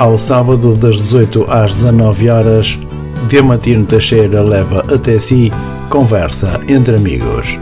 Ao 0.00 0.16
sábado, 0.16 0.74
das 0.76 0.96
18 0.96 1.44
às 1.50 1.74
19 1.74 2.30
horas, 2.30 2.80
Diamantino 3.28 3.84
Teixeira 3.84 4.40
leva 4.40 4.80
até 4.90 5.18
si 5.18 5.52
conversa 5.90 6.58
entre 6.66 6.96
amigos. 6.96 7.60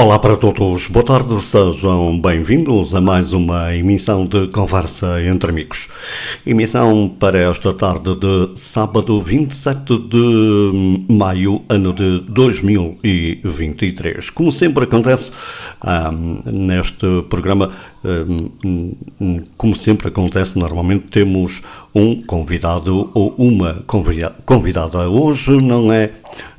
Olá 0.00 0.16
para 0.16 0.36
todos, 0.36 0.86
boa 0.86 1.04
tarde, 1.04 1.42
sejam 1.42 2.20
bem-vindos 2.20 2.94
a 2.94 3.00
mais 3.00 3.32
uma 3.32 3.74
emissão 3.74 4.26
de 4.26 4.46
Conversa 4.46 5.20
entre 5.24 5.50
Amigos. 5.50 5.88
Emissão 6.46 7.12
para 7.18 7.36
esta 7.36 7.74
tarde 7.74 8.14
de 8.14 8.50
sábado 8.54 9.20
27 9.20 9.98
de 9.98 11.04
maio, 11.08 11.62
ano 11.68 11.92
de 11.92 12.20
2023. 12.28 14.30
Como 14.30 14.52
sempre 14.52 14.84
acontece 14.84 15.32
um, 15.84 16.42
neste 16.48 17.22
programa, 17.28 17.68
um, 18.04 19.42
como 19.56 19.74
sempre 19.74 20.06
acontece, 20.06 20.56
normalmente 20.56 21.08
temos 21.08 21.60
um 21.92 22.22
convidado 22.22 23.10
ou 23.14 23.34
uma 23.36 23.84
convidada. 24.46 25.10
Hoje 25.10 25.60
não 25.60 25.92
é, 25.92 26.12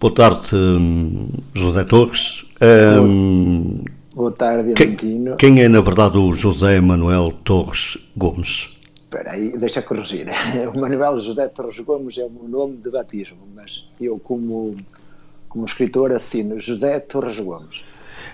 Boa 0.00 0.14
tarde, 0.14 0.54
hum, 0.54 1.28
José 1.54 1.84
Torres. 1.84 2.44
Um, 2.62 3.84
Boa 4.14 4.32
tarde, 4.32 4.72
Quem, 4.72 4.96
quem 5.36 5.60
é, 5.62 5.68
na 5.68 5.82
verdade, 5.82 6.16
o 6.16 6.32
José 6.32 6.80
Manuel 6.80 7.32
Torres 7.44 7.98
Gomes? 8.16 8.70
Espera 8.94 9.32
aí, 9.32 9.56
deixa 9.58 9.82
corrigir. 9.82 10.28
O 10.74 10.80
Manuel 10.80 11.18
José 11.18 11.48
Torres 11.48 11.78
Gomes 11.80 12.16
é 12.16 12.24
o 12.24 12.30
meu 12.30 12.48
nome 12.48 12.76
de 12.78 12.90
batismo, 12.90 13.38
mas 13.54 13.86
eu, 14.00 14.18
como, 14.18 14.74
como 15.48 15.66
escritor, 15.66 16.12
assino 16.12 16.58
José 16.58 16.98
Torres 17.00 17.38
Gomes. 17.38 17.82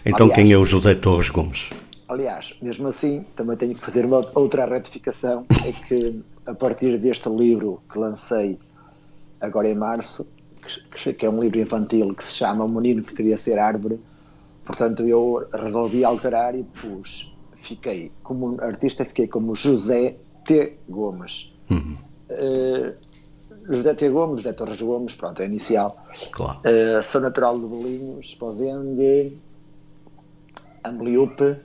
Então, 0.07 0.27
Aliás, 0.27 0.35
quem 0.35 0.53
é 0.53 0.59
o 0.59 0.65
José 0.65 0.95
Torres 0.95 1.31
Gomes? 1.31 1.71
Aliás, 2.13 2.55
mesmo 2.61 2.89
assim, 2.89 3.25
também 3.35 3.57
tenho 3.57 3.75
que 3.75 3.81
fazer 3.81 4.05
uma 4.05 4.21
outra 4.35 4.67
retificação: 4.67 5.47
é 5.65 5.73
que 5.73 6.23
a 6.45 6.55
partir 6.55 6.99
deste 6.99 7.27
livro 7.31 7.83
que 7.91 7.99
lancei 7.99 8.59
agora 9.41 9.67
em 9.67 9.75
março, 9.75 10.27
que 11.19 11.25
é 11.25 11.31
um 11.31 11.43
livro 11.43 11.59
infantil 11.59 12.15
que 12.15 12.23
se 12.23 12.35
chama 12.35 12.67
O 12.67 12.69
Menino 12.69 13.03
que 13.03 13.15
Queria 13.15 13.39
Ser 13.39 13.59
Árvore, 13.59 13.99
portanto 14.63 15.03
eu 15.05 15.49
resolvi 15.55 16.05
alterar 16.05 16.55
e 16.55 16.63
pus, 16.65 17.35
fiquei 17.57 18.13
como 18.23 18.61
artista, 18.61 19.07
fiquei 19.07 19.27
como 19.27 19.55
José 19.55 20.17
T. 20.45 20.77
Gomes. 20.87 21.55
Uhum. 21.71 21.97
Uh, 22.29 22.95
José 23.73 23.95
T. 23.95 24.11
Gomes, 24.11 24.43
José 24.43 24.53
Torres 24.53 24.83
Gomes, 24.83 25.15
pronto, 25.15 25.41
é 25.41 25.47
inicial. 25.47 25.97
Claro. 26.31 26.59
Uh, 26.59 27.03
sou 27.03 27.23
natural 27.23 27.59
de 27.59 27.65
Bolinhos, 27.65 28.27
Esposende, 28.27 29.33
Ambliupe, 30.85 31.57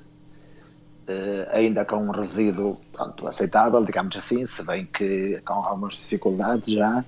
Uh, 1.07 1.47
ainda 1.53 1.85
com 1.85 1.97
um 1.97 2.11
resíduo 2.11 2.77
pronto, 2.91 3.25
aceitável, 3.27 3.83
digamos 3.85 4.17
assim, 4.17 4.45
se 4.45 4.61
bem 4.61 4.85
que 4.85 5.39
com 5.45 5.53
algumas 5.53 5.93
dificuldades 5.93 6.73
já. 6.73 7.05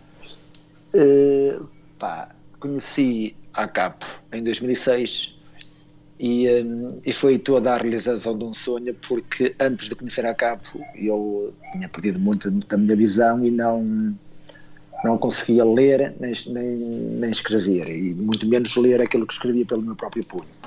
Uh, 0.94 1.68
pá, 1.98 2.30
conheci 2.60 3.36
a 3.54 3.68
CAP 3.68 4.06
em 4.32 4.42
2006 4.42 5.38
e, 6.20 6.50
um, 6.64 7.00
e 7.06 7.14
foi 7.14 7.38
toda 7.38 7.74
a 7.74 7.78
realização 7.78 8.38
de 8.38 8.44
um 8.44 8.54
sonho, 8.54 8.94
porque 9.08 9.56
antes 9.60 9.88
de 9.88 9.96
conhecer 9.96 10.26
a 10.26 10.34
CAP 10.34 10.62
eu 10.96 11.54
tinha 11.72 11.88
perdido 11.88 12.20
muito 12.20 12.52
da 12.52 12.78
minha 12.78 12.96
visão 12.96 13.44
e 13.44 13.50
não, 13.50 14.16
não 15.04 15.18
conseguia 15.18 15.64
ler 15.64 16.14
nem, 16.20 16.34
nem, 16.48 16.76
nem 16.76 17.31
escrever, 17.31 17.90
e 17.90 18.14
muito 18.14 18.46
menos 18.46 18.76
ler 18.76 19.02
aquilo 19.02 19.26
que 19.26 19.34
escrevia 19.34 19.66
pelo 19.66 19.81
meu 19.81 19.96
próprio 19.96 20.24
punho. 20.26 20.60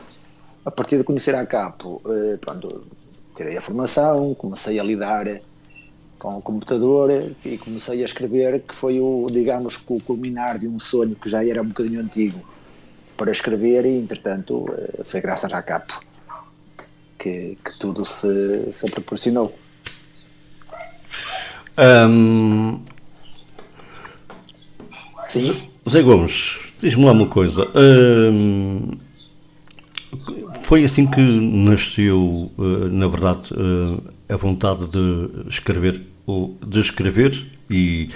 A 0.65 0.71
partir 0.71 0.97
de 0.97 1.05
conhecer 1.05 1.35
a 1.35 1.45
CAP, 1.45 1.85
uh, 1.85 2.01
pronto, 2.41 2.87
tirei 3.35 3.57
a 3.57 3.63
formação, 3.63 4.35
comecei 4.35 4.79
a 4.79 4.83
lidar 4.83 5.27
com 6.19 6.39
o 6.39 6.43
computador 6.43 7.33
e 7.45 7.59
comecei 7.59 8.03
a 8.03 8.05
escrever, 8.05 8.61
que 8.61 8.75
foi 8.75 9.01
o, 9.01 9.27
digamos, 9.31 9.77
o 9.89 10.01
culminar 10.01 10.59
de 10.59 10.69
um 10.69 10.79
sonho 10.79 11.17
que 11.17 11.29
já 11.29 11.45
era 11.45 11.61
um 11.61 11.67
bocadinho 11.67 12.01
antigo 12.01 12.41
para 13.17 13.33
escrever 13.33 13.85
e, 13.85 13.99
entretanto, 13.99 14.67
eh, 14.73 15.03
foi 15.05 15.21
graças 15.21 15.53
à 15.53 15.61
Capo 15.63 16.01
que, 17.19 17.59
que 17.65 17.79
tudo 17.79 18.05
se, 18.05 18.73
se 18.73 18.91
proporcionou. 18.91 19.53
Um... 21.79 22.81
Sim? 25.25 25.69
Zé 25.89 26.03
Gomes, 26.03 26.59
diz-me 26.81 27.05
lá 27.05 27.13
uma 27.13 27.27
coisa. 27.27 27.69
Um 27.75 28.91
foi 30.73 30.85
assim 30.85 31.07
que 31.07 31.21
nasceu, 31.21 32.51
eh, 32.59 32.89
na 32.89 33.07
verdade, 33.07 33.51
eh, 33.53 34.33
a 34.33 34.37
vontade 34.39 34.87
de 34.87 35.47
escrever, 35.47 36.01
ou 36.25 36.57
de 36.67 36.81
escrever, 36.81 37.45
e 37.69 38.09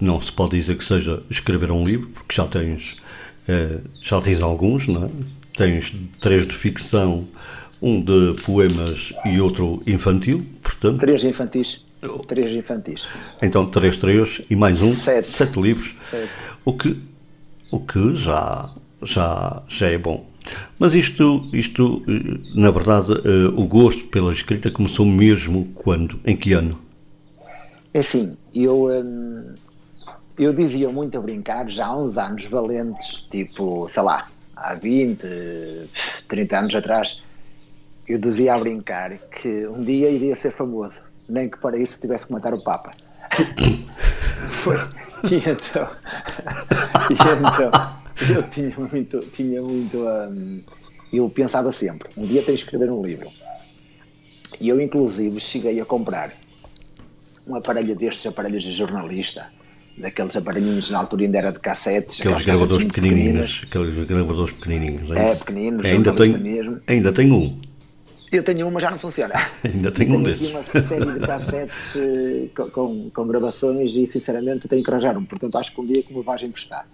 não 0.00 0.20
se 0.20 0.32
pode 0.32 0.56
dizer 0.58 0.76
que 0.76 0.84
seja 0.84 1.22
escrever 1.30 1.70
um 1.70 1.86
livro, 1.86 2.08
porque 2.08 2.34
já 2.34 2.44
tens, 2.48 2.96
eh, 3.46 3.78
já 4.00 4.20
tens 4.20 4.42
alguns, 4.42 4.88
não 4.88 5.04
é? 5.04 5.10
Tens 5.56 5.94
três 6.20 6.44
de 6.44 6.54
ficção, 6.56 7.24
um 7.80 8.02
de 8.02 8.34
poemas 8.42 9.12
e 9.24 9.40
outro 9.40 9.80
infantil, 9.86 10.44
portanto... 10.60 10.98
Três 10.98 11.22
infantis. 11.22 11.84
Três 12.26 12.52
infantis. 12.52 13.06
Então, 13.40 13.64
três, 13.66 13.96
três 13.96 14.42
e 14.50 14.56
mais 14.56 14.82
um, 14.82 14.92
sete, 14.92 15.30
sete 15.30 15.60
livros. 15.60 15.94
Sete. 15.94 16.32
O 16.64 16.72
que, 16.72 17.00
o 17.70 17.78
que 17.78 18.16
já, 18.16 18.68
já, 19.04 19.62
já 19.68 19.86
é 19.86 19.98
bom. 19.98 20.31
Mas 20.78 20.94
isto, 20.94 21.48
isto 21.52 22.02
na 22.54 22.70
verdade, 22.70 23.12
uh, 23.12 23.60
o 23.60 23.66
gosto 23.66 24.06
pela 24.06 24.32
escrita 24.32 24.70
começou 24.70 25.06
mesmo 25.06 25.66
quando? 25.74 26.20
Em 26.24 26.36
que 26.36 26.52
ano? 26.52 26.78
É 27.94 28.00
assim, 28.00 28.36
eu, 28.54 28.86
hum, 28.86 29.54
eu 30.38 30.52
dizia 30.52 30.90
muito 30.90 31.18
a 31.18 31.20
brincar 31.20 31.68
já 31.68 31.86
há 31.86 31.96
uns 31.96 32.18
anos 32.18 32.44
valentes, 32.46 33.26
tipo, 33.30 33.88
sei 33.88 34.02
lá, 34.02 34.26
há 34.56 34.74
20, 34.74 35.26
30 36.28 36.58
anos 36.58 36.74
atrás, 36.74 37.22
eu 38.08 38.18
dizia 38.18 38.54
a 38.54 38.58
brincar 38.58 39.18
que 39.18 39.66
um 39.68 39.82
dia 39.82 40.10
iria 40.10 40.34
ser 40.34 40.50
famoso, 40.50 41.00
nem 41.28 41.48
que 41.48 41.58
para 41.58 41.76
isso 41.76 42.00
tivesse 42.00 42.26
que 42.26 42.32
matar 42.32 42.54
o 42.54 42.62
Papa. 42.62 42.92
E 45.30 45.36
então, 45.36 45.86
e 47.08 47.14
então 47.14 48.01
eu 48.34 48.42
tinha 48.50 48.74
muito, 48.78 49.18
tinha 49.20 49.62
muito. 49.62 49.98
Um, 49.98 50.60
eu 51.12 51.28
pensava 51.28 51.70
sempre, 51.70 52.08
um 52.16 52.24
dia 52.24 52.42
tens 52.42 52.58
de 52.58 52.64
escrever 52.64 52.90
um 52.90 53.04
livro. 53.04 53.30
E 54.60 54.68
eu, 54.68 54.80
inclusive, 54.80 55.40
cheguei 55.40 55.80
a 55.80 55.84
comprar 55.84 56.32
um 57.46 57.54
aparelho 57.54 57.94
destes 57.96 58.24
aparelhos 58.26 58.62
de 58.62 58.72
jornalista, 58.72 59.46
daqueles 59.96 60.36
aparelhinhos 60.36 60.90
na 60.90 60.98
altura 60.98 61.24
ainda 61.24 61.38
era 61.38 61.52
de 61.52 61.60
cassetes. 61.60 62.20
Aqueles 62.20 62.44
gravadores 62.44 62.84
pequenininhos, 62.86 63.62
aqueles 63.64 64.08
gravadores 64.08 64.52
pequenininhos. 64.54 65.10
É, 65.10 65.32
é 65.32 65.34
pequeninos, 65.34 65.84
ainda 65.84 66.12
tenho, 66.14 66.38
mesmo. 66.38 66.80
Ainda 66.86 67.12
tenho 67.12 67.34
um. 67.34 67.60
Eu 68.30 68.42
tenho 68.42 68.66
uma, 68.66 68.80
já 68.80 68.90
não 68.90 68.98
funciona. 68.98 69.34
Ainda 69.62 69.92
tenho, 69.92 70.16
um 70.16 70.22
desses. 70.22 70.46
Tenho 70.48 70.56
uma 70.56 70.62
série 70.62 71.12
de 71.12 71.26
cassetes 71.26 71.94
uh, 71.96 72.48
com, 72.56 72.70
com, 72.70 73.10
com, 73.10 73.26
gravações 73.26 73.94
e, 73.94 74.06
sinceramente, 74.06 74.66
tenho 74.66 74.82
que 74.82 74.90
arranjar 74.90 75.18
um. 75.18 75.24
Portanto, 75.26 75.58
acho 75.58 75.74
que 75.74 75.78
um 75.78 75.84
dia 75.84 76.02
que 76.02 76.14
me 76.14 76.22
vais 76.22 76.42
emprestar. 76.42 76.88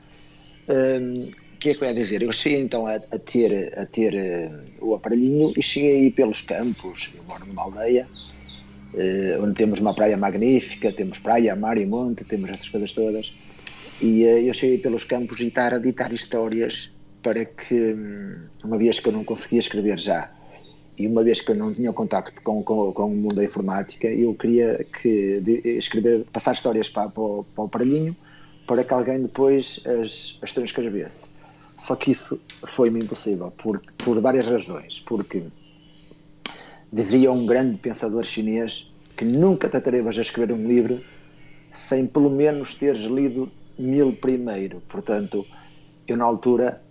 Um, 0.68 1.30
o 1.30 1.58
que 1.58 1.70
é 1.70 1.74
que 1.74 1.82
eu 1.82 1.88
ia 1.88 1.94
dizer? 1.94 2.22
Eu 2.22 2.32
cheguei 2.32 2.60
então 2.60 2.86
a, 2.86 2.94
a 2.94 3.18
ter, 3.18 3.76
a 3.76 3.84
ter 3.86 4.14
uh, 4.14 4.86
o 4.86 4.94
aparelhinho 4.94 5.52
e 5.56 5.62
cheguei 5.62 6.10
pelos 6.10 6.40
campos. 6.40 7.10
Eu 7.16 7.24
moro 7.24 7.44
numa 7.46 7.62
aldeia 7.62 8.06
uh, 8.94 9.42
onde 9.42 9.54
temos 9.54 9.80
uma 9.80 9.94
praia 9.94 10.16
magnífica, 10.16 10.92
temos 10.92 11.18
praia, 11.18 11.56
mar 11.56 11.78
e 11.78 11.86
monte, 11.86 12.24
temos 12.24 12.50
essas 12.50 12.68
coisas 12.68 12.92
todas. 12.92 13.34
E 14.00 14.24
uh, 14.24 14.38
eu 14.38 14.54
cheguei 14.54 14.78
pelos 14.78 15.04
campos 15.04 15.40
e 15.40 15.48
estar 15.48 15.74
a 15.74 15.78
ditar 15.78 16.12
histórias 16.12 16.90
para 17.22 17.44
que, 17.44 17.94
um, 17.94 18.36
uma 18.62 18.78
vez 18.78 19.00
que 19.00 19.08
eu 19.08 19.12
não 19.12 19.24
conseguia 19.24 19.58
escrever 19.58 19.98
já, 19.98 20.30
e 20.96 21.06
uma 21.06 21.22
vez 21.22 21.40
que 21.40 21.50
eu 21.50 21.56
não 21.56 21.72
tinha 21.72 21.92
contacto 21.92 22.40
com, 22.42 22.62
com, 22.62 22.92
com 22.92 23.06
o 23.06 23.16
mundo 23.16 23.34
da 23.34 23.44
informática, 23.44 24.08
eu 24.08 24.34
queria 24.34 24.84
que 25.00 25.40
de, 25.40 25.60
escrever, 25.78 26.24
passar 26.32 26.52
histórias 26.52 26.88
para, 26.88 27.08
para, 27.08 27.42
para 27.54 27.62
o 27.62 27.66
aparelhinho 27.66 28.16
para 28.68 28.84
que 28.84 28.92
alguém 28.92 29.22
depois 29.22 29.80
as, 29.86 30.38
as 30.42 30.52
transcrevesse. 30.52 31.30
Só 31.78 31.96
que 31.96 32.10
isso 32.10 32.38
foi-me 32.66 33.00
impossível, 33.00 33.50
por, 33.50 33.80
por 33.96 34.20
várias 34.20 34.46
razões. 34.46 35.00
Porque 35.00 35.42
dizia 36.92 37.32
um 37.32 37.46
grande 37.46 37.78
pensador 37.78 38.24
chinês 38.24 38.90
que 39.16 39.24
nunca 39.24 39.68
te 39.68 39.78
atrevas 39.78 40.18
a 40.18 40.20
escrever 40.20 40.52
um 40.52 40.68
livro 40.68 41.00
sem 41.72 42.06
pelo 42.06 42.30
menos 42.30 42.74
teres 42.74 43.02
lido 43.02 43.50
mil 43.78 44.12
primeiro. 44.12 44.82
Portanto, 44.86 45.46
eu 46.06 46.16
na 46.16 46.24
altura 46.24 46.82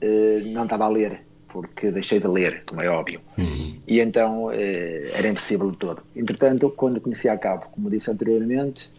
eh, 0.00 0.42
não 0.46 0.64
estava 0.64 0.86
a 0.86 0.88
ler, 0.88 1.22
porque 1.48 1.92
deixei 1.92 2.18
de 2.18 2.26
ler, 2.26 2.64
como 2.64 2.80
é 2.80 2.88
óbvio. 2.88 3.20
Uhum. 3.38 3.78
E 3.86 4.00
então 4.00 4.50
eh, 4.50 5.10
era 5.14 5.28
impossível 5.28 5.70
de 5.70 5.76
todo. 5.76 6.02
Entretanto, 6.16 6.70
quando 6.70 7.00
conheci 7.00 7.28
a 7.28 7.38
cabo, 7.38 7.66
como 7.70 7.88
disse 7.88 8.10
anteriormente, 8.10 8.90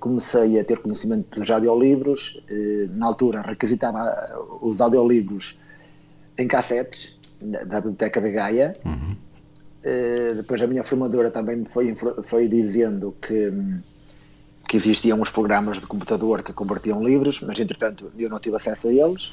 comecei 0.00 0.58
a 0.58 0.64
ter 0.64 0.78
conhecimento 0.78 1.38
dos 1.38 1.50
audiolivros. 1.50 2.40
Eh, 2.48 2.88
na 2.90 3.06
altura, 3.06 3.42
requisitava 3.42 4.02
os 4.62 4.80
audiolivros 4.80 5.58
em 6.38 6.48
cassetes 6.48 7.18
da 7.40 7.80
Biblioteca 7.80 8.20
de 8.20 8.30
Gaia. 8.30 8.76
Uhum. 8.84 9.16
Eh, 9.82 10.32
depois, 10.36 10.62
a 10.62 10.66
minha 10.66 10.82
formadora 10.82 11.30
também 11.30 11.56
me 11.56 11.66
foi, 11.66 11.94
foi 12.24 12.48
dizendo 12.48 13.14
que, 13.20 13.52
que 14.66 14.76
existiam 14.76 15.20
uns 15.20 15.30
programas 15.30 15.78
de 15.78 15.86
computador 15.86 16.42
que 16.42 16.52
convertiam 16.52 17.02
livros, 17.02 17.40
mas 17.42 17.58
entretanto 17.58 18.10
eu 18.18 18.30
não 18.30 18.40
tive 18.40 18.56
acesso 18.56 18.88
a 18.88 18.92
eles. 18.92 19.32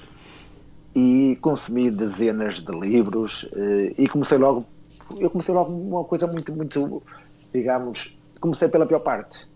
E 0.94 1.38
consumi 1.40 1.90
dezenas 1.90 2.60
de 2.60 2.78
livros 2.78 3.50
e 3.98 4.10
comecei 4.10 4.38
logo. 4.38 4.66
Eu 5.18 5.30
comecei 5.30 5.54
logo 5.56 5.72
uma 5.72 6.04
coisa 6.04 6.28
muito, 6.28 6.52
muito, 6.52 7.02
digamos, 7.54 8.18
comecei 8.42 8.68
pela 8.68 8.86
pior 8.86 9.00
parte 9.00 9.50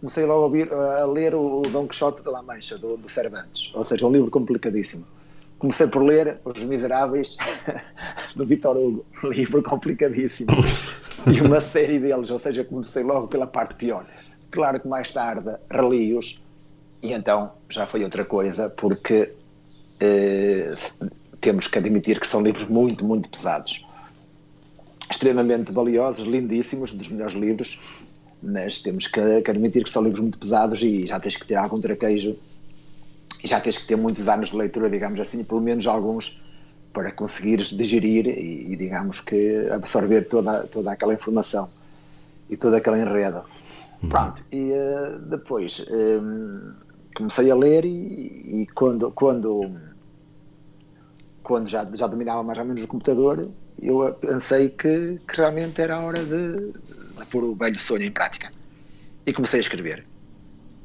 comecei 0.00 0.24
logo 0.24 0.40
a, 0.40 0.44
ouvir, 0.46 0.72
a 0.72 1.04
ler 1.04 1.34
o 1.34 1.62
Dom 1.62 1.86
Quixote 1.86 2.22
de 2.22 2.28
La 2.30 2.42
Mancha, 2.42 2.78
do, 2.78 2.96
do 2.96 3.08
Cervantes, 3.08 3.70
ou 3.74 3.84
seja, 3.84 4.06
um 4.06 4.12
livro 4.12 4.30
complicadíssimo. 4.30 5.06
Comecei 5.58 5.86
por 5.86 6.02
ler 6.02 6.40
Os 6.44 6.62
Miseráveis, 6.64 7.36
do 8.34 8.46
Vitor 8.46 8.76
Hugo, 8.76 9.04
livro 9.24 9.62
complicadíssimo, 9.62 10.48
e 11.32 11.40
uma 11.42 11.60
série 11.60 11.98
deles, 11.98 12.30
ou 12.30 12.38
seja, 12.38 12.64
comecei 12.64 13.02
logo 13.02 13.28
pela 13.28 13.46
parte 13.46 13.74
pior. 13.74 14.06
Claro 14.50 14.80
que 14.80 14.88
mais 14.88 15.12
tarde 15.12 15.54
reli-os, 15.70 16.42
e 17.02 17.12
então 17.12 17.52
já 17.68 17.84
foi 17.84 18.02
outra 18.02 18.24
coisa, 18.24 18.70
porque 18.70 19.32
eh, 20.00 20.72
temos 21.42 21.66
que 21.66 21.78
admitir 21.78 22.18
que 22.18 22.26
são 22.26 22.40
livros 22.40 22.66
muito, 22.66 23.04
muito 23.04 23.28
pesados. 23.28 23.86
Extremamente 25.10 25.72
valiosos, 25.72 26.26
lindíssimos, 26.26 26.92
dos 26.92 27.08
melhores 27.08 27.34
livros, 27.34 27.78
mas 28.42 28.78
temos 28.78 29.06
que, 29.06 29.42
que, 29.42 29.50
admitir 29.50 29.84
que 29.84 29.90
são 29.90 30.02
livros 30.02 30.20
muito 30.20 30.38
pesados 30.38 30.82
e 30.82 31.06
já 31.06 31.20
tens 31.20 31.36
que 31.36 31.46
ter 31.46 31.56
algum 31.56 31.80
traquejo 31.80 32.36
e 33.42 33.46
já 33.46 33.60
tens 33.60 33.78
que 33.78 33.86
ter 33.86 33.96
muitos 33.96 34.28
anos 34.28 34.50
de 34.50 34.56
leitura, 34.56 34.88
digamos 34.88 35.20
assim, 35.20 35.42
pelo 35.44 35.60
menos 35.60 35.86
alguns 35.86 36.42
para 36.92 37.12
conseguires 37.12 37.68
digerir 37.68 38.26
e, 38.26 38.72
e 38.72 38.76
digamos 38.76 39.20
que 39.20 39.68
absorver 39.70 40.26
toda, 40.26 40.64
toda 40.64 40.92
aquela 40.92 41.14
informação 41.14 41.68
e 42.48 42.56
todo 42.56 42.74
aquele 42.74 43.00
enredo. 43.00 43.42
Uhum. 44.02 44.08
Pronto, 44.08 44.42
e 44.50 44.72
uh, 44.72 45.18
depois 45.28 45.84
um, 45.90 46.72
comecei 47.14 47.50
a 47.50 47.54
ler 47.54 47.84
e, 47.84 48.62
e, 48.62 48.66
quando, 48.74 49.10
quando, 49.12 49.70
quando 51.42 51.68
já, 51.68 51.86
já 51.94 52.06
dominava 52.06 52.42
mais 52.42 52.58
ou 52.58 52.64
menos 52.64 52.82
o 52.82 52.88
computador, 52.88 53.48
eu 53.82 54.12
pensei 54.12 54.68
que, 54.68 55.18
que 55.26 55.36
realmente 55.36 55.80
era 55.80 55.96
a 55.96 56.00
hora 56.00 56.24
de, 56.24 56.72
a 57.18 57.24
pôr 57.24 57.44
o 57.44 57.54
velho 57.54 57.78
sonho 57.80 58.02
em 58.02 58.10
prática. 58.10 58.50
E 59.26 59.32
comecei 59.32 59.60
a 59.60 59.62
escrever. 59.62 60.04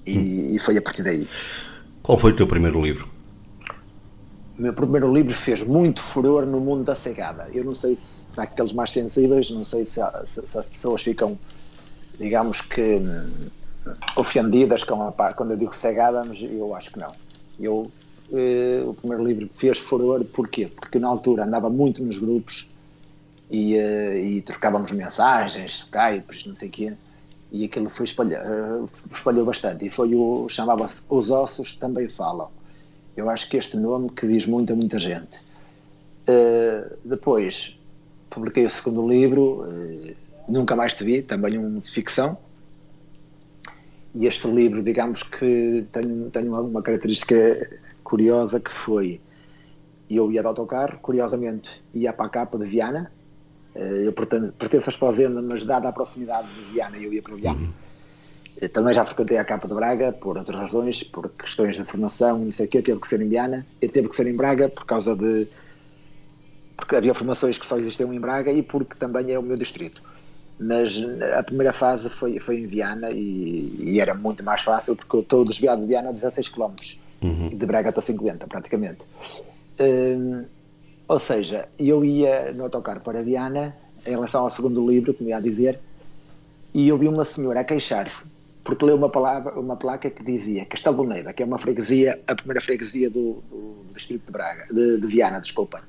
E, 0.05 0.17
hum. 0.17 0.55
e 0.55 0.59
foi 0.59 0.77
a 0.77 0.81
partir 0.81 1.03
daí. 1.03 1.27
Qual 2.01 2.17
foi 2.17 2.31
o 2.31 2.35
teu 2.35 2.47
primeiro 2.47 2.81
livro? 2.81 3.09
O 4.57 4.61
meu 4.61 4.73
primeiro 4.73 5.13
livro 5.13 5.33
fez 5.33 5.61
muito 5.63 6.01
furor 6.01 6.45
no 6.45 6.61
mundo 6.61 6.85
da 6.85 6.95
cegada. 6.95 7.49
Eu 7.53 7.65
não 7.65 7.75
sei 7.75 7.95
se, 7.95 8.27
para 8.27 8.45
aqueles 8.45 8.71
mais 8.71 8.91
sensíveis, 8.91 9.49
não 9.49 9.65
sei 9.65 9.83
se, 9.83 9.99
se, 10.23 10.47
se 10.47 10.57
as 10.57 10.65
pessoas 10.65 11.01
ficam, 11.01 11.37
digamos 12.17 12.61
que, 12.61 12.81
hum, 12.81 13.49
ofendidas 14.15 14.85
com 14.85 15.07
a, 15.07 15.33
quando 15.33 15.51
eu 15.51 15.57
digo 15.57 15.75
cegada, 15.75 16.23
mas 16.23 16.41
eu 16.41 16.73
acho 16.73 16.91
que 16.91 16.99
não. 16.99 17.11
Eu, 17.59 17.91
eh, 18.31 18.81
o 18.85 18.93
primeiro 18.93 19.25
livro 19.25 19.49
fez 19.53 19.77
furor, 19.77 20.23
porquê? 20.23 20.67
Porque 20.67 20.99
na 20.99 21.09
altura 21.09 21.43
andava 21.43 21.69
muito 21.69 22.01
nos 22.01 22.17
grupos 22.17 22.69
e, 23.49 23.75
uh, 23.75 24.17
e 24.17 24.41
trocávamos 24.41 24.91
mensagens, 24.91 25.79
Skype, 25.83 26.47
não 26.47 26.55
sei 26.55 26.69
o 26.69 26.71
quê, 26.71 26.93
e 27.51 27.65
aquilo 27.65 27.89
foi 27.89 28.05
espalhar, 28.05 28.45
uh, 28.45 28.89
espalhou 29.11 29.45
bastante. 29.45 29.85
E 29.85 29.89
foi 29.89 30.13
o, 30.15 30.47
chamava-se 30.49 31.03
Os 31.09 31.31
Ossos 31.31 31.75
Também 31.75 32.07
Falam. 32.07 32.49
Eu 33.15 33.29
acho 33.29 33.49
que 33.49 33.57
este 33.57 33.77
nome 33.77 34.09
que 34.09 34.27
diz 34.27 34.45
muito 34.45 34.73
a 34.73 34.75
muita 34.75 34.99
gente. 34.99 35.37
Uh, 36.27 36.97
depois 37.05 37.79
publiquei 38.29 38.65
o 38.65 38.69
segundo 38.69 39.07
livro, 39.07 39.63
uh, 39.63 40.15
Nunca 40.47 40.75
Mais 40.75 40.93
Te 40.93 41.03
Vi, 41.03 41.21
também 41.21 41.57
um 41.57 41.79
de 41.79 41.89
ficção. 41.89 42.37
E 44.13 44.25
este 44.25 44.47
livro, 44.47 44.81
digamos 44.83 45.23
que 45.23 45.85
tem, 45.91 46.29
tem 46.29 46.47
uma, 46.47 46.61
uma 46.61 46.81
característica 46.81 47.35
curiosa 48.03 48.59
que 48.59 48.71
foi 48.71 49.19
eu 50.09 50.31
ia 50.31 50.41
de 50.41 50.47
autocarro, 50.47 50.99
curiosamente 50.99 51.83
ia 51.93 52.13
para 52.13 52.25
a 52.25 52.29
capa 52.29 52.57
de 52.57 52.65
Viana, 52.65 53.11
eh, 53.11 53.14
eu 53.75 54.13
pertenço 54.13 54.89
a 54.89 54.91
Esposenda, 54.91 55.41
mas 55.41 55.63
dada 55.63 55.89
a 55.89 55.91
proximidade 55.91 56.47
de 56.47 56.61
Viana, 56.71 56.97
eu 56.97 57.13
ia 57.13 57.21
para 57.21 57.35
Viana. 57.35 57.59
Uhum. 57.59 57.73
Eh, 58.61 58.67
também 58.67 58.93
já 58.93 59.05
frequentei 59.05 59.37
a 59.37 59.43
Capa 59.43 59.67
de 59.67 59.73
Braga 59.73 60.13
por 60.13 60.37
outras 60.37 60.57
razões, 60.57 61.03
por 61.03 61.29
questões 61.29 61.75
de 61.75 61.83
formação, 61.83 62.47
isso 62.47 62.63
aqui 62.63 62.81
teve 62.81 62.99
que 62.99 63.07
ser 63.07 63.21
em 63.21 63.27
Viana, 63.27 63.65
e 63.81 63.89
teve 63.89 64.07
que 64.07 64.15
ser 64.15 64.27
em 64.27 64.35
Braga 64.35 64.69
por 64.69 64.85
causa 64.85 65.15
de. 65.15 65.47
porque 66.77 66.95
havia 66.95 67.13
formações 67.13 67.57
que 67.57 67.65
só 67.65 67.77
existiam 67.77 68.13
em 68.13 68.19
Braga 68.19 68.51
e 68.51 68.63
porque 68.63 68.95
também 68.95 69.31
é 69.31 69.39
o 69.39 69.43
meu 69.43 69.57
distrito. 69.57 70.01
Mas 70.57 70.95
a 71.37 71.43
primeira 71.43 71.73
fase 71.73 72.09
foi, 72.09 72.39
foi 72.39 72.59
em 72.59 72.67
Viana 72.67 73.11
e, 73.11 73.75
e 73.77 73.99
era 73.99 74.13
muito 74.13 74.41
mais 74.41 74.61
fácil 74.61 74.95
porque 74.95 75.17
eu 75.17 75.19
estou 75.19 75.43
desviado 75.43 75.81
de 75.81 75.87
Viana 75.87 76.09
a 76.09 76.13
16 76.13 76.47
km, 76.47 76.71
uhum. 77.21 77.49
de 77.49 77.65
Braga 77.65 77.89
estou 77.89 78.01
50 78.01 78.47
praticamente. 78.47 79.05
Ou 81.07 81.19
seja, 81.19 81.69
eu 81.77 82.03
ia 82.03 82.51
no 82.51 82.63
autocarro 82.63 82.99
para 82.99 83.21
Viana, 83.21 83.75
em 84.05 84.11
relação 84.11 84.43
ao 84.43 84.49
segundo 84.49 84.89
livro, 84.89 85.13
como 85.13 85.29
ia 85.29 85.39
dizer, 85.39 85.79
e 86.73 86.87
eu 86.87 86.97
vi 86.97 87.07
uma 87.07 87.23
senhora 87.23 87.59
a 87.59 87.63
queixar-se, 87.63 88.25
porque 88.63 88.83
leu 88.83 88.95
uma, 88.95 89.09
palavra, 89.09 89.59
uma 89.59 89.75
placa 89.75 90.09
que 90.09 90.23
dizia 90.23 90.65
Castelo 90.65 91.03
Neiva, 91.05 91.31
que 91.31 91.43
é 91.43 91.45
uma 91.45 91.57
freguesia, 91.57 92.19
a 92.27 92.35
primeira 92.35 92.59
freguesia 92.59 93.09
do, 93.09 93.43
do, 93.49 93.85
distrito 93.93 94.25
de 94.25 94.31
Braga, 94.31 94.65
de, 94.73 94.99
de, 94.99 95.07
Viana, 95.07 95.39
desculpa. 95.39 95.81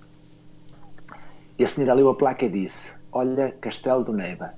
E 1.59 1.65
a 1.65 1.67
senhora 1.67 1.95
leu 1.95 2.11
a 2.11 2.15
placa 2.15 2.45
e 2.45 2.49
disse: 2.51 2.93
Olha, 3.11 3.53
Castelo 3.61 4.05
do 4.05 4.13
Neiva, 4.13 4.53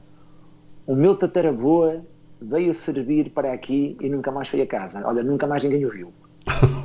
o 0.86 0.94
meu 0.94 1.14
tataravô 1.14 2.00
veio 2.42 2.74
servir 2.74 3.30
para 3.30 3.52
aqui 3.52 3.96
e 4.00 4.08
nunca 4.08 4.32
mais 4.32 4.48
foi 4.48 4.60
a 4.60 4.66
casa. 4.66 5.06
Olha, 5.06 5.22
nunca 5.22 5.46
mais 5.46 5.62
ninguém 5.62 5.86
o 5.86 5.90
viu. 5.90 6.12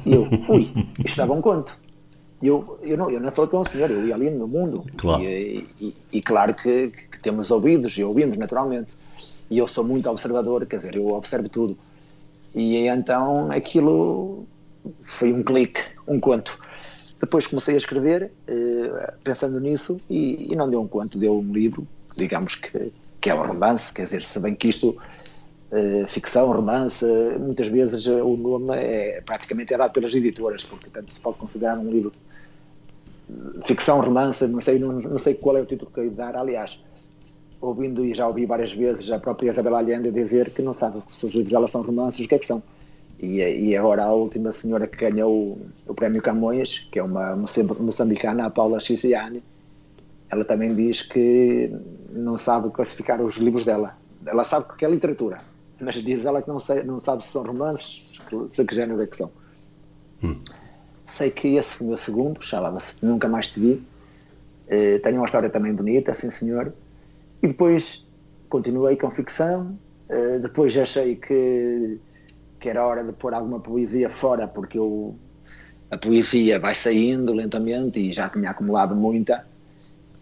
E 0.06 0.14
eu, 0.14 0.28
ui, 0.48 0.72
isto 1.04 1.18
dava 1.18 1.34
um 1.34 1.42
conto 1.42 1.78
eu, 2.48 2.80
eu, 2.82 2.98
não, 2.98 3.10
eu 3.10 3.20
não 3.20 3.32
falei 3.32 3.50
com 3.50 3.60
o 3.60 3.64
senhor, 3.64 3.90
eu 3.90 4.06
ia 4.06 4.16
ali 4.16 4.30
no 4.30 4.48
mundo. 4.48 4.84
Claro. 4.98 5.24
E, 5.24 5.68
e, 5.80 5.96
e 6.12 6.22
claro 6.22 6.54
que, 6.54 6.90
que, 6.90 7.20
temos 7.20 7.52
ouvidos 7.52 7.98
e 7.98 8.04
ouvimos 8.04 8.38
naturalmente. 8.38 8.96
E 9.50 9.58
eu 9.58 9.68
sou 9.68 9.84
muito 9.84 10.10
observador, 10.10 10.66
quer 10.66 10.78
dizer, 10.78 10.96
eu 10.96 11.08
observo 11.10 11.48
tudo. 11.48 11.78
E 12.54 12.88
então 12.88 13.52
aquilo 13.52 14.46
foi 15.04 15.32
um 15.32 15.44
clique, 15.44 15.82
um 16.08 16.20
conto. 16.20 16.58
Depois 17.20 17.48
comecei 17.48 17.76
a 17.76 17.78
escrever, 17.78 18.32
eh, 18.48 19.14
pensando 19.24 19.60
nisso, 19.60 19.98
e, 20.10 20.52
e, 20.52 20.56
não 20.58 20.70
deu 20.70 20.82
um 20.82 20.88
conto, 20.88 21.18
deu 21.18 21.40
um 21.40 21.54
livro, 21.54 21.88
digamos 22.18 22.56
que, 22.56 22.92
que 23.22 23.30
é 23.30 23.36
um 23.36 23.48
romance, 23.48 23.94
quer 23.94 24.04
dizer, 24.04 24.26
se 24.26 24.40
bem 24.40 24.54
que 24.56 24.68
isto 24.68 24.98
Uh, 25.74 26.08
ficção, 26.08 26.52
romance, 26.52 27.04
muitas 27.40 27.68
vezes 27.68 28.06
uh, 28.06 28.24
o 28.24 28.38
nome 28.38 28.78
é 28.78 29.20
praticamente 29.26 29.74
é 29.74 29.78
dado 29.80 29.92
pelas 29.92 30.14
editoras, 30.14 30.64
porque 30.64 30.88
tanto 30.92 31.12
se 31.12 31.20
pode 31.20 31.38
considerar 31.38 31.80
um 31.80 31.90
livro 31.90 32.12
ficção, 33.66 34.02
romance, 34.02 34.46
não 34.48 34.62
sei, 34.62 34.80
não, 34.80 34.94
não 34.94 35.20
sei 35.20 35.36
qual 35.36 35.58
é 35.58 35.62
o 35.62 35.66
título 35.66 35.92
que 35.92 36.00
eu 36.00 36.06
ia 36.06 36.12
dar. 36.12 36.36
Aliás, 36.36 36.84
ouvindo 37.62 38.04
e 38.04 38.14
já 38.14 38.28
ouvi 38.28 38.46
várias 38.46 38.74
vezes 38.74 39.10
a 39.10 39.20
própria 39.20 39.50
Isabel 39.50 39.76
Allende 39.76 40.12
dizer 40.12 40.50
que 40.52 40.62
não 40.62 40.74
sabe 40.74 41.02
se 41.10 41.26
os 41.26 41.34
livros 41.34 41.52
dela 41.52 41.68
são 41.68 41.82
romances, 41.82 42.26
o 42.26 42.30
que 42.30 42.36
é 42.36 42.40
que 42.40 42.48
são. 42.48 42.62
E, 43.20 43.38
e 43.40 43.78
agora 43.78 44.04
a 44.04 44.14
última 44.14 44.52
senhora 44.52 44.86
que 44.86 44.98
ganhou 44.98 45.58
o, 45.88 45.94
prémio 45.94 46.22
Camões, 46.22 46.88
que 46.92 47.00
é 47.00 47.04
uma 47.04 47.36
moçambicana, 47.36 48.46
a 48.46 48.50
Paula 48.50 48.82
Chisiane, 48.82 49.42
ela 50.30 50.44
também 50.44 50.76
diz 50.76 51.04
que 51.04 51.72
não 52.12 52.38
sabe 52.38 52.70
classificar 52.72 53.22
os 53.22 53.38
livros 53.38 53.64
dela. 53.64 53.96
Ela 54.26 54.44
sabe 54.44 54.66
que 54.78 54.84
é 54.84 54.90
literatura, 54.90 55.40
mas 55.80 55.96
diz 55.96 56.26
ela 56.26 56.42
que 56.42 56.50
não, 56.50 56.60
sei, 56.60 56.84
não 56.84 57.00
sabe 57.00 57.24
se 57.24 57.30
são 57.30 57.44
romances, 57.44 58.20
se 58.50 58.66
que 58.66 58.76
género 58.76 59.02
é 59.02 59.08
que 59.08 59.16
são. 59.16 59.32
Hum. 60.22 60.42
Sei 61.08 61.30
que 61.30 61.56
esse 61.56 61.76
foi 61.76 61.88
meu 61.88 61.98
segundo, 61.98 62.42
chamava-se 62.42 63.06
Nunca 63.06 63.28
Mais 63.28 63.50
Te 63.50 63.60
Vi. 63.60 63.74
Uh, 64.68 65.00
tenho 65.02 65.18
uma 65.18 65.26
história 65.26 65.50
também 65.50 65.74
bonita, 65.74 66.14
sim 66.14 66.30
senhor. 66.30 66.74
E 67.42 67.48
depois 67.48 68.08
continuei 68.50 68.96
com 68.96 69.12
ficção. 69.12 69.78
Uh, 70.10 70.40
depois 70.40 70.76
achei 70.78 71.16
que, 71.16 72.00
que 72.60 72.70
era 72.70 72.86
hora 72.86 73.04
de 73.04 73.14
pôr 73.14 73.34
alguma 73.34 73.60
poesia 73.60 74.10
fora, 74.10 74.48
porque 74.48 74.78
eu, 74.78 75.16
a 75.92 75.98
poesia 75.98 76.60
vai 76.60 76.74
saindo 76.74 77.34
lentamente 77.34 78.00
e 78.00 78.14
já 78.14 78.30
tinha 78.30 78.50
acumulado 78.50 78.96
muita 78.96 79.46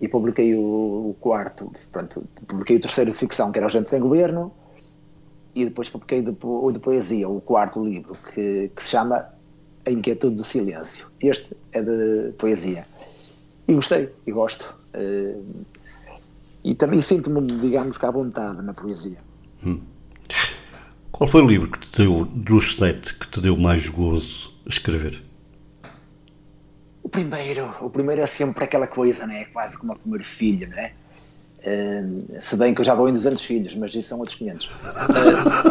e 0.01 0.07
publiquei 0.07 0.55
o, 0.55 1.15
quarto, 1.19 1.71
pronto, 1.91 2.23
publiquei 2.47 2.77
o 2.77 2.81
terceiro 2.81 3.11
de 3.11 3.17
ficção, 3.17 3.51
que 3.51 3.59
era 3.59 3.67
o 3.67 3.69
Gente 3.69 3.87
Sem 3.87 4.01
Governo, 4.01 4.51
e 5.53 5.63
depois 5.63 5.89
publiquei 5.89 6.23
de, 6.23 6.35
o 6.41 6.71
de 6.71 6.79
poesia, 6.79 7.29
o 7.29 7.39
quarto 7.39 7.85
livro, 7.85 8.17
que, 8.33 8.71
que 8.75 8.81
se 8.83 8.89
chama 8.89 9.29
A 9.85 9.91
Inquietude 9.91 10.35
do 10.35 10.43
Silêncio. 10.43 11.07
Este 11.19 11.55
é 11.71 11.81
de 11.81 12.31
poesia. 12.37 12.85
E 13.67 13.73
gostei, 13.73 14.09
e 14.25 14.31
gosto. 14.31 14.75
Uh, 14.93 15.65
e 16.63 16.75
também 16.75 17.01
sinto-me, 17.01 17.41
digamos, 17.59 17.97
cá 17.97 18.09
à 18.09 18.11
vontade 18.11 18.61
na 18.61 18.73
poesia. 18.73 19.17
Hum. 19.65 19.81
Qual 21.11 21.29
foi 21.29 21.41
o 21.41 21.47
livro 21.47 21.69
que 21.69 21.79
te 21.79 21.99
deu, 21.99 22.25
dos 22.25 22.77
sete, 22.77 23.13
que 23.15 23.27
te 23.27 23.41
deu 23.41 23.57
mais 23.57 23.87
gozo 23.87 24.51
escrever? 24.65 25.21
O 27.03 27.09
primeiro, 27.09 27.69
o 27.81 27.89
primeiro 27.89 28.21
é 28.21 28.27
sempre 28.27 28.63
aquela 28.63 28.87
coisa, 28.87 29.25
né? 29.27 29.45
quase 29.45 29.77
como 29.77 29.93
o 29.93 29.95
primeiro 29.99 30.25
filho, 30.25 30.67
né? 30.69 30.93
Uh, 31.59 32.41
se 32.41 32.55
bem 32.57 32.73
que 32.73 32.81
eu 32.81 32.85
já 32.85 32.95
vou 32.95 33.07
em 33.07 33.13
200 33.13 33.43
filhos, 33.43 33.75
mas 33.75 33.93
isso 33.93 34.09
são 34.09 34.19
outros 34.19 34.35
500. 34.37 34.65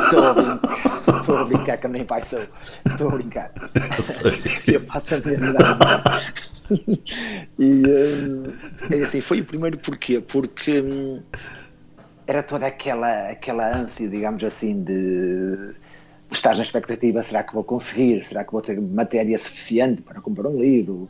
Estou 0.04 0.20
uh, 0.20 1.09
brincar, 1.24 1.40
a 1.40 1.44
brincar 1.44 1.76
que 1.78 1.88
nem 1.88 2.04
pai 2.04 2.22
sou. 2.22 2.40
Estou 2.86 3.08
a 3.08 3.12
brincar. 3.12 3.52
eu 4.66 4.80
passo 4.82 5.14
a 5.14 5.18
vida 5.18 5.58
E 7.58 7.82
uh, 7.82 8.94
é 8.94 9.02
assim, 9.02 9.20
foi 9.20 9.40
o 9.40 9.44
primeiro 9.44 9.78
porquê? 9.78 10.20
Porque 10.20 10.80
um, 10.80 11.22
era 12.26 12.42
toda 12.42 12.66
aquela, 12.66 13.30
aquela 13.30 13.76
ânsia, 13.76 14.08
digamos 14.08 14.44
assim, 14.44 14.82
de 14.82 15.74
estás 16.30 16.56
na 16.56 16.62
expectativa, 16.62 17.22
será 17.22 17.42
que 17.42 17.52
vou 17.52 17.64
conseguir? 17.64 18.24
Será 18.24 18.44
que 18.44 18.52
vou 18.52 18.60
ter 18.60 18.80
matéria 18.80 19.36
suficiente 19.36 20.02
para 20.02 20.20
comprar 20.20 20.48
um 20.48 20.60
livro? 20.60 21.08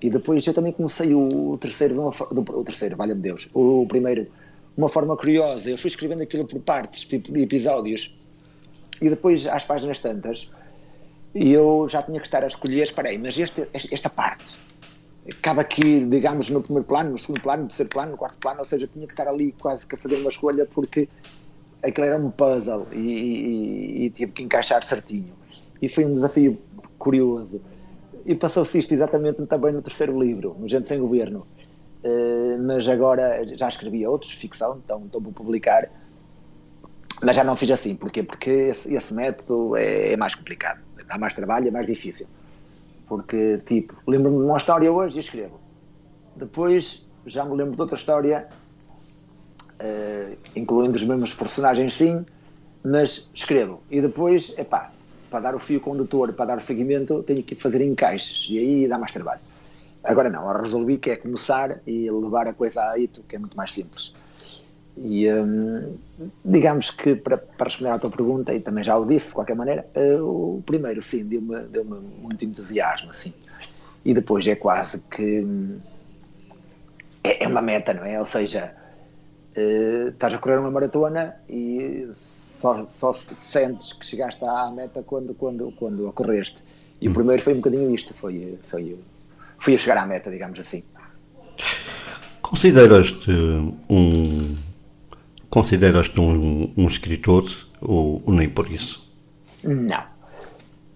E 0.00 0.10
depois 0.10 0.46
eu 0.46 0.54
também 0.54 0.72
comecei 0.72 1.14
o 1.14 1.56
terceiro, 1.58 2.00
o 2.06 2.64
terceiro, 2.64 2.96
valha-me 2.96 3.20
Deus, 3.20 3.48
o 3.52 3.86
primeiro, 3.88 4.28
uma 4.76 4.88
forma 4.88 5.16
curiosa. 5.16 5.70
Eu 5.70 5.78
fui 5.78 5.88
escrevendo 5.88 6.22
aquilo 6.22 6.44
por 6.44 6.60
partes, 6.60 7.04
tipo 7.04 7.32
de 7.32 7.42
episódios. 7.42 8.14
E 9.00 9.08
depois, 9.08 9.46
às 9.46 9.64
páginas 9.64 9.98
tantas, 9.98 10.50
eu 11.34 11.86
já 11.88 12.02
tinha 12.02 12.20
que 12.20 12.26
estar 12.26 12.42
a 12.42 12.46
escolher, 12.46 12.82
espera 12.82 13.08
aí, 13.08 13.18
mas 13.18 13.38
este, 13.38 13.68
esta 13.72 14.10
parte 14.10 14.58
acaba 15.30 15.60
aqui, 15.60 16.04
digamos, 16.04 16.48
no 16.48 16.62
primeiro 16.62 16.86
plano, 16.86 17.10
no 17.10 17.18
segundo 17.18 17.40
plano, 17.40 17.62
no 17.62 17.68
terceiro 17.68 17.90
plano, 17.90 18.12
no 18.12 18.16
quarto 18.16 18.38
plano, 18.38 18.60
ou 18.60 18.64
seja, 18.64 18.86
tinha 18.86 19.06
que 19.06 19.12
estar 19.12 19.28
ali 19.28 19.52
quase 19.52 19.86
que 19.86 19.94
a 19.94 19.98
fazer 19.98 20.16
uma 20.16 20.30
escolha 20.30 20.66
porque 20.66 21.08
aquilo 21.82 22.06
era 22.06 22.16
um 22.16 22.30
puzzle 22.30 22.86
e, 22.92 22.96
e, 22.96 24.04
e 24.06 24.10
tive 24.10 24.32
que 24.32 24.42
encaixar 24.42 24.82
certinho. 24.82 25.32
E 25.80 25.88
foi 25.88 26.04
um 26.04 26.12
desafio 26.12 26.58
curioso. 26.98 27.60
E 28.24 28.34
passou-se 28.34 28.78
isto 28.78 28.92
exatamente 28.92 29.44
também 29.46 29.72
no 29.72 29.82
terceiro 29.82 30.20
livro, 30.20 30.56
no 30.58 30.68
Gente 30.68 30.86
Sem 30.86 30.98
Governo. 30.98 31.46
Uh, 32.02 32.62
mas 32.62 32.88
agora 32.88 33.44
já 33.56 33.68
escrevi 33.68 34.06
outros, 34.06 34.32
ficção, 34.32 34.80
então 34.84 35.04
estou 35.04 35.20
a 35.20 35.32
publicar. 35.32 35.88
Mas 37.22 37.36
já 37.36 37.42
não 37.42 37.56
fiz 37.56 37.70
assim, 37.70 37.96
porquê? 37.96 38.22
Porque 38.22 38.50
esse, 38.50 38.94
esse 38.94 39.12
método 39.12 39.76
é, 39.76 40.12
é, 40.12 40.16
mais 40.16 40.34
complicado, 40.34 40.80
dá 41.06 41.18
mais 41.18 41.34
trabalho, 41.34 41.68
é 41.68 41.70
mais 41.70 41.86
difícil. 41.86 42.26
Porque, 43.06 43.58
tipo, 43.64 43.94
lembro-me 44.06 44.38
de 44.38 44.44
uma 44.44 44.56
história 44.56 44.92
hoje 44.92 45.16
e 45.16 45.20
escrevo. 45.20 45.58
Depois 46.36 47.06
já 47.26 47.44
me 47.44 47.56
lembro 47.56 47.74
de 47.74 47.80
outra 47.80 47.96
história 47.96 48.48
uh, 49.80 50.36
incluindo 50.54 50.96
os 50.96 51.02
mesmos 51.02 51.34
personagens, 51.34 51.94
sim, 51.96 52.24
mas 52.84 53.30
escrevo. 53.34 53.82
E 53.90 54.00
depois, 54.00 54.56
epá, 54.58 54.92
para 55.30 55.40
dar 55.40 55.54
o 55.54 55.58
fio 55.58 55.80
condutor, 55.80 56.32
para 56.32 56.46
dar 56.46 56.58
o 56.58 56.60
seguimento, 56.60 57.22
tenho 57.22 57.42
que 57.42 57.54
fazer 57.54 57.80
encaixes 57.82 58.46
e 58.48 58.58
aí 58.58 58.88
dá 58.88 58.98
mais 58.98 59.12
trabalho. 59.12 59.40
Agora 60.04 60.30
não, 60.30 60.46
resolvi 60.60 60.96
que 60.96 61.10
é 61.10 61.16
começar 61.16 61.80
e 61.86 62.10
levar 62.10 62.46
a 62.46 62.54
coisa 62.54 62.82
a 62.82 62.98
ito, 62.98 63.22
que 63.28 63.36
é 63.36 63.38
muito 63.38 63.56
mais 63.56 63.72
simples. 63.74 64.14
E 65.02 65.32
hum, 65.32 65.96
digamos 66.44 66.90
que 66.90 67.14
para, 67.14 67.38
para, 67.38 67.66
responder 67.68 67.90
à 67.90 67.98
tua 67.98 68.10
pergunta, 68.10 68.52
e 68.52 68.60
também 68.60 68.82
já 68.82 68.96
o 68.96 69.06
disse 69.06 69.28
de 69.28 69.34
qualquer 69.34 69.54
maneira, 69.54 69.86
uh, 69.94 70.56
o 70.58 70.62
primeiro 70.64 71.00
sim, 71.00 71.24
deu-me 71.24 71.60
deu 71.68 71.84
muito 71.84 72.44
entusiasmo, 72.44 73.10
assim. 73.10 73.32
E 74.04 74.12
depois 74.12 74.46
é 74.46 74.56
quase 74.56 75.00
que 75.10 75.40
hum, 75.40 75.78
é, 77.22 77.44
é 77.44 77.48
uma 77.48 77.62
meta, 77.62 77.94
não 77.94 78.04
é? 78.04 78.18
Ou 78.18 78.26
seja, 78.26 78.74
uh, 79.56 80.08
estás 80.08 80.34
a 80.34 80.38
correr 80.38 80.58
uma 80.58 80.70
maratona 80.70 81.36
e 81.48 82.08
só, 82.12 82.86
só 82.88 83.12
sentes 83.12 83.92
que 83.92 84.04
chegaste 84.04 84.44
à 84.44 84.70
meta 84.70 85.02
quando, 85.02 85.32
quando, 85.34 85.72
quando 85.72 86.08
a 86.08 86.12
correste. 86.12 86.62
E 87.00 87.08
hum. 87.08 87.12
o 87.12 87.14
primeiro 87.14 87.42
foi 87.42 87.52
um 87.52 87.56
bocadinho 87.56 87.94
isto, 87.94 88.14
foi, 88.14 88.58
foi, 88.68 88.98
fui 89.60 89.74
a 89.74 89.78
chegar 89.78 89.98
à 89.98 90.06
meta, 90.06 90.28
digamos 90.30 90.58
assim. 90.58 90.82
Consideras-te 92.42 93.30
um 93.90 94.56
consideras-te 95.50 96.20
um, 96.20 96.72
um, 96.76 96.86
escritor 96.86 97.44
ou, 97.80 98.22
ou, 98.24 98.32
nem 98.32 98.48
por 98.48 98.70
isso? 98.70 99.06
Não, 99.64 100.04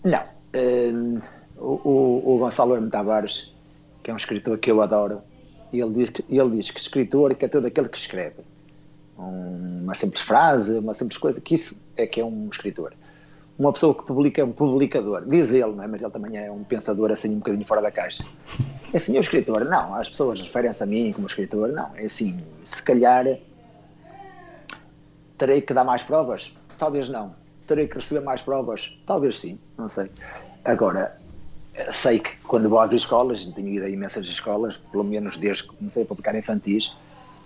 não. 0.04 0.24
Um, 0.54 1.20
o, 1.58 2.34
o, 2.34 2.38
Gonçalo 2.38 2.76
M. 2.76 2.90
Tavares, 2.90 3.52
que 4.02 4.10
é 4.10 4.14
um 4.14 4.16
escritor 4.16 4.58
que 4.58 4.70
eu 4.70 4.82
adoro, 4.82 5.20
ele 5.72 5.90
diz, 5.90 6.10
que, 6.10 6.24
ele 6.28 6.56
diz 6.56 6.70
que 6.70 6.80
escritor 6.80 7.34
é 7.38 7.48
todo 7.48 7.66
aquele 7.66 7.88
que 7.88 7.98
escreve 7.98 8.42
uma 9.16 9.94
simples 9.94 10.22
frase, 10.22 10.78
uma 10.78 10.94
simples 10.94 11.18
coisa, 11.18 11.40
que 11.40 11.54
isso 11.54 11.80
é 11.96 12.06
que 12.06 12.20
é 12.20 12.24
um 12.24 12.48
escritor. 12.50 12.94
Uma 13.58 13.72
pessoa 13.72 13.94
que 13.94 14.04
publica 14.04 14.40
é 14.40 14.44
um 14.44 14.52
publicador, 14.52 15.24
diz 15.26 15.52
ele, 15.52 15.72
não 15.72 15.84
é? 15.84 15.86
mas 15.86 16.02
ele 16.02 16.10
também 16.10 16.36
é 16.36 16.50
um 16.50 16.64
pensador 16.64 17.12
assim 17.12 17.30
um 17.30 17.38
bocadinho 17.38 17.66
fora 17.66 17.82
da 17.82 17.90
caixa. 17.90 18.24
É 18.92 18.96
assim, 18.96 19.16
o 19.16 19.20
escritor, 19.20 19.64
não, 19.64 19.94
as 19.94 20.08
pessoas 20.08 20.40
referem-se 20.40 20.82
a 20.82 20.86
mim 20.86 21.12
como 21.12 21.26
escritor, 21.26 21.68
não, 21.68 21.90
é 21.94 22.06
assim, 22.06 22.40
se 22.64 22.82
calhar 22.82 23.26
terei 25.42 25.60
que 25.60 25.74
dar 25.74 25.82
mais 25.82 26.04
provas? 26.04 26.56
Talvez 26.78 27.08
não. 27.08 27.34
Terei 27.66 27.88
que 27.88 27.96
receber 27.96 28.20
mais 28.20 28.40
provas? 28.40 28.96
Talvez 29.04 29.40
sim, 29.40 29.58
não 29.76 29.88
sei. 29.88 30.08
Agora, 30.64 31.18
sei 31.90 32.20
que 32.20 32.36
quando 32.42 32.68
vou 32.68 32.78
às 32.78 32.92
escolas, 32.92 33.44
tenho 33.48 33.70
ido 33.70 33.84
a 33.84 33.88
imensas 33.88 34.28
escolas, 34.28 34.78
pelo 34.78 35.02
menos 35.02 35.36
desde 35.36 35.64
que 35.64 35.74
comecei 35.74 36.04
a 36.04 36.06
publicar 36.06 36.36
infantis, 36.36 36.96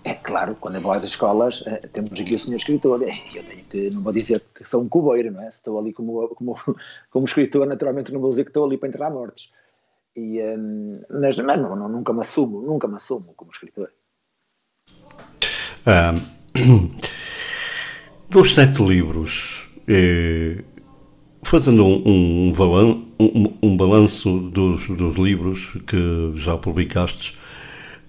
é 0.04 0.12
claro, 0.12 0.54
quando 0.60 0.78
vou 0.78 0.92
às 0.92 1.04
escolas, 1.04 1.64
eh, 1.66 1.88
temos 1.90 2.20
aqui 2.20 2.34
o 2.34 2.38
senhor 2.38 2.58
escritor, 2.58 3.02
e 3.02 3.34
eu 3.34 3.42
tenho 3.42 3.64
que, 3.64 3.88
não 3.88 4.02
vou 4.02 4.12
dizer 4.12 4.44
que 4.54 4.68
sou 4.68 4.82
um 4.82 4.88
cubeiro, 4.90 5.32
não 5.32 5.40
é? 5.40 5.50
Se 5.50 5.56
estou 5.56 5.78
ali 5.78 5.94
como, 5.94 6.28
como, 6.28 6.54
como 7.10 7.24
escritor, 7.24 7.66
naturalmente 7.66 8.12
não 8.12 8.20
vou 8.20 8.28
dizer 8.28 8.44
que 8.44 8.50
estou 8.50 8.66
ali 8.66 8.76
para 8.76 8.90
entrar 8.90 9.10
mortos. 9.10 9.54
E, 10.14 10.38
um, 10.42 11.00
mas 11.08 11.38
mas 11.38 11.58
não, 11.58 11.74
não, 11.74 11.88
nunca 11.88 12.12
me 12.12 12.20
assumo, 12.20 12.60
nunca 12.60 12.86
me 12.86 12.96
assumo 12.96 13.32
como 13.34 13.50
escritor. 13.50 13.90
Um, 15.86 16.36
dos 18.28 18.54
sete 18.54 18.82
livros, 18.82 19.68
eh, 19.88 20.62
fazendo 21.42 21.84
um, 21.84 22.52
um, 22.52 22.54
um, 23.20 23.54
um 23.62 23.76
balanço 23.76 24.38
dos, 24.50 24.88
dos 24.88 25.16
livros 25.16 25.76
que 25.86 26.32
já 26.34 26.56
publicaste, 26.58 27.36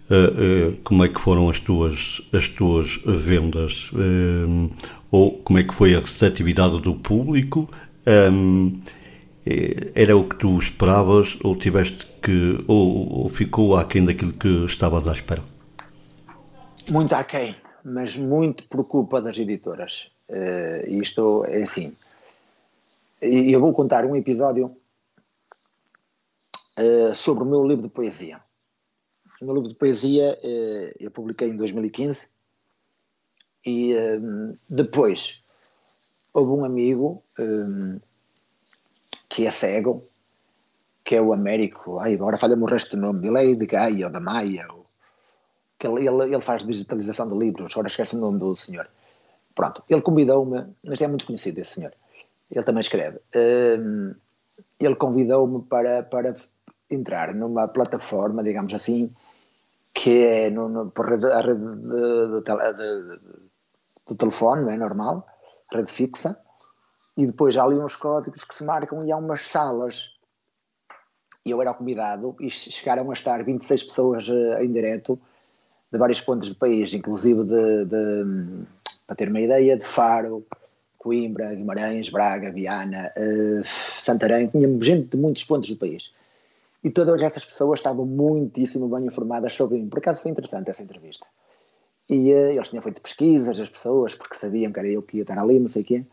uh, 0.10 0.70
uh, 0.72 0.78
como 0.84 1.04
é 1.04 1.08
que 1.08 1.22
foram 1.22 1.50
as 1.50 1.60
tuas, 1.60 2.22
as 2.34 2.50
tuas 2.50 3.00
vendas? 3.06 3.92
Uh, 3.92 4.72
ou 5.12 5.34
como 5.34 5.60
é 5.60 5.64
que 5.64 5.74
foi 5.74 5.96
a 5.96 6.00
receptividade 6.00 6.82
do 6.82 6.96
público? 6.96 7.70
Um, 8.08 8.80
era 9.96 10.18
o 10.18 10.26
que 10.26 10.36
tu 10.36 10.58
esperavas 10.58 11.38
ou 11.44 11.56
tiveste 11.56 12.06
que 12.22 12.62
ou, 12.68 13.24
ou 13.24 13.30
ficou 13.30 13.78
aquém 13.78 14.04
daquilo 14.04 14.34
que 14.34 14.66
estavas 14.66 15.08
à 15.08 15.14
espera? 15.14 15.42
Muito 16.90 17.14
aquém, 17.14 17.56
mas 17.84 18.16
muito 18.18 18.64
por 18.66 18.84
culpa 18.86 19.22
das 19.22 19.38
editoras. 19.38 20.12
Uh, 20.30 20.88
isto 21.02 21.46
é 21.46 21.64
assim. 21.64 21.96
E 23.22 23.52
eu 23.52 23.60
vou 23.60 23.74
contar 23.74 24.06
um 24.06 24.16
episódio 24.16 24.76
uh, 26.80 27.16
sobre 27.16 27.44
o 27.44 27.48
meu 27.48 27.66
livro 27.66 27.84
de 27.84 27.90
poesia 27.90 28.42
o 29.40 29.46
meu 29.46 29.54
livro 29.54 29.70
de 29.70 29.76
poesia 29.76 30.38
uh, 30.44 30.94
eu 31.00 31.12
publiquei 31.12 31.50
em 31.50 31.56
2015 31.56 32.28
e 33.66 33.94
depois 34.70 35.44
houve 36.34 36.52
um 36.52 36.64
amigo 36.64 37.22
que 39.30 39.46
é 39.46 39.52
cego, 39.52 40.08
que 41.04 41.16
é 41.16 41.22
o 41.22 41.34
Américo, 41.34 42.00
ai, 42.00 42.14
agora 42.16 42.38
falha-me 42.38 42.64
o 42.64 42.66
resto 42.66 42.96
do 42.96 43.02
nome, 43.02 43.28
ele 43.28 43.52
é 43.52 43.56
de 43.56 43.66
Gaia 43.66 44.08
ou 44.08 44.12
da 44.12 44.20
Maia, 44.20 44.68
que 45.78 45.88
ele, 45.88 46.08
ele, 46.08 46.24
ele, 46.24 46.42
faz 46.42 46.66
digitalização 46.66 47.28
de 47.28 47.36
livros, 47.38 47.72
agora 47.74 47.88
esquece 47.88 48.16
o 48.16 48.20
nome 48.20 48.40
do 48.40 48.56
senhor. 48.56 48.88
Pronto, 49.54 49.84
ele 49.90 50.02
convidou-me, 50.02 50.66
mas 50.84 51.02
é 51.02 51.08
muito 51.08 51.26
conhecido 51.26 51.60
esse 51.60 51.76
senhor, 51.76 51.94
ele 52.52 52.64
também 52.64 52.82
escreve. 52.82 53.20
Um, 53.36 54.14
ele 54.80 54.96
convidou-me 54.96 55.62
para, 55.64 56.04
para 56.04 56.36
entrar 56.90 57.34
numa 57.34 57.68
plataforma, 57.68 58.44
digamos 58.44 58.74
assim, 58.74 59.14
que 59.94 60.24
é 60.24 60.50
no, 60.50 60.70
no, 60.70 60.92
por 60.92 61.10
rede, 61.10 61.26
a 61.26 61.42
rede 61.42 61.60
de, 61.60 62.42
de, 62.42 62.74
de, 62.74 63.20
de 64.10 64.16
telefone, 64.16 64.64
não 64.64 64.72
é 64.72 64.78
normal, 64.78 65.28
rede 65.72 65.92
fixa, 65.92 66.40
e 67.16 67.26
depois 67.26 67.58
há 67.58 67.64
ali 67.64 67.76
uns 67.76 67.96
códigos 67.96 68.44
que 68.44 68.54
se 68.54 68.64
marcam 68.64 69.04
e 69.04 69.12
há 69.12 69.18
umas 69.18 69.42
salas. 69.42 70.12
E 71.44 71.50
eu 71.50 71.62
era 71.62 71.74
convidado 71.74 72.36
e 72.40 72.50
chegaram 72.50 73.10
a 73.10 73.14
estar 73.14 73.44
26 73.44 73.84
pessoas 73.84 74.28
uh, 74.28 74.62
em 74.62 74.72
direto 74.72 75.20
de 75.92 75.98
vários 75.98 76.22
pontos 76.22 76.50
do 76.50 76.56
país, 76.56 76.94
inclusive 76.94 77.44
de, 77.44 77.86
de, 77.86 78.66
para 79.06 79.16
ter 79.16 79.30
uma 79.30 79.40
ideia, 79.40 79.78
de 79.78 79.86
Faro, 79.86 80.46
Coimbra, 80.98 81.56
Guimarães, 81.56 82.10
Braga, 82.10 82.52
Viana, 82.52 83.12
uh, 83.18 83.64
Santarém, 84.00 84.48
tinha 84.48 84.68
gente 84.82 85.10
de 85.10 85.18
muitos 85.18 85.44
pontos 85.46 85.70
do 85.70 85.78
país. 85.78 86.14
E 86.84 86.90
todas 86.90 87.22
essas 87.22 87.44
pessoas 87.46 87.80
estavam 87.80 88.06
muitíssimo 88.06 88.88
bem 88.88 89.06
informadas 89.06 89.54
sobre 89.54 89.78
mim. 89.78 89.88
Por 89.88 90.00
acaso 90.00 90.22
foi 90.22 90.32
interessante 90.32 90.70
essa 90.70 90.84
entrevista. 90.84 91.26
E 92.10 92.34
uh, 92.34 92.52
eles 92.52 92.68
tinham 92.70 92.84
feito 92.84 93.02
pesquisas, 93.02 93.60
as 93.60 93.70
pessoas, 93.70 94.14
porque 94.14 94.36
sabiam 94.36 94.72
que 94.72 94.80
era 94.80 94.88
eu 94.88 95.02
que 95.02 95.18
ia 95.18 95.24
estar 95.24 95.38
ali, 95.40 95.60
não 95.60 95.70
sei 95.70 95.84
o 95.84 95.86
quê. 95.86 96.06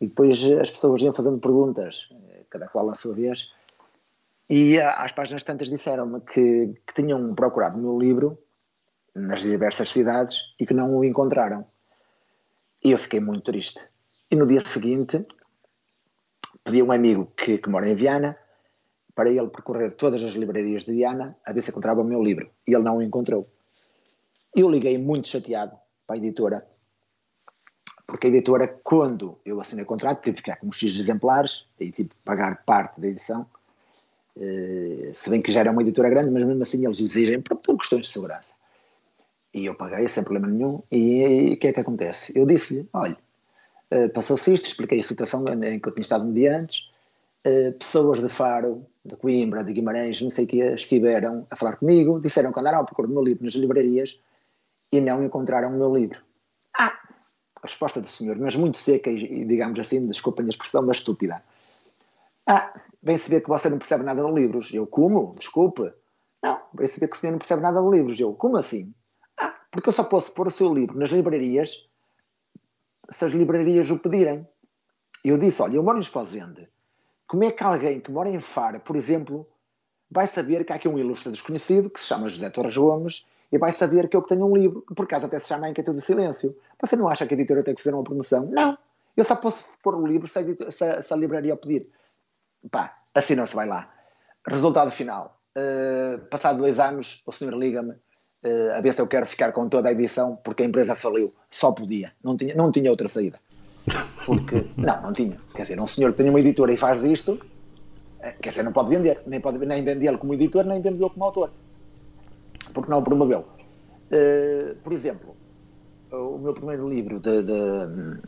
E 0.00 0.06
depois 0.06 0.42
uh, 0.42 0.60
as 0.60 0.70
pessoas 0.70 1.00
iam 1.02 1.12
fazendo 1.12 1.38
perguntas, 1.38 2.08
cada 2.48 2.66
qual 2.66 2.90
à 2.90 2.94
sua 2.96 3.14
vez. 3.14 3.48
E 4.48 4.80
às 4.80 5.12
páginas 5.12 5.44
tantas 5.44 5.70
disseram-me 5.70 6.20
que, 6.20 6.74
que 6.84 6.94
tinham 6.94 7.32
procurado 7.36 7.78
o 7.78 7.80
meu 7.80 7.96
livro 7.96 8.36
nas 9.14 9.40
diversas 9.40 9.90
cidades 9.90 10.54
e 10.58 10.66
que 10.66 10.74
não 10.74 10.96
o 10.96 11.04
encontraram. 11.04 11.66
E 12.82 12.90
eu 12.90 12.98
fiquei 12.98 13.20
muito 13.20 13.42
triste. 13.42 13.80
E 14.30 14.36
no 14.36 14.46
dia 14.46 14.60
seguinte 14.60 15.26
pedi 16.64 16.80
a 16.80 16.84
um 16.84 16.92
amigo 16.92 17.32
que, 17.36 17.58
que 17.58 17.68
mora 17.68 17.88
em 17.88 17.94
Viana 17.94 18.36
para 19.14 19.30
ele 19.30 19.48
percorrer 19.48 19.90
todas 19.96 20.22
as 20.22 20.32
livrarias 20.32 20.84
de 20.84 20.92
Viana 20.92 21.36
a 21.44 21.52
ver 21.52 21.62
se 21.62 21.70
encontrava 21.70 22.00
o 22.00 22.04
meu 22.04 22.22
livro. 22.22 22.50
E 22.66 22.74
ele 22.74 22.84
não 22.84 22.98
o 22.98 23.02
encontrou. 23.02 23.48
Eu 24.54 24.68
liguei 24.68 24.96
muito 24.98 25.28
chateado 25.28 25.76
para 26.06 26.16
a 26.16 26.18
editora, 26.18 26.66
porque 28.06 28.26
a 28.26 28.30
editora, 28.30 28.66
quando 28.66 29.38
eu 29.44 29.60
assinei 29.60 29.84
o 29.84 29.86
contrato, 29.86 30.22
tive 30.22 30.36
que 30.36 30.42
ficar 30.42 30.56
com 30.56 30.66
uns 30.66 30.76
X 30.76 30.98
exemplares 30.98 31.66
e 31.78 31.92
tive 31.92 32.08
que 32.08 32.22
pagar 32.24 32.64
parte 32.64 33.00
da 33.00 33.06
edição. 33.06 33.46
Uh, 34.36 35.12
se 35.12 35.30
bem 35.30 35.40
que 35.40 35.52
já 35.52 35.60
era 35.60 35.70
uma 35.70 35.82
editora 35.82 36.08
grande, 36.08 36.30
mas 36.30 36.44
mesmo 36.44 36.62
assim 36.62 36.84
eles 36.84 37.00
exigem 37.00 37.40
por, 37.40 37.56
por 37.58 37.76
questões 37.78 38.06
de 38.06 38.12
segurança. 38.12 38.54
E 39.52 39.66
eu 39.66 39.74
paguei 39.74 40.06
sem 40.08 40.22
problema 40.22 40.46
nenhum. 40.46 40.82
E 40.90 41.54
o 41.54 41.58
que 41.58 41.68
é 41.68 41.72
que 41.72 41.80
acontece? 41.80 42.32
Eu 42.36 42.46
disse-lhe: 42.46 42.88
olha, 42.92 43.16
uh, 43.92 44.08
passou-se 44.10 44.52
isto, 44.52 44.66
expliquei 44.66 45.00
a 45.00 45.02
situação 45.02 45.44
em 45.48 45.78
que 45.78 45.88
eu 45.88 45.94
tinha 45.94 46.02
estado 46.02 46.24
um 46.24 46.32
dia 46.32 46.58
antes. 46.58 46.90
Uh, 47.44 47.72
pessoas 47.72 48.22
de 48.22 48.28
Faro, 48.28 48.86
de 49.04 49.16
Coimbra, 49.16 49.64
de 49.64 49.72
Guimarães, 49.72 50.20
não 50.20 50.30
sei 50.30 50.44
o 50.44 50.48
que, 50.48 50.58
estiveram 50.58 51.46
a 51.50 51.56
falar 51.56 51.76
comigo, 51.76 52.20
disseram 52.20 52.52
que 52.52 52.60
andaram 52.60 52.80
à 52.80 52.84
procura 52.84 53.08
do 53.08 53.14
meu 53.14 53.22
livro 53.22 53.44
nas 53.44 53.54
livrarias 53.54 54.20
e 54.92 55.00
não 55.00 55.24
encontraram 55.24 55.68
o 55.68 55.78
meu 55.78 55.96
livro. 55.96 56.20
Ah! 56.76 56.98
A 57.62 57.66
resposta 57.66 58.00
do 58.00 58.06
senhor, 58.06 58.38
mas 58.38 58.56
muito 58.56 58.78
seca 58.78 59.10
e, 59.10 59.44
digamos 59.44 59.78
assim, 59.78 60.06
desculpem 60.06 60.46
a 60.46 60.48
expressão, 60.48 60.82
mas 60.84 60.98
estúpida. 60.98 61.42
Ah, 62.46 62.72
vem 63.02 63.16
se 63.16 63.30
ver 63.30 63.42
que 63.42 63.48
você 63.48 63.68
não 63.68 63.78
percebe 63.78 64.02
nada 64.02 64.24
de 64.24 64.32
livros. 64.32 64.72
Eu, 64.72 64.86
como? 64.86 65.34
Desculpe. 65.36 65.92
Não, 66.42 66.58
vem 66.74 66.86
se 66.86 66.98
ver 66.98 67.08
que 67.08 67.16
o 67.16 67.18
senhor 67.18 67.32
não 67.32 67.38
percebe 67.38 67.62
nada 67.62 67.82
de 67.82 67.90
livros. 67.90 68.18
Eu, 68.18 68.34
como 68.34 68.56
assim? 68.56 68.92
Porque 69.70 69.88
eu 69.88 69.92
só 69.92 70.04
posso 70.04 70.32
pôr 70.32 70.48
o 70.48 70.50
seu 70.50 70.72
livro 70.74 70.98
nas 70.98 71.10
livrarias 71.10 71.88
se 73.10 73.24
as 73.24 73.32
livrarias 73.32 73.90
o 73.90 73.98
pedirem. 73.98 74.46
Eu 75.24 75.36
disse, 75.36 75.60
olha, 75.62 75.76
eu 75.76 75.82
moro 75.82 75.98
em 75.98 76.00
Esposende. 76.00 76.68
Como 77.26 77.44
é 77.44 77.52
que 77.52 77.62
alguém 77.62 78.00
que 78.00 78.10
mora 78.10 78.28
em 78.28 78.40
Faro, 78.40 78.80
por 78.80 78.96
exemplo, 78.96 79.46
vai 80.10 80.26
saber 80.26 80.64
que 80.64 80.72
há 80.72 80.76
aqui 80.76 80.88
um 80.88 80.98
ilustre 80.98 81.30
desconhecido 81.30 81.90
que 81.90 82.00
se 82.00 82.06
chama 82.06 82.28
José 82.28 82.50
Torres 82.50 82.76
Gomes 82.76 83.26
e 83.52 83.58
vai 83.58 83.72
saber 83.72 84.08
que 84.08 84.16
eu 84.16 84.22
tenho 84.22 84.46
um 84.46 84.56
livro, 84.56 84.82
que 84.82 84.94
por 84.94 85.04
acaso 85.04 85.26
até 85.26 85.38
se 85.38 85.48
chama 85.48 85.68
A 85.68 85.72
do 85.72 86.00
Silêncio. 86.00 86.56
Você 86.80 86.96
não 86.96 87.08
acha 87.08 87.26
que 87.26 87.34
a 87.34 87.36
editora 87.36 87.62
tem 87.62 87.74
que 87.74 87.82
fazer 87.82 87.94
uma 87.94 88.04
promoção? 88.04 88.46
Não. 88.46 88.78
Eu 89.16 89.24
só 89.24 89.36
posso 89.36 89.64
pôr 89.82 89.94
o 89.94 90.06
livro 90.06 90.26
se 90.26 90.38
a, 90.38 90.70
se 90.70 91.02
se 91.02 91.12
a 91.12 91.16
livraria 91.16 91.56
pedir. 91.56 91.88
Pá, 92.70 92.96
assim 93.14 93.34
não 93.34 93.46
se 93.46 93.54
vai 93.54 93.66
lá. 93.66 93.92
Resultado 94.46 94.90
final. 94.90 95.40
Uh, 95.56 96.24
passado 96.26 96.58
dois 96.58 96.78
anos, 96.78 97.22
o 97.26 97.32
senhor 97.32 97.54
liga-me 97.54 97.94
uh, 98.44 98.76
a 98.76 98.80
ver 98.80 98.92
se 98.92 99.00
eu 99.00 99.06
quero 99.06 99.26
ficar 99.26 99.52
com 99.52 99.68
toda 99.68 99.88
a 99.88 99.92
edição, 99.92 100.36
porque 100.42 100.62
a 100.62 100.66
empresa 100.66 100.94
faliu. 100.96 101.32
Só 101.50 101.72
podia, 101.72 102.12
não 102.22 102.36
tinha, 102.36 102.54
não 102.54 102.70
tinha 102.70 102.90
outra 102.90 103.08
saída. 103.08 103.38
Porque, 104.26 104.66
não, 104.76 105.02
não 105.02 105.12
tinha. 105.12 105.36
Quer 105.54 105.62
dizer, 105.62 105.80
um 105.80 105.86
senhor 105.86 106.12
que 106.12 106.18
tem 106.18 106.30
uma 106.30 106.40
editora 106.40 106.72
e 106.72 106.76
faz 106.76 107.04
isto, 107.04 107.32
uh, 107.32 108.40
quer 108.40 108.50
dizer, 108.50 108.62
não 108.62 108.72
pode 108.72 108.90
vender, 108.90 109.20
nem, 109.26 109.40
pode, 109.40 109.58
nem 109.64 109.84
vendê-lo 109.84 110.18
como 110.18 110.34
editor, 110.34 110.64
nem 110.64 110.80
vendê-lo 110.80 111.10
como 111.10 111.24
autor. 111.24 111.50
Porque 112.72 112.90
não 112.90 112.98
o 112.98 113.02
promoveu. 113.02 113.46
Uh, 114.10 114.74
por 114.82 114.92
exemplo, 114.92 115.36
o 116.10 116.38
meu 116.38 116.52
primeiro 116.52 116.88
livro 116.88 117.20
de, 117.20 117.42
de 117.42 118.20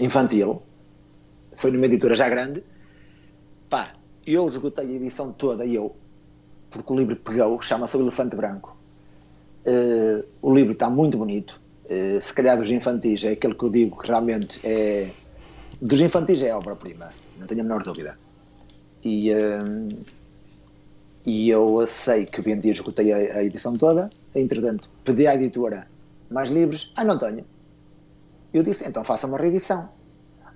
infantil 0.00 0.62
foi 1.56 1.70
numa 1.70 1.86
editora 1.86 2.14
já 2.14 2.28
grande. 2.28 2.62
Pá, 3.68 3.92
eu 4.26 4.48
esgotei 4.48 4.84
a 4.84 4.92
edição 4.92 5.32
toda, 5.32 5.64
eu, 5.64 5.96
porque 6.70 6.92
o 6.92 6.96
livro 6.96 7.16
pegou, 7.16 7.60
chama-se 7.60 7.96
O 7.96 8.00
Elefante 8.00 8.36
Branco. 8.36 8.75
Uh, 9.66 10.24
o 10.40 10.54
livro 10.54 10.72
está 10.72 10.88
muito 10.88 11.18
bonito. 11.18 11.60
Uh, 11.86 12.20
se 12.20 12.32
calhar 12.32 12.56
dos 12.56 12.70
infantis 12.70 13.24
é 13.24 13.32
aquele 13.32 13.54
que 13.54 13.64
eu 13.64 13.70
digo 13.70 14.00
que 14.00 14.06
realmente 14.06 14.60
é. 14.64 15.10
Dos 15.82 16.00
infantis 16.00 16.40
é 16.40 16.54
obra-prima, 16.54 17.10
não 17.36 17.46
tenho 17.46 17.60
a 17.60 17.64
menor 17.64 17.82
dúvida. 17.82 18.16
E, 19.02 19.32
uh, 19.32 20.04
e 21.26 21.50
eu 21.50 21.84
sei 21.86 22.24
que 22.24 22.40
vendi 22.40 22.68
e 22.68 22.72
escutei 22.72 23.12
a, 23.12 23.38
a, 23.38 23.44
edição 23.44 23.76
toda. 23.76 24.08
Entretanto, 24.34 24.88
pedi 25.04 25.26
à 25.26 25.34
editora 25.34 25.88
mais 26.30 26.48
livros. 26.48 26.92
Ah, 26.94 27.04
não 27.04 27.18
tenho. 27.18 27.44
Eu 28.54 28.62
disse, 28.62 28.88
então 28.88 29.04
faça 29.04 29.26
uma 29.26 29.36
reedição. 29.36 29.88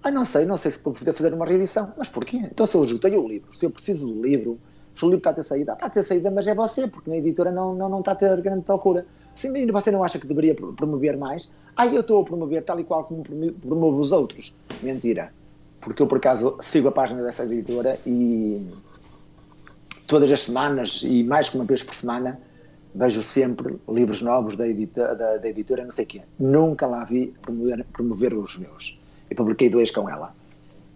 Ah, 0.03 0.11
não 0.11 0.25
sei, 0.25 0.47
não 0.47 0.57
sei 0.57 0.71
se 0.71 0.83
vou 0.83 0.95
poder 0.95 1.13
fazer 1.13 1.35
uma 1.35 1.45
reedição. 1.45 1.93
Mas 1.99 2.09
porquê? 2.09 2.37
Então 2.39 2.65
se 2.65 2.77
eu 2.77 2.85
esgotei 2.85 3.17
o 3.17 3.27
livro, 3.27 3.55
se 3.55 3.67
eu 3.67 3.71
preciso 3.71 4.07
do 4.07 4.23
livro, 4.23 4.59
livro 5.03 5.19
está 5.19 5.31
a 5.31 5.35
ter 5.35 5.43
saída, 5.43 5.73
está 5.73 5.87
a 5.87 5.91
ter 5.91 6.03
saída, 6.03 6.31
mas 6.31 6.47
é 6.47 6.55
você, 6.55 6.87
porque 6.87 7.09
na 7.11 7.17
editora 7.17 7.51
não, 7.51 7.75
não, 7.75 7.89
não 7.89 8.01
está 8.01 8.13
a 8.13 8.15
ter 8.15 8.41
grande 8.41 8.63
procura. 8.63 9.07
Se 9.35 9.49
você 9.71 9.91
não 9.91 10.05
acha 10.05 10.19
que 10.19 10.27
deveria 10.27 10.55
promover 10.55 11.17
mais, 11.17 11.51
ah, 11.77 11.87
eu 11.87 12.01
estou 12.01 12.21
a 12.21 12.25
promover 12.25 12.63
tal 12.65 12.79
e 12.79 12.85
qual 12.85 13.05
como 13.05 13.23
promovo 13.23 14.01
os 14.01 14.13
outros. 14.13 14.55
Mentira. 14.83 15.33
Porque 15.81 16.03
eu, 16.03 16.07
por 16.07 16.19
acaso, 16.19 16.57
sigo 16.61 16.89
a 16.89 16.93
página 16.93 17.23
dessa 17.23 17.45
editora 17.45 17.99
e 18.07 18.67
todas 20.07 20.31
as 20.31 20.43
semanas, 20.43 21.01
e 21.03 21.25
mais 21.25 21.49
que 21.49 21.57
uma 21.57 21.65
vez 21.65 21.83
por 21.83 21.95
semana, 21.95 22.39
vejo 22.95 23.23
sempre 23.23 23.79
livros 23.89 24.21
novos 24.21 24.57
da, 24.57 24.69
edita, 24.69 25.15
da, 25.15 25.37
da 25.37 25.49
editora, 25.49 25.85
não 25.85 25.93
sei 25.93 26.05
o 26.05 26.09
quê. 26.09 26.23
Nunca 26.39 26.87
lá 26.87 27.05
vi 27.05 27.29
promover, 27.41 27.87
promover 27.93 28.35
os 28.35 28.59
meus. 28.59 28.99
E 29.31 29.35
publiquei 29.35 29.71
dois 29.71 29.91
com 29.91 30.11
ela. 30.11 30.35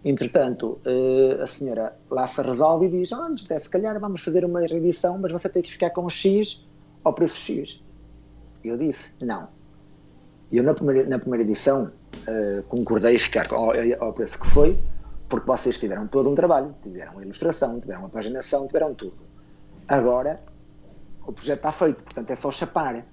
Entretanto, 0.05 0.81
uh, 0.85 1.43
a 1.43 1.47
senhora 1.47 1.97
lá 2.11 2.27
se 2.27 2.43
resolve 2.43 2.87
e 2.87 2.91
diz: 2.91 3.11
Olha, 3.13 3.37
José, 3.37 3.59
se 3.59 3.71
calhar 3.71 3.99
vamos 3.99 4.21
fazer 4.21 4.45
uma 4.45 4.61
reedição, 4.61 5.19
mas 5.19 5.33
você 5.33 5.49
tem 5.49 5.63
que 5.63 5.73
ficar 5.73 5.91
com 5.91 6.09
X 6.11 6.67
ao 7.03 7.15
preço 7.15 7.37
X. 7.37 7.83
Eu 8.63 8.77
disse: 8.77 9.15
Não. 9.23 9.49
Eu, 10.53 10.63
na 10.63 10.75
primeira, 10.75 11.09
na 11.09 11.19
primeira 11.19 11.43
edição, 11.43 11.91
uh, 12.29 12.63
concordei 12.65 13.19
ficar 13.19 13.51
ao, 13.51 13.71
ao 13.99 14.13
preço 14.13 14.39
que 14.39 14.47
foi, 14.47 14.79
porque 15.27 15.47
vocês 15.47 15.79
tiveram 15.79 16.07
todo 16.07 16.29
um 16.29 16.35
trabalho, 16.35 16.75
tiveram 16.83 17.23
ilustração, 17.23 17.81
tiveram 17.81 18.05
a 18.05 18.09
paginação, 18.11 18.67
tiveram 18.67 18.95
tudo. 18.95 19.17
Agora, 19.89 20.39
o 21.27 21.33
projeto 21.33 21.59
está 21.59 21.73
feito, 21.73 22.05
portanto 22.05 22.31
é 22.31 22.35
só 22.35 22.51
chapar. 22.51 23.07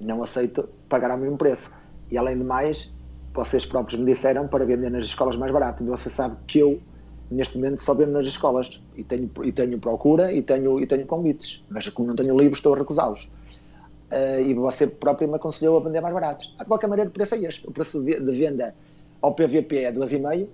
Não 0.00 0.22
aceito 0.22 0.68
pagar 0.88 1.10
ao 1.10 1.18
mesmo 1.18 1.38
preço. 1.38 1.72
E 2.10 2.18
além 2.18 2.36
de 2.36 2.44
mais, 2.44 2.92
vocês 3.36 3.64
próprios 3.64 3.98
me 3.98 4.06
disseram 4.06 4.48
para 4.48 4.64
vender 4.64 4.90
nas 4.90 5.06
escolas 5.06 5.36
mais 5.36 5.52
barato. 5.52 5.82
E 5.82 5.86
você 5.86 6.10
sabe 6.10 6.36
que 6.46 6.58
eu, 6.58 6.80
neste 7.30 7.56
momento, 7.56 7.80
só 7.80 7.94
vendo 7.94 8.12
nas 8.12 8.26
escolas. 8.26 8.82
E 8.96 9.04
tenho, 9.04 9.30
e 9.44 9.52
tenho 9.52 9.78
procura 9.78 10.32
e 10.32 10.42
tenho, 10.42 10.80
e 10.80 10.86
tenho 10.86 11.06
convites. 11.06 11.64
Mas 11.68 11.88
como 11.88 12.08
não 12.08 12.16
tenho 12.16 12.36
livros, 12.36 12.58
estou 12.58 12.74
a 12.74 12.78
recusá-los. 12.78 13.24
Uh, 14.10 14.40
e 14.40 14.54
você 14.54 14.86
próprio 14.86 15.28
me 15.28 15.34
aconselhou 15.34 15.76
a 15.76 15.80
vender 15.80 16.00
mais 16.00 16.14
baratos. 16.14 16.54
Ah, 16.58 16.62
de 16.62 16.68
qualquer 16.68 16.86
maneira, 16.86 17.10
o 17.10 17.12
preço 17.12 17.34
é 17.34 17.38
este. 17.40 17.68
O 17.68 17.72
preço 17.72 18.02
de 18.02 18.18
venda 18.18 18.74
ao 19.20 19.34
PVP 19.34 19.78
é 19.78 19.92
2,5. 19.92 20.46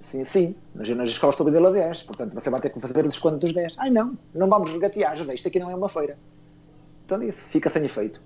Sim, 0.00 0.24
sim, 0.24 0.54
mas 0.74 0.88
eu 0.88 0.96
nas 0.96 1.10
escolas 1.10 1.34
estou 1.34 1.46
a 1.46 1.50
vender 1.50 1.66
a 1.66 1.70
10, 1.70 2.04
portanto 2.04 2.32
você 2.32 2.48
vai 2.48 2.58
ter 2.58 2.70
que 2.70 2.80
fazer 2.80 3.04
o 3.04 3.08
desconto 3.10 3.36
dos 3.36 3.52
10. 3.52 3.76
Ai 3.78 3.90
não, 3.90 4.16
não 4.34 4.48
vamos 4.48 4.70
regatear, 4.70 5.14
José, 5.14 5.34
isto 5.34 5.46
aqui 5.46 5.58
não 5.58 5.70
é 5.70 5.74
uma 5.74 5.90
feira. 5.90 6.16
Portanto, 7.06 7.28
isso 7.28 7.42
fica 7.44 7.68
sem 7.68 7.84
efeito. 7.84 8.18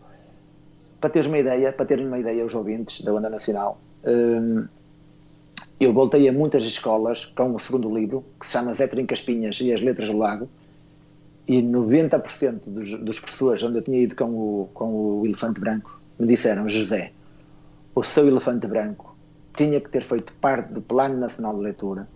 Para 1.04 1.10
teres 1.10 1.28
uma 1.28 1.38
ideia, 1.38 1.70
para 1.70 1.84
terem 1.84 2.06
uma 2.06 2.18
ideia, 2.18 2.42
os 2.42 2.54
ouvintes 2.54 3.02
da 3.02 3.12
Onda 3.12 3.28
Nacional, 3.28 3.78
hum, 4.06 4.64
eu 5.78 5.92
voltei 5.92 6.26
a 6.26 6.32
muitas 6.32 6.64
escolas 6.64 7.26
com 7.26 7.54
o 7.54 7.58
segundo 7.58 7.94
livro, 7.94 8.24
que 8.40 8.46
se 8.46 8.52
chama 8.52 8.72
Zé 8.72 8.86
Trincas 8.86 9.20
Pinhas 9.20 9.60
e 9.60 9.70
as 9.70 9.82
Letras 9.82 10.08
do 10.08 10.16
Lago, 10.16 10.48
e 11.46 11.60
90% 11.60 12.60
dos, 12.68 12.98
dos 13.00 13.20
professores 13.20 13.62
onde 13.62 13.76
eu 13.76 13.82
tinha 13.82 13.98
ido 13.98 14.16
com 14.16 14.30
o, 14.30 14.70
com 14.72 15.20
o 15.20 15.26
Elefante 15.26 15.60
Branco 15.60 16.00
me 16.18 16.26
disseram: 16.26 16.66
José, 16.66 17.12
o 17.94 18.02
seu 18.02 18.26
Elefante 18.26 18.66
Branco 18.66 19.14
tinha 19.54 19.82
que 19.82 19.90
ter 19.90 20.04
feito 20.04 20.32
parte 20.40 20.72
do 20.72 20.80
Plano 20.80 21.18
Nacional 21.18 21.54
de 21.54 21.64
Leitura. 21.64 22.08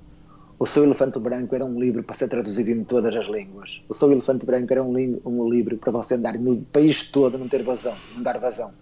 O 0.58 0.66
seu 0.66 0.82
Elefante 0.82 1.20
Branco 1.20 1.54
era 1.54 1.64
um 1.64 1.78
livro 1.78 2.02
para 2.02 2.16
ser 2.16 2.28
traduzido 2.28 2.70
em 2.70 2.82
todas 2.82 3.14
as 3.14 3.26
línguas. 3.26 3.82
O 3.88 3.94
seu 3.94 4.10
Elefante 4.10 4.44
Branco 4.44 4.72
era 4.72 4.82
um, 4.82 5.20
um 5.24 5.48
livro 5.48 5.76
para 5.78 5.92
você 5.92 6.14
andar 6.14 6.36
no 6.36 6.60
país 6.62 7.08
todo, 7.10 7.38
não 7.38 7.48
ter 7.48 7.62
vazão, 7.62 7.94
não 8.14 8.22
dar 8.22 8.38
vazão. 8.38 8.72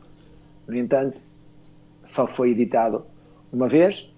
No 0.66 0.74
entanto, 0.74 1.20
só 2.02 2.26
foi 2.26 2.50
editado 2.50 3.04
uma 3.52 3.68
vez. 3.68 4.10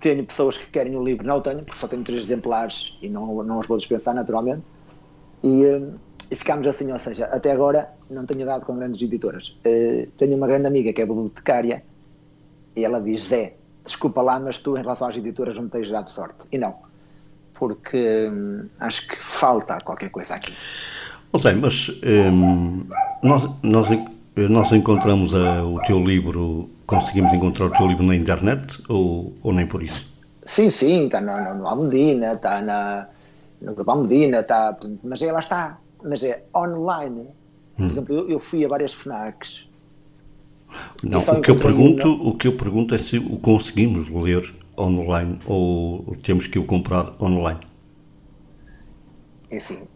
Tenho 0.00 0.22
pessoas 0.26 0.58
que 0.58 0.66
querem 0.66 0.94
o 0.96 1.02
livro, 1.02 1.26
não 1.26 1.38
o 1.38 1.40
tenho, 1.40 1.64
porque 1.64 1.78
só 1.78 1.88
tenho 1.88 2.04
três 2.04 2.24
exemplares 2.24 2.98
e 3.00 3.08
não, 3.08 3.42
não 3.42 3.58
os 3.58 3.66
vou 3.66 3.78
dispensar 3.78 4.14
naturalmente. 4.14 4.64
E, 5.42 5.64
eh, 5.64 5.88
e 6.30 6.34
ficámos 6.34 6.66
assim, 6.66 6.92
ou 6.92 6.98
seja, 6.98 7.24
até 7.26 7.52
agora 7.52 7.88
não 8.10 8.26
tenho 8.26 8.44
dado 8.44 8.66
com 8.66 8.76
grandes 8.76 9.00
editoras. 9.00 9.56
Uh, 9.64 10.10
tenho 10.18 10.36
uma 10.36 10.46
grande 10.46 10.66
amiga 10.66 10.92
que 10.92 11.00
é 11.00 11.06
bibliotecária 11.06 11.82
e 12.76 12.84
ela 12.84 13.00
diz: 13.00 13.28
Zé, 13.28 13.54
desculpa 13.84 14.22
lá, 14.22 14.40
mas 14.40 14.58
tu 14.58 14.76
em 14.76 14.80
relação 14.80 15.08
às 15.08 15.16
editoras 15.16 15.56
não 15.56 15.68
tens 15.68 15.90
dado 15.90 16.08
sorte. 16.08 16.38
E 16.50 16.58
não, 16.58 16.74
porque 17.52 18.28
hum, 18.32 18.66
acho 18.80 19.06
que 19.06 19.22
falta 19.22 19.78
qualquer 19.80 20.10
coisa 20.10 20.34
aqui. 20.34 20.52
José, 21.32 21.54
mas 21.54 21.90
hum, 22.32 22.86
nós, 23.22 23.50
nós, 23.62 23.88
nós 24.36 24.72
encontramos 24.72 25.34
a, 25.34 25.64
o 25.64 25.80
teu 25.82 26.02
livro, 26.02 26.70
conseguimos 26.86 27.32
encontrar 27.32 27.66
o 27.66 27.70
teu 27.70 27.86
livro 27.86 28.04
na 28.04 28.14
internet 28.14 28.82
ou, 28.88 29.34
ou 29.42 29.52
nem 29.52 29.66
por 29.66 29.82
isso? 29.82 30.12
Sim, 30.46 30.70
sim, 30.70 31.06
está 31.06 31.20
no, 31.20 31.54
no 31.54 31.66
Almedina, 31.66 32.32
está 32.32 32.60
na, 32.60 33.08
no 33.60 33.74
Grupo 33.74 33.90
Almedina, 33.90 34.40
está, 34.40 34.76
mas 35.02 35.22
ela 35.22 35.38
está, 35.38 35.78
mas 36.02 36.22
é 36.22 36.44
online. 36.54 37.26
Por 37.76 37.82
hum. 37.82 37.88
exemplo, 37.88 38.14
eu, 38.14 38.30
eu 38.30 38.38
fui 38.38 38.64
a 38.64 38.68
várias 38.68 38.92
FNACs 38.92 39.68
não, 41.02 41.20
o 41.20 41.40
que, 41.40 41.50
eu 41.50 41.58
pergunto, 41.58 42.08
o 42.08 42.36
que 42.36 42.48
eu 42.48 42.56
pergunto 42.56 42.94
é 42.94 42.98
se 42.98 43.18
o 43.18 43.36
conseguimos 43.36 44.08
ler 44.08 44.54
online 44.78 45.38
ou 45.46 46.16
temos 46.22 46.46
que 46.46 46.58
o 46.58 46.64
comprar 46.64 47.14
online. 47.20 47.60
É 49.50 49.56
assim, 49.56 49.86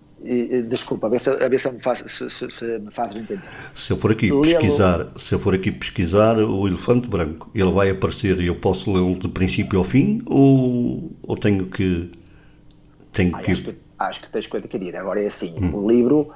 desculpa, 0.68 1.06
a 1.06 1.10
ver 1.10 1.20
se, 1.20 1.30
a 1.30 1.48
ver 1.48 1.58
se, 1.58 1.70
me, 1.70 1.80
faz, 1.80 2.04
se, 2.06 2.28
se, 2.28 2.50
se 2.50 2.78
me 2.78 2.90
faz 2.90 3.14
entender. 3.14 3.42
Se 3.74 3.92
eu 3.92 3.96
for 3.96 4.12
aqui 4.12 4.30
pesquisar, 4.30 5.06
se 5.16 5.34
eu 5.34 5.38
for 5.38 5.54
aqui 5.54 5.70
pesquisar 5.70 6.36
o 6.38 6.66
elefante 6.66 7.08
branco, 7.08 7.50
ele 7.54 7.70
vai 7.70 7.90
aparecer 7.90 8.40
e 8.40 8.46
eu 8.46 8.56
posso 8.56 8.92
lê-lo 8.92 9.18
de 9.18 9.28
princípio 9.28 9.78
ao 9.78 9.84
fim 9.84 10.20
ou, 10.26 11.12
ou 11.22 11.36
tenho 11.36 11.66
que 11.66 12.10
tenho 13.12 13.34
ah, 13.34 13.42
que... 13.42 13.52
Acho, 13.52 13.62
que 13.62 13.76
acho 13.98 14.20
que 14.20 14.30
tens 14.30 14.46
que 14.46 14.56
adquirir. 14.56 14.96
Agora 14.96 15.22
é 15.22 15.26
assim, 15.26 15.54
hum. 15.60 15.74
o 15.74 15.90
livro 15.90 16.30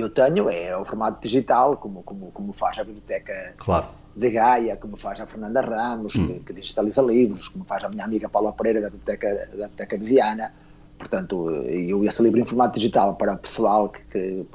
eu 0.00 0.08
tenho 0.08 0.48
é 0.48 0.76
o 0.76 0.84
formato 0.84 1.20
digital, 1.20 1.76
como, 1.76 2.04
como, 2.04 2.30
como 2.30 2.52
faz 2.52 2.78
a 2.78 2.84
Biblioteca 2.84 3.54
claro. 3.56 3.88
de 4.14 4.30
Gaia, 4.30 4.76
como 4.76 4.96
faz 4.96 5.20
a 5.20 5.26
Fernanda 5.26 5.60
Ramos, 5.60 6.14
hum. 6.14 6.26
que, 6.28 6.40
que, 6.40 6.52
digitaliza 6.52 7.02
livros, 7.02 7.48
como 7.48 7.64
faz 7.64 7.82
a 7.82 7.88
minha 7.88 8.04
amiga 8.04 8.28
Paula 8.28 8.52
Pereira 8.52 8.80
da 8.80 8.90
Biblioteca, 8.90 9.34
da 9.34 9.46
Biblioteca 9.46 9.98
de 9.98 10.04
Viana. 10.04 10.54
Portanto, 10.96 11.50
eu 11.50 12.04
esse 12.04 12.22
livro 12.22 12.38
em 12.38 12.44
formato 12.44 12.78
digital 12.78 13.16
para 13.16 13.32
o 13.32 13.38
pessoal 13.38 13.88
que, 13.88 14.00
que 14.10 14.46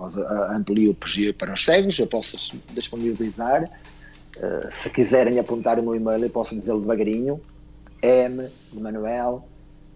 amplio 0.49 0.95
para 1.37 1.53
os 1.53 1.65
cegos, 1.65 1.99
eu 1.99 2.07
posso 2.07 2.57
disponibilizar. 2.73 3.63
Uh, 4.37 4.71
se 4.71 4.89
quiserem 4.89 5.39
apontar 5.39 5.77
o 5.77 5.83
meu 5.83 5.95
e-mail, 5.95 6.23
eu 6.23 6.29
posso 6.29 6.55
dizê-lo 6.55 6.81
devagarinho. 6.81 7.39
M 8.01 8.49
de 8.71 8.79
Manuel, 8.79 9.45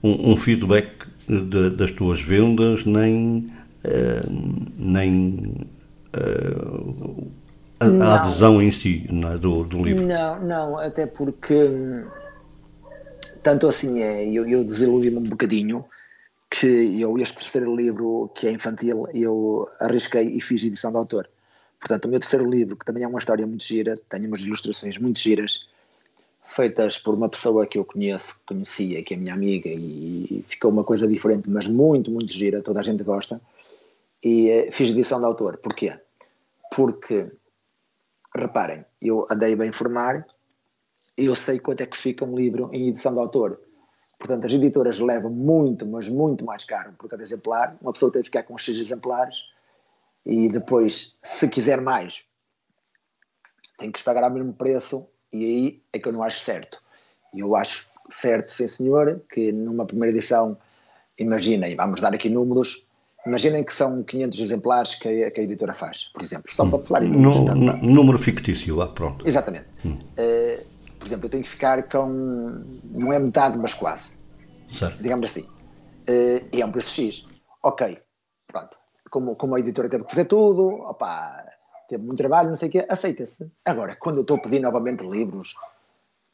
um, 0.03 0.33
um 0.33 0.37
feedback 0.37 0.89
de, 1.27 1.71
das 1.71 1.91
tuas 1.91 2.21
vendas, 2.21 2.85
nem, 2.85 3.49
eh, 3.83 4.21
nem 4.77 5.55
a, 7.79 7.85
a 7.85 8.15
adesão 8.15 8.61
em 8.61 8.71
si 8.71 9.07
é, 9.09 9.37
do, 9.37 9.63
do 9.63 9.83
livro. 9.83 10.05
Não, 10.05 10.39
não, 10.41 10.77
até 10.77 11.05
porque 11.05 11.69
tanto 13.45 13.67
assim 13.67 14.01
é, 14.01 14.27
eu, 14.27 14.49
eu 14.49 14.63
desiludi-me 14.63 15.17
um 15.17 15.29
bocadinho 15.29 15.85
que 16.49 16.99
eu, 16.99 17.15
este 17.19 17.35
terceiro 17.35 17.75
livro, 17.75 18.31
que 18.33 18.47
é 18.47 18.51
infantil, 18.51 19.05
eu 19.13 19.69
arrisquei 19.79 20.29
e 20.29 20.41
fiz 20.41 20.63
edição 20.63 20.89
de 20.89 20.97
autor. 20.97 21.29
Portanto, 21.79 22.05
o 22.05 22.07
meu 22.07 22.19
terceiro 22.19 22.49
livro, 22.49 22.75
que 22.75 22.83
também 22.83 23.03
é 23.03 23.07
uma 23.07 23.19
história 23.19 23.45
muito 23.45 23.63
gira, 23.63 23.93
tem 24.09 24.25
umas 24.25 24.41
ilustrações 24.41 24.97
muito 24.97 25.19
giras, 25.19 25.67
feitas 26.47 26.97
por 26.97 27.13
uma 27.13 27.29
pessoa 27.29 27.67
que 27.67 27.77
eu 27.77 27.85
conheço, 27.85 28.41
conhecia, 28.47 29.03
que 29.03 29.13
é 29.13 29.17
minha 29.17 29.35
amiga, 29.35 29.69
e 29.69 30.43
ficou 30.47 30.71
uma 30.71 30.83
coisa 30.83 31.07
diferente, 31.07 31.47
mas 31.47 31.67
muito, 31.67 32.09
muito 32.09 32.33
gira, 32.33 32.63
toda 32.63 32.79
a 32.79 32.83
gente 32.83 33.03
gosta. 33.03 33.39
E 34.23 34.49
eh, 34.49 34.71
fiz 34.71 34.89
edição 34.89 35.19
de 35.19 35.25
autor. 35.25 35.57
Porquê? 35.57 35.93
Porque, 36.75 37.27
reparem, 38.35 38.83
eu 38.99 39.27
andei 39.29 39.55
bem 39.55 39.69
informar 39.69 40.25
eu 41.17 41.35
sei 41.35 41.59
quanto 41.59 41.81
é 41.81 41.85
que 41.85 41.97
fica 41.97 42.25
um 42.25 42.35
livro 42.35 42.69
em 42.73 42.89
edição 42.89 43.13
de 43.13 43.19
autor. 43.19 43.59
Portanto, 44.17 44.45
as 44.45 44.53
editoras 44.53 44.99
levam 44.99 45.29
muito, 45.29 45.85
mas 45.85 46.07
muito 46.09 46.45
mais 46.45 46.63
caro 46.63 46.93
por 46.97 47.09
cada 47.09 47.21
exemplar. 47.21 47.77
Uma 47.81 47.93
pessoa 47.93 48.11
tem 48.11 48.21
que 48.21 48.27
ficar 48.27 48.43
com 48.43 48.57
X 48.57 48.77
exemplares 48.77 49.35
e 50.25 50.49
depois, 50.49 51.15
se 51.23 51.47
quiser 51.47 51.81
mais, 51.81 52.23
tem 53.77 53.91
que 53.91 54.03
pagar 54.03 54.23
ao 54.23 54.31
mesmo 54.31 54.53
preço 54.53 55.07
e 55.31 55.45
aí 55.45 55.83
é 55.93 55.99
que 55.99 56.07
eu 56.07 56.13
não 56.13 56.23
acho 56.23 56.39
certo. 56.39 56.81
Eu 57.33 57.55
acho 57.55 57.89
certo, 58.09 58.51
sim 58.51 58.67
senhor, 58.67 59.21
que 59.31 59.51
numa 59.51 59.85
primeira 59.85 60.15
edição, 60.15 60.57
imaginem, 61.17 61.75
vamos 61.75 61.99
dar 61.99 62.13
aqui 62.13 62.29
números, 62.29 62.87
imaginem 63.25 63.63
que 63.63 63.73
são 63.73 64.03
500 64.03 64.39
exemplares 64.39 64.95
que 64.95 65.07
a, 65.07 65.31
que 65.31 65.41
a 65.41 65.43
editora 65.43 65.73
faz, 65.73 66.05
por 66.13 66.21
exemplo, 66.21 66.53
só 66.53 66.65
para 66.65 66.79
falar 66.79 67.03
em 67.03 67.09
números. 67.09 67.39
No, 67.39 67.77
número 67.77 68.17
fictício, 68.17 68.75
lá 68.75 68.87
pronto. 68.87 69.27
Exatamente. 69.27 69.65
Hum. 69.85 69.97
Uh, 70.17 70.74
por 71.05 71.09
exemplo, 71.09 71.25
eu 71.27 71.29
tenho 71.29 71.43
que 71.43 71.49
ficar 71.49 71.83
com, 71.83 72.63
não 72.83 73.13
é 73.13 73.19
metade, 73.19 73.55
mas 73.59 73.75
quase. 73.75 74.17
Certo. 74.67 74.99
Digamos 74.99 75.29
assim. 75.29 75.41
Uh, 76.09 76.49
e 76.51 76.63
é 76.63 76.65
um 76.65 76.71
preço 76.71 76.89
X. 76.89 77.27
Ok, 77.61 77.99
pronto. 78.47 78.75
Como, 79.11 79.35
como 79.35 79.53
a 79.53 79.59
editora 79.59 79.87
teve 79.87 80.03
que 80.03 80.09
fazer 80.09 80.25
tudo, 80.25 80.65
opa, 80.65 81.45
teve 81.87 82.03
muito 82.03 82.17
trabalho, 82.17 82.49
não 82.49 82.55
sei 82.55 82.69
o 82.69 82.71
quê, 82.71 82.85
aceita-se. 82.89 83.51
Agora, 83.63 83.95
quando 83.95 84.17
eu 84.17 84.21
estou 84.21 84.37
a 84.37 84.39
pedir 84.39 84.59
novamente 84.59 85.05
livros, 85.05 85.53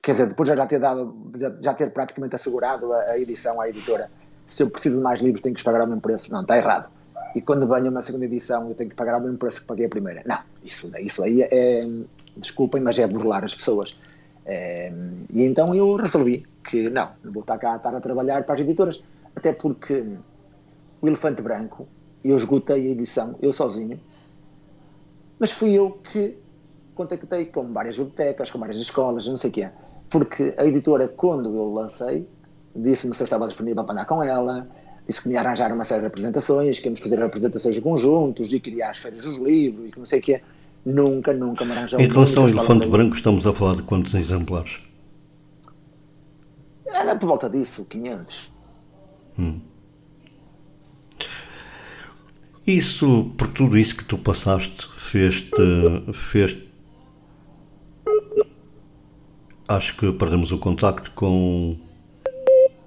quer 0.01 0.11
dizer, 0.11 0.27
depois 0.27 0.49
de 0.49 0.55
já 0.55 0.65
ter 0.65 0.79
dado, 0.79 1.33
já 1.59 1.73
ter 1.73 1.91
praticamente 1.91 2.35
assegurado 2.35 2.93
a, 2.93 3.01
a, 3.01 3.19
edição 3.19 3.59
à 3.59 3.67
editora, 3.67 4.09
se 4.47 4.63
eu 4.63 4.69
preciso 4.69 4.99
de 4.99 5.03
mais 5.03 5.19
livros 5.19 5.41
tenho 5.41 5.53
que 5.53 5.63
pagar 5.65 5.81
ao 5.81 5.87
mesmo 5.87 5.99
preço. 5.99 6.31
Não, 6.31 6.43
está 6.43 6.57
errado. 6.57 6.89
E 7.35 7.41
quando 7.41 7.67
venho 7.67 7.91
uma 7.91 8.01
segunda 8.01 8.23
edição 8.23 8.69
eu 8.69 8.75
tenho 8.75 8.89
que 8.89 8.95
pagar 8.95 9.15
ao 9.15 9.21
mesmo 9.21 9.37
preço 9.37 9.59
que 9.59 9.67
paguei 9.67 9.87
a 9.87 9.89
primeira. 9.89 10.23
Não, 10.25 10.39
isso, 10.63 10.89
isso 10.97 11.21
aí 11.21 11.41
é, 11.41 11.85
desculpem, 12.37 12.81
mas 12.81 12.97
é 12.97 13.05
burlar 13.05 13.43
as 13.43 13.53
pessoas. 13.53 13.97
É, 14.45 14.91
e 15.33 15.43
então 15.43 15.73
eu 15.75 15.95
resolvi 15.95 16.45
que 16.63 16.89
não, 16.89 17.09
não 17.23 17.31
vou 17.31 17.41
estar 17.41 17.57
cá 17.57 17.75
estar 17.75 17.95
a 17.95 18.01
trabalhar 18.01 18.43
para 18.43 18.55
as 18.55 18.61
editoras, 18.61 19.03
até 19.35 19.53
porque 19.53 20.03
o 21.01 21.07
Elefante 21.07 21.41
Branco 21.41 21.87
eu 22.23 22.35
esgotei 22.35 22.87
a 22.87 22.89
edição, 22.91 23.35
eu 23.41 23.51
sozinho, 23.51 23.99
mas 25.39 25.51
fui 25.51 25.73
eu 25.73 25.91
que 25.91 26.37
contactei 26.93 27.45
com 27.45 27.71
várias 27.71 27.97
bibliotecas, 27.97 28.49
com 28.49 28.59
várias 28.59 28.77
escolas, 28.77 29.27
não 29.27 29.37
sei 29.37 29.49
o 29.49 29.53
que 29.53 29.63
é, 29.63 29.71
porque 30.09 30.53
a 30.57 30.65
editora, 30.65 31.07
quando 31.07 31.55
eu 31.55 31.71
lancei, 31.71 32.27
disse-me 32.75 33.15
se 33.15 33.21
eu 33.21 33.25
estava 33.25 33.47
disponível 33.47 33.83
para 33.83 33.93
andar 33.93 34.05
com 34.05 34.21
ela, 34.21 34.67
disse 35.07 35.21
que 35.21 35.27
me 35.27 35.33
ia 35.33 35.41
arranjar 35.41 35.73
uma 35.73 35.85
série 35.85 36.01
de 36.01 36.07
apresentações, 36.07 36.79
que 36.79 36.85
íamos 36.85 36.99
fazer 36.99 37.21
apresentações 37.21 37.77
conjuntos 37.79 38.51
e 38.51 38.59
criar 38.59 38.91
as 38.91 38.97
feiras 38.97 39.25
dos 39.25 39.37
livros 39.37 39.87
e 39.87 39.91
que 39.91 39.97
não 39.97 40.05
sei 40.05 40.19
o 40.19 40.21
que 40.21 40.35
é. 40.35 40.41
Nunca, 40.85 41.33
nunca 41.33 41.63
me 41.63 41.71
arranjou. 41.73 41.99
Em 41.99 42.07
relação 42.07 42.43
ao 42.43 42.49
elefante 42.49 42.87
branco, 42.87 43.15
estamos 43.15 43.45
a 43.45 43.53
falar 43.53 43.75
de 43.75 43.83
quantos 43.83 44.13
exemplares? 44.13 44.79
Era 46.85 47.15
por 47.15 47.27
volta 47.27 47.49
disso, 47.49 47.85
500. 47.85 48.51
Hum. 49.39 49.59
Isso, 52.65 53.31
por 53.37 53.47
tudo 53.47 53.77
isso 53.77 53.95
que 53.95 54.05
tu 54.05 54.17
passaste, 54.17 54.87
fez-te. 54.97 55.51
Fez 56.13 56.57
Acho 59.67 59.95
que 59.95 60.11
perdemos 60.11 60.51
o 60.51 60.57
contacto 60.57 61.11
com. 61.11 61.77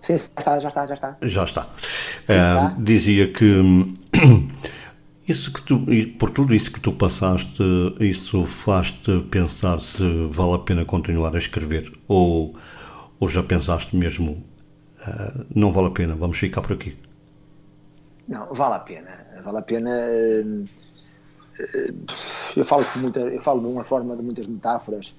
Sim, 0.02 0.18
já 0.18 0.24
está, 0.38 0.59
já 0.59 0.68
está, 0.68 0.87
já 0.87 0.94
está. 0.94 1.16
Já 1.22 1.44
está. 1.44 1.62
Sim, 1.62 2.33
é, 2.33 2.74
dizia 2.78 3.33
que 3.33 3.94
isso 5.26 5.52
que 5.52 5.62
tu, 5.62 5.84
por 6.18 6.30
tudo 6.30 6.54
isso 6.54 6.70
que 6.70 6.80
tu 6.80 6.92
passaste, 6.92 7.62
isso 7.98 8.44
faz-te 8.44 9.22
pensar 9.30 9.80
se 9.80 10.02
vale 10.30 10.54
a 10.54 10.58
pena 10.58 10.84
continuar 10.84 11.34
a 11.34 11.38
escrever 11.38 11.90
ou, 12.06 12.54
ou 13.18 13.28
já 13.28 13.42
pensaste 13.42 13.96
mesmo 13.96 14.32
uh, 14.32 15.46
não 15.54 15.72
vale 15.72 15.88
a 15.88 15.90
pena, 15.90 16.14
vamos 16.14 16.38
ficar 16.38 16.60
por 16.60 16.72
aqui? 16.72 16.96
Não, 18.28 18.52
vale 18.52 18.74
a 18.74 18.78
pena. 18.80 19.26
Vale 19.42 19.58
a 19.58 19.62
pena. 19.62 19.90
Uh, 19.90 20.64
eu 22.56 22.64
falo, 22.64 22.84
muita, 22.96 23.20
eu 23.20 23.40
falo 23.40 23.60
de 23.60 23.66
uma 23.66 23.84
forma 23.84 24.16
de 24.16 24.22
muitas 24.22 24.46
metáforas. 24.46 25.14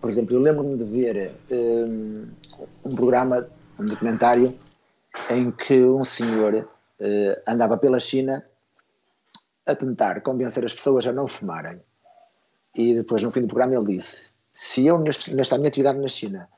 Por 0.00 0.08
exemplo, 0.08 0.34
eu 0.34 0.40
lembro-me 0.40 0.76
de 0.76 0.84
ver 0.84 1.32
um, 1.50 2.26
um 2.84 2.94
programa, 2.94 3.46
um 3.78 3.84
documentário, 3.84 4.54
em 5.30 5.50
que 5.50 5.84
um 5.84 6.04
senhor 6.04 6.54
uh, 6.54 7.42
andava 7.46 7.76
pela 7.76 7.98
China 7.98 8.44
a 9.66 9.74
tentar 9.74 10.20
convencer 10.20 10.64
as 10.64 10.74
pessoas 10.74 11.06
a 11.06 11.12
não 11.12 11.26
fumarem. 11.26 11.80
E 12.74 12.94
depois, 12.94 13.22
no 13.22 13.30
fim 13.30 13.42
do 13.42 13.48
programa, 13.48 13.74
ele 13.74 13.96
disse: 13.96 14.30
Se 14.52 14.86
eu, 14.86 14.98
nesta 14.98 15.56
minha 15.56 15.68
atividade 15.68 15.98
na 15.98 16.08
China, 16.08 16.48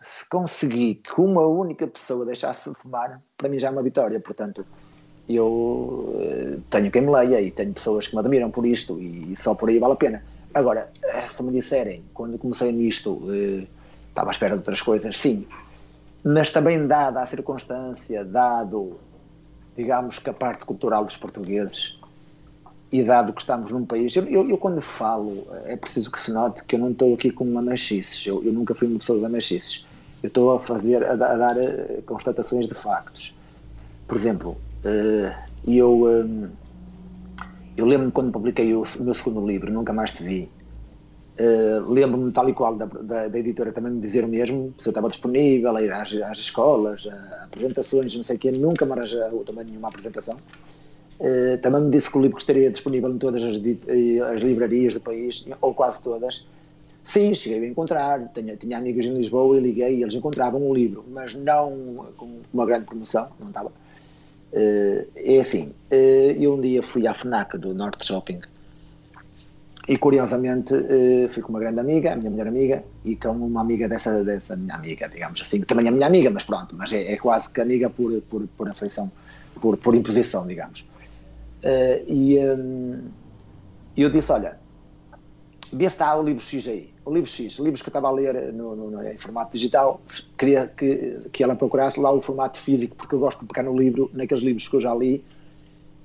se 0.00 0.28
conseguir 0.28 0.96
que 0.96 1.20
uma 1.20 1.46
única 1.46 1.86
pessoa 1.86 2.24
deixasse 2.24 2.70
de 2.70 2.76
fumar, 2.76 3.20
para 3.36 3.48
mim 3.48 3.58
já 3.58 3.68
é 3.68 3.70
uma 3.70 3.82
vitória. 3.82 4.18
Portanto, 4.20 4.66
eu 5.28 5.46
uh, 5.46 6.60
tenho 6.70 6.90
quem 6.90 7.02
me 7.02 7.10
leia 7.10 7.40
e 7.40 7.50
tenho 7.50 7.72
pessoas 7.72 8.06
que 8.06 8.14
me 8.14 8.20
admiram 8.20 8.50
por 8.50 8.66
isto 8.66 9.00
e 9.00 9.34
só 9.36 9.54
por 9.54 9.68
aí 9.68 9.78
vale 9.78 9.92
a 9.92 9.96
pena. 9.96 10.24
Agora, 10.54 10.90
eh, 11.02 11.26
se 11.28 11.42
me 11.42 11.52
disserem, 11.52 12.02
quando 12.14 12.38
comecei 12.38 12.72
nisto, 12.72 13.12
uh, 13.12 13.66
estava 14.08 14.30
à 14.30 14.32
espera 14.32 14.54
de 14.54 14.60
outras 14.60 14.80
coisas, 14.80 15.16
sim. 15.18 15.46
Mas 16.24 16.50
também, 16.50 16.86
dada 16.86 17.20
a 17.20 17.26
circunstância, 17.26 18.24
dado, 18.24 18.98
digamos 19.76 20.18
que 20.18 20.30
a 20.30 20.32
parte 20.32 20.64
cultural 20.64 21.04
dos 21.04 21.16
portugueses 21.16 21.97
e 22.90 23.02
dado 23.02 23.32
que 23.32 23.42
estamos 23.42 23.70
num 23.70 23.84
país, 23.84 24.16
eu, 24.16 24.24
eu, 24.24 24.48
eu, 24.48 24.56
quando 24.56 24.80
falo, 24.80 25.46
é 25.64 25.76
preciso 25.76 26.10
que 26.10 26.18
se 26.18 26.32
note 26.32 26.64
que 26.64 26.74
eu 26.74 26.78
não 26.78 26.90
estou 26.90 27.14
aqui 27.14 27.30
com 27.30 27.44
manachices, 27.44 28.26
eu, 28.26 28.42
eu 28.42 28.52
nunca 28.52 28.74
fui 28.74 28.88
uma 28.88 28.98
pessoa 28.98 29.18
de 29.18 29.22
manachices, 29.22 29.86
eu 30.22 30.28
estou 30.28 30.54
a 30.54 30.58
fazer, 30.58 31.04
a, 31.04 31.12
a 31.12 31.16
dar 31.16 31.56
uh, 31.56 32.02
constatações 32.06 32.66
de 32.66 32.74
factos. 32.74 33.34
Por 34.06 34.16
exemplo, 34.16 34.56
uh, 34.84 35.34
eu, 35.66 36.06
um, 36.06 36.48
eu 37.76 37.84
lembro-me 37.84 38.10
quando 38.10 38.32
publiquei 38.32 38.74
o, 38.74 38.84
meu 39.00 39.14
segundo 39.14 39.46
livro, 39.46 39.70
Nunca 39.70 39.92
Mais 39.92 40.10
Te 40.10 40.22
Vi, 40.22 40.50
lembro-me 41.86 42.32
tal 42.32 42.48
e 42.48 42.52
qual 42.52 42.74
da, 42.74 42.86
da, 42.86 43.28
da, 43.28 43.38
editora 43.38 43.70
também 43.70 43.92
me 43.92 44.00
dizer 44.00 44.24
o 44.24 44.28
mesmo, 44.28 44.74
se 44.76 44.88
eu 44.88 44.90
estava 44.90 45.08
disponível 45.08 45.76
a 45.76 45.80
ir 45.80 45.92
às, 45.92 46.12
às 46.14 46.38
escolas, 46.38 47.06
a 47.06 47.44
apresentações, 47.44 48.16
não 48.16 48.24
sei 48.24 48.34
o 48.34 48.38
quê, 48.40 48.50
nunca 48.50 48.84
me 48.84 48.92
arranjou 48.92 49.44
também 49.44 49.66
nenhuma 49.66 49.86
apresentação. 49.86 50.36
Uh, 51.18 51.58
também 51.58 51.82
me 51.82 51.90
disse 51.90 52.08
que 52.08 52.16
o 52.16 52.20
livro 52.20 52.38
estaria 52.38 52.70
disponível 52.70 53.10
em 53.10 53.18
todas 53.18 53.42
as, 53.42 53.56
as, 53.56 54.40
livrarias 54.40 54.94
do 54.94 55.00
país, 55.00 55.44
ou 55.60 55.74
quase 55.74 56.02
todas. 56.02 56.46
Sim, 57.02 57.34
cheguei 57.34 57.64
a 57.64 57.66
encontrar, 57.66 58.30
tinha, 58.32 58.56
tinha 58.56 58.78
amigos 58.78 59.04
em 59.04 59.14
Lisboa 59.14 59.56
e 59.56 59.60
liguei 59.60 59.96
e 59.96 60.02
eles 60.02 60.14
encontravam 60.14 60.62
o 60.62 60.72
livro, 60.72 61.04
mas 61.10 61.34
não 61.34 62.06
com 62.16 62.40
uma 62.52 62.66
grande 62.66 62.84
promoção, 62.84 63.30
não 63.40 63.48
estava. 63.48 63.68
Uh, 64.52 65.06
é 65.16 65.40
assim, 65.40 65.72
eu 66.38 66.54
um 66.54 66.60
dia 66.60 66.82
fui 66.82 67.06
à 67.06 67.14
FNAC 67.14 67.58
do 67.58 67.74
Norte 67.74 68.06
Shopping 68.06 68.40
e 69.88 69.96
curiosamente 69.96 70.74
fui 71.30 71.42
com 71.42 71.48
uma 71.48 71.58
grande 71.58 71.80
amiga, 71.80 72.12
a 72.12 72.16
minha 72.16 72.30
melhor 72.30 72.46
amiga, 72.46 72.84
e 73.04 73.16
com 73.16 73.30
uma 73.30 73.62
amiga 73.62 73.88
dessa, 73.88 74.22
dessa 74.22 74.54
minha 74.54 74.74
amiga, 74.74 75.08
digamos 75.08 75.40
assim, 75.40 75.60
que 75.60 75.66
também 75.66 75.88
é 75.88 75.90
minha 75.90 76.06
amiga, 76.06 76.30
mas 76.30 76.44
pronto, 76.44 76.76
mas 76.76 76.92
é, 76.92 77.12
é 77.12 77.16
quase 77.16 77.50
que 77.50 77.60
amiga 77.60 77.88
por, 77.88 78.20
por, 78.22 78.46
por 78.48 78.68
afeição, 78.68 79.10
por, 79.60 79.78
por 79.78 79.94
imposição, 79.94 80.46
digamos. 80.46 80.84
Uh, 81.62 82.04
e 82.06 82.38
um, 82.38 83.08
eu 83.96 84.10
disse: 84.10 84.30
Olha, 84.30 84.58
vê 85.72 85.88
se 85.88 85.94
está 85.94 86.16
o 86.16 86.22
livro 86.22 86.40
X 86.40 86.68
aí. 86.68 86.92
O 87.04 87.12
livro 87.12 87.28
X, 87.28 87.58
livros 87.58 87.82
que 87.82 87.88
eu 87.88 87.90
estava 87.90 88.08
a 88.08 88.10
ler 88.10 88.52
no, 88.52 88.76
no, 88.76 88.90
no, 88.90 89.06
em 89.06 89.18
formato 89.18 89.52
digital, 89.52 90.00
queria 90.36 90.66
que, 90.66 91.28
que 91.32 91.42
ela 91.42 91.56
procurasse 91.56 91.98
lá 91.98 92.12
o 92.12 92.22
formato 92.22 92.58
físico, 92.58 92.94
porque 92.96 93.14
eu 93.14 93.18
gosto 93.18 93.40
de 93.40 93.46
pegar 93.46 93.62
no 93.62 93.76
livro, 93.76 94.10
naqueles 94.12 94.42
livros 94.42 94.68
que 94.68 94.76
eu 94.76 94.80
já 94.80 94.94
li, 94.94 95.24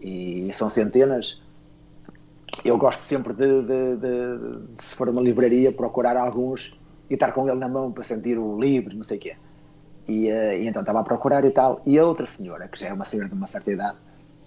e 0.02 0.50
são 0.54 0.70
centenas. 0.70 1.42
Eu 2.63 2.78
gosto 2.78 3.02
sempre 3.02 3.34
de, 3.34 3.62
de, 3.63 3.96
de, 3.98 4.76
de 4.76 4.84
se 4.84 4.96
for 4.96 5.10
uma 5.10 5.22
livraria, 5.22 5.72
procurar 5.72 6.16
alguns 6.16 6.72
e 7.10 7.13
estar 7.13 7.32
com 7.32 7.48
ele 7.48 7.60
na 7.60 7.68
mão 7.68 7.92
para 7.92 8.04
sentir 8.04 8.38
o 8.38 8.60
livro, 8.60 8.96
não 8.96 9.04
sei 9.04 9.18
o 9.18 9.20
quê. 9.20 9.36
E, 10.08 10.30
uh, 10.30 10.54
e 10.54 10.68
então 10.68 10.82
estava 10.82 11.00
a 11.00 11.04
procurar 11.04 11.44
e 11.46 11.52
tal. 11.52 11.82
E 11.86 11.98
a 12.00 12.06
outra 12.06 12.26
senhora, 12.26 12.68
que 12.68 12.80
já 12.80 12.88
é 12.88 12.94
uma 12.94 13.06
senhora 13.06 13.28
de 13.28 13.36
uma 13.36 13.48
certa 13.48 13.72
idade, 13.72 13.98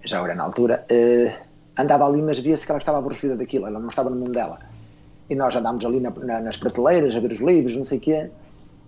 já 0.07 0.23
era 0.23 0.35
na 0.35 0.45
altura, 0.45 0.87
uh, 0.91 1.47
andava 1.77 2.07
ali, 2.07 2.23
mas 2.23 2.39
via-se 2.39 2.65
que 2.65 2.73
ela 2.73 2.79
estava 2.79 2.99
aborrecida 2.99 3.37
daquilo, 3.37 3.67
ela 3.67 3.79
não 3.79 3.89
estava 3.89 4.09
no 4.09 4.17
mundo 4.17 4.33
dela. 4.33 4.59
E 5.29 5.35
nós 5.35 5.55
andámos 5.57 5.85
ali 5.85 6.01
na, 6.01 6.11
na, 6.11 6.41
nas 6.41 6.57
prateleiras 6.57 7.15
a 7.17 7.21
ver 7.21 7.33
os 7.33 7.41
livros, 7.41 7.77
não 7.77 7.85
sei 7.85 7.99
o 7.99 8.01
quê, 8.01 8.31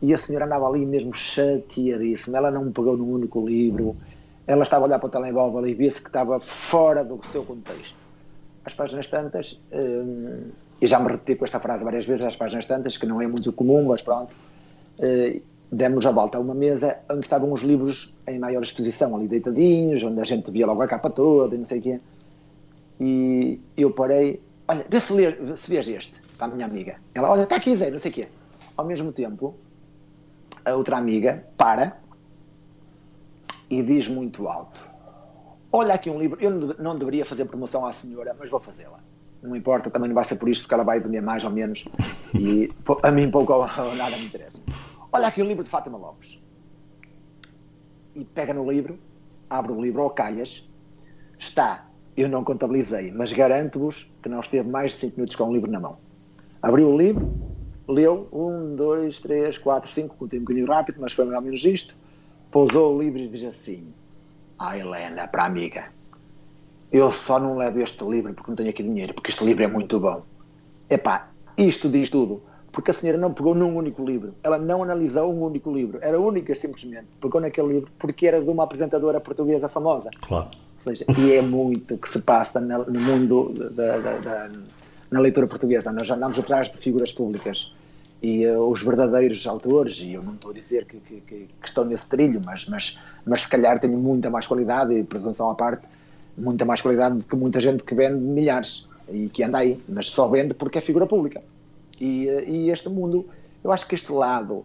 e 0.00 0.14
a 0.14 0.18
senhora 0.18 0.44
andava 0.44 0.68
ali 0.68 0.86
mesmo 0.86 1.12
chateadíssima. 1.12 2.38
Ela 2.38 2.50
não 2.50 2.70
pegou 2.70 2.96
num 2.96 3.12
único 3.12 3.46
livro, 3.46 3.96
ela 4.46 4.62
estava 4.62 4.84
a 4.84 4.86
olhar 4.86 4.98
para 4.98 5.08
o 5.08 5.10
telemóvel 5.10 5.66
e 5.66 5.74
via-se 5.74 6.00
que 6.00 6.08
estava 6.08 6.40
fora 6.40 7.04
do 7.04 7.20
seu 7.30 7.44
contexto. 7.44 7.96
Às 8.64 8.74
páginas 8.74 9.06
tantas, 9.08 9.52
uh, 9.72 10.52
e 10.80 10.86
já 10.86 11.00
me 11.00 11.08
repeti 11.10 11.34
com 11.34 11.44
esta 11.44 11.58
frase 11.58 11.84
várias 11.84 12.04
vezes, 12.04 12.24
às 12.24 12.36
páginas 12.36 12.66
tantas, 12.66 12.96
que 12.96 13.06
não 13.06 13.20
é 13.20 13.26
muito 13.26 13.52
comum, 13.52 13.84
mas 13.86 14.02
pronto. 14.02 14.34
Uh, 14.98 15.40
demos 15.70 16.06
a 16.06 16.10
volta 16.10 16.38
a 16.38 16.40
uma 16.40 16.54
mesa 16.54 16.98
onde 17.10 17.20
estavam 17.20 17.52
os 17.52 17.60
livros 17.60 18.16
em 18.26 18.38
maior 18.38 18.62
exposição, 18.62 19.14
ali 19.14 19.28
deitadinhos, 19.28 20.02
onde 20.02 20.20
a 20.20 20.24
gente 20.24 20.50
via 20.50 20.66
logo 20.66 20.82
a 20.82 20.88
capa 20.88 21.10
toda 21.10 21.54
e 21.54 21.58
não 21.58 21.64
sei 21.64 21.78
o 21.78 21.82
quê. 21.82 22.00
E 23.00 23.60
eu 23.76 23.92
parei, 23.92 24.40
olha, 24.66 24.84
vê 24.88 24.98
se, 24.98 25.14
se 25.56 25.70
vês 25.70 25.88
este, 25.88 26.14
para 26.36 26.46
a 26.46 26.50
minha 26.50 26.66
amiga. 26.66 26.96
Ela, 27.14 27.30
olha, 27.30 27.42
está 27.42 27.56
aqui 27.56 27.74
Zé, 27.76 27.90
não 27.90 27.98
sei 27.98 28.10
o 28.10 28.14
quê. 28.14 28.28
Ao 28.76 28.84
mesmo 28.84 29.12
tempo, 29.12 29.54
a 30.64 30.74
outra 30.74 30.96
amiga 30.96 31.44
para 31.56 31.98
e 33.70 33.82
diz 33.82 34.08
muito 34.08 34.48
alto: 34.48 34.88
Olha 35.70 35.94
aqui 35.94 36.08
um 36.08 36.18
livro, 36.18 36.38
eu 36.40 36.50
não 36.78 36.98
deveria 36.98 37.26
fazer 37.26 37.44
promoção 37.44 37.84
à 37.84 37.92
senhora, 37.92 38.34
mas 38.38 38.50
vou 38.50 38.60
fazê-la. 38.60 39.00
Não 39.42 39.54
importa, 39.54 39.90
também 39.90 40.08
não 40.08 40.14
vai 40.14 40.24
ser 40.24 40.36
por 40.36 40.48
isto 40.48 40.66
que 40.66 40.74
ela 40.74 40.82
vai 40.82 40.98
vender 40.98 41.20
mais 41.20 41.44
ou 41.44 41.50
menos. 41.50 41.86
E 42.34 42.70
a 43.02 43.10
mim 43.10 43.30
pouco 43.30 43.52
ou 43.52 43.66
nada 43.66 44.16
me 44.16 44.24
interessa. 44.24 44.62
Olha 45.10 45.28
aqui 45.28 45.40
o 45.40 45.46
livro 45.46 45.64
de 45.64 45.70
Fátima 45.70 45.96
Lopes. 45.96 46.38
E 48.14 48.24
pega 48.24 48.52
no 48.52 48.70
livro, 48.70 48.98
abre 49.48 49.72
o 49.72 49.80
livro 49.80 50.02
ao 50.02 50.10
calhas, 50.10 50.68
está, 51.38 51.88
eu 52.16 52.28
não 52.28 52.44
contabilizei, 52.44 53.10
mas 53.10 53.32
garanto-vos 53.32 54.10
que 54.22 54.28
não 54.28 54.40
esteve 54.40 54.68
mais 54.68 54.92
de 54.92 54.98
5 54.98 55.16
minutos 55.16 55.34
com 55.34 55.44
o 55.44 55.52
livro 55.52 55.70
na 55.70 55.80
mão. 55.80 55.96
Abriu 56.60 56.90
o 56.90 56.98
livro, 56.98 57.32
leu, 57.88 58.28
um, 58.32 58.76
dois, 58.76 59.18
três, 59.18 59.56
quatro, 59.56 59.90
cinco, 59.90 60.14
contei 60.16 60.38
um 60.38 60.42
bocadinho 60.42 60.66
rápido, 60.66 61.00
mas 61.00 61.12
foi 61.12 61.24
mais 61.24 61.38
ou 61.38 61.42
menos 61.42 61.64
isto, 61.64 61.96
pousou 62.50 62.94
o 62.94 63.00
livro 63.00 63.18
e 63.18 63.28
diz 63.28 63.44
assim, 63.44 63.86
ah 64.58 64.76
Helena, 64.76 65.26
para 65.26 65.44
a 65.44 65.46
amiga, 65.46 65.86
eu 66.92 67.10
só 67.12 67.38
não 67.38 67.56
levo 67.56 67.80
este 67.80 68.04
livro 68.04 68.34
porque 68.34 68.50
não 68.50 68.56
tenho 68.56 68.70
aqui 68.70 68.82
dinheiro, 68.82 69.14
porque 69.14 69.30
este 69.30 69.44
livro 69.44 69.62
é 69.62 69.68
muito 69.68 69.98
bom. 69.98 70.22
Epá, 70.90 71.30
isto 71.56 71.88
diz 71.88 72.10
tudo 72.10 72.42
porque 72.72 72.90
a 72.90 72.94
senhora 72.94 73.18
não 73.18 73.32
pegou 73.32 73.54
num 73.54 73.76
único 73.76 74.04
livro, 74.04 74.34
ela 74.42 74.58
não 74.58 74.82
analisou 74.82 75.32
um 75.32 75.42
único 75.42 75.72
livro, 75.72 75.98
era 76.02 76.18
única 76.20 76.54
simplesmente, 76.54 77.06
pegou 77.20 77.40
naquele 77.40 77.68
livro 77.68 77.90
porque 77.98 78.26
era 78.26 78.40
de 78.40 78.48
uma 78.48 78.64
apresentadora 78.64 79.20
portuguesa 79.20 79.68
famosa. 79.68 80.10
Claro. 80.20 80.48
Ou 80.76 80.82
seja, 80.82 81.04
e 81.18 81.32
é 81.32 81.42
muito 81.42 81.98
que 81.98 82.08
se 82.08 82.20
passa 82.20 82.60
no 82.60 83.00
mundo 83.00 83.52
da, 83.52 83.98
da, 83.98 84.18
da, 84.18 84.50
na 85.10 85.20
leitura 85.20 85.46
portuguesa. 85.46 85.92
Nós 85.92 86.08
andamos 86.08 86.38
atrás 86.38 86.70
de 86.70 86.78
figuras 86.78 87.12
públicas 87.12 87.72
e 88.22 88.46
uh, 88.46 88.68
os 88.68 88.82
verdadeiros 88.82 89.46
autores, 89.46 89.98
e 90.00 90.12
eu 90.12 90.22
não 90.22 90.34
estou 90.34 90.50
a 90.50 90.54
dizer 90.54 90.84
que, 90.84 90.98
que, 90.98 91.20
que, 91.20 91.48
estão 91.64 91.84
nesse 91.84 92.08
trilho, 92.08 92.40
mas, 92.44 92.66
mas, 92.66 92.98
mas 93.24 93.42
se 93.42 93.48
calhar 93.48 93.78
tenho 93.78 93.96
muita 93.96 94.28
mais 94.28 94.46
qualidade, 94.46 94.94
e 94.94 95.04
presunção 95.04 95.50
à 95.50 95.54
parte, 95.54 95.86
muita 96.36 96.64
mais 96.64 96.80
qualidade 96.80 97.18
do 97.18 97.24
que 97.24 97.36
muita 97.36 97.60
gente 97.60 97.82
que 97.82 97.94
vende 97.94 98.20
milhares 98.20 98.88
e 99.08 99.28
que 99.28 99.42
anda 99.42 99.58
aí, 99.58 99.80
mas 99.88 100.08
só 100.08 100.28
vende 100.28 100.54
porque 100.54 100.78
é 100.78 100.80
figura 100.80 101.06
pública. 101.06 101.42
E, 102.00 102.26
e 102.46 102.70
este 102.70 102.88
mundo, 102.88 103.26
eu 103.62 103.72
acho 103.72 103.86
que 103.86 103.94
este 103.94 104.12
lado, 104.12 104.64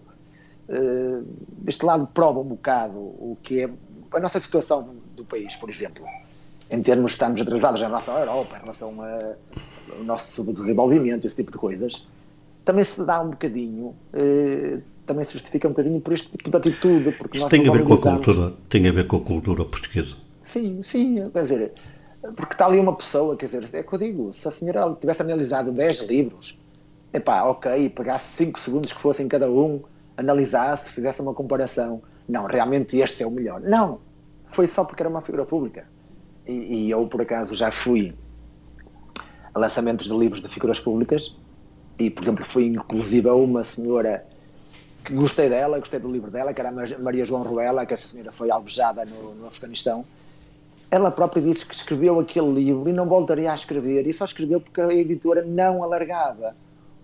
uh, 0.70 1.26
este 1.68 1.86
lado 1.86 2.08
prova 2.14 2.40
um 2.40 2.46
bocado 2.46 3.00
o 3.00 3.38
que 3.42 3.62
é 3.62 3.70
a 4.12 4.20
nossa 4.20 4.40
situação 4.40 4.96
do 5.16 5.26
país, 5.26 5.56
por 5.56 5.70
exemplo. 5.70 6.06
em 6.70 6.82
termos 6.82 7.12
de 7.12 7.16
estamos 7.16 7.42
atrasados 7.42 7.82
em 7.82 7.86
relação 7.86 8.16
à 8.16 8.20
Europa, 8.22 8.58
em 8.58 8.62
relação 8.62 8.96
ao 9.02 10.04
nosso 10.04 10.32
subdesenvolvimento, 10.32 11.26
esse 11.28 11.36
tipo 11.36 11.52
de 11.52 11.58
coisas, 11.58 12.06
também 12.66 12.84
se 12.84 13.04
dá 13.04 13.22
um 13.22 13.32
bocadinho, 13.32 13.94
eh, 14.14 14.80
também 15.06 15.24
se 15.24 15.34
justifica 15.34 15.68
um 15.68 15.72
bocadinho 15.72 16.00
por 16.00 16.14
este 16.14 16.30
tipo 16.32 16.50
de 16.50 16.58
atitude. 16.58 17.12
Porque 17.12 17.38
Isso 17.38 17.50
tem 17.50 17.68
a 17.68 17.72
ver 17.72 17.84
com 17.84 17.94
a 17.94 18.02
cultura, 18.02 18.54
tem 18.70 18.88
a 18.88 18.92
ver 18.92 19.06
com 19.06 19.18
a 19.18 19.22
cultura 19.22 19.66
portuguesa. 19.66 20.16
Sim, 20.44 20.82
sim, 20.82 21.24
quer 21.32 21.42
dizer, 21.42 21.72
porque 22.36 22.54
está 22.54 22.66
ali 22.66 22.80
uma 22.80 22.96
pessoa, 22.96 23.36
quer 23.36 23.48
dizer, 23.48 23.70
é 23.74 23.84
que 23.84 23.94
eu 23.94 24.00
digo, 24.00 24.34
se 24.34 24.48
a 24.48 24.52
senhora 24.52 24.96
tivesse 25.00 25.22
analisado 25.22 25.72
10 25.72 26.08
livros, 26.08 26.60
epá, 27.14 27.44
ok, 27.44 27.90
pegasse 27.90 28.26
5 28.44 28.60
segundos 28.60 28.92
que 28.92 29.00
fossem 29.00 29.28
cada 29.28 29.50
um, 29.50 29.82
analisasse, 30.18 30.90
fizesse 30.90 31.22
uma 31.22 31.34
comparação, 31.34 32.02
não, 32.28 32.46
realmente 32.46 32.98
este 32.98 33.24
é 33.24 33.28
o 33.28 33.32
melhor. 33.32 33.62
Não, 33.62 34.00
foi 34.52 34.68
só 34.68 34.84
porque 34.84 35.02
era 35.02 35.10
uma 35.10 35.22
figura 35.22 35.46
pública. 35.46 35.86
E, 36.46 36.52
e 36.52 36.92
eu, 36.92 37.08
por 37.08 37.22
acaso, 37.22 37.56
já 37.56 37.72
fui 37.72 38.14
a 39.54 39.60
lançamentos 39.60 40.08
de 40.08 40.18
livros 40.18 40.42
de 40.42 40.50
figuras 40.50 40.80
públicas 40.80 41.36
e, 42.00 42.10
por 42.10 42.24
exemplo, 42.24 42.46
fui 42.46 42.66
inclusive 42.66 43.30
a 43.30 43.34
uma 43.34 43.64
senhora 43.64 44.26
que 45.04 45.14
gostei 45.14 45.50
dela, 45.50 45.80
gostei 45.80 46.00
do 46.00 46.12
livro 46.12 46.32
dela, 46.32 46.54
que 46.54 46.62
era 46.62 46.70
a 46.70 47.00
Maria 47.00 47.26
João 47.26 47.44
Ruela, 47.44 47.86
que 47.86 47.94
essa 47.94 48.08
senhora 48.08 48.32
foi 48.32 48.50
alvejada 48.50 49.06
no, 49.06 49.36
no 49.36 49.48
Afeganistão. 49.48 50.06
Ela 50.90 51.12
própria 51.12 51.42
disse 51.42 51.66
que 51.66 51.76
escreveu 51.76 52.20
aquele 52.20 52.52
livro 52.52 52.88
e 52.88 52.94
não 52.94 53.08
voltaria 53.08 53.52
a 53.52 53.56
escrever, 53.56 54.08
e 54.08 54.14
só 54.14 54.26
escreveu 54.26 54.62
porque 54.62 54.80
a 54.80 54.94
editora 54.94 55.42
não 55.44 55.84
alargava. 55.84 56.56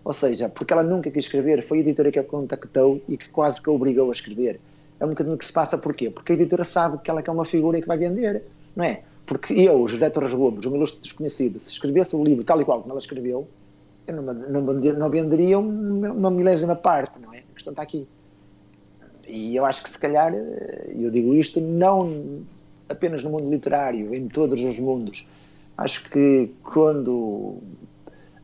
Ou 0.03 0.13
seja, 0.13 0.49
porque 0.49 0.73
ela 0.73 0.83
nunca 0.83 1.11
quis 1.11 1.25
escrever, 1.25 1.65
foi 1.65 1.79
a 1.79 1.81
editora 1.81 2.11
que 2.11 2.19
a 2.19 2.23
contactou 2.23 3.01
e 3.07 3.17
que 3.17 3.29
quase 3.29 3.61
que 3.61 3.69
a 3.69 3.73
obrigou 3.73 4.09
a 4.09 4.13
escrever. 4.13 4.59
É 4.99 5.05
um 5.05 5.09
bocadinho 5.09 5.37
que 5.37 5.45
se 5.45 5.53
passa 5.53 5.77
porquê? 5.77 6.09
Porque 6.09 6.31
a 6.31 6.35
editora 6.35 6.63
sabe 6.63 6.97
que 6.99 7.09
ela 7.09 7.23
é 7.25 7.31
uma 7.31 7.45
figura 7.45 7.79
que 7.79 7.87
vai 7.87 7.97
vender, 7.97 8.43
não 8.75 8.83
é? 8.83 9.01
Porque 9.25 9.53
eu, 9.53 9.87
José 9.87 10.09
Torres 10.09 10.33
Gomes, 10.33 10.65
um 10.65 10.75
ilustre 10.75 11.01
desconhecido, 11.01 11.59
se 11.59 11.69
escrevesse 11.69 12.15
o 12.15 12.23
livro 12.23 12.43
tal 12.43 12.59
e 12.61 12.65
qual 12.65 12.81
como 12.81 12.91
ela 12.91 12.99
escreveu, 12.99 13.47
eu 14.07 14.21
não, 14.21 14.33
não, 14.33 14.61
não 14.73 15.09
venderia 15.09 15.59
uma 15.59 16.31
milésima 16.31 16.75
parte, 16.75 17.19
não 17.19 17.33
é? 17.33 17.39
A 17.39 17.53
questão 17.53 17.71
está 17.71 17.83
aqui. 17.83 18.07
E 19.27 19.55
eu 19.55 19.63
acho 19.63 19.83
que 19.83 19.89
se 19.89 19.99
calhar, 19.99 20.33
eh, 20.33 20.95
eu 20.97 21.11
digo 21.11 21.35
isto 21.35 21.61
não 21.61 22.43
apenas 22.89 23.23
no 23.23 23.29
mundo 23.29 23.49
literário, 23.49 24.13
em 24.15 24.27
todos 24.27 24.59
os 24.61 24.79
mundos. 24.79 25.27
Acho 25.77 26.09
que 26.09 26.51
quando 26.63 27.59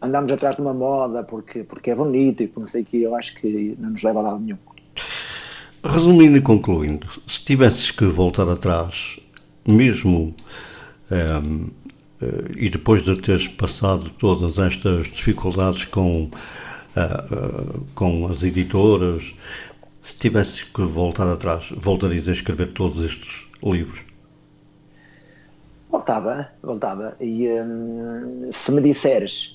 andamos 0.02 0.32
atrás 0.32 0.56
de 0.56 0.62
uma 0.62 0.74
moda 0.74 1.24
porque, 1.24 1.64
porque 1.64 1.92
é 1.92 1.96
bonito 1.96 2.44
e 2.44 2.52
não 2.56 2.66
sei 2.66 2.82
o 2.84 2.86
que, 2.86 3.02
eu 3.04 3.16
acho 3.16 3.36
que 3.36 3.76
não 3.80 3.92
nos 3.92 4.04
leva 4.04 4.20
a 4.20 4.24
lado 4.24 4.40
nenhum. 4.40 4.58
Resumindo 5.84 6.38
e 6.38 6.42
concluindo, 6.42 7.08
se 7.28 7.44
tivesses 7.44 7.92
que 7.92 8.06
voltar 8.06 8.50
atrás, 8.50 9.20
mesmo 9.68 10.36
um, 11.12 11.70
eh, 12.22 12.54
e 12.58 12.70
depois 12.70 13.04
de 13.04 13.16
teres 13.22 13.48
passado 13.48 14.10
todas 14.12 14.58
estas 14.58 15.08
dificuldades 15.08 15.86
com, 15.86 16.24
uh, 16.24 16.30
uh, 16.30 17.86
com 17.94 18.28
as 18.28 18.42
editoras, 18.42 19.36
se 20.02 20.18
tivesses 20.18 20.64
que 20.64 20.82
voltar 20.84 21.28
atrás, 21.28 21.72
voltarias 21.76 22.28
a 22.28 22.32
escrever 22.32 22.68
todos 22.74 23.04
estes 23.04 23.48
livros? 23.62 24.02
Voltava, 25.90 26.50
voltava. 26.62 27.16
E 27.20 27.48
um, 27.50 28.50
se 28.52 28.72
me 28.72 28.82
disseres, 28.82 29.55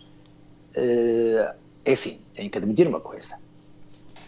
é 1.84 1.92
assim, 1.92 2.20
tenho 2.34 2.50
que 2.50 2.58
admitir 2.58 2.86
uma 2.88 3.00
coisa 3.00 3.36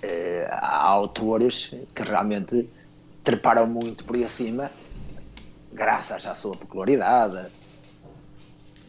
eh, 0.03 0.49
há 0.51 0.83
autores 0.83 1.73
que 1.95 2.03
realmente 2.03 2.69
treparam 3.23 3.67
muito 3.67 4.05
por 4.05 4.17
aí 4.17 4.25
acima, 4.25 4.71
graças 5.73 6.27
à 6.27 6.35
sua 6.35 6.57
popularidade. 6.57 7.49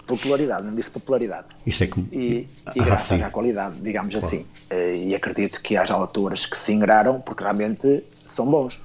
Popularidade, 0.08 0.65
não 0.65 0.76
disse 0.76 0.89
popularidade. 0.89 1.47
Isso 1.65 1.84
é 1.84 1.88
como... 1.88 2.08
E, 2.12 2.19
e 2.19 2.49
ah, 2.65 2.71
graças 2.76 3.21
à 3.21 3.30
qualidade, 3.30 3.76
digamos 3.80 4.13
claro. 4.13 4.26
assim. 4.26 4.45
Eh, 4.69 4.95
e 4.95 5.15
acredito 5.15 5.62
que 5.62 5.78
haja 5.78 5.93
autores 5.93 6.45
que 6.45 6.58
se 6.58 6.73
ingraram 6.73 7.21
porque 7.21 7.43
realmente 7.43 8.04
são 8.28 8.49
bons. 8.49 8.82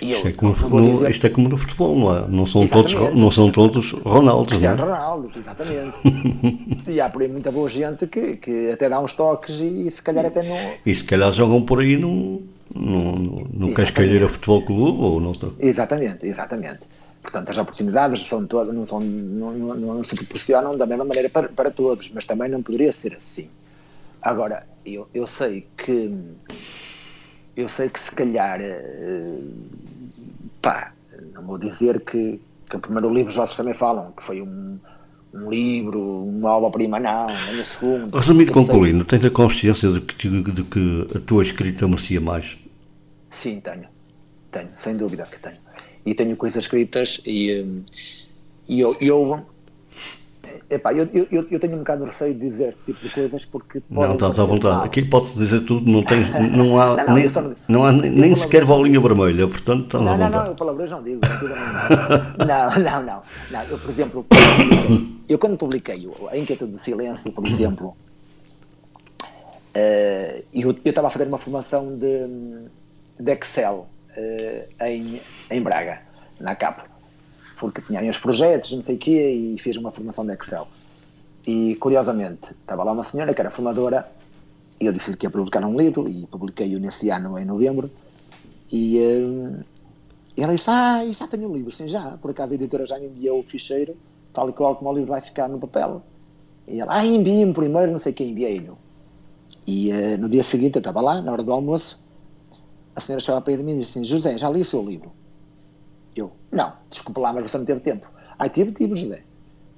Eu, 0.00 0.10
isto, 0.10 0.28
é 0.28 0.32
como, 0.32 0.54
no, 0.54 0.92
dizer... 0.92 1.10
isto 1.10 1.26
é 1.26 1.30
como 1.30 1.48
no 1.48 1.56
futebol, 1.56 1.96
não 1.96 2.16
é? 2.16 2.28
Não 2.28 2.46
são, 2.46 2.66
todos, 2.66 2.92
não 2.92 3.30
são 3.30 3.50
todos 3.50 3.92
Ronaldos, 3.92 4.58
não 4.58 4.70
é? 4.70 4.74
Ronaldos, 4.74 5.36
exatamente. 5.36 5.98
e 6.86 7.00
há 7.00 7.08
por 7.08 7.22
aí 7.22 7.28
muita 7.28 7.50
boa 7.50 7.68
gente 7.68 8.06
que, 8.06 8.36
que 8.36 8.70
até 8.70 8.88
dá 8.88 9.00
uns 9.00 9.12
toques 9.12 9.60
e, 9.60 9.86
e 9.86 9.90
se 9.90 10.02
calhar 10.02 10.24
até 10.26 10.42
não. 10.42 10.56
E 10.84 10.94
se 10.94 11.04
calhar 11.04 11.32
jogam 11.32 11.62
por 11.62 11.80
aí 11.80 11.96
no, 11.96 12.42
no, 12.74 13.16
no, 13.16 13.48
no 13.52 13.74
Cascalheira 13.74 14.28
Futebol 14.28 14.62
Clube 14.62 15.00
ou 15.00 15.20
não 15.20 15.34
sei. 15.34 15.50
Exatamente, 15.60 16.26
exatamente. 16.26 16.80
Portanto, 17.22 17.48
as 17.48 17.56
oportunidades 17.56 18.26
são 18.26 18.46
todas, 18.46 18.74
não, 18.74 18.84
são, 18.84 19.00
não, 19.00 19.52
não, 19.52 19.74
não 19.76 20.04
se 20.04 20.14
proporcionam 20.14 20.76
da 20.76 20.84
mesma 20.84 21.06
maneira 21.06 21.30
para, 21.30 21.48
para 21.48 21.70
todos, 21.70 22.10
mas 22.14 22.26
também 22.26 22.50
não 22.50 22.62
poderia 22.62 22.92
ser 22.92 23.14
assim. 23.14 23.48
Agora, 24.20 24.66
eu, 24.84 25.08
eu 25.14 25.26
sei 25.26 25.66
que 25.76 26.12
eu 27.56 27.68
sei 27.68 27.88
que 27.88 28.00
se 28.00 28.10
calhar, 28.10 28.60
eh, 28.60 29.38
pá, 30.60 30.92
não 31.32 31.42
vou 31.42 31.58
dizer 31.58 32.00
que, 32.00 32.40
que 32.68 32.76
o 32.76 32.80
primeiro 32.80 33.12
livro 33.12 33.32
já 33.32 33.46
se 33.46 33.56
também 33.56 33.74
falam, 33.74 34.12
que 34.12 34.22
foi 34.22 34.42
um, 34.42 34.78
um 35.32 35.50
livro, 35.50 36.24
uma 36.24 36.56
obra-prima, 36.56 36.98
não, 36.98 37.26
nem 37.26 37.60
o 37.60 37.64
segundo. 37.64 38.16
Resumindo, 38.16 38.52
concluindo, 38.52 39.04
tens 39.04 39.24
a 39.24 39.30
consciência 39.30 39.90
de 39.90 40.00
que, 40.00 40.28
de 40.28 40.62
que 40.64 41.06
a 41.14 41.20
tua 41.20 41.42
escrita 41.42 41.86
merecia 41.86 42.20
mais? 42.20 42.56
Sim, 43.30 43.60
tenho, 43.60 43.86
tenho, 44.50 44.70
sem 44.74 44.96
dúvida 44.96 45.24
que 45.24 45.38
tenho. 45.38 45.58
E 46.06 46.14
tenho 46.14 46.36
coisas 46.36 46.64
escritas 46.64 47.20
e, 47.24 47.50
eh, 47.50 47.64
e 48.68 48.80
eu, 48.80 48.96
eu 49.00 49.46
Epá, 50.70 50.92
eu, 50.92 51.06
eu, 51.30 51.46
eu 51.50 51.60
tenho 51.60 51.74
um 51.74 51.78
bocado 51.78 52.04
de 52.04 52.10
receio 52.10 52.34
de 52.34 52.40
dizer 52.40 52.68
este 52.70 52.80
tipo 52.86 53.00
de 53.00 53.10
coisas 53.10 53.44
porque. 53.44 53.82
Não, 53.90 54.14
estás 54.14 54.38
à 54.38 54.44
vontade. 54.44 54.76
Mal. 54.76 54.84
Aqui 54.84 55.02
pode 55.02 55.32
dizer 55.34 55.60
tudo, 55.60 55.90
não, 55.90 56.02
tens, 56.02 56.28
não 56.54 56.78
há, 56.78 56.96
não, 56.96 57.06
não, 57.06 57.14
nem, 57.14 57.30
não, 57.30 57.56
não 57.68 57.84
há 57.84 57.92
nem 57.92 58.36
sequer 58.36 58.64
bolinha 58.64 59.00
vermelha, 59.00 59.46
portanto 59.48 59.84
estás 59.84 60.04
não, 60.04 60.12
à 60.12 60.16
vontade. 60.16 60.34
Não, 60.34 60.42
não, 60.42 60.50
eu 60.50 60.54
palavrões 60.54 60.90
não 60.90 61.02
digo. 61.02 61.20
Não, 62.46 62.82
não, 62.82 63.02
não, 63.02 63.22
não. 63.50 63.62
Eu, 63.70 63.78
por 63.78 63.90
exemplo, 63.90 64.26
eu 65.28 65.38
quando 65.38 65.56
publiquei 65.56 66.08
A 66.30 66.36
Inquietude 66.36 66.72
de 66.72 66.80
Silêncio, 66.80 67.32
por 67.32 67.46
exemplo, 67.46 67.96
uh, 69.76 70.44
eu 70.54 70.76
estava 70.84 71.08
a 71.08 71.10
fazer 71.10 71.26
uma 71.26 71.38
formação 71.38 71.96
de, 71.98 72.26
de 73.18 73.32
Excel 73.32 73.86
uh, 74.16 74.84
em, 74.84 75.20
em 75.50 75.62
Braga, 75.62 76.00
na 76.40 76.54
CAP 76.54 76.93
porque 77.70 77.82
tinha 77.82 78.00
aí 78.00 78.08
uns 78.08 78.18
projetos, 78.18 78.72
não 78.72 78.82
sei 78.82 78.96
o 78.96 78.98
quê, 78.98 79.30
e 79.30 79.58
fiz 79.58 79.76
uma 79.76 79.90
formação 79.90 80.24
de 80.26 80.32
Excel. 80.32 80.66
E, 81.46 81.76
curiosamente, 81.76 82.52
estava 82.52 82.82
lá 82.84 82.92
uma 82.92 83.04
senhora 83.04 83.34
que 83.34 83.40
era 83.40 83.50
formadora, 83.50 84.10
e 84.80 84.86
eu 84.86 84.92
disse-lhe 84.92 85.16
que 85.16 85.26
ia 85.26 85.30
publicar 85.30 85.64
um 85.64 85.76
livro, 85.76 86.08
e 86.08 86.26
publiquei-o 86.26 86.78
nesse 86.78 87.10
ano, 87.10 87.38
em 87.38 87.44
novembro, 87.44 87.90
e, 88.70 88.98
uh, 88.98 89.64
e 90.36 90.42
ela 90.42 90.52
disse, 90.54 90.70
ah, 90.70 91.04
já 91.10 91.28
tenho 91.28 91.48
o 91.48 91.56
livro, 91.56 91.70
sim, 91.70 91.86
já, 91.86 92.16
por 92.16 92.30
acaso 92.30 92.52
a 92.52 92.54
editora 92.56 92.86
já 92.86 92.98
me 92.98 93.06
enviou 93.06 93.40
o 93.40 93.42
ficheiro, 93.42 93.96
tal 94.32 94.48
e 94.48 94.52
qual 94.52 94.74
como 94.74 94.90
o 94.90 94.94
livro 94.94 95.10
vai 95.10 95.20
ficar 95.20 95.48
no 95.48 95.58
papel. 95.58 96.02
E 96.66 96.80
ela, 96.80 96.96
ah, 96.96 97.04
envia-me 97.04 97.52
primeiro, 97.52 97.92
não 97.92 97.98
sei 97.98 98.12
quem, 98.12 98.30
enviei-lhe. 98.30 98.70
E 99.66 99.92
uh, 99.92 100.18
no 100.18 100.28
dia 100.28 100.42
seguinte 100.42 100.76
eu 100.76 100.80
estava 100.80 101.00
lá, 101.00 101.20
na 101.20 101.30
hora 101.30 101.42
do 101.42 101.52
almoço, 101.52 102.02
a 102.96 103.00
senhora 103.00 103.20
chegou 103.20 103.40
para 103.40 103.56
mim 103.58 103.72
e 103.72 103.78
disse 103.78 103.90
assim, 103.90 104.04
José, 104.04 104.38
já 104.38 104.48
li 104.48 104.60
o 104.60 104.64
seu 104.64 104.82
livro. 104.82 105.12
Eu, 106.16 106.32
não, 106.50 106.72
desculpa 106.88 107.20
lá, 107.20 107.32
mas 107.32 107.50
você 107.50 107.58
não 107.58 107.64
teve 107.64 107.80
tempo. 107.80 108.06
Ai, 108.38 108.48
tive, 108.48 108.72
tive, 108.72 108.96
José. 108.96 109.22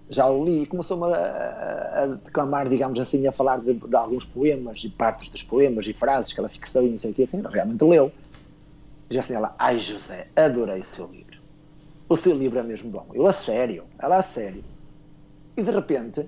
Já 0.09 0.29
o 0.29 0.45
li 0.45 0.63
e 0.63 0.67
começou-me 0.67 1.13
a, 1.13 2.03
a, 2.03 2.07
declamar, 2.07 2.69
digamos 2.69 2.99
assim, 3.01 3.27
a 3.27 3.33
falar 3.33 3.59
de, 3.59 3.75
de, 3.75 3.97
alguns 3.97 4.25
poemas 4.25 4.83
e 4.85 4.89
partes 4.89 5.31
dos 5.31 5.43
poemas 5.43 5.87
e 5.87 5.93
frases 5.93 6.33
que 6.33 6.39
ela 6.39 6.49
fixou 6.49 6.83
e 6.85 6.91
não 6.91 6.99
sei 6.99 7.11
o 7.11 7.15
que, 7.15 7.25
assim, 7.25 7.43
realmente 7.43 7.83
leu. 7.83 8.13
Já 9.11 9.21
assim 9.21 9.35
ela, 9.35 9.55
ai 9.59 9.79
José, 9.79 10.29
adorei 10.37 10.81
o 10.81 10.85
seu 10.85 11.07
livro. 11.07 11.39
O 12.09 12.17
seu 12.17 12.37
livro 12.37 12.59
é 12.59 12.63
mesmo 12.63 12.91
bom. 12.91 13.07
Eu, 13.15 13.27
a 13.27 13.33
sério, 13.33 13.85
ela 13.99 14.17
a 14.17 14.23
sério. 14.23 14.65
E 15.57 15.63
de 15.63 15.71
repente, 15.71 16.27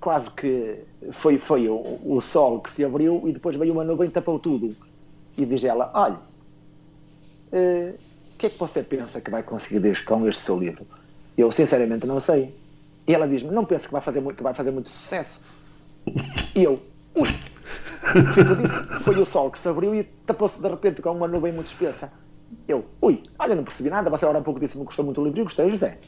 quase 0.00 0.30
que 0.30 0.84
foi, 1.10 1.38
foi 1.38 1.68
o, 1.68 1.98
o 2.04 2.20
sol 2.20 2.60
que 2.60 2.70
se 2.70 2.84
abriu 2.84 3.22
e 3.26 3.32
depois 3.32 3.56
veio 3.56 3.72
uma 3.72 3.82
nuvem 3.82 4.08
e 4.08 4.12
tapou 4.12 4.38
tudo. 4.38 4.76
E 5.36 5.44
diz 5.44 5.64
ela, 5.64 5.90
olha, 5.92 6.20
uh, 7.52 7.98
o 8.36 8.38
que 8.38 8.46
é 8.46 8.50
que 8.50 8.58
você 8.58 8.82
pensa 8.82 9.18
que 9.18 9.30
vai 9.30 9.42
conseguir 9.42 10.04
com 10.04 10.28
este 10.28 10.42
seu 10.42 10.58
livro? 10.58 10.86
Eu, 11.38 11.50
sinceramente, 11.50 12.06
não 12.06 12.20
sei. 12.20 12.54
E 13.08 13.14
ela 13.14 13.26
diz-me, 13.26 13.50
não 13.50 13.64
pensa 13.64 13.86
que 13.86 13.92
vai 13.92 14.02
fazer 14.02 14.20
muito, 14.20 14.36
que 14.36 14.42
vai 14.42 14.52
fazer 14.52 14.70
muito 14.72 14.90
sucesso? 14.90 15.40
E 16.54 16.62
eu, 16.62 16.78
ui! 17.14 17.28
Foi 19.04 19.18
o 19.18 19.24
sol 19.24 19.50
que 19.50 19.58
se 19.58 19.66
abriu 19.66 19.94
e 19.94 20.04
tapou-se 20.04 20.60
de 20.60 20.68
repente 20.68 21.00
com 21.00 21.12
uma 21.12 21.26
nuvem 21.26 21.50
muito 21.50 21.68
espessa. 21.68 22.12
Eu, 22.68 22.84
ui, 23.00 23.22
olha, 23.38 23.54
não 23.54 23.64
percebi 23.64 23.88
nada. 23.88 24.10
Você 24.10 24.26
agora 24.26 24.40
há 24.40 24.42
pouco 24.42 24.60
disse-me 24.60 24.82
que 24.82 24.88
gostou 24.88 25.06
muito 25.06 25.18
do 25.18 25.24
livro. 25.24 25.40
Eu 25.40 25.44
gostei, 25.44 25.70
José. 25.70 25.98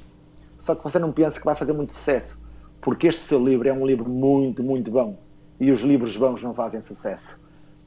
Só 0.58 0.74
que 0.74 0.84
você 0.84 0.98
não 0.98 1.12
pensa 1.12 1.38
que 1.38 1.46
vai 1.46 1.54
fazer 1.54 1.72
muito 1.72 1.94
sucesso. 1.94 2.42
Porque 2.82 3.06
este 3.06 3.22
seu 3.22 3.42
livro 3.42 3.66
é 3.66 3.72
um 3.72 3.86
livro 3.86 4.06
muito, 4.06 4.62
muito 4.62 4.90
bom. 4.90 5.18
E 5.58 5.72
os 5.72 5.80
livros 5.80 6.14
bons 6.14 6.42
não 6.42 6.52
fazem 6.52 6.82
sucesso. 6.82 7.40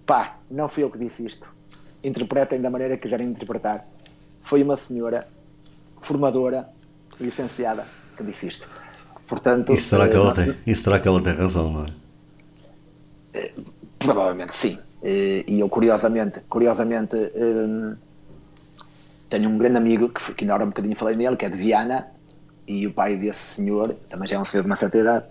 Pá, 0.03 0.39
não 0.49 0.67
fui 0.67 0.81
eu 0.83 0.89
que 0.89 0.97
disse 0.97 1.23
isto. 1.23 1.47
Interpretem 2.03 2.59
da 2.59 2.71
maneira 2.71 2.95
que 2.97 3.03
quiserem 3.03 3.27
interpretar 3.27 3.87
foi 4.43 4.63
uma 4.63 4.75
senhora 4.75 5.27
formadora 6.01 6.67
licenciada 7.19 7.85
que 8.17 8.23
disse 8.23 8.47
isto. 8.47 8.67
Portanto, 9.27 9.73
isso, 9.73 9.89
será 9.89 10.09
que 10.09 10.15
ela 10.15 10.33
tem, 10.33 10.55
isso 10.67 10.83
será 10.83 10.99
que 10.99 11.07
ela 11.07 11.21
tem 11.21 11.33
razão, 11.33 11.71
não 11.71 11.85
é? 13.33 13.51
Provavelmente 13.99 14.55
sim. 14.55 14.77
E 15.03 15.59
eu, 15.59 15.69
curiosamente, 15.69 16.41
curiosamente 16.49 17.15
tenho 19.29 19.49
um 19.49 19.57
grande 19.57 19.77
amigo 19.77 20.09
que, 20.09 20.33
que 20.33 20.45
na 20.45 20.55
hora 20.55 20.65
um 20.65 20.67
bocadinho 20.67 20.95
falei 20.95 21.15
nele, 21.15 21.37
que 21.37 21.45
é 21.45 21.49
de 21.49 21.57
Viana, 21.57 22.07
e 22.67 22.85
o 22.85 22.93
pai 22.93 23.15
desse 23.15 23.55
senhor, 23.55 23.95
também 24.09 24.27
já 24.27 24.35
é 24.35 24.39
um 24.39 24.45
senhor 24.45 24.63
de 24.63 24.69
uma 24.69 24.75
certa 24.75 24.97
idade, 24.97 25.25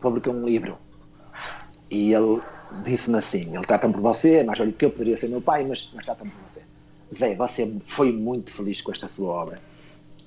publicou 0.00 0.32
um 0.32 0.44
livro. 0.44 0.78
E 1.90 2.14
ele 2.14 2.40
disse-me 2.82 3.18
assim: 3.18 3.54
ele 3.54 3.66
trata-me 3.66 3.92
por 3.92 4.00
você, 4.00 4.36
é 4.36 4.44
mais 4.44 4.58
velho 4.58 4.72
que 4.72 4.84
eu, 4.86 4.90
poderia 4.90 5.16
ser 5.16 5.28
meu 5.28 5.42
pai, 5.42 5.64
mas, 5.64 5.90
mas 5.94 6.04
trata-me 6.04 6.30
por 6.30 6.40
você. 6.48 6.62
Zé, 7.12 7.34
você 7.34 7.70
foi 7.86 8.10
muito 8.10 8.52
feliz 8.52 8.80
com 8.80 8.90
esta 8.90 9.08
sua 9.08 9.32
obra. 9.32 9.60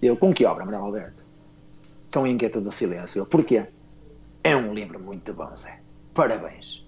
Eu, 0.01 0.15
com 0.15 0.33
que 0.33 0.45
obra, 0.45 0.65
Manuel 0.65 0.85
Alberto? 0.85 1.23
Com 2.13 2.27
Inquietude 2.27 2.65
do 2.65 2.71
Silêncio. 2.71 3.25
Porquê? 3.25 3.65
É 4.43 4.55
um 4.55 4.73
livro 4.73 5.03
muito 5.03 5.33
bom, 5.33 5.53
Zé. 5.55 5.79
Parabéns. 6.13 6.85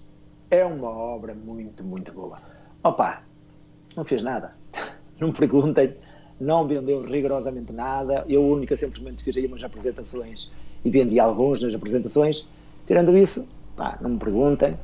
É 0.50 0.64
uma 0.64 0.88
obra 0.88 1.34
muito, 1.34 1.82
muito 1.82 2.12
boa. 2.12 2.38
Opa, 2.82 3.22
não 3.96 4.04
fez 4.04 4.22
nada. 4.22 4.52
Não 5.20 5.32
perguntem, 5.32 5.96
não 6.40 6.64
vendeu 6.68 7.02
rigorosamente 7.02 7.72
nada. 7.72 8.24
Eu, 8.28 8.46
única, 8.46 8.76
simplesmente 8.76 9.20
fiz 9.20 9.36
aí 9.36 9.46
umas 9.46 9.64
apresentações 9.64 10.52
e 10.84 10.90
vendi 10.90 11.18
alguns 11.18 11.60
nas 11.60 11.74
apresentações. 11.74 12.46
Tirando 12.86 13.18
isso, 13.18 13.48
pá, 13.74 13.98
não 14.00 14.10
me 14.10 14.18
perguntem. 14.20 14.78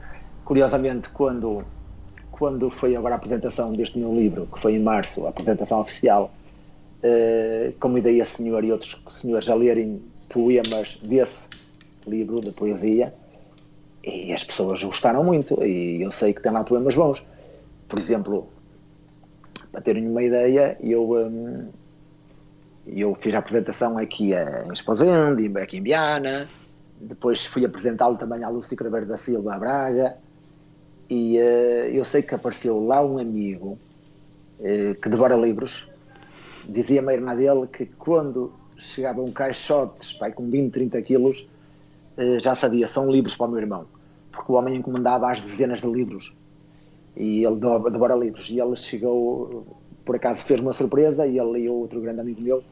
Curiosamente, 0.44 1.08
quando, 1.10 1.64
quando 2.36 2.68
foi 2.68 2.96
agora 2.96 3.14
a 3.14 3.16
apresentação 3.16 3.70
deste 3.72 3.96
meu 3.96 4.12
livro, 4.12 4.48
que 4.52 4.58
foi 4.58 4.74
em 4.74 4.80
março, 4.80 5.24
a 5.24 5.28
apresentação 5.28 5.80
oficial, 5.80 6.34
uh, 6.98 7.72
convidei 7.78 8.20
a 8.20 8.24
senhora 8.24 8.66
e 8.66 8.72
outros 8.72 9.04
senhores 9.08 9.48
a 9.48 9.54
lerem 9.54 10.02
poemas 10.28 10.98
desse 11.00 11.46
livro 12.04 12.40
de 12.40 12.50
poesia 12.50 13.14
e 14.02 14.32
as 14.32 14.42
pessoas 14.42 14.82
gostaram 14.82 15.22
muito 15.22 15.64
e 15.64 16.02
eu 16.02 16.10
sei 16.10 16.34
que 16.34 16.42
tem 16.42 16.50
lá 16.50 16.64
poemas 16.64 16.96
bons. 16.96 17.24
Por 17.88 18.00
exemplo, 18.00 18.48
para 19.70 19.80
terem 19.80 20.08
uma 20.08 20.22
ideia, 20.22 20.76
eu, 20.82 21.12
um, 21.12 21.68
eu 22.84 23.16
fiz 23.20 23.32
a 23.34 23.38
apresentação 23.38 23.96
aqui 23.96 24.32
em 24.32 24.72
Esposende, 24.72 25.56
aqui 25.56 25.76
em 25.76 25.82
Biana, 25.82 26.48
depois 27.00 27.46
fui 27.46 27.64
apresentá-lo 27.64 28.16
também 28.18 28.42
à 28.42 28.48
Lúcia 28.48 28.76
Craveiro 28.76 29.06
da 29.06 29.16
Silva, 29.16 29.54
a 29.54 29.58
Braga, 29.58 30.16
e 31.08 31.38
uh, 31.38 31.88
eu 31.92 32.04
sei 32.04 32.22
que 32.22 32.34
apareceu 32.34 32.84
lá 32.84 33.04
um 33.04 33.18
amigo 33.18 33.78
uh, 34.60 34.94
que 35.00 35.08
devora 35.08 35.36
livros, 35.36 35.90
dizia-me 36.68 37.10
a 37.10 37.14
irmã 37.14 37.36
dele 37.36 37.66
que 37.66 37.86
quando 37.86 38.52
chegava 38.76 39.22
um 39.22 39.32
caixote 39.32 40.18
pai, 40.18 40.32
com 40.32 40.48
20, 40.50 40.72
30 40.72 41.02
quilos, 41.02 41.48
uh, 42.18 42.40
já 42.40 42.54
sabia, 42.54 42.88
são 42.88 43.10
livros 43.10 43.34
para 43.34 43.46
o 43.46 43.50
meu 43.50 43.60
irmão, 43.60 43.86
porque 44.32 44.50
o 44.50 44.54
homem 44.54 44.76
encomendava 44.76 45.30
às 45.30 45.40
dezenas 45.40 45.80
de 45.80 45.88
livros 45.88 46.34
e 47.16 47.44
ele 47.44 47.56
devora 47.90 48.14
livros. 48.14 48.50
E 48.50 48.60
ele 48.60 48.76
chegou, 48.76 49.66
por 50.04 50.16
acaso 50.16 50.42
fez 50.42 50.60
uma 50.60 50.72
surpresa, 50.72 51.26
e 51.26 51.38
ele 51.38 51.60
e 51.60 51.68
outro 51.68 52.00
grande 52.00 52.20
amigo 52.20 52.42
meu 52.42 52.62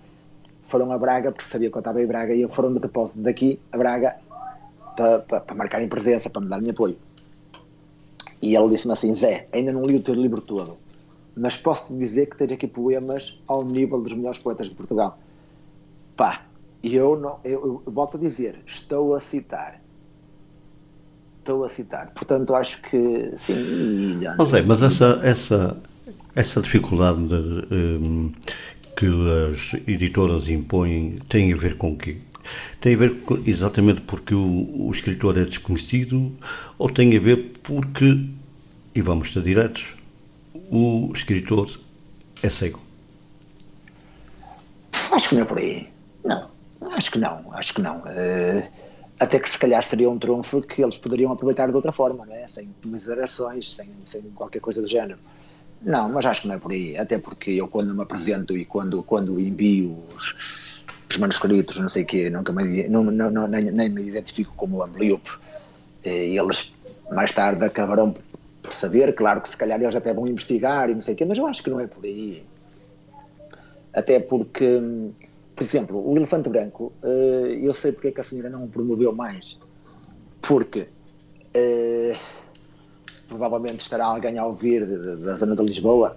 foram 0.67 0.91
a 0.93 0.99
Braga, 0.99 1.33
porque 1.33 1.49
sabia 1.49 1.71
que 1.71 1.77
eu 1.77 1.81
estava 1.81 2.03
em 2.03 2.07
Braga, 2.07 2.35
e 2.35 2.49
foram 2.49 2.73
de 2.73 2.81
propósito 2.81 3.23
daqui 3.23 3.61
a 3.71 3.77
Braga 3.77 4.17
para, 4.97 5.19
para, 5.21 5.41
para 5.41 5.55
marcarem 5.55 5.89
presença, 5.89 6.31
para 6.31 6.41
me 6.41 6.49
darem 6.49 6.71
apoio. 6.71 6.97
E 8.43 8.57
ele 8.57 8.69
disse-me 8.71 8.93
assim: 8.93 9.15
Zé, 9.15 9.49
ainda 9.53 9.73
não 9.73 9.85
li 9.85 9.97
o 9.97 10.03
teu 10.03 10.15
livro 10.15 10.41
todo, 10.41 10.77
mas 11.35 11.57
posso-te 11.57 11.97
dizer 11.97 12.29
que 12.29 12.37
tens 12.37 12.53
aqui 12.53 12.67
poemas 12.67 13.41
ao 13.47 13.65
nível 13.65 14.01
dos 14.01 14.13
melhores 14.13 14.39
poetas 14.39 14.69
de 14.69 14.75
Portugal. 14.75 15.19
Pá, 16.17 16.45
e 16.83 16.95
eu, 16.95 17.19
não, 17.19 17.39
eu, 17.45 17.83
eu 17.87 17.93
volto 17.93 18.17
a 18.17 18.21
dizer: 18.21 18.61
estou 18.67 19.15
a 19.15 19.21
citar 19.21 19.81
estou 21.43 21.65
a 21.65 21.69
citar. 21.69 22.11
Portanto, 22.15 22.55
acho 22.55 22.81
que 22.83 23.33
sim. 23.37 24.21
Mas, 24.39 24.49
Zé, 24.49 24.63
mas 24.63 24.83
essa, 24.83 25.21
essa, 25.23 25.77
essa 26.35 26.63
dificuldade 26.63 27.27
de, 27.27 27.75
um, 27.75 28.33
que 28.97 29.07
as 29.51 29.75
editoras 29.87 30.49
impõem 30.49 31.19
tem 31.29 31.53
a 31.53 31.57
ver 31.57 31.77
com 31.77 31.93
o 31.93 31.99
quê? 31.99 32.19
Tem 32.81 32.95
a 32.95 32.99
ver 32.99 33.23
exatamente 33.47 34.01
porque 34.03 34.35
o, 34.35 34.87
o, 34.87 34.91
escritor 34.91 35.39
é 35.39 35.45
desconhecido 35.45 36.33
ou 36.79 36.91
tem 36.91 37.17
a 37.17 37.21
ver 37.21 37.53
porque, 37.63 38.29
e 38.95 39.01
vamos 39.01 39.33
ser 39.33 39.43
diretos, 39.43 39.95
o 40.71 41.11
escritor 41.15 41.71
é 42.43 42.49
cego? 42.49 42.81
Acho 45.11 45.29
que 45.29 45.35
não 45.35 45.43
é 45.43 45.45
por 45.45 45.59
aí. 45.59 45.89
Não, 46.25 46.51
acho 46.93 47.11
que 47.11 47.19
não, 47.19 47.45
acho 47.53 47.75
que 47.75 47.81
não. 47.81 47.99
Uh, 47.99 48.67
até 49.21 49.39
que 49.39 49.49
se 49.49 49.59
calhar 49.59 49.83
seria 49.85 50.11
um 50.11 50.19
trunfo 50.19 50.61
que 50.63 50.83
eles 50.83 50.99
poderiam 50.99 51.33
aproveitar 51.33 51.69
de 51.69 51.75
outra 51.75 51.93
forma, 51.93 52.27
né? 52.27 52.47
sem 52.49 52.69
comiserações, 52.83 53.75
sem, 53.75 53.89
sem 54.05 54.23
qualquer 54.35 54.61
coisa 54.61 54.81
do 54.81 54.89
género. 54.89 55.19
Não, 55.81 56.09
mas 56.09 56.25
acho 56.27 56.43
que 56.43 56.49
não 56.49 56.55
é 56.55 56.59
por 56.59 56.73
aí, 56.73 56.97
até 56.97 57.19
porque 57.19 57.51
eu 57.51 57.69
quando 57.69 57.95
me 57.95 58.03
apresento 58.03 58.57
e 58.57 58.65
quando, 58.65 59.03
quando 59.03 59.39
envio 59.39 59.99
os, 60.17 60.35
os 61.13 61.19
manuscritos, 61.19 61.79
não 61.79 61.89
sei 61.89 62.03
o 62.03 62.07
quê, 62.07 62.31
nunca 62.31 62.53
me, 62.53 62.89
não, 62.89 63.05
não, 63.05 63.31
não, 63.31 63.47
nem, 63.47 63.65
nem, 63.71 63.89
me 63.89 64.03
identifico 64.03 64.53
como 64.57 64.83
ambliope, 64.83 65.31
e 66.05 66.39
eles 66.39 66.73
mais 67.11 67.31
tarde 67.33 67.65
acabarão 67.65 68.15
por 68.63 68.73
saber, 68.73 69.15
claro 69.15 69.41
que 69.41 69.49
se 69.49 69.57
calhar 69.57 69.81
eles 69.81 69.95
até 69.95 70.13
vão 70.13 70.27
investigar 70.27 70.89
e 70.91 70.95
não 70.95 71.01
sei 71.01 71.15
o 71.15 71.17
quê, 71.17 71.25
mas 71.25 71.39
eu 71.39 71.47
acho 71.47 71.63
que 71.63 71.71
não 71.71 71.81
é 71.81 71.87
por 71.87 72.05
aí. 72.05 72.45
Até 73.93 74.19
porque 74.21 74.81
por 75.55 75.63
exemplo, 75.63 76.11
o 76.11 76.17
elefante 76.17 76.49
branco, 76.49 76.93
uh, 77.03 77.47
eu 77.47 77.75
sei 77.75 77.93
porque 77.93 78.09
é 78.09 78.11
que 78.11 78.21
a 78.21 78.25
senhora 78.25 78.49
não 78.49 78.65
o 78.65 78.69
promoveu 78.69 79.13
mais. 79.13 79.59
Porque 80.41 80.89
uh, 81.55 82.19
provavelmente 83.29 83.81
estará 83.81 84.07
alguém 84.07 84.39
a 84.39 84.47
ouvir 84.47 84.87
da 85.19 85.37
zona 85.37 85.55
de 85.55 85.63
Lisboa. 85.63 86.17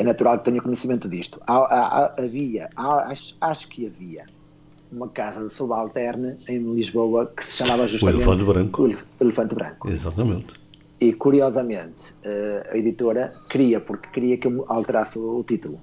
É 0.00 0.02
natural 0.02 0.38
que 0.38 0.46
tenha 0.46 0.62
conhecimento 0.62 1.08
disto. 1.08 1.38
Há, 1.46 1.56
há, 1.56 2.14
havia, 2.22 2.70
há, 2.74 3.10
acho, 3.10 3.36
acho, 3.38 3.68
que 3.68 3.86
havia 3.86 4.24
uma 4.90 5.08
casa 5.08 5.44
de 5.46 5.52
subalterne 5.52 6.38
em 6.48 6.58
Lisboa 6.74 7.26
que 7.26 7.44
se 7.44 7.58
chamava 7.58 7.86
justamente 7.86 8.16
o 8.16 8.22
Elefante 8.22 8.44
Branco. 8.44 8.82
O 8.82 9.24
Elefante 9.24 9.54
Branco. 9.54 9.88
Exatamente. 9.90 10.54
E 10.98 11.12
curiosamente, 11.12 12.12
uh, 12.24 12.72
a 12.72 12.78
editora 12.78 13.34
queria, 13.50 13.78
porque 13.78 14.08
queria 14.08 14.38
que 14.38 14.46
eu 14.46 14.64
alterasse 14.68 15.18
o 15.18 15.44
título 15.44 15.78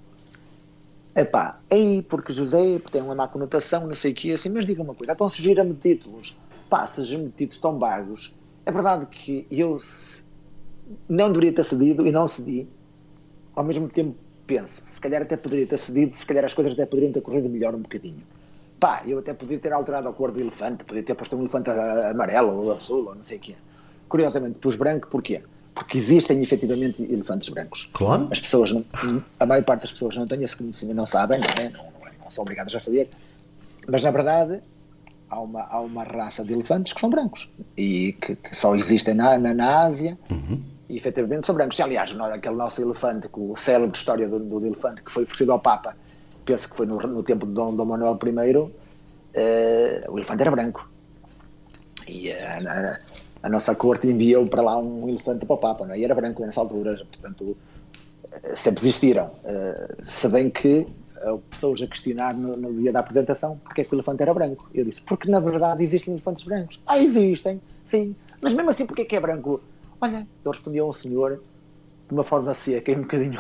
Epá, 1.15 1.59
aí 1.71 2.01
porque 2.01 2.33
José 2.33 2.79
tem 2.91 3.01
uma 3.01 3.13
má 3.13 3.27
conotação, 3.27 3.85
não 3.85 3.93
sei 3.93 4.11
o 4.13 4.15
que, 4.15 4.31
assim, 4.31 4.49
mas 4.49 4.65
diga 4.65 4.81
uma 4.81 4.95
coisa, 4.95 5.13
então 5.13 5.29
sugira-me 5.29 5.75
títulos, 5.75 6.35
pá, 6.69 6.87
sugira-me 6.87 7.29
títulos 7.29 7.57
tão 7.59 7.77
vagos. 7.77 8.35
É 8.65 8.71
verdade 8.71 9.05
que 9.07 9.47
eu 9.49 9.79
não 11.07 11.31
deveria 11.31 11.53
ter 11.53 11.63
cedido 11.63 12.05
e 12.05 12.11
não 12.11 12.27
cedi. 12.27 12.67
Ao 13.57 13.63
mesmo 13.63 13.89
tempo 13.89 14.15
penso, 14.45 14.81
se 14.85 15.01
calhar 15.01 15.21
até 15.21 15.35
poderia 15.35 15.65
ter 15.65 15.77
cedido, 15.77 16.15
se 16.15 16.25
calhar 16.25 16.45
as 16.45 16.53
coisas 16.53 16.73
até 16.73 16.85
poderiam 16.85 17.11
ter 17.11 17.21
corrido 17.21 17.49
melhor 17.49 17.73
um 17.73 17.81
bocadinho. 17.81 18.21
Pá, 18.79 19.01
eu 19.05 19.17
até 19.17 19.33
poderia 19.33 19.59
ter 19.59 19.73
alterado 19.73 20.07
a 20.07 20.13
cor 20.13 20.31
do 20.31 20.39
elefante, 20.39 20.83
poderia 20.83 21.03
ter 21.03 21.15
posto 21.15 21.35
um 21.35 21.39
elefante 21.41 21.71
amarelo 21.71 22.63
ou 22.63 22.71
azul 22.71 23.07
ou 23.07 23.15
não 23.15 23.23
sei 23.23 23.37
o 23.37 23.39
que. 23.39 23.55
Curiosamente, 24.07 24.59
pus 24.59 24.75
branco, 24.75 25.07
porquê? 25.09 25.41
porque 25.77 25.97
existem 25.97 26.41
efetivamente 26.41 27.03
elefantes 27.03 27.49
brancos. 27.49 27.87
Claro. 27.93 28.27
As 28.31 28.39
pessoas, 28.39 28.71
não, 28.71 28.83
a 29.39 29.45
maior 29.45 29.63
parte 29.63 29.81
das 29.81 29.91
pessoas 29.91 30.15
não 30.15 30.27
tem 30.27 30.43
esse 30.43 30.55
conhecimento, 30.55 30.95
não 30.95 31.05
sabem, 31.05 31.39
não, 31.39 31.63
é? 31.63 31.69
não, 31.69 31.85
não 32.23 32.31
são 32.31 32.41
obrigadas 32.41 32.73
a 32.73 32.79
saber. 32.79 33.09
Mas 33.87 34.01
na 34.01 34.09
verdade 34.09 34.59
há 35.29 35.39
uma, 35.39 35.61
há 35.63 35.79
uma 35.81 36.03
raça 36.03 36.43
de 36.43 36.53
elefantes 36.53 36.93
que 36.93 36.99
são 36.99 37.09
brancos 37.09 37.49
e 37.77 38.13
que, 38.13 38.35
que 38.35 38.55
só 38.55 38.75
existem 38.75 39.13
na, 39.13 39.37
na, 39.37 39.53
na 39.53 39.83
Ásia. 39.83 40.17
Uhum. 40.31 40.61
E 40.89 40.95
efetivamente 40.95 41.45
são 41.45 41.55
brancos. 41.55 41.79
Aliás, 41.79 42.17
aquele 42.19 42.55
nosso 42.55 42.81
elefante, 42.81 43.27
com 43.27 43.53
a 43.53 43.55
célebre 43.55 43.97
história 43.97 44.27
do, 44.27 44.39
do, 44.39 44.65
elefante 44.65 45.01
que 45.01 45.11
foi 45.11 45.23
oferecido 45.23 45.51
ao 45.51 45.59
Papa, 45.59 45.95
penso 46.45 46.69
que 46.69 46.75
foi 46.75 46.85
no, 46.85 46.97
no 46.97 47.23
tempo 47.23 47.45
de 47.45 47.53
Dom, 47.53 47.75
Dom 47.75 47.85
Manuel 47.85 48.17
I, 48.23 48.57
uh, 48.57 48.71
o 50.09 50.17
elefante 50.17 50.41
era 50.41 50.51
branco. 50.51 50.89
E 52.07 52.29
uh, 52.29 52.97
a 53.43 53.49
nossa 53.49 53.75
corte 53.75 54.07
enviou 54.07 54.45
para 54.47 54.61
lá 54.61 54.77
um 54.77 55.07
elefante 55.09 55.45
para 55.45 55.55
o 55.55 55.57
Papa, 55.57 55.85
não 55.85 55.93
é? 55.93 55.99
e 55.99 56.05
era 56.05 56.15
branco 56.15 56.45
nessa 56.45 56.61
altura, 56.61 56.95
portanto, 57.11 57.57
eh, 58.43 58.55
sempre 58.55 58.81
existiram. 58.81 59.27
Uh, 59.43 60.03
se 60.03 60.27
bem 60.27 60.49
que 60.49 60.87
uh, 61.25 61.37
pessoas 61.49 61.81
a 61.81 61.87
questionar 61.87 62.35
no, 62.35 62.57
no, 62.57 62.73
dia 62.73 62.91
da 62.91 62.99
apresentação 62.99 63.57
porque 63.63 63.81
é 63.81 63.83
que 63.83 63.93
o 63.93 63.95
elefante 63.95 64.21
era 64.21 64.33
branco. 64.33 64.69
Eu 64.73 64.85
disse, 64.85 65.01
porque 65.01 65.29
na 65.29 65.39
verdade 65.39 65.83
existem 65.83 66.13
elefantes 66.13 66.43
brancos. 66.43 66.81
Ah, 66.85 66.99
existem, 66.99 67.61
sim, 67.85 68.15
mas 68.41 68.53
mesmo 68.53 68.69
assim, 68.69 68.85
porque 68.85 69.03
é 69.03 69.05
que 69.05 69.15
é 69.15 69.19
branco? 69.19 69.61
Olha, 69.99 70.27
eu 70.45 70.51
respondi 70.51 70.79
a 70.79 70.85
um 70.85 70.91
senhor 70.91 71.41
de 72.07 72.13
uma 72.13 72.23
forma 72.23 72.53
seca 72.53 72.91
e 72.91 72.95
um 72.95 73.01
bocadinho 73.01 73.39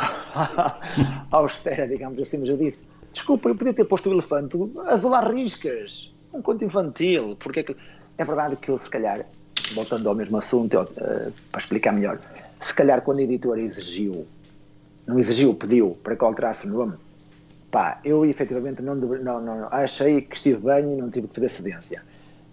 austera, 1.31 1.87
digamos 1.87 2.19
assim, 2.19 2.39
mas 2.39 2.49
eu 2.49 2.57
disse, 2.57 2.85
desculpa, 3.13 3.49
eu 3.49 3.55
podia 3.55 3.73
ter 3.73 3.85
posto 3.85 4.09
o 4.09 4.13
elefante 4.13 4.57
azul 4.87 5.13
às 5.15 5.31
riscas, 5.31 6.13
um 6.33 6.41
conto 6.41 6.63
infantil, 6.63 7.35
porque 7.39 7.59
é 7.61 7.63
que... 7.63 7.75
É 8.17 8.25
verdade 8.25 8.55
que 8.55 8.69
eu, 8.69 8.77
se 8.79 8.89
calhar, 8.89 9.23
voltando 9.75 10.09
ao 10.09 10.15
mesmo 10.15 10.37
assunto, 10.37 10.75
uh, 10.81 11.31
para 11.51 11.61
explicar 11.61 11.91
melhor, 11.91 12.19
se 12.59 12.73
calhar 12.73 13.03
quando 13.03 13.19
a 13.19 13.21
editora 13.21 13.61
exigiu, 13.61 14.27
não 15.05 15.19
exigiu, 15.19 15.53
pediu 15.53 15.91
para 16.03 16.15
que 16.15 16.25
alterasse 16.25 16.65
o 16.65 16.71
nome, 16.71 16.97
pá, 17.69 17.99
eu 18.03 18.25
efetivamente 18.25 18.81
não, 18.81 18.95
não, 18.95 19.39
não, 19.39 19.67
achei 19.71 20.21
que 20.21 20.35
estive 20.35 20.57
bem 20.57 20.93
e 20.93 20.97
não 20.97 21.11
tive 21.11 21.27
que 21.27 21.35
fazer 21.35 21.49
cedência. 21.49 22.03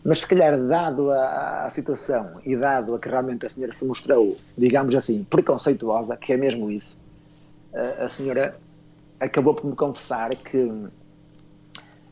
Mas 0.04 0.20
se 0.20 0.26
calhar, 0.26 0.58
dado 0.58 1.10
a, 1.10 1.64
a, 1.64 1.70
situação 1.70 2.38
e 2.44 2.54
dado 2.54 2.94
a 2.94 2.98
que 2.98 3.08
realmente 3.08 3.46
a 3.46 3.48
senhora 3.48 3.72
se 3.72 3.86
mostrou, 3.86 4.36
digamos 4.56 4.94
assim, 4.94 5.24
preconceituosa, 5.24 6.14
que 6.16 6.34
é 6.34 6.36
mesmo 6.36 6.70
isso, 6.70 6.98
a, 7.74 8.04
a 8.04 8.08
senhora 8.08 8.54
acabou 9.18 9.54
por 9.54 9.66
me 9.66 9.74
confessar 9.74 10.34
que 10.36 10.70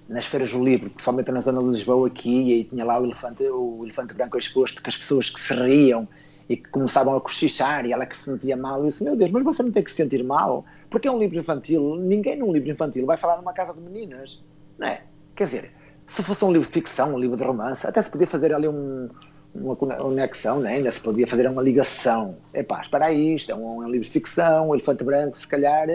nas 0.09 0.24
feiras 0.24 0.53
do 0.53 0.64
livro, 0.64 0.88
principalmente 0.88 1.30
na 1.30 1.40
zona 1.40 1.61
de 1.61 1.68
Lisboa 1.68 2.07
aqui, 2.09 2.53
e 2.53 2.64
tinha 2.64 2.84
lá 2.84 2.99
o 2.99 3.05
elefante, 3.05 3.45
o 3.45 3.80
elefante 3.84 4.14
branco 4.14 4.38
exposto, 4.38 4.82
que 4.82 4.88
as 4.88 4.97
pessoas 4.97 5.28
que 5.28 5.40
se 5.40 5.53
riam 5.53 6.09
e 6.49 6.57
que 6.57 6.68
começavam 6.70 7.14
a 7.14 7.20
cochichar 7.20 7.84
e 7.84 7.93
ela 7.93 8.07
que 8.07 8.16
se 8.16 8.24
sentia 8.24 8.57
mal, 8.57 8.80
eu 8.80 8.86
disse, 8.86 9.05
meu 9.05 9.16
Deus, 9.16 9.30
mas 9.30 9.45
você 9.45 9.62
não 9.62 9.70
tem 9.70 9.82
que 9.82 9.90
se 9.90 9.97
sentir 9.97 10.24
mal, 10.24 10.64
porque 10.88 11.09
é 11.09 11.11
um 11.11 11.18
livro 11.18 11.38
infantil, 11.38 11.97
ninguém 11.97 12.38
num 12.38 12.53
livro 12.53 12.70
infantil 12.70 13.05
vai 13.05 13.18
falar 13.18 13.36
numa 13.36 13.53
casa 13.53 13.72
de 13.74 13.80
meninas, 13.80 14.43
não 14.78 14.88
é? 14.88 15.03
Quer 15.36 15.45
dizer, 15.45 15.72
se 16.12 16.22
fosse 16.22 16.44
um 16.44 16.52
livro 16.52 16.66
de 16.66 16.72
ficção, 16.72 17.14
um 17.14 17.18
livro 17.18 17.38
de 17.38 17.42
romance, 17.42 17.86
até 17.86 18.00
se 18.02 18.10
podia 18.10 18.26
fazer 18.26 18.52
ali 18.52 18.68
um, 18.68 19.08
uma 19.54 19.74
conexão, 19.74 20.60
né? 20.60 20.74
ainda 20.74 20.90
se 20.90 21.00
podia 21.00 21.26
fazer 21.26 21.48
uma 21.48 21.62
ligação. 21.62 22.36
É 22.52 22.62
pá, 22.62 22.82
espera 22.82 23.06
aí, 23.06 23.34
isto 23.34 23.50
é 23.50 23.54
um, 23.54 23.78
um, 23.78 23.88
livro 23.88 24.06
de 24.06 24.10
ficção, 24.10 24.68
um 24.68 24.74
elefante 24.74 25.02
branco, 25.02 25.38
se 25.38 25.48
calhar 25.48 25.86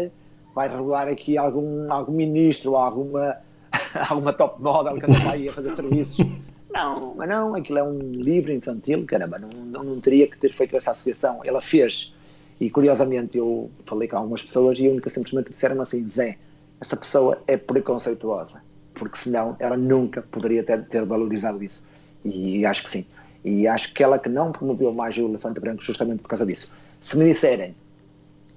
vai 0.56 0.68
revelar 0.68 1.08
aqui 1.08 1.38
algum, 1.38 1.92
algum 1.94 2.14
ministro 2.14 2.72
ou 2.72 2.78
alguma, 2.78 3.38
alguma 4.10 4.34
top 4.34 4.60
model 4.60 4.96
que 4.98 5.06
anda 5.06 5.32
aí 5.32 5.50
a 5.50 5.54
fazer 5.54 5.76
serviços. 5.76 6.26
Não, 6.74 7.14
mas 7.16 7.30
não, 7.30 7.54
aquilo 7.54 7.78
é 7.78 7.84
um 7.84 8.00
livro 8.00 8.52
infantil, 8.52 9.06
caramba, 9.06 9.38
não, 9.38 9.50
não, 9.50 9.84
não 9.84 10.00
teria 10.00 10.28
que 10.28 10.38
ter 10.38 10.52
feito 10.52 10.76
essa 10.76 10.92
associação. 10.92 11.42
Ela 11.44 11.62
fez, 11.62 12.16
e 12.60 12.72
curiosamente 12.72 13.38
eu 13.38 13.70
falei 13.86 14.08
com 14.08 14.18
algumas 14.18 14.42
pessoas 14.42 14.80
e 14.80 14.88
a 14.88 14.92
única 14.92 15.12
simplesmente 15.12 15.52
disseram 15.52 15.80
assim: 15.80 16.08
Zé, 16.08 16.38
essa 16.82 16.98
pessoa 16.98 17.40
é 17.46 17.56
preconceituosa, 17.56 18.64
porque 18.98 19.18
senão 19.18 19.56
ela 19.60 19.78
nunca 19.78 20.22
poderia 20.22 20.64
ter, 20.64 20.84
ter 20.86 21.06
valorizado 21.06 21.64
isso. 21.64 21.86
E 22.26 22.66
acho 22.66 22.84
que 22.84 22.90
sim. 22.90 23.06
E 23.44 23.68
acho 23.68 23.94
que 23.94 24.04
ela 24.04 24.20
que 24.20 24.30
não 24.30 24.52
promoveu 24.52 24.94
mais 24.94 25.18
o 25.18 25.22
Elefante 25.22 25.60
Branco 25.60 25.82
justamente 25.84 26.22
por 26.22 26.30
causa 26.30 26.46
disso. 26.46 26.72
Se 27.00 27.18
me 27.18 27.26
disserem, 27.26 27.76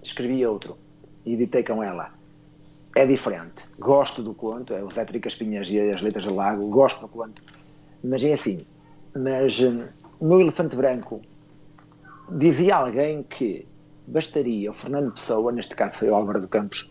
escrevi 0.03 0.45
outro 0.47 0.77
e 1.25 1.35
editei 1.35 1.63
com 1.63 1.83
ela, 1.83 2.11
é 2.97 3.07
diferente. 3.07 3.65
Gosto 3.79 4.23
do 4.23 4.35
conto, 4.35 4.75
é 4.75 4.83
o 4.83 4.91
Zé 4.91 5.05
Tricas 5.05 5.35
Pinhas 5.35 5.69
e 5.69 5.79
as 5.79 6.03
Letras 6.03 6.25
do 6.25 6.35
Lago, 6.35 6.69
gosto 6.69 7.01
do 7.01 7.09
conto, 7.09 7.43
mas 8.03 8.25
é 8.25 8.33
assim. 8.33 8.67
Mas 9.15 9.61
hum, 9.61 9.85
o 10.19 10.27
meu 10.27 10.41
Elefante 10.41 10.75
Branco 10.75 11.21
dizia 12.31 12.77
alguém 12.77 13.23
que 13.23 13.67
bastaria 14.07 14.71
o 14.71 14.75
Fernando 14.75 15.13
Pessoa, 15.13 15.53
neste 15.53 15.75
caso 15.75 15.99
foi 15.99 16.09
o 16.09 16.15
Álvaro 16.15 16.41
do 16.41 16.49
Campos, 16.49 16.91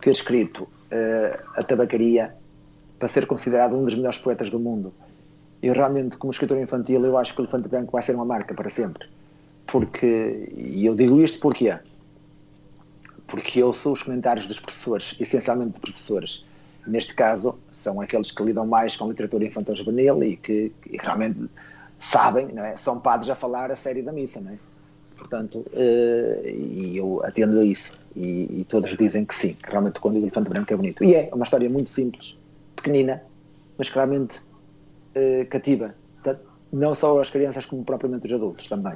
ter 0.00 0.10
escrito 0.10 0.62
uh, 0.64 1.44
A 1.56 1.62
Tabacaria 1.62 2.34
para 2.98 3.08
ser 3.08 3.26
considerado 3.26 3.76
um 3.76 3.84
dos 3.84 3.94
melhores 3.94 4.18
poetas 4.18 4.50
do 4.50 4.58
mundo. 4.58 4.92
Eu 5.62 5.72
realmente, 5.72 6.16
como 6.16 6.30
escritor 6.30 6.58
infantil, 6.58 7.04
eu 7.04 7.16
acho 7.16 7.34
que 7.34 7.40
o 7.40 7.42
Elefante 7.42 7.68
Branco 7.68 7.92
vai 7.92 8.02
ser 8.02 8.14
uma 8.14 8.24
marca 8.24 8.54
para 8.54 8.68
sempre. 8.68 9.08
Porque, 9.66 10.52
e 10.56 10.84
eu 10.84 10.94
digo 10.94 11.20
isto 11.22 11.40
porquê? 11.40 11.78
Porque 13.26 13.62
eu 13.62 13.72
sou 13.72 13.94
os 13.94 14.02
comentários 14.02 14.46
dos 14.46 14.60
professores, 14.60 15.16
essencialmente 15.18 15.74
de 15.74 15.80
professores. 15.80 16.44
Neste 16.86 17.14
caso, 17.14 17.58
são 17.70 18.00
aqueles 18.00 18.30
que 18.30 18.42
lidam 18.42 18.66
mais 18.66 18.94
com 18.94 19.08
literatura 19.08 19.44
infantil 19.46 19.74
juvenil 19.74 20.22
e 20.22 20.36
que 20.36 20.70
e 20.90 20.98
realmente 20.98 21.48
sabem, 21.98 22.48
não 22.48 22.64
é? 22.64 22.76
são 22.76 23.00
padres 23.00 23.30
a 23.30 23.34
falar 23.34 23.70
a 23.70 23.76
série 23.76 24.02
da 24.02 24.12
missa. 24.12 24.40
Não 24.40 24.52
é? 24.52 24.58
Portanto, 25.16 25.64
uh, 25.72 26.46
e 26.46 26.96
eu 26.96 27.24
atendo 27.24 27.58
a 27.58 27.64
isso. 27.64 27.98
E, 28.14 28.60
e, 28.60 28.66
todos 28.68 28.96
dizem 28.96 29.24
que 29.24 29.34
sim, 29.34 29.54
que 29.54 29.70
realmente 29.70 29.98
quando 29.98 30.16
o 30.16 30.18
Elefante 30.18 30.50
Branco 30.50 30.72
é 30.72 30.76
bonito. 30.76 31.02
E 31.02 31.14
é 31.14 31.30
uma 31.32 31.44
história 31.44 31.68
muito 31.68 31.88
simples, 31.88 32.38
pequenina, 32.76 33.22
mas 33.78 33.88
que 33.88 33.94
realmente 33.94 34.38
uh, 34.38 35.46
cativa. 35.48 35.94
Não 36.72 36.92
só 36.92 37.20
as 37.20 37.30
crianças, 37.30 37.66
como 37.66 37.84
propriamente 37.84 38.26
os 38.26 38.32
adultos 38.32 38.66
também. 38.66 38.94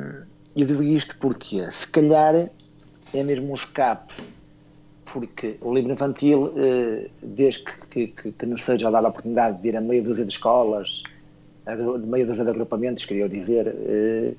eu 0.55 0.65
digo 0.65 0.81
isto 0.81 1.17
porque 1.17 1.69
se 1.69 1.87
calhar 1.87 2.49
é 3.13 3.23
mesmo 3.23 3.51
um 3.51 3.53
escape, 3.53 4.13
porque 5.11 5.57
o 5.61 5.73
livro 5.73 5.91
infantil, 5.91 6.53
eh, 6.57 7.09
desde 7.21 7.63
que, 7.91 8.07
que, 8.07 8.31
que 8.31 8.45
nos 8.45 8.63
seja 8.63 8.89
dada 8.89 9.07
a 9.07 9.09
oportunidade 9.09 9.61
de 9.61 9.67
ir 9.67 9.77
a 9.77 9.81
meia 9.81 10.01
dúzia 10.01 10.25
de 10.25 10.31
escolas, 10.31 11.03
a 11.65 11.75
meia 11.75 12.25
dúzia 12.25 12.43
de 12.43 12.49
agrupamentos, 12.49 13.05
queria 13.05 13.27
dizer, 13.27 13.67
eh, 13.67 14.33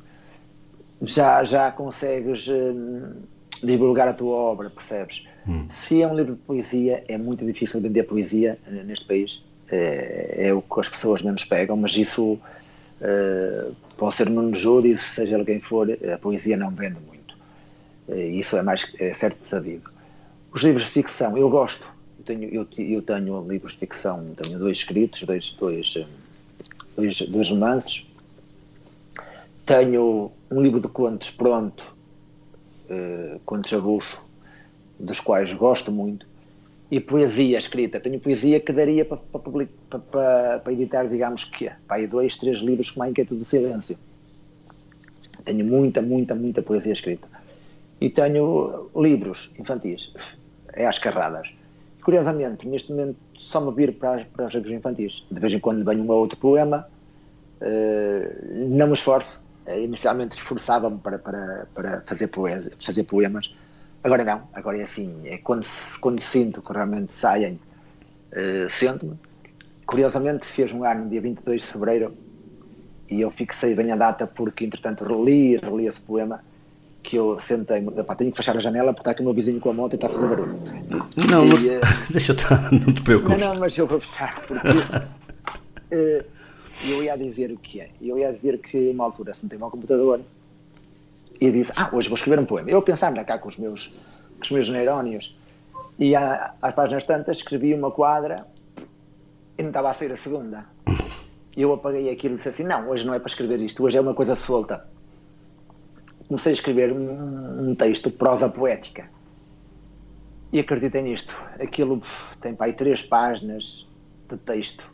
já, 1.02 1.44
já 1.44 1.70
consegues 1.70 2.48
hum, 2.48 3.14
divulgar 3.62 4.08
a 4.08 4.14
tua 4.14 4.36
obra, 4.36 4.70
percebes? 4.70 5.26
Hum. 5.46 5.66
Se 5.68 6.02
é 6.02 6.06
um 6.06 6.14
livro 6.14 6.34
de 6.34 6.40
poesia, 6.40 7.04
é 7.08 7.18
muito 7.18 7.44
difícil 7.44 7.80
vender 7.80 8.04
poesia 8.04 8.58
eh, 8.66 8.82
neste 8.84 9.04
país. 9.04 9.42
É, 9.68 10.46
é, 10.48 10.54
o 10.54 10.62
que 10.62 10.80
as 10.80 10.88
pessoas 10.88 11.22
menos 11.22 11.44
pegam, 11.44 11.76
mas 11.76 11.96
isso 11.96 12.34
uh, 12.34 13.74
pode 13.96 14.14
ser 14.14 14.30
no 14.30 14.54
júri, 14.54 14.96
seja 14.96 15.44
quem 15.44 15.60
for, 15.60 15.88
a 15.90 16.18
poesia 16.18 16.56
não 16.56 16.70
vende 16.70 16.98
muito. 17.04 17.36
Uh, 18.06 18.14
isso 18.14 18.56
é 18.56 18.62
mais 18.62 18.88
é 19.00 19.12
certo 19.12 19.40
de 19.40 19.48
sabido. 19.48 19.90
Os 20.52 20.62
livros 20.62 20.84
de 20.84 20.90
ficção, 20.90 21.36
eu 21.36 21.50
gosto. 21.50 21.92
Eu 22.16 22.24
tenho, 22.24 22.44
eu, 22.44 22.68
eu 22.78 23.02
tenho 23.02 23.44
livros 23.48 23.72
de 23.72 23.80
ficção, 23.80 24.24
tenho 24.36 24.56
dois 24.56 24.78
escritos, 24.78 25.24
dois, 25.24 25.50
dois, 25.58 25.96
dois, 26.96 27.20
dois 27.28 27.50
romances 27.50 28.06
tenho 29.66 30.30
um 30.48 30.62
livro 30.62 30.80
de 30.80 30.86
contos 30.86 31.28
pronto, 31.28 31.94
uh, 32.88 33.40
contos 33.44 33.72
a 33.72 33.80
bufo, 33.80 34.24
dos 34.98 35.18
quais 35.18 35.52
gosto 35.52 35.90
muito, 35.90 36.24
e 36.88 37.00
poesia 37.00 37.58
escrita. 37.58 37.98
Tenho 37.98 38.20
poesia 38.20 38.60
que 38.60 38.72
daria 38.72 39.04
para, 39.04 39.16
para, 39.16 39.66
para, 39.98 40.58
para 40.60 40.72
editar, 40.72 41.08
digamos 41.08 41.42
que 41.42 41.68
para 41.86 41.96
aí 41.96 42.06
dois, 42.06 42.36
três 42.36 42.60
livros 42.60 42.92
como 42.92 43.04
a 43.04 43.10
Inquieto 43.10 43.34
do 43.34 43.44
Silêncio. 43.44 43.98
Tenho 45.44 45.64
muita, 45.64 46.00
muita, 46.00 46.36
muita 46.36 46.62
poesia 46.62 46.92
escrita. 46.92 47.28
E 48.00 48.08
tenho 48.08 48.88
livros 48.94 49.52
infantis, 49.58 50.14
é 50.72 50.86
às 50.86 51.00
carradas. 51.00 51.48
Curiosamente, 52.06 52.68
neste 52.68 52.92
momento 52.92 53.16
só 53.36 53.60
me 53.60 53.74
viro 53.74 53.92
para, 53.94 54.24
para 54.26 54.46
os 54.46 54.54
livros 54.54 54.72
infantis. 54.72 55.26
De 55.28 55.40
vez 55.40 55.52
em 55.52 55.58
quando 55.58 55.84
venho 55.84 56.04
um 56.04 56.08
ou 56.08 56.20
outro 56.20 56.38
poema, 56.38 56.86
uh, 57.60 58.68
não 58.68 58.86
me 58.86 58.92
esforço, 58.92 59.44
inicialmente 59.66 60.36
esforçava-me 60.36 60.98
para, 60.98 61.18
para, 61.18 61.66
para 61.74 62.02
fazer, 62.02 62.28
poesia, 62.28 62.72
fazer 62.78 63.02
poemas, 63.02 63.52
agora 64.04 64.22
não, 64.22 64.48
agora 64.54 64.78
é 64.78 64.82
assim, 64.84 65.20
é 65.24 65.38
quando, 65.38 65.66
quando 66.00 66.20
sinto 66.20 66.62
que 66.62 66.72
realmente 66.72 67.12
saem, 67.12 67.58
uh, 68.30 68.70
sento-me. 68.70 69.18
Curiosamente, 69.84 70.46
fez 70.46 70.70
um 70.72 70.84
ano, 70.84 71.10
dia 71.10 71.20
22 71.20 71.62
de 71.62 71.66
fevereiro, 71.66 72.16
e 73.10 73.20
eu 73.20 73.32
fixei 73.32 73.74
bem 73.74 73.90
a 73.90 73.96
data 73.96 74.28
porque, 74.28 74.64
entretanto, 74.64 75.02
reli, 75.02 75.56
reli 75.56 75.88
esse 75.88 76.02
poema 76.02 76.40
que 77.06 77.16
eu 77.16 77.38
sentei, 77.38 77.80
tenho 78.18 78.32
que 78.32 78.36
fechar 78.36 78.56
a 78.56 78.60
janela 78.60 78.92
porque 78.92 79.02
está 79.02 79.12
aqui 79.12 79.22
o 79.22 79.24
meu 79.24 79.32
vizinho 79.32 79.60
com 79.60 79.70
a 79.70 79.72
moto 79.72 79.92
e 79.92 79.94
está 79.94 80.08
a 80.08 80.10
fazer 80.10 80.26
barulho. 80.26 80.58
Não, 80.90 81.06
e, 81.16 81.26
não 81.28 81.48
uh, 81.48 81.80
deixa 82.10 82.32
estar, 82.32 82.70
não 82.72 82.92
te 82.92 83.00
preocupes. 83.02 83.40
Não, 83.40 83.54
não, 83.54 83.60
mas 83.60 83.78
eu 83.78 83.86
vou 83.86 84.00
fechar 84.00 84.34
porque 84.44 84.68
uh, 84.68 86.26
eu 86.90 87.04
ia 87.04 87.16
dizer 87.16 87.52
o 87.52 87.56
que 87.56 87.80
é. 87.80 87.90
Eu 88.02 88.18
ia 88.18 88.30
dizer 88.32 88.58
que 88.58 88.90
uma 88.90 89.04
altura 89.04 89.32
sentei-me 89.32 89.62
ao 89.62 89.70
computador 89.70 90.20
e 91.40 91.50
disse, 91.52 91.72
ah, 91.76 91.88
hoje 91.92 92.08
vou 92.08 92.16
escrever 92.16 92.42
um 92.42 92.44
poema. 92.44 92.70
Eu 92.70 92.82
pensava 92.82 93.22
cá 93.22 93.38
com 93.38 93.48
os 93.48 93.56
meus, 93.56 93.86
com 93.86 94.42
os 94.42 94.50
meus 94.50 94.68
neurónios 94.68 95.36
e 95.98 96.16
às 96.16 96.74
páginas 96.74 97.04
tantas 97.04 97.38
escrevi 97.38 97.72
uma 97.72 97.92
quadra 97.92 98.44
e 99.56 99.62
não 99.62 99.70
estava 99.70 99.90
a 99.90 99.92
sair 99.92 100.10
a 100.10 100.16
segunda. 100.16 100.66
E 101.56 101.62
eu 101.62 101.72
apaguei 101.72 102.10
aquilo 102.10 102.34
e 102.34 102.36
disse 102.36 102.48
assim, 102.48 102.64
não, 102.64 102.88
hoje 102.88 103.06
não 103.06 103.14
é 103.14 103.20
para 103.20 103.28
escrever 103.28 103.60
isto, 103.60 103.84
hoje 103.84 103.96
é 103.96 104.00
uma 104.00 104.12
coisa 104.12 104.34
solta 104.34 104.95
comecei 106.28 106.52
a 106.52 106.54
escrever 106.54 106.92
um, 106.92 107.70
um 107.70 107.74
texto 107.74 108.10
de 108.10 108.16
prosa 108.16 108.48
poética. 108.48 109.08
E 110.52 110.60
acreditei 110.60 111.02
nisto. 111.02 111.34
Aquilo 111.60 112.00
tem 112.40 112.54
para 112.54 112.66
aí 112.66 112.72
três 112.72 113.02
páginas 113.02 113.86
de 114.28 114.36
texto. 114.36 114.90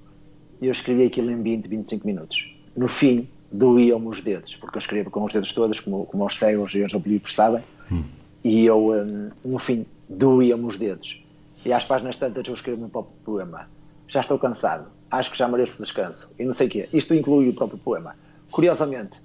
E 0.61 0.67
eu 0.67 0.73
escrevi 0.73 1.05
aquilo 1.05 1.31
em 1.31 1.43
20, 1.43 1.69
25 1.69 2.07
minutos. 2.07 2.57
No 2.77 2.89
fim, 2.89 3.29
doíam-me 3.51 4.09
os 4.09 4.21
dedos, 4.21 4.57
porque 4.57 4.77
eu 4.77 4.81
escrevo 4.81 5.11
com 5.11 5.23
os 5.25 5.33
dedos 5.33 5.53
todos, 5.53 5.81
como, 5.81 6.07
como 6.07 6.25
os 6.25 6.39
cegos 6.39 6.75
e 6.75 6.83
os 6.83 6.95
oblívios 6.95 7.35
sabem. 7.35 7.63
Hum. 7.91 8.05
E 8.43 8.65
eu, 8.65 8.93
um, 8.93 9.31
no 9.45 9.59
fim, 9.59 9.87
doíam-me 10.09 10.65
os 10.65 10.79
dedos. 10.79 11.23
E 11.65 11.73
às 11.73 11.85
páginas 11.85 12.17
tantas 12.17 12.47
eu 12.47 12.55
escrevo 12.55 12.85
um 12.85 12.89
próprio 12.89 13.15
poema. 13.25 13.69
Já 14.09 14.21
estou 14.21 14.39
cansado. 14.39 14.87
Acho 15.11 15.31
que 15.31 15.39
já 15.39 15.47
mereço 15.47 15.83
descanso. 15.83 16.33
E 16.39 16.45
não 16.45 16.53
sei 16.53 16.67
o 16.67 16.71
quê. 16.71 16.89
Isto 16.93 17.15
inclui 17.15 17.49
o 17.49 17.55
próprio 17.55 17.79
poema. 17.79 18.17
Curiosamente, 18.51 19.21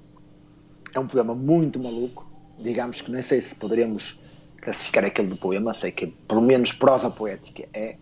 é 0.98 1.00
um 1.00 1.08
poema 1.08 1.34
muito 1.34 1.80
maluco. 1.80 2.26
Digamos 2.60 3.02
que 3.02 3.12
nem 3.12 3.22
sei 3.22 3.40
se 3.40 3.56
poderemos 3.56 4.20
classificar 4.60 5.06
aquele 5.06 5.30
de 5.30 5.36
poema, 5.36 5.72
sei 5.72 5.92
que 5.92 6.08
pelo 6.08 6.42
menos 6.42 6.74
prosa 6.74 7.10
poética 7.10 7.68
é. 7.74 7.96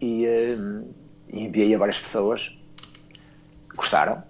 E 0.00 0.24
uh, 0.26 0.88
enviei 1.28 1.74
a 1.74 1.78
várias 1.78 1.98
pessoas, 1.98 2.56
gostaram. 3.74 4.22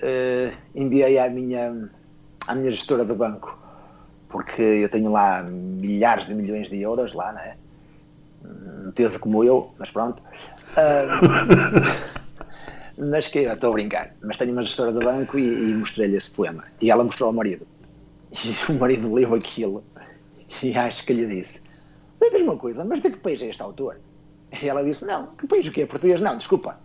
Uh, 0.00 0.54
enviei 0.74 1.18
à 1.18 1.28
minha, 1.30 1.90
à 2.46 2.54
minha 2.54 2.70
gestora 2.70 3.04
do 3.04 3.14
banco, 3.14 3.58
porque 4.28 4.62
eu 4.62 4.88
tenho 4.88 5.10
lá 5.10 5.42
milhares 5.42 6.26
de 6.26 6.34
milhões 6.34 6.68
de 6.68 6.80
euros 6.80 7.14
lá, 7.14 7.32
não 7.32 7.40
é? 7.40 7.56
Meteza 8.84 9.18
como 9.18 9.42
eu, 9.42 9.72
mas 9.78 9.90
pronto. 9.90 10.22
Uh, 10.72 12.18
Mas 12.98 13.28
que 13.28 13.40
estou 13.40 13.70
a 13.70 13.72
brincar. 13.72 14.14
Mas 14.22 14.36
tenho 14.36 14.52
uma 14.52 14.62
gestora 14.62 14.92
do 14.92 15.00
banco 15.00 15.38
e, 15.38 15.70
e 15.70 15.74
mostrei-lhe 15.74 16.16
esse 16.16 16.30
poema. 16.30 16.64
E 16.80 16.90
ela 16.90 17.04
mostrou 17.04 17.28
ao 17.28 17.32
marido. 17.32 17.66
E 18.32 18.72
o 18.72 18.78
marido 18.78 19.12
leu 19.12 19.34
aquilo 19.34 19.84
e 20.62 20.76
acho 20.76 21.04
que 21.04 21.12
lhe 21.12 21.26
disse: 21.26 21.62
Lembras 22.20 22.42
uma 22.42 22.56
coisa, 22.56 22.84
mas 22.84 23.00
de 23.00 23.10
que 23.10 23.18
país 23.18 23.40
é 23.42 23.46
este 23.46 23.62
autor? 23.62 24.00
E 24.60 24.68
ela 24.68 24.82
disse: 24.82 25.04
Não, 25.04 25.28
que 25.36 25.46
país 25.46 25.66
o 25.66 25.70
que 25.70 25.82
é? 25.82 25.86
Português? 25.86 26.20
Não, 26.20 26.36
desculpa. 26.36 26.78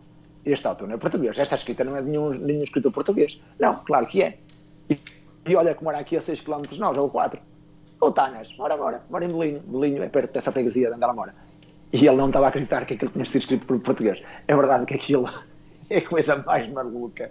Este 0.46 0.68
autor 0.68 0.88
não 0.88 0.96
é 0.96 0.98
português. 0.98 1.38
Esta 1.38 1.56
escrita 1.56 1.84
não 1.84 1.96
é 1.96 2.02
de 2.02 2.10
nenhum, 2.10 2.32
nenhum 2.32 2.64
escritor 2.64 2.92
português. 2.92 3.42
Não, 3.58 3.76
claro 3.86 4.06
que 4.06 4.22
é. 4.22 4.38
E, 4.90 5.00
e 5.48 5.56
olha 5.56 5.74
que 5.74 5.84
mora 5.84 5.98
aqui 6.00 6.18
a 6.18 6.22
6 6.22 6.42
km 6.42 6.62
de 6.64 6.80
nós, 6.80 6.98
ou 6.98 7.10
4. 7.10 7.40
Ou 8.02 8.12
Tanas, 8.12 8.54
mora, 8.58 8.76
mora, 8.76 9.02
mora 9.10 9.24
em 9.24 9.30
Belinho. 9.30 9.62
Belinho 9.62 10.04
é 10.04 10.10
perto 10.10 10.34
dessa 10.34 10.52
freguesia 10.52 10.90
de 10.90 10.96
onde 10.96 11.04
ela 11.04 11.14
mora. 11.14 11.34
E 11.94 12.06
ele 12.06 12.18
não 12.18 12.28
estava 12.28 12.48
a 12.48 12.50
acreditar 12.50 12.86
que 12.86 12.96
aquilo 12.96 13.12
tinha 13.12 13.24
sido 13.24 13.42
escrito 13.42 13.66
por 13.66 13.80
português. 13.80 14.22
É 14.48 14.56
verdade 14.56 14.86
que 14.86 14.96
aquilo 14.96 15.30
é 15.94 16.00
a 16.00 16.08
coisa 16.08 16.38
mais 16.38 16.68
maluca 16.70 17.30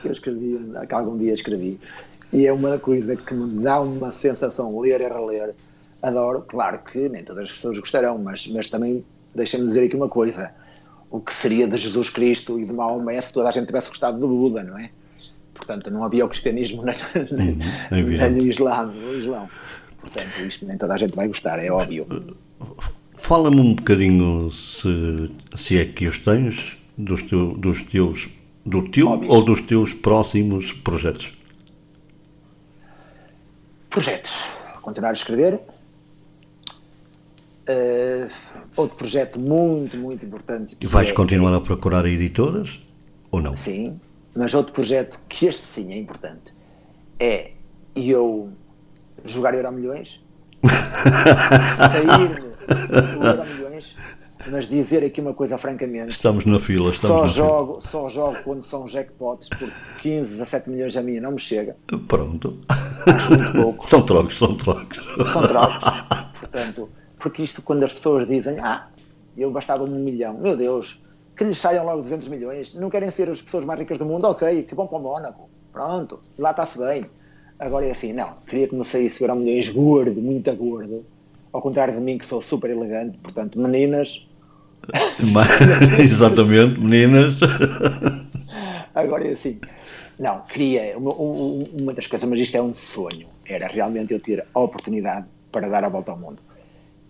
que 0.00 0.08
eu 0.08 0.12
escrevi, 0.12 0.58
que 0.88 0.94
algum 0.94 1.18
dia 1.18 1.34
escrevi. 1.34 1.78
E 2.32 2.46
é 2.46 2.52
uma 2.52 2.78
coisa 2.78 3.16
que 3.16 3.34
me 3.34 3.62
dá 3.62 3.80
uma 3.80 4.10
sensação 4.10 4.78
ler 4.80 5.00
e 5.00 5.08
reler. 5.08 5.54
Adoro, 6.02 6.44
claro 6.46 6.78
que 6.78 7.08
nem 7.08 7.24
todas 7.24 7.44
as 7.44 7.52
pessoas 7.52 7.78
gostarão, 7.78 8.18
mas, 8.18 8.46
mas 8.48 8.66
também 8.68 9.04
deixem-me 9.34 9.68
dizer 9.68 9.84
aqui 9.84 9.96
uma 9.96 10.08
coisa. 10.08 10.50
O 11.10 11.20
que 11.20 11.32
seria 11.32 11.66
de 11.66 11.76
Jesus 11.76 12.10
Cristo 12.10 12.58
e 12.58 12.64
de 12.64 12.72
Maomé 12.72 13.20
se 13.20 13.32
toda 13.32 13.48
a 13.48 13.52
gente 13.52 13.66
tivesse 13.66 13.88
gostado 13.88 14.18
do 14.18 14.28
Buda, 14.28 14.62
não 14.62 14.78
é? 14.78 14.90
Portanto, 15.54 15.90
não 15.90 16.04
havia 16.04 16.24
o 16.24 16.28
cristianismo 16.28 16.84
nem, 16.84 16.94
uhum, 17.52 17.58
nem 17.90 18.30
no 18.30 18.46
Islã, 18.46 18.84
no 18.84 19.14
Islão. 19.14 19.48
Portanto, 20.00 20.46
isto 20.46 20.64
nem 20.66 20.78
toda 20.78 20.94
a 20.94 20.98
gente 20.98 21.14
vai 21.14 21.26
gostar, 21.26 21.58
é 21.58 21.70
óbvio. 21.70 22.06
Fala-me 23.16 23.60
um 23.60 23.74
bocadinho, 23.74 24.50
se, 24.50 24.88
se 25.56 25.78
é 25.78 25.84
que 25.84 26.06
os 26.06 26.18
tens, 26.18 26.77
dos, 26.98 27.22
teu, 27.22 27.54
dos 27.54 27.82
teus 27.84 28.28
do 28.66 28.86
teu 28.90 29.08
ou 29.08 29.42
dos 29.42 29.62
teus 29.62 29.94
próximos 29.94 30.72
projetos? 30.72 31.32
Projetos. 33.88 34.42
Continuar 34.82 35.10
a 35.10 35.14
escrever. 35.14 35.60
Uh, 37.68 38.30
outro 38.76 38.96
projeto 38.96 39.38
muito, 39.38 39.96
muito 39.96 40.24
importante. 40.24 40.76
E 40.80 40.86
vais 40.86 41.08
é, 41.10 41.12
continuar 41.12 41.54
a 41.54 41.60
procurar 41.60 42.06
editoras 42.06 42.80
ou 43.30 43.40
não? 43.40 43.56
Sim, 43.56 44.00
mas 44.34 44.54
outro 44.54 44.72
projeto 44.72 45.20
que 45.28 45.46
este 45.46 45.62
sim 45.62 45.92
é 45.92 45.98
importante 45.98 46.54
é 47.20 47.52
eu 47.94 48.50
jogar 49.24 49.54
Euro 49.54 49.72
Milhões, 49.72 50.24
sair 50.64 52.28
do 52.28 53.26
Euro 53.26 53.46
Milhões 53.46 53.94
mas 54.50 54.68
dizer 54.68 55.04
aqui 55.04 55.20
uma 55.20 55.34
coisa 55.34 55.58
francamente. 55.58 56.10
Estamos 56.10 56.44
na 56.44 56.60
fila, 56.60 56.90
estamos 56.90 57.16
só 57.16 57.22
na 57.22 57.28
jogo, 57.28 57.80
fila. 57.80 57.90
Só 57.90 58.08
jogo 58.08 58.36
quando 58.44 58.62
são 58.62 58.86
jackpots, 58.86 59.48
porque 59.48 59.72
15, 60.02 60.30
17 60.38 60.70
milhões 60.70 60.96
a 60.96 61.02
mim 61.02 61.20
não 61.20 61.32
me 61.32 61.38
chega. 61.38 61.76
Pronto. 62.06 62.58
Acho 62.68 63.30
muito 63.30 63.52
pouco. 63.52 63.88
São 63.88 64.02
trocos, 64.02 64.38
são 64.38 64.54
trocos. 64.56 64.98
São 65.32 65.46
trocos. 65.46 65.78
Portanto, 66.40 66.88
porque 67.18 67.42
isto 67.42 67.60
quando 67.62 67.82
as 67.82 67.92
pessoas 67.92 68.26
dizem, 68.26 68.56
ah, 68.60 68.88
eu 69.36 69.50
bastava 69.50 69.84
um 69.84 69.88
milhão, 69.88 70.34
meu 70.34 70.56
Deus, 70.56 71.02
que 71.36 71.44
lhes 71.44 71.58
saiam 71.58 71.84
logo 71.84 72.02
200 72.02 72.28
milhões, 72.28 72.74
não 72.74 72.90
querem 72.90 73.10
ser 73.10 73.28
as 73.28 73.42
pessoas 73.42 73.64
mais 73.64 73.78
ricas 73.78 73.98
do 73.98 74.04
mundo, 74.04 74.24
ok, 74.24 74.64
que 74.64 74.74
bom 74.74 74.86
para 74.86 74.98
o 74.98 75.02
Mónaco, 75.02 75.48
pronto, 75.72 76.20
lá 76.38 76.50
está-se 76.50 76.78
bem. 76.78 77.06
Agora 77.58 77.86
é 77.86 77.90
assim, 77.90 78.12
não, 78.12 78.34
queria 78.46 78.68
que 78.68 78.74
me 78.74 78.84
saísse 78.84 79.22
euro 79.22 79.36
milhões 79.36 79.68
gordo, 79.68 80.20
muito 80.20 80.54
gordo, 80.54 81.04
ao 81.52 81.60
contrário 81.60 81.94
de 81.94 82.00
mim 82.00 82.18
que 82.18 82.26
sou 82.26 82.40
super 82.40 82.70
elegante, 82.70 83.18
portanto, 83.18 83.58
meninas, 83.58 84.27
Exatamente, 85.98 86.80
meninas. 86.80 87.38
Agora 88.94 89.26
é 89.26 89.32
assim. 89.32 89.60
Não, 90.18 90.40
queria. 90.42 90.96
Uma, 90.98 91.14
uma 91.14 91.94
das 91.94 92.06
coisas, 92.06 92.28
mas 92.28 92.40
isto 92.40 92.56
é 92.56 92.62
um 92.62 92.74
sonho. 92.74 93.28
Era 93.46 93.66
realmente 93.66 94.12
eu 94.12 94.20
ter 94.20 94.44
a 94.52 94.60
oportunidade 94.60 95.26
para 95.52 95.68
dar 95.68 95.84
a 95.84 95.88
volta 95.88 96.10
ao 96.10 96.18
mundo. 96.18 96.42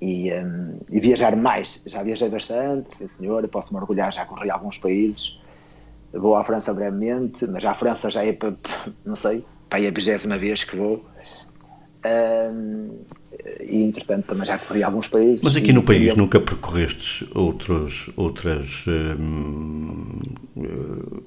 E, 0.01 0.33
um, 0.33 0.79
e 0.91 1.01
viajar 1.01 1.35
mais. 1.37 1.81
Já 1.87 2.03
viajei 2.03 2.29
bastante, 2.29 2.97
sim 2.97 3.09
senhor. 3.09 3.47
Posso 3.49 3.73
me 3.73 3.81
orgulhar, 3.81 4.13
já 4.13 4.25
corri 4.25 4.51
alguns 4.51 4.79
países. 4.79 5.39
Vou 6.13 6.37
à 6.37 6.45
França 6.45 6.73
brevemente, 6.73 7.47
mas 7.47 7.65
à 7.65 7.75
França 7.75 8.11
já 8.11 8.25
é 8.25 8.33
para, 8.33 8.55
não 9.05 9.17
sei, 9.17 9.45
para 9.69 9.87
a 9.87 9.91
vigésima 9.91 10.39
vez 10.39 10.65
que 10.65 10.77
vou. 10.77 11.05
Um, 12.05 12.91
e 13.61 13.83
entretanto 13.83 14.27
também 14.27 14.47
já 14.47 14.59
corri 14.59 14.83
alguns 14.83 15.09
países. 15.09 15.43
Mas 15.43 15.57
aqui 15.57 15.73
no 15.73 15.83
país 15.83 16.15
nunca 16.15 16.41
percorreste 16.41 17.29
outros, 17.35 18.09
outras, 18.17 18.85
um, 18.87 20.21
uh, 20.57 21.23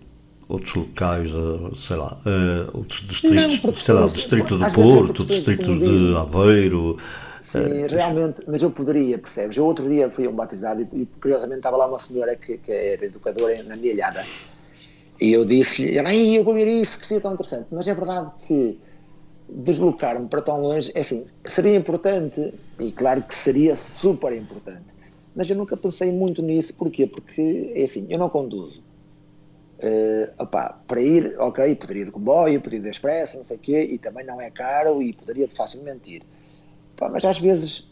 outros 0.47 0.73
locais, 0.75 1.29
uh, 1.33 1.75
sei 1.75 1.97
lá, 1.97 2.17
uh, 2.25 2.77
outros 2.77 3.05
distritos, 3.05 3.61
não, 3.61 3.73
sei 3.73 3.93
lá, 3.93 4.07
distrito 4.07 4.57
de 4.57 4.73
Porto, 4.73 5.25
distrito 5.25 5.77
de 5.77 6.15
Aveiro. 6.15 6.97
Sim, 7.41 7.85
realmente, 7.89 8.41
mas 8.47 8.63
eu 8.63 8.71
poderia, 8.71 9.17
percebes? 9.17 9.57
Eu 9.57 9.65
outro 9.65 9.89
dia 9.89 10.09
fui 10.09 10.25
a 10.25 10.29
um 10.29 10.33
batizado 10.33 10.87
e, 10.93 11.01
e 11.01 11.05
curiosamente 11.19 11.59
estava 11.59 11.75
lá 11.75 11.85
uma 11.85 11.99
senhora 11.99 12.33
que, 12.37 12.57
que 12.57 12.71
era 12.71 13.05
educadora 13.05 13.61
na 13.63 13.75
minha 13.75 13.91
ilhada 13.91 14.23
e 15.21 15.33
eu 15.33 15.45
disse-lhe, 15.45 15.97
eu 16.35 16.43
vou 16.43 16.55
ver 16.55 16.67
isso, 16.67 16.97
que 16.97 17.05
seria 17.05 17.21
tão 17.21 17.33
interessante, 17.33 17.67
mas 17.71 17.87
é 17.87 17.93
verdade 17.93 18.31
que 18.47 18.79
deslocar-me 19.51 20.27
para 20.27 20.41
tão 20.41 20.61
longe, 20.61 20.91
é 20.95 21.01
assim, 21.01 21.25
seria 21.45 21.75
importante, 21.75 22.53
e 22.79 22.91
claro 22.91 23.21
que 23.21 23.35
seria 23.35 23.75
super 23.75 24.33
importante, 24.33 24.87
mas 25.35 25.49
eu 25.49 25.55
nunca 25.55 25.75
pensei 25.75 26.11
muito 26.11 26.41
nisso, 26.41 26.73
porquê? 26.75 27.05
Porque, 27.05 27.73
é 27.75 27.83
assim, 27.83 28.07
eu 28.09 28.17
não 28.17 28.29
conduzo. 28.29 28.81
Uh, 29.77 30.45
para 30.87 31.01
ir, 31.01 31.35
ok, 31.39 31.75
poderia 31.75 32.03
ir 32.03 32.05
de 32.05 32.11
comboio, 32.11 32.61
poderia 32.61 32.79
ir 32.79 32.83
de 32.83 32.89
expresso, 32.89 33.37
não 33.37 33.43
sei 33.43 33.57
o 33.57 33.59
quê, 33.59 33.83
e 33.83 33.97
também 33.97 34.25
não 34.25 34.39
é 34.39 34.49
caro 34.49 35.01
e 35.01 35.11
poderia 35.13 35.47
facilmente 35.49 36.15
ir. 36.15 36.23
Opá, 36.93 37.09
mas 37.09 37.25
às 37.25 37.39
vezes, 37.39 37.91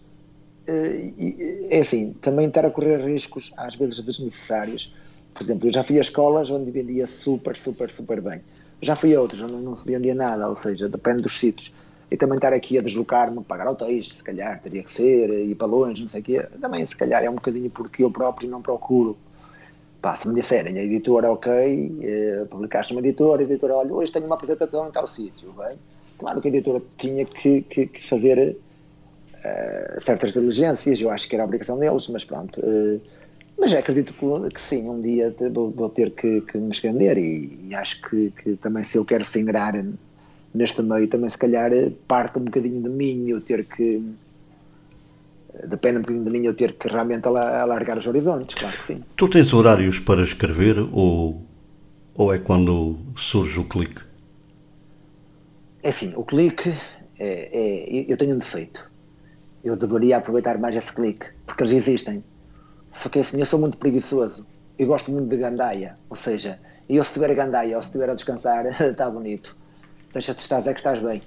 uh, 0.68 1.68
é 1.70 1.80
assim, 1.80 2.14
também 2.22 2.48
estar 2.48 2.66
a 2.66 2.72
correr 2.72 3.04
riscos, 3.04 3.52
às 3.58 3.76
vezes 3.76 4.00
desnecessários. 4.02 4.94
Por 5.34 5.42
exemplo, 5.44 5.68
eu 5.68 5.74
já 5.74 5.84
fui 5.84 5.98
a 5.98 6.02
escolas 6.02 6.52
onde 6.52 6.70
vendia 6.70 7.08
super, 7.08 7.56
super, 7.56 7.90
super 7.90 8.22
bem 8.22 8.42
Já 8.82 8.96
fui 8.96 9.14
a 9.16 9.22
outros 9.22 9.42
onde 9.42 9.54
não 9.54 9.76
se 9.76 9.86
vendia 9.86 10.16
nada, 10.16 10.48
ou 10.48 10.56
seja, 10.56 10.88
depende 10.88 11.24
dos 11.24 11.38
sítios. 11.38 11.74
E 12.12 12.18
também 12.18 12.36
estar 12.36 12.54
aqui 12.54 12.78
a 12.78 12.82
deslocar-me, 12.82 13.44
pagar 13.44 13.68
hotéis, 13.68 14.10
se 14.10 14.24
calhar 14.24 14.60
teria 14.62 14.82
que 14.82 14.90
ser, 14.90 15.30
ir 15.30 15.54
para 15.56 15.68
longe, 15.68 16.02
não 16.02 16.08
sei 16.08 16.22
o 16.22 16.24
quê. 16.24 16.48
Também, 16.60 16.84
se 16.86 16.96
calhar, 16.96 17.24
é 17.24 17.30
um 17.30 17.36
bocadinho 17.36 17.70
porque 17.70 18.04
eu 18.04 18.10
próprio 18.10 18.50
não 18.50 18.62
procuro. 18.62 19.16
Pá, 20.02 20.16
se 20.16 20.28
me 20.28 20.34
disserem, 20.34 20.80
a 20.80 20.84
editora, 20.84 21.30
ok, 21.32 21.52
eh, 22.02 22.46
publicaste 22.50 22.94
uma 22.94 23.02
editora, 23.02 23.42
a 23.42 23.44
editora, 23.44 23.76
olha, 23.76 23.94
hoje 23.94 24.14
tenho 24.14 24.26
uma 24.26 24.36
apresentação 24.36 24.88
em 24.88 24.92
tal 24.92 25.06
sítio, 25.06 25.52
bem? 25.52 25.78
Claro 26.18 26.42
que 26.42 26.48
a 26.48 26.52
editora 26.52 26.82
tinha 26.98 27.26
que, 27.26 27.62
que, 27.64 27.86
que 27.86 28.08
fazer 28.08 28.58
uh, 29.36 30.00
certas 30.00 30.34
diligências, 30.34 31.02
eu 31.02 31.10
acho 31.10 31.28
que 31.28 31.36
era 31.36 31.44
a 31.44 31.46
obrigação 31.46 31.78
deles, 31.78 32.08
mas 32.08 32.24
pronto. 32.24 32.60
Uh, 32.62 33.02
mas 33.60 33.74
acredito 33.74 34.14
que, 34.14 34.54
que, 34.54 34.62
sim, 34.62 34.88
um 34.88 35.02
dia 35.02 35.36
vou, 35.52 35.70
vou 35.70 35.90
ter 35.90 36.12
que, 36.12 36.42
que, 36.42 36.58
me 36.58 36.72
estender 36.72 37.18
e, 37.18 37.68
e 37.68 37.76
acho 37.76 38.02
que, 38.02 38.32
que, 38.32 38.56
também 38.56 38.84
se 38.84 38.98
eu 38.98 39.06
quero 39.06 39.26
se 39.26 39.40
ingrar 39.40 39.74
neste 40.54 40.82
meio, 40.82 41.08
também 41.08 41.30
se 41.30 41.38
calhar 41.38 41.72
parte 42.08 42.40
um 42.40 42.44
bocadinho 42.44 42.82
de 42.82 42.90
mim 42.90 43.28
eu 43.28 43.42
ter 43.42 43.66
que 43.66 44.02
depende 45.68 45.98
um 45.98 46.02
bocadinho 46.02 46.26
de 46.26 46.32
mim 46.32 46.46
eu 46.46 46.54
ter 46.54 46.74
que 46.74 46.88
realmente 46.88 47.28
alargar 47.28 47.98
os 47.98 48.08
horizontes, 48.08 48.56
claro 48.56 48.76
que 48.78 48.86
sim. 48.86 49.04
Tu 49.16 49.28
tens 49.28 49.54
horários 49.54 50.00
para 50.00 50.22
escrever 50.22 50.80
ou, 50.94 51.42
ou 52.14 52.34
é 52.34 52.38
quando 52.38 52.98
surge 53.16 53.60
o 53.60 53.66
clique? 53.66 54.02
É 55.82 55.90
assim, 55.90 56.14
o 56.16 56.24
clique 56.24 56.74
é, 57.18 57.50
é, 57.52 58.06
eu 58.08 58.16
tenho 58.16 58.36
um 58.36 58.38
defeito. 58.38 58.90
Eu 59.64 59.76
deveria 59.76 60.18
aproveitar 60.18 60.58
mais 60.58 60.76
esse 60.76 60.94
clique, 60.94 61.28
porque 61.46 61.64
eles 61.64 61.74
existem. 61.74 62.24
Só 62.92 63.10
que 63.10 63.20
assim, 63.20 63.40
eu 63.40 63.46
sou 63.46 63.60
muito 63.60 63.78
preguiçoso. 63.78 64.46
Eu 64.78 64.88
gosto 64.88 65.12
muito 65.12 65.28
de 65.28 65.38
gandaia, 65.38 65.98
ou 66.10 66.16
seja, 66.16 66.60
eu 66.88 67.04
se 67.04 67.10
estiver 67.10 67.32
a 67.32 67.34
gandaia 67.34 67.76
ou 67.76 67.84
se 67.84 67.90
estiver 67.90 68.10
a 68.10 68.14
descansar, 68.14 68.66
está 68.82 69.10
bonito. 69.12 69.56
Deixa-te 70.14 70.40
estás, 70.40 70.68
é 70.68 70.74
que 70.74 70.80
estás 70.80 71.00
bem. 71.00 71.22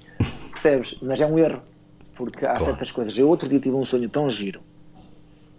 Percebes? 0.50 0.98
Mas 1.02 1.20
é 1.20 1.26
um 1.26 1.38
erro, 1.38 1.62
porque 2.16 2.46
há 2.46 2.54
claro. 2.54 2.64
certas 2.64 2.90
coisas. 2.90 3.16
Eu 3.16 3.28
outro 3.28 3.48
dia 3.48 3.60
tive 3.60 3.76
um 3.76 3.84
sonho 3.84 4.08
tão 4.08 4.28
giro 4.30 4.60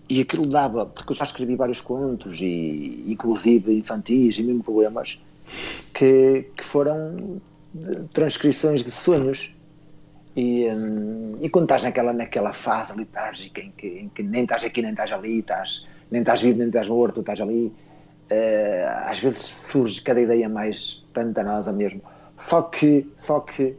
e 0.10 0.22
aquilo 0.22 0.46
dava, 0.46 0.86
porque 0.86 1.12
eu 1.12 1.16
já 1.16 1.24
escrevi 1.24 1.56
vários 1.56 1.82
contos, 1.82 2.40
e 2.40 3.04
inclusive 3.08 3.74
infantis 3.74 4.38
e 4.38 4.44
mesmo 4.44 4.64
poemas, 4.64 5.20
que, 5.94 6.50
que 6.56 6.64
foram 6.64 7.42
transcrições 8.14 8.84
de 8.84 8.92
sonhos. 8.92 9.56
E, 10.36 10.68
hum, 10.68 11.38
e 11.42 11.50
quando 11.50 11.66
estás 11.66 11.84
naquela, 11.84 12.12
naquela 12.12 12.54
fase 12.54 12.98
letárgica 12.98 13.62
em 13.62 13.72
que, 13.72 13.88
em 13.88 14.10
que 14.10 14.24
nem 14.24 14.44
estás 14.44 14.64
aqui, 14.64 14.82
nem 14.82 14.92
estás 14.92 15.12
ali, 15.12 15.40
estás, 15.40 15.86
nem 16.14 16.22
estás 16.22 16.44
vivo, 16.44 16.60
nem 16.60 16.68
estás 16.68 16.88
morto, 16.88 17.22
estás 17.22 17.42
ali, 17.42 17.74
uh, 18.32 19.10
às 19.10 19.18
vezes 19.18 19.40
surge 19.40 20.00
cada 20.00 20.22
ideia 20.22 20.48
mais 20.48 21.04
pantanosa 21.12 21.74
mesmo. 21.74 22.02
Só 22.38 22.62
que, 22.62 23.12
só 23.18 23.40
que 23.40 23.76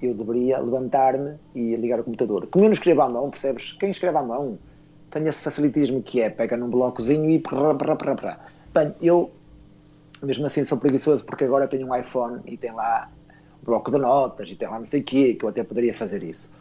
eu 0.00 0.14
deveria 0.14 0.60
levantar-me 0.60 1.34
e 1.52 1.74
ligar 1.74 1.98
o 1.98 2.04
computador. 2.04 2.46
Como 2.46 2.64
eu 2.64 2.68
não 2.68 2.74
escrevo 2.74 3.02
à 3.02 3.08
mão, 3.08 3.28
percebes? 3.28 3.72
Quem 3.72 3.90
escreve 3.90 4.16
à 4.16 4.22
mão 4.22 4.56
tem 5.10 5.26
esse 5.26 5.42
facilitismo 5.42 6.00
que 6.00 6.20
é 6.20 6.30
pega 6.30 6.56
num 6.56 6.70
blocozinho 6.70 7.28
e. 7.28 7.42
Bem, 8.72 8.94
eu 9.02 9.32
mesmo 10.22 10.46
assim 10.46 10.64
sou 10.64 10.78
preguiçoso 10.78 11.24
porque 11.24 11.42
agora 11.42 11.66
tenho 11.66 11.88
um 11.88 11.96
iPhone 11.96 12.40
e 12.46 12.56
tem 12.56 12.72
lá 12.72 13.10
bloco 13.64 13.90
de 13.90 13.98
notas 13.98 14.48
e 14.48 14.54
tem 14.54 14.68
lá 14.68 14.78
não 14.78 14.86
sei 14.86 15.00
o 15.00 15.04
quê, 15.04 15.34
que 15.34 15.44
eu 15.44 15.48
até 15.48 15.64
poderia 15.64 15.92
fazer 15.92 16.22
isso. 16.22 16.52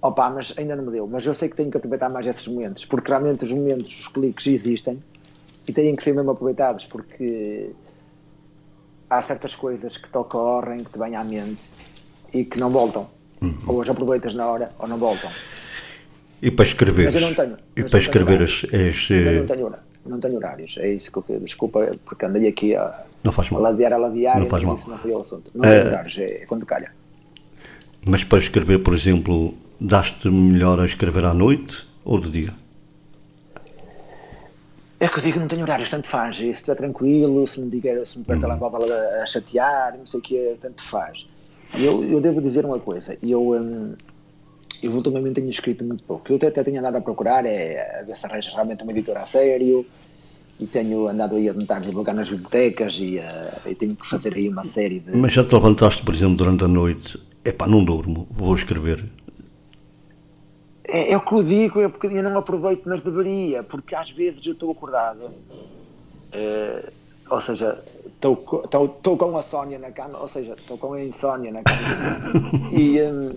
Opa, 0.00 0.30
mas 0.30 0.54
ainda 0.56 0.76
não 0.76 0.84
me 0.84 0.92
deu. 0.92 1.06
Mas 1.06 1.24
eu 1.24 1.34
sei 1.34 1.48
que 1.48 1.56
tenho 1.56 1.70
que 1.70 1.76
aproveitar 1.76 2.08
mais 2.08 2.26
esses 2.26 2.46
momentos, 2.46 2.84
porque 2.84 3.08
realmente 3.08 3.44
os 3.44 3.52
momentos, 3.52 4.00
os 4.00 4.08
cliques 4.08 4.46
existem 4.46 5.02
e 5.66 5.72
têm 5.72 5.96
que 5.96 6.02
ser 6.02 6.14
mesmo 6.14 6.30
aproveitados, 6.30 6.84
porque 6.84 7.70
há 9.08 9.22
certas 9.22 9.54
coisas 9.54 9.96
que 9.96 10.08
te 10.08 10.18
ocorrem, 10.18 10.84
que 10.84 10.90
te 10.90 10.98
vêm 10.98 11.16
à 11.16 11.24
mente 11.24 11.70
e 12.32 12.44
que 12.44 12.58
não 12.58 12.70
voltam. 12.70 13.08
Uhum. 13.42 13.58
Ou 13.66 13.82
as 13.82 13.88
aproveitas 13.88 14.34
na 14.34 14.46
hora 14.46 14.70
ou 14.78 14.88
não 14.88 14.98
voltam. 14.98 15.30
E 16.40 16.50
para 16.50 16.66
escrever? 16.66 17.06
Mas 17.06 17.14
eu 17.14 17.20
não 17.22 17.34
tenho. 17.34 17.56
E 17.76 17.84
para 17.84 17.98
escrever 17.98 18.42
as. 18.42 18.64
as 18.64 19.10
não 19.10 19.16
eh, 19.16 19.44
tenho, 19.46 19.74
não 20.04 20.20
tenho 20.20 20.36
horários. 20.36 20.76
É 20.78 20.88
isso 20.88 21.10
que 21.10 21.32
eu 21.32 21.40
desculpa, 21.40 21.90
porque 22.04 22.24
andei 22.24 22.46
aqui 22.46 22.74
a 22.74 23.04
não 23.26 23.32
faz 23.32 23.50
mal. 23.50 23.64
A 23.66 23.70
ladear, 23.70 23.92
a 23.92 23.96
ladear, 23.96 24.38
não 24.38 24.46
faz 24.46 24.62
mal. 24.62 24.76
Isso 24.76 24.88
não 24.88 24.98
foi 24.98 25.10
o 25.10 25.20
assunto. 25.20 25.50
Não 25.52 25.68
é, 25.68 25.82
lugares, 25.82 26.16
é 26.18 26.44
quando 26.46 26.64
calha. 26.64 26.92
Mas 28.06 28.22
para 28.22 28.38
escrever, 28.38 28.78
por 28.78 28.94
exemplo, 28.94 29.52
daste 29.80 30.28
melhor 30.28 30.80
a 30.80 30.86
escrever 30.86 31.24
à 31.24 31.34
noite 31.34 31.86
ou 32.04 32.20
de 32.20 32.30
dia? 32.30 32.54
É 34.98 35.08
que 35.08 35.18
eu 35.18 35.22
digo 35.22 35.34
que 35.34 35.40
não 35.40 35.48
tenho 35.48 35.62
horários, 35.62 35.90
tanto 35.90 36.08
faz. 36.08 36.36
Se 36.36 36.50
estiver 36.50 36.74
tranquilo, 36.74 37.46
se 37.46 37.60
me 37.60 37.70
diga, 37.70 38.04
se 38.06 38.18
me 38.18 38.24
der 38.24 38.34
uhum. 38.34 38.40
telemóvel 38.40 38.86
a, 38.92 39.22
a 39.22 39.26
chatear, 39.26 39.96
não 39.98 40.06
sei 40.06 40.20
o 40.20 40.22
que, 40.22 40.56
tanto 40.60 40.82
faz. 40.82 41.26
Eu, 41.78 42.02
eu 42.04 42.20
devo 42.20 42.40
dizer 42.40 42.64
uma 42.64 42.78
coisa, 42.78 43.18
eu, 43.22 43.50
hum, 43.50 43.94
eu 44.82 44.92
ultimamente 44.92 45.34
tenho 45.34 45.50
escrito 45.50 45.84
muito 45.84 46.02
pouco. 46.04 46.32
Eu 46.32 46.36
até, 46.36 46.46
até 46.46 46.64
tenho 46.64 46.78
andado 46.78 46.96
a 46.96 47.00
procurar, 47.00 47.44
é 47.44 48.00
a 48.00 48.02
ver 48.04 48.16
se 48.16 48.24
arranjo 48.24 48.50
realmente 48.54 48.82
uma 48.82 48.92
editora 48.92 49.20
a 49.20 49.26
sério, 49.26 49.84
e 50.58 50.66
tenho 50.66 51.08
andado 51.08 51.36
aí 51.36 51.48
a 51.48 51.54
tentar 51.54 51.80
divulgar 51.80 52.14
nas 52.14 52.30
bibliotecas 52.30 52.96
e, 52.98 53.18
uh, 53.18 53.68
e, 53.68 53.74
tenho 53.74 53.94
que 53.94 54.08
fazer 54.08 54.34
aí 54.34 54.48
uma 54.48 54.64
série 54.64 55.00
de. 55.00 55.14
Mas 55.14 55.34
já 55.34 55.44
te 55.44 55.54
levantaste, 55.54 56.02
por 56.02 56.14
exemplo, 56.14 56.36
durante 56.36 56.64
a 56.64 56.68
noite? 56.68 57.20
É 57.44 57.52
pá, 57.52 57.66
não 57.66 57.84
durmo, 57.84 58.26
vou 58.30 58.54
escrever. 58.54 59.04
É, 60.88 61.12
é 61.12 61.16
o 61.16 61.20
que 61.20 61.32
eu 61.32 61.42
digo, 61.42 61.80
é 61.80 61.88
porque 61.88 62.06
eu 62.06 62.22
não 62.22 62.38
aproveito, 62.38 62.82
mas 62.86 63.00
deveria, 63.00 63.62
porque 63.62 63.94
às 63.94 64.10
vezes 64.10 64.44
eu 64.46 64.52
estou 64.52 64.70
acordado, 64.70 65.24
uh, 65.24 66.92
ou 67.28 67.40
seja, 67.40 67.82
estou 68.14 69.16
com 69.16 69.36
a 69.36 69.42
Sónia 69.42 69.78
na 69.78 69.90
cama, 69.90 70.18
ou 70.18 70.28
seja, 70.28 70.54
estou 70.54 70.78
com 70.78 70.92
a 70.92 71.02
insónia 71.02 71.50
na 71.50 71.62
cama 71.62 71.78
e, 72.72 73.00
um, 73.02 73.32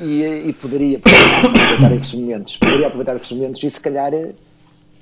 e, 0.00 0.48
e 0.48 0.52
poderia, 0.54 0.98
aproveitar 0.98 1.94
esses 1.94 2.14
momentos, 2.14 2.56
poderia 2.56 2.86
aproveitar 2.86 3.16
esses 3.16 3.30
momentos 3.30 3.62
e 3.62 3.70
se 3.70 3.80
calhar 3.80 4.12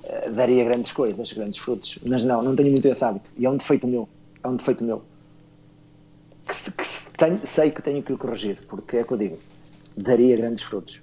eh, 0.04 0.30
daria 0.30 0.64
grandes 0.64 0.92
coisas, 0.92 1.32
grandes 1.32 1.58
frutos. 1.58 1.98
Mas 2.04 2.22
não, 2.24 2.42
não 2.42 2.54
tenho 2.54 2.70
muito 2.70 2.86
esse 2.86 3.04
hábito. 3.04 3.30
E 3.36 3.46
é 3.46 3.50
um 3.50 3.56
defeito 3.56 3.86
meu. 3.86 4.08
É 4.42 4.48
um 4.48 4.56
defeito 4.56 4.84
meu. 4.84 5.02
Que, 6.46 6.70
que 6.72 6.84
tenho, 7.16 7.40
sei 7.44 7.70
que 7.70 7.82
tenho 7.82 8.02
que 8.02 8.12
o 8.12 8.18
corrigir, 8.18 8.58
porque 8.68 8.98
é 8.98 9.02
o 9.02 9.06
que 9.06 9.12
eu 9.12 9.18
digo. 9.18 9.38
Daria 9.96 10.36
grandes 10.36 10.62
frutos. 10.64 11.00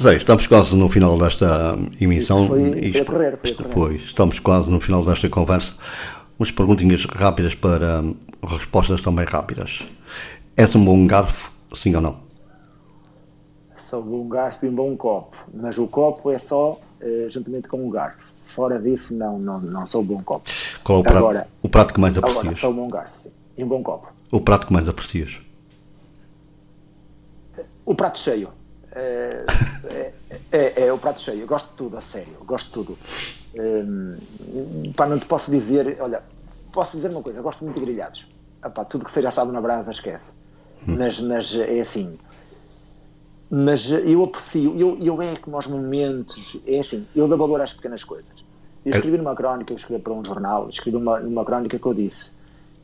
Zé, 0.00 0.16
estamos 0.16 0.46
quase 0.46 0.74
no 0.74 0.88
final 0.88 1.18
desta 1.18 1.78
emissão. 2.00 2.44
Isto 2.44 2.48
foi, 2.48 2.80
Isto, 2.80 3.04
correr, 3.04 3.38
foi, 3.70 3.94
Estamos 3.96 4.38
quase 4.38 4.70
no 4.70 4.80
final 4.80 5.04
desta 5.04 5.28
conversa. 5.28 5.74
Umas 6.38 6.50
perguntinhas 6.50 7.04
rápidas 7.04 7.54
para 7.54 8.02
respostas 8.42 9.02
também 9.02 9.26
rápidas. 9.26 9.86
És 10.56 10.74
um 10.74 10.84
bom 10.84 11.06
garfo, 11.06 11.52
sim 11.74 11.94
ou 11.94 12.00
não? 12.00 12.30
só 13.90 14.00
um 14.00 14.28
garfo 14.28 14.64
e 14.64 14.68
um 14.68 14.74
bom 14.74 14.96
copo, 14.96 15.36
mas 15.52 15.76
o 15.76 15.88
copo 15.88 16.30
é 16.30 16.38
só 16.38 16.74
uh, 17.02 17.30
juntamente 17.30 17.68
com 17.68 17.86
o 17.88 17.90
garfo. 17.90 18.32
Fora 18.44 18.78
disso, 18.78 19.14
não, 19.14 19.38
não, 19.38 19.60
não 19.60 19.84
sou 19.84 20.02
um 20.02 20.04
bom 20.04 20.22
copo. 20.22 20.48
Qual 20.84 20.98
é 20.98 21.00
o 21.00 21.02
prato, 21.02 21.18
agora, 21.18 21.48
o 21.62 21.68
prato 21.68 21.94
que 21.94 22.00
mais 22.00 22.16
aprecias? 22.16 22.40
Agora, 22.44 22.56
sou 22.56 22.70
um 22.70 22.76
bom 22.76 22.88
garfo, 22.88 23.16
sim. 23.16 23.32
E 23.56 23.64
um 23.64 23.68
bom 23.68 23.82
copo. 23.82 24.08
O 24.30 24.40
prato 24.40 24.66
que 24.66 24.72
mais 24.72 24.88
aprecias? 24.88 25.40
O 27.84 27.94
prato 27.94 28.20
cheio. 28.20 28.59
É, 28.92 29.44
é, 29.84 30.12
é, 30.50 30.86
é, 30.86 30.92
o 30.92 30.98
prato 30.98 31.20
cheio. 31.20 31.40
Eu 31.40 31.46
gosto 31.46 31.70
de 31.70 31.76
tudo, 31.76 31.96
a 31.96 32.00
sério. 32.00 32.34
Eu 32.38 32.44
gosto 32.44 32.66
de 32.66 32.72
tudo. 32.72 32.98
Um, 33.54 34.92
pá, 34.94 35.06
não 35.06 35.18
te 35.18 35.26
posso 35.26 35.50
dizer. 35.50 35.96
Olha, 36.00 36.22
posso 36.72 36.96
dizer 36.96 37.10
uma 37.10 37.22
coisa. 37.22 37.38
Eu 37.38 37.42
gosto 37.42 37.64
muito 37.64 37.78
de 37.78 37.84
grelhados. 37.84 38.26
Epá, 38.64 38.84
tudo 38.84 39.04
que 39.04 39.10
seja 39.10 39.28
assado 39.28 39.52
na 39.52 39.60
brasa, 39.60 39.92
esquece. 39.92 40.34
Hum. 40.86 40.96
Mas, 40.98 41.20
mas 41.20 41.54
é 41.54 41.80
assim 41.80 42.18
mas 43.50 43.90
eu 43.90 44.22
aprecio, 44.22 44.78
eu, 44.78 44.96
eu 45.00 45.20
é 45.20 45.34
que 45.34 45.50
nos 45.50 45.66
momentos, 45.66 46.56
é 46.64 46.78
assim, 46.78 47.04
eu 47.16 47.26
dou 47.26 47.36
valor 47.36 47.60
às 47.60 47.72
pequenas 47.72 48.04
coisas. 48.04 48.32
Eu 48.84 48.92
escrevi 48.92 49.18
numa 49.18 49.34
crónica, 49.34 49.72
eu 49.72 49.76
escrevi 49.76 50.00
para 50.00 50.12
um 50.12 50.24
jornal, 50.24 50.70
escrevi 50.70 50.96
numa 50.98 51.44
crónica 51.44 51.76
que 51.76 51.84
eu 51.84 51.92
disse 51.92 52.30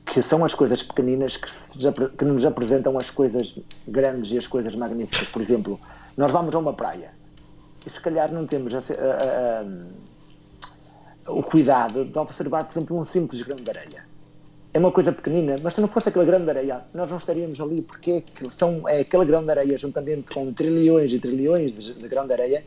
que 0.07 0.23
são 0.23 0.45
as 0.45 0.55
coisas 0.55 0.83
pequeninas 0.83 1.37
que, 1.37 1.53
se, 1.53 1.77
que 2.17 2.25
nos 2.25 2.45
apresentam 2.47 2.97
as 2.97 3.11
coisas 3.11 3.59
grandes 3.87 4.33
e 4.33 4.39
as 4.39 4.47
coisas 4.47 4.75
magníficas. 4.75 5.29
Por 5.29 5.43
exemplo, 5.43 5.79
nós 6.17 6.33
vamos 6.33 6.55
a 6.55 6.59
uma 6.59 6.73
praia 6.73 7.11
e 7.85 7.91
se 7.91 8.01
calhar 8.01 8.33
não 8.33 8.47
temos 8.47 8.73
a, 8.75 8.79
a, 8.79 9.63
a, 11.27 11.33
o 11.33 11.43
cuidado 11.43 12.05
de 12.05 12.19
observar, 12.19 12.65
por 12.65 12.73
exemplo, 12.73 12.99
um 12.99 13.05
simples 13.05 13.43
grão 13.43 13.57
de 13.57 13.69
areia 13.69 14.17
é 14.77 14.79
uma 14.79 14.93
coisa 14.93 15.11
pequenina, 15.11 15.57
mas 15.63 15.73
se 15.73 15.81
não 15.81 15.89
fosse 15.89 16.11
aquele 16.11 16.27
grão 16.27 16.45
de 16.45 16.51
areia, 16.51 16.83
nós 16.93 17.09
não 17.09 17.17
estaríamos 17.17 17.59
ali, 17.63 17.81
porque 17.81 18.23
é, 18.43 18.51
são, 18.51 18.87
é 18.87 19.01
aquele 19.01 19.25
grão 19.25 19.43
de 19.43 19.51
areia, 19.51 19.79
juntamente 19.79 20.35
com 20.35 20.53
trilhões 20.53 21.11
e 21.15 21.19
trilhões 21.19 21.73
de, 21.73 21.95
de 21.95 22.09
grão 22.09 22.27
de 22.27 22.35
areia, 22.35 22.63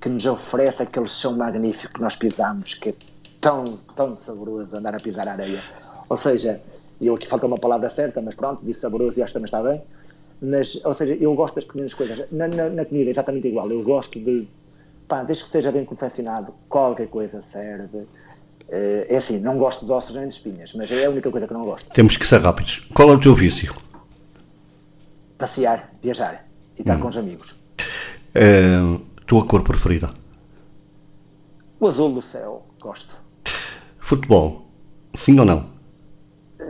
que 0.00 0.08
nos 0.08 0.24
oferece 0.24 0.82
aquele 0.82 1.06
chão 1.06 1.36
magnífico 1.36 1.92
que 1.92 2.00
nós 2.00 2.16
pisamos, 2.16 2.72
que 2.72 2.88
é 2.88 2.94
tão, 3.42 3.64
tão 3.94 4.16
saboroso 4.16 4.74
andar 4.74 4.94
a 4.94 5.00
pisar 5.00 5.28
a 5.28 5.32
areia. 5.32 5.62
Ou 6.08 6.16
seja, 6.16 6.62
eu 7.06 7.14
aqui 7.14 7.28
falta 7.28 7.46
uma 7.46 7.58
palavra 7.58 7.88
certa, 7.88 8.20
mas 8.20 8.34
pronto, 8.34 8.64
disse 8.64 8.80
saboroso 8.80 9.18
e 9.18 9.22
acho 9.22 9.32
que 9.32 9.38
também 9.38 9.46
está 9.46 9.62
bem. 9.62 9.82
Mas, 10.42 10.82
ou 10.84 10.94
seja, 10.94 11.14
eu 11.14 11.34
gosto 11.34 11.54
das 11.56 11.64
pequenas 11.64 11.94
coisas. 11.94 12.30
Na, 12.30 12.48
na, 12.48 12.68
na 12.70 12.84
comida 12.84 13.08
é 13.08 13.10
exatamente 13.10 13.48
igual. 13.48 13.70
Eu 13.70 13.82
gosto 13.82 14.18
de, 14.18 14.48
pá, 15.06 15.22
desde 15.22 15.44
que 15.44 15.48
esteja 15.48 15.70
bem 15.70 15.84
confeccionado, 15.84 16.54
qualquer 16.68 17.08
coisa 17.08 17.42
serve 17.42 18.06
Uh, 18.70 19.02
é 19.08 19.16
assim, 19.16 19.40
não 19.40 19.58
gosto 19.58 19.84
de 19.84 19.90
ossos 19.90 20.14
nem 20.14 20.28
de 20.28 20.34
espinhas, 20.34 20.72
mas 20.74 20.88
é 20.92 21.04
a 21.04 21.10
única 21.10 21.28
coisa 21.28 21.48
que 21.48 21.52
não 21.52 21.64
gosto. 21.64 21.90
Temos 21.90 22.16
que 22.16 22.24
ser 22.24 22.40
rápidos. 22.40 22.88
Qual 22.94 23.10
é 23.10 23.14
o 23.14 23.20
teu 23.20 23.34
vício? 23.34 23.74
Passear, 25.36 25.90
viajar 26.00 26.46
e 26.78 26.82
estar 26.82 26.96
hum. 26.96 27.00
com 27.00 27.08
os 27.08 27.16
amigos. 27.16 27.56
Uh, 28.30 29.00
tua 29.26 29.44
cor 29.44 29.64
preferida? 29.64 30.10
O 31.80 31.88
azul 31.88 32.14
do 32.14 32.22
céu, 32.22 32.64
gosto. 32.80 33.20
Futebol, 33.98 34.68
sim 35.14 35.36
ou 35.40 35.44
não? 35.44 35.68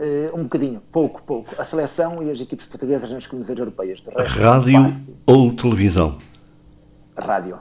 Uh, 0.01 0.35
um 0.35 0.43
bocadinho, 0.43 0.81
pouco, 0.91 1.21
pouco. 1.21 1.53
A 1.61 1.63
seleção 1.63 2.23
e 2.23 2.31
as 2.31 2.41
equipes 2.41 2.65
portuguesas 2.65 3.07
nas 3.11 3.27
competições 3.27 3.59
europeias. 3.59 4.01
Resto, 4.01 4.39
Rádio 4.39 4.87
ou 5.27 5.53
televisão? 5.53 6.17
Rádio. 7.15 7.59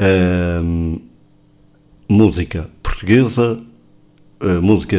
Uh, 0.00 0.98
música 2.08 2.70
portuguesa, 2.82 3.62
uh, 4.40 4.62
música 4.62 4.96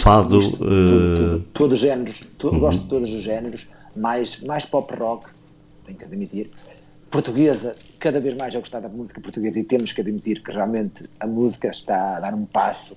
fado. 0.00 0.38
Misto, 0.38 0.56
tudo, 0.56 1.44
todos 1.54 1.74
os 1.74 1.78
géneros, 1.78 2.24
uhum. 2.42 2.58
gosto 2.58 2.82
de 2.82 2.88
todos 2.88 3.14
os 3.14 3.22
géneros, 3.22 3.68
mais, 3.94 4.40
mais 4.42 4.64
pop 4.64 4.92
rock, 4.96 5.30
tenho 5.86 5.96
que 5.96 6.06
admitir. 6.06 6.50
Portuguesa, 7.08 7.76
cada 8.00 8.18
vez 8.18 8.34
mais 8.34 8.52
eu 8.52 8.60
gostar 8.60 8.80
da 8.80 8.88
música 8.88 9.20
portuguesa 9.20 9.60
e 9.60 9.62
temos 9.62 9.92
que 9.92 10.00
admitir 10.00 10.42
que 10.42 10.50
realmente 10.50 11.08
a 11.20 11.26
música 11.28 11.68
está 11.68 12.16
a 12.16 12.20
dar 12.20 12.34
um 12.34 12.44
passo 12.44 12.96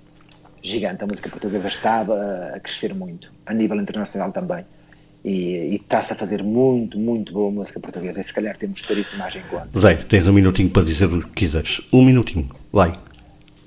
gigante. 0.63 1.03
A 1.03 1.07
música 1.07 1.29
portuguesa 1.29 1.67
está 1.67 2.01
a, 2.01 2.59
crescer 2.59 2.95
muito, 2.95 3.31
a 3.45 3.53
nível 3.53 3.79
internacional 3.79 4.31
também. 4.31 4.65
E, 5.23 5.73
e 5.73 5.75
está-se 5.75 6.13
a 6.13 6.15
fazer 6.15 6.43
muito, 6.43 6.97
muito 6.97 7.31
boa 7.31 7.51
música 7.51 7.79
portuguesa. 7.79 8.19
E 8.19 8.23
se 8.23 8.33
calhar 8.33 8.57
temos 8.57 8.81
que 8.81 8.87
ter 8.87 8.97
isso 8.97 9.17
mais 9.17 9.35
em 9.35 9.41
conta. 9.43 9.79
Zé, 9.79 9.95
tens 9.95 10.27
um 10.27 10.33
minutinho 10.33 10.69
para 10.69 10.83
dizer 10.83 11.05
o 11.05 11.21
que 11.21 11.31
quiseres. 11.31 11.81
Um 11.91 12.03
minutinho, 12.03 12.49
vai. 12.71 12.97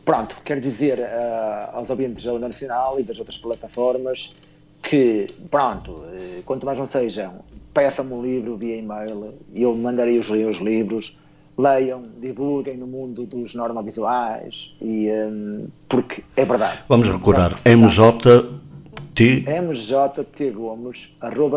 Pronto, 0.04 0.36
quero 0.44 0.60
dizer 0.60 0.98
uh, 0.98 1.76
aos 1.76 1.90
ouvintes 1.90 2.24
da 2.24 2.32
Onda 2.32 2.46
Nacional 2.48 2.98
e 3.00 3.02
das 3.02 3.18
outras 3.18 3.38
plataformas 3.38 4.34
que, 4.82 5.26
pronto, 5.50 5.90
uh, 5.90 6.42
quanto 6.44 6.64
mais 6.64 6.78
não 6.78 6.86
sejam, 6.86 7.44
peçam-me 7.74 8.12
um 8.12 8.22
livro 8.22 8.56
via 8.56 8.76
e-mail 8.76 9.34
e 9.52 9.62
eu 9.62 9.74
mandarei 9.74 10.18
os, 10.18 10.30
os 10.30 10.58
livros, 10.58 11.18
leiam, 11.58 12.02
divulguem 12.20 12.76
no 12.76 12.86
mundo 12.86 13.24
dos 13.24 13.54
normavisuais, 13.54 14.74
e, 14.80 15.08
um, 15.10 15.68
porque 15.88 16.22
é 16.36 16.44
verdade. 16.44 16.80
Vamos 16.88 17.08
recordar, 17.08 17.56
MJT... 17.64 18.56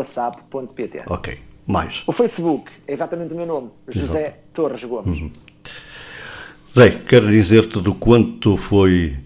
sapo.pt 0.05 1.03
Ok, 1.07 1.37
mais. 1.67 2.03
O 2.07 2.11
Facebook 2.11 2.71
é 2.87 2.93
exatamente 2.93 3.33
o 3.33 3.37
meu 3.37 3.45
nome, 3.45 3.69
José 3.87 4.27
Exato. 4.27 4.37
Torres 4.53 4.83
Gomes. 4.83 5.19
Uhum. 5.19 5.31
Zé, 6.73 6.91
quero 6.91 7.27
dizer-te 7.29 7.81
do 7.81 7.95
quanto 7.95 8.55
foi 8.55 9.17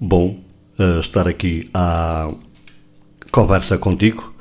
bom 0.00 0.36
uh, 0.78 1.00
estar 1.00 1.28
aqui 1.28 1.70
à 1.72 2.28
conversa 3.30 3.78
contigo. 3.78 4.34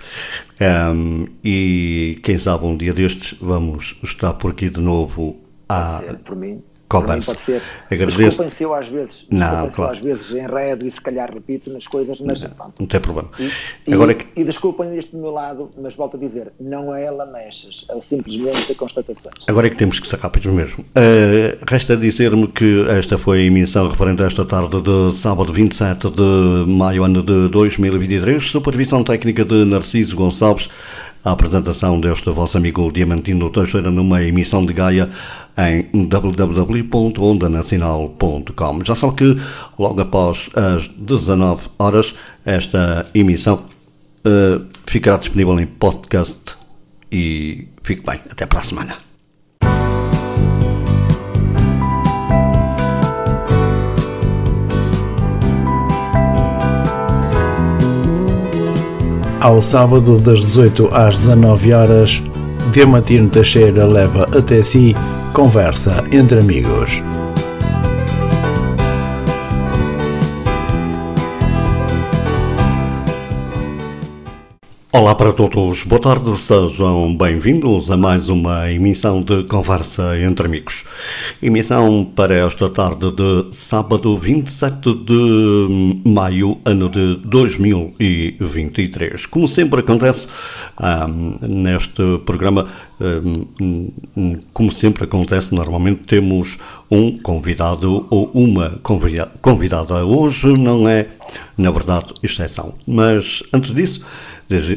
Um, 0.59 1.27
e 1.43 2.19
quem 2.23 2.37
sabe 2.37 2.65
um 2.65 2.75
dia 2.75 2.93
destes 2.93 3.37
vamos 3.39 3.97
estar 4.03 4.33
por 4.33 4.51
aqui 4.51 4.69
de 4.69 4.79
novo 4.79 5.39
a, 5.71 6.13
por 6.23 6.35
mim 6.35 6.61
conversa. 6.91 7.25
Pode 7.25 7.41
ser. 7.41 7.61
Agradeço. 7.89 8.49
Se 8.49 8.63
eu 8.63 8.73
às 8.73 8.87
vezes, 8.87 9.25
não, 9.31 9.69
claro. 9.69 9.93
às 9.93 9.99
vezes 9.99 10.31
enredo 10.33 10.85
e 10.85 10.91
se 10.91 10.99
calhar 10.99 11.33
repito 11.33 11.71
nas 11.71 11.87
coisas, 11.87 12.19
mas 12.19 12.41
não, 12.41 12.49
pronto. 12.49 12.73
não 12.79 12.87
tem 12.87 12.99
problema. 12.99 13.29
E, 13.87 13.93
Agora 13.93 14.11
e, 14.11 14.15
que... 14.15 14.41
e 14.41 14.43
desculpem 14.43 14.97
este 14.97 15.11
do 15.11 15.19
meu 15.19 15.31
lado, 15.31 15.69
mas 15.81 15.95
volto 15.95 16.17
a 16.17 16.19
dizer, 16.19 16.51
não 16.59 16.93
é 16.93 17.09
lamechas, 17.09 17.85
é 17.89 18.01
simplesmente 18.01 18.75
constatações. 18.75 19.35
Agora 19.47 19.67
é 19.67 19.69
que 19.69 19.77
temos 19.77 19.99
que 19.99 20.07
ser 20.07 20.19
rápidos 20.19 20.51
mesmo. 20.51 20.83
Uh, 20.83 21.57
resta 21.67 21.95
dizer-me 21.95 22.47
que 22.47 22.85
esta 22.89 23.17
foi 23.17 23.39
a 23.39 23.43
emissão 23.43 23.89
referente 23.89 24.23
a 24.23 24.25
esta 24.25 24.45
tarde 24.45 24.81
de 24.81 25.15
sábado 25.15 25.53
27 25.53 26.09
de 26.09 26.65
maio, 26.67 27.05
ano 27.05 27.23
de 27.23 27.47
2023, 27.49 28.43
supervisão 28.43 29.03
técnica 29.03 29.45
de 29.45 29.63
Narciso 29.65 30.15
Gonçalves 30.15 30.69
a 31.23 31.31
apresentação 31.31 31.99
deste 31.99 32.31
vosso 32.31 32.57
amigo 32.57 32.91
Diamantino 32.91 33.49
Teixeira 33.51 33.91
numa 33.91 34.23
emissão 34.23 34.65
de 34.65 34.73
Gaia 34.73 35.07
em 35.57 36.07
www.ondanacional.com. 36.07 38.85
Já 38.85 38.95
sabe 38.95 39.15
que 39.15 39.37
logo 39.77 39.99
após 40.01 40.49
as 40.55 40.87
19 40.87 41.67
horas 41.77 42.15
esta 42.45 43.05
emissão 43.13 43.65
uh, 44.25 44.65
ficará 44.85 45.17
disponível 45.17 45.59
em 45.59 45.65
podcast 45.65 46.55
e 47.11 47.67
fique 47.83 48.05
bem. 48.05 48.21
Até 48.29 48.45
para 48.45 48.59
a 48.59 48.63
semana. 48.63 49.11
Ao 59.41 59.59
sábado, 59.59 60.19
das 60.19 60.41
18 60.41 60.89
às 60.93 61.17
19 61.17 61.73
horas, 61.73 62.23
Diamantino 62.71 63.27
Teixeira 63.27 63.87
leva 63.87 64.25
até 64.37 64.61
si 64.61 64.95
conversa 65.33 66.03
entre 66.11 66.39
amigos. 66.39 67.03
Olá 74.93 75.15
para 75.15 75.31
todos, 75.31 75.85
boa 75.85 76.01
tarde, 76.01 76.37
sejam 76.37 77.15
bem-vindos 77.15 77.89
a 77.89 77.95
mais 77.95 78.27
uma 78.27 78.69
emissão 78.69 79.21
de 79.21 79.45
Conversa 79.45 80.19
entre 80.19 80.47
Amigos. 80.47 80.83
Emissão 81.41 82.03
para 82.13 82.35
esta 82.35 82.69
tarde 82.69 83.09
de 83.09 83.55
sábado 83.55 84.17
27 84.17 84.93
de 84.93 86.01
maio, 86.05 86.57
ano 86.65 86.89
de 86.89 87.15
2023. 87.23 89.25
Como 89.27 89.47
sempre 89.47 89.79
acontece 89.79 90.27
um, 91.07 91.37
neste 91.47 92.17
programa, 92.25 92.67
como 94.53 94.73
sempre 94.73 95.05
acontece, 95.05 95.55
normalmente 95.55 96.03
temos 96.03 96.57
um 96.91 97.17
convidado 97.17 98.05
ou 98.09 98.29
uma 98.33 98.77
convidada. 99.41 100.05
Hoje 100.05 100.51
não 100.57 100.85
é, 100.85 101.07
na 101.57 101.71
verdade, 101.71 102.07
exceção. 102.21 102.73
Mas 102.85 103.41
antes 103.53 103.73
disso, 103.73 104.01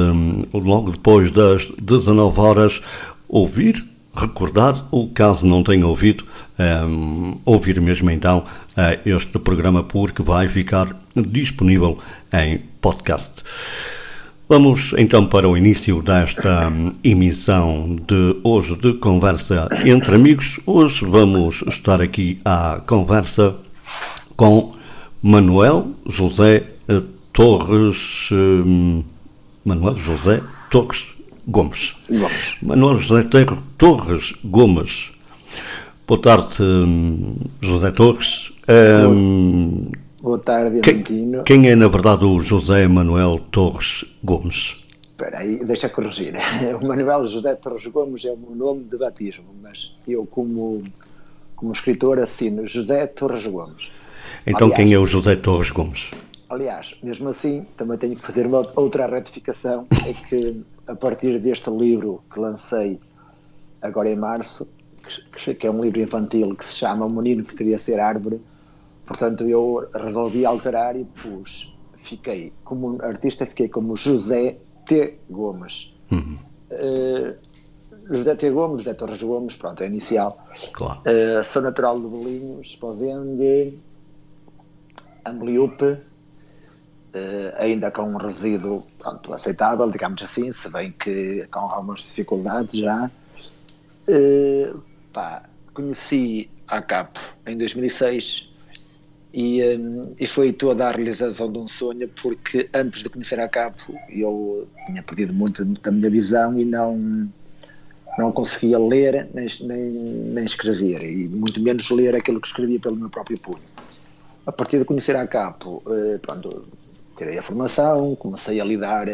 logo 0.52 0.90
depois 0.90 1.30
das 1.30 1.70
19 1.80 2.40
horas, 2.40 2.82
ouvir, 3.28 3.84
recordar, 4.14 4.86
ou 4.90 5.08
caso 5.08 5.46
não 5.46 5.62
tenha 5.62 5.86
ouvido, 5.86 6.24
um, 6.58 7.38
ouvir 7.44 7.80
mesmo 7.80 8.10
então 8.10 8.38
uh, 8.38 9.08
este 9.08 9.38
programa, 9.38 9.84
porque 9.84 10.22
vai 10.22 10.48
ficar 10.48 10.88
disponível 11.14 11.96
em 12.34 12.58
podcast. 12.80 13.44
Vamos 14.48 14.92
então 14.98 15.26
para 15.26 15.48
o 15.48 15.56
início 15.56 16.02
desta 16.02 16.68
um, 16.68 16.90
emissão 17.04 17.96
de 18.06 18.36
hoje 18.42 18.76
de 18.76 18.94
Conversa 18.94 19.68
entre 19.86 20.16
Amigos. 20.16 20.58
Hoje 20.66 21.04
vamos 21.04 21.62
estar 21.68 22.00
aqui 22.00 22.40
à 22.44 22.82
conversa 22.84 23.54
com 24.36 24.72
Manuel 25.22 25.92
José 26.04 26.64
Torres. 27.32 28.28
Hum, 28.32 29.04
Manuel 29.64 29.96
José 29.96 30.42
Torres 30.70 31.08
Gomes. 31.46 31.94
Gomes. 32.08 32.56
Manuel 32.62 32.98
José 32.98 33.28
Torres 33.78 34.34
Gomes. 34.44 35.12
Boa 36.06 36.20
tarde, 36.20 36.62
hum, 36.62 37.36
José 37.60 37.90
Torres. 37.92 38.52
Um, 38.68 39.90
Boa 40.22 40.38
tarde, 40.38 40.80
Quem, 40.80 41.02
quem 41.44 41.70
é, 41.70 41.74
na 41.74 41.88
verdade, 41.88 42.24
o 42.26 42.40
José 42.40 42.86
Manuel 42.86 43.40
Torres 43.50 44.04
Gomes? 44.22 44.76
Espera 45.02 45.38
aí, 45.38 45.64
deixa 45.64 45.88
corrigir. 45.88 46.34
O 46.82 46.86
Manuel 46.86 47.26
José 47.26 47.54
Torres 47.54 47.86
Gomes 47.86 48.24
é 48.24 48.30
o 48.30 48.36
meu 48.36 48.54
nome 48.54 48.84
de 48.84 48.98
batismo, 48.98 49.46
mas 49.62 49.94
eu, 50.06 50.26
como, 50.26 50.82
como 51.56 51.72
escritor, 51.72 52.18
assino 52.18 52.66
José 52.66 53.06
Torres 53.06 53.46
Gomes. 53.46 53.90
Então, 54.46 54.68
Aliás, 54.68 54.76
quem 54.76 54.92
é 54.92 54.98
o 54.98 55.06
José 55.06 55.36
Torres 55.36 55.70
Gomes? 55.70 56.10
Aliás, 56.50 56.96
mesmo 57.00 57.28
assim, 57.28 57.64
também 57.76 57.96
tenho 57.96 58.16
que 58.16 58.22
fazer 58.22 58.44
uma 58.44 58.62
outra 58.74 59.06
retificação, 59.06 59.86
é 60.04 60.12
que 60.12 60.60
a 60.88 60.96
partir 60.96 61.38
deste 61.38 61.70
livro 61.70 62.24
que 62.32 62.40
lancei 62.40 62.98
agora 63.80 64.10
em 64.10 64.16
março, 64.16 64.68
que, 65.32 65.54
que 65.54 65.66
é 65.66 65.70
um 65.70 65.80
livro 65.80 66.00
infantil 66.00 66.56
que 66.56 66.64
se 66.64 66.74
chama 66.74 67.06
O 67.06 67.08
Menino 67.08 67.44
que 67.44 67.54
Queria 67.54 67.78
Ser 67.78 68.00
Árvore, 68.00 68.40
portanto 69.06 69.44
eu 69.44 69.88
resolvi 69.94 70.44
alterar 70.44 70.96
e 70.96 71.04
pus 71.04 71.72
fiquei 72.02 72.52
como 72.64 73.00
artista, 73.00 73.46
fiquei 73.46 73.68
como 73.68 73.96
José 73.96 74.58
T. 74.86 75.20
Gomes. 75.30 75.94
Uhum. 76.10 76.38
Uh, 76.72 77.36
José 78.12 78.34
T. 78.34 78.50
Gomes, 78.50 78.82
José 78.82 78.94
Torres 78.94 79.22
Gomes, 79.22 79.54
pronto, 79.54 79.82
é 79.84 79.86
inicial. 79.86 80.36
Claro. 80.72 81.00
Uh, 81.02 81.44
sou 81.44 81.62
natural 81.62 82.00
de 82.00 82.08
Bolinhos, 82.08 82.66
Esposende, 82.66 83.78
Ambliupe, 85.24 85.98
uh, 87.14 87.54
ainda 87.58 87.90
com 87.90 88.02
um 88.02 88.16
resíduo 88.16 88.84
pronto, 88.98 89.32
aceitável, 89.32 89.90
digamos 89.90 90.22
assim, 90.22 90.50
se 90.52 90.68
bem 90.68 90.92
que 90.92 91.46
com 91.50 91.60
algumas 91.60 92.00
dificuldades 92.00 92.78
já. 92.78 93.10
Uh, 94.08 94.80
pá, 95.12 95.42
conheci 95.74 96.50
a 96.66 96.80
Capo 96.82 97.20
em 97.46 97.56
2006 97.56 98.50
e, 99.32 99.62
um, 99.76 100.14
e 100.18 100.26
foi 100.26 100.52
toda 100.52 100.88
a 100.88 100.90
realização 100.90 101.52
de 101.52 101.58
um 101.58 101.66
sonho 101.66 102.08
porque 102.20 102.68
antes 102.74 103.02
de 103.02 103.08
conhecer 103.08 103.38
a 103.38 103.48
Capo 103.48 103.94
eu 104.08 104.68
tinha 104.86 105.02
perdido 105.02 105.32
muito 105.32 105.64
da 105.64 105.90
minha 105.92 106.10
visão 106.10 106.58
e 106.58 106.64
não 106.64 107.30
não 108.18 108.32
conseguia 108.32 108.78
ler 108.78 109.28
nem, 109.32 109.46
nem, 109.60 109.90
nem, 109.90 110.44
escrever, 110.44 111.02
e 111.02 111.28
muito 111.28 111.60
menos 111.60 111.88
ler 111.90 112.14
aquilo 112.16 112.40
que 112.40 112.48
escrevia 112.48 112.78
pelo 112.80 112.96
meu 112.96 113.08
próprio 113.08 113.38
punho. 113.38 113.62
A 114.44 114.52
partir 114.52 114.78
de 114.78 114.84
conhecer 114.84 115.14
a 115.14 115.26
Capo, 115.26 115.82
eh, 115.86 116.18
pronto, 116.18 116.66
tirei 117.20 117.36
a 117.36 117.42
formação, 117.42 118.16
comecei 118.16 118.58
a 118.62 118.64
lidar 118.64 119.06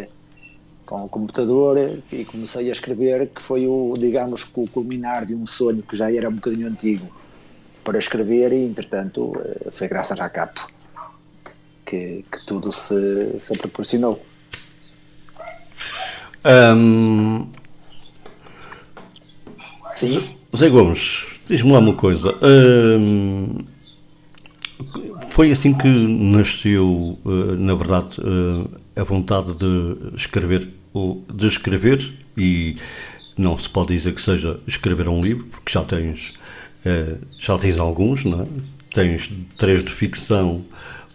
com 0.84 1.04
o 1.04 1.08
computador 1.08 1.76
e 2.12 2.24
comecei 2.24 2.68
a 2.68 2.72
escrever, 2.72 3.28
que 3.34 3.42
foi 3.42 3.66
o, 3.66 3.94
digamos, 3.98 4.46
o 4.54 4.68
culminar 4.68 5.26
de 5.26 5.34
um 5.34 5.44
sonho 5.44 5.82
que 5.82 5.96
já 5.96 6.12
era 6.12 6.28
um 6.28 6.34
bocadinho 6.34 6.68
antigo 6.68 7.12
para 7.82 7.98
escrever 7.98 8.52
e, 8.52 8.64
entretanto, 8.64 9.32
eh, 9.44 9.70
foi 9.72 9.88
graças 9.88 10.20
à 10.20 10.28
Capo 10.28 10.68
que, 11.84 12.24
que 12.30 12.46
tudo 12.46 12.70
se, 12.70 13.40
se 13.40 13.58
proporcionou. 13.58 14.24
Um, 16.44 17.50
Sim. 19.90 20.36
Zé 20.56 20.68
Gomes, 20.68 21.40
diz-me 21.48 21.72
lá 21.72 21.80
uma 21.80 21.94
coisa. 21.94 22.32
Hum, 22.40 23.58
foi 25.28 25.50
assim 25.50 25.74
que 25.74 25.88
nasceu, 25.88 27.18
uh, 27.24 27.56
na 27.58 27.74
verdade, 27.74 28.20
uh, 28.20 28.70
a 28.94 29.04
vontade 29.04 29.54
de 29.54 30.16
escrever 30.16 30.68
ou 30.92 31.24
de 31.32 31.46
escrever 31.46 32.12
e 32.36 32.76
não 33.36 33.58
se 33.58 33.68
pode 33.68 33.94
dizer 33.94 34.14
que 34.14 34.22
seja 34.22 34.58
escrever 34.66 35.08
um 35.08 35.22
livro, 35.22 35.46
porque 35.46 35.72
já 35.72 35.84
tens 35.84 36.34
uh, 36.86 37.18
já 37.38 37.58
tens 37.58 37.78
alguns, 37.78 38.24
não 38.24 38.42
é? 38.42 38.46
Tens 38.94 39.30
três 39.58 39.84
de 39.84 39.90
ficção, 39.90 40.64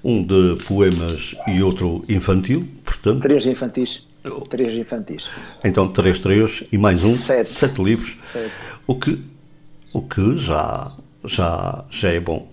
um 0.03 0.23
de 0.23 0.57
poemas 0.65 1.35
e 1.47 1.61
outro 1.63 2.03
infantil, 2.07 2.67
portanto. 2.83 3.21
Três 3.21 3.45
infantis. 3.45 4.07
Três 4.49 4.75
infantis. 4.75 5.27
Então, 5.63 5.87
três, 5.87 6.19
três 6.19 6.63
e 6.71 6.77
mais 6.77 7.03
um. 7.03 7.15
Sete. 7.15 7.51
Sete 7.51 7.81
livros. 7.81 8.15
Sete. 8.17 8.53
O 8.85 8.95
que, 8.95 9.19
o 9.93 10.01
que 10.03 10.37
já, 10.37 10.91
já, 11.25 11.85
já 11.89 12.09
é 12.09 12.19
bom. 12.19 12.50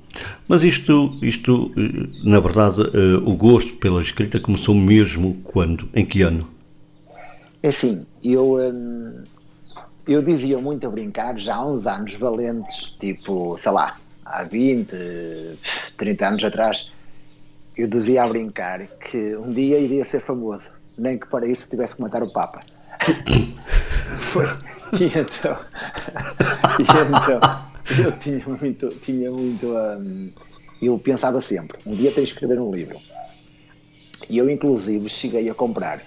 Mas 0.49 0.63
isto, 0.65 1.17
isto 1.23 1.73
na 2.25 2.41
verdade, 2.41 2.83
o 3.25 3.37
gosto 3.37 3.77
pela 3.77 4.01
escrita 4.03 4.41
começou 4.41 4.75
mesmo 4.75 5.35
quando? 5.45 5.89
Em 5.95 6.05
que 6.05 6.23
ano? 6.23 6.49
É 7.63 7.69
assim, 7.69 8.07
eu, 8.23 8.55
hum, 8.55 9.23
eu 10.07 10.23
dizia 10.23 10.59
muito 10.59 10.87
a 10.87 10.91
brincar 10.91 11.39
já 11.39 11.57
há 11.57 11.67
uns 11.67 11.87
anos 11.87 12.15
valentes, 12.15 12.95
tipo, 12.99 13.57
sei 13.59 13.73
lá, 13.73 13.97
há 14.25 14.43
20, 14.45 14.97
30 15.97 16.29
anos 16.29 16.45
atrás, 16.45 16.91
eu 17.77 17.87
dizia 17.87 18.25
a 18.25 18.29
brincar 18.29 18.87
que 18.87 19.37
um 19.37 19.51
dia 19.51 19.79
iria 19.79 20.05
ser 20.05 20.21
famoso 20.21 20.71
nem 20.99 21.19
que 21.19 21.27
para 21.29 21.47
isso 21.47 21.69
tivesse 21.71 21.97
que 21.97 22.03
matar 22.03 22.23
o 22.23 22.31
Papa. 22.31 22.61
Foi. 24.33 24.47
E 24.99 25.05
então, 25.05 25.55
e 26.81 26.83
então 26.83 27.41
eu 28.05 28.13
tinha 28.13 28.45
muito, 28.47 28.89
tinha 28.89 29.31
muito, 29.31 29.67
um, 29.67 30.31
eu 30.81 30.99
pensava 30.99 31.41
sempre, 31.41 31.79
um 31.87 31.95
dia 31.95 32.11
tens 32.11 32.29
de 32.29 32.33
escrever 32.33 32.61
um 32.61 32.73
livro. 32.73 33.01
E 34.29 34.39
eu 34.39 34.51
inclusive 34.51 35.09
cheguei 35.09 35.49
a 35.49 35.55
comprar 35.55 36.03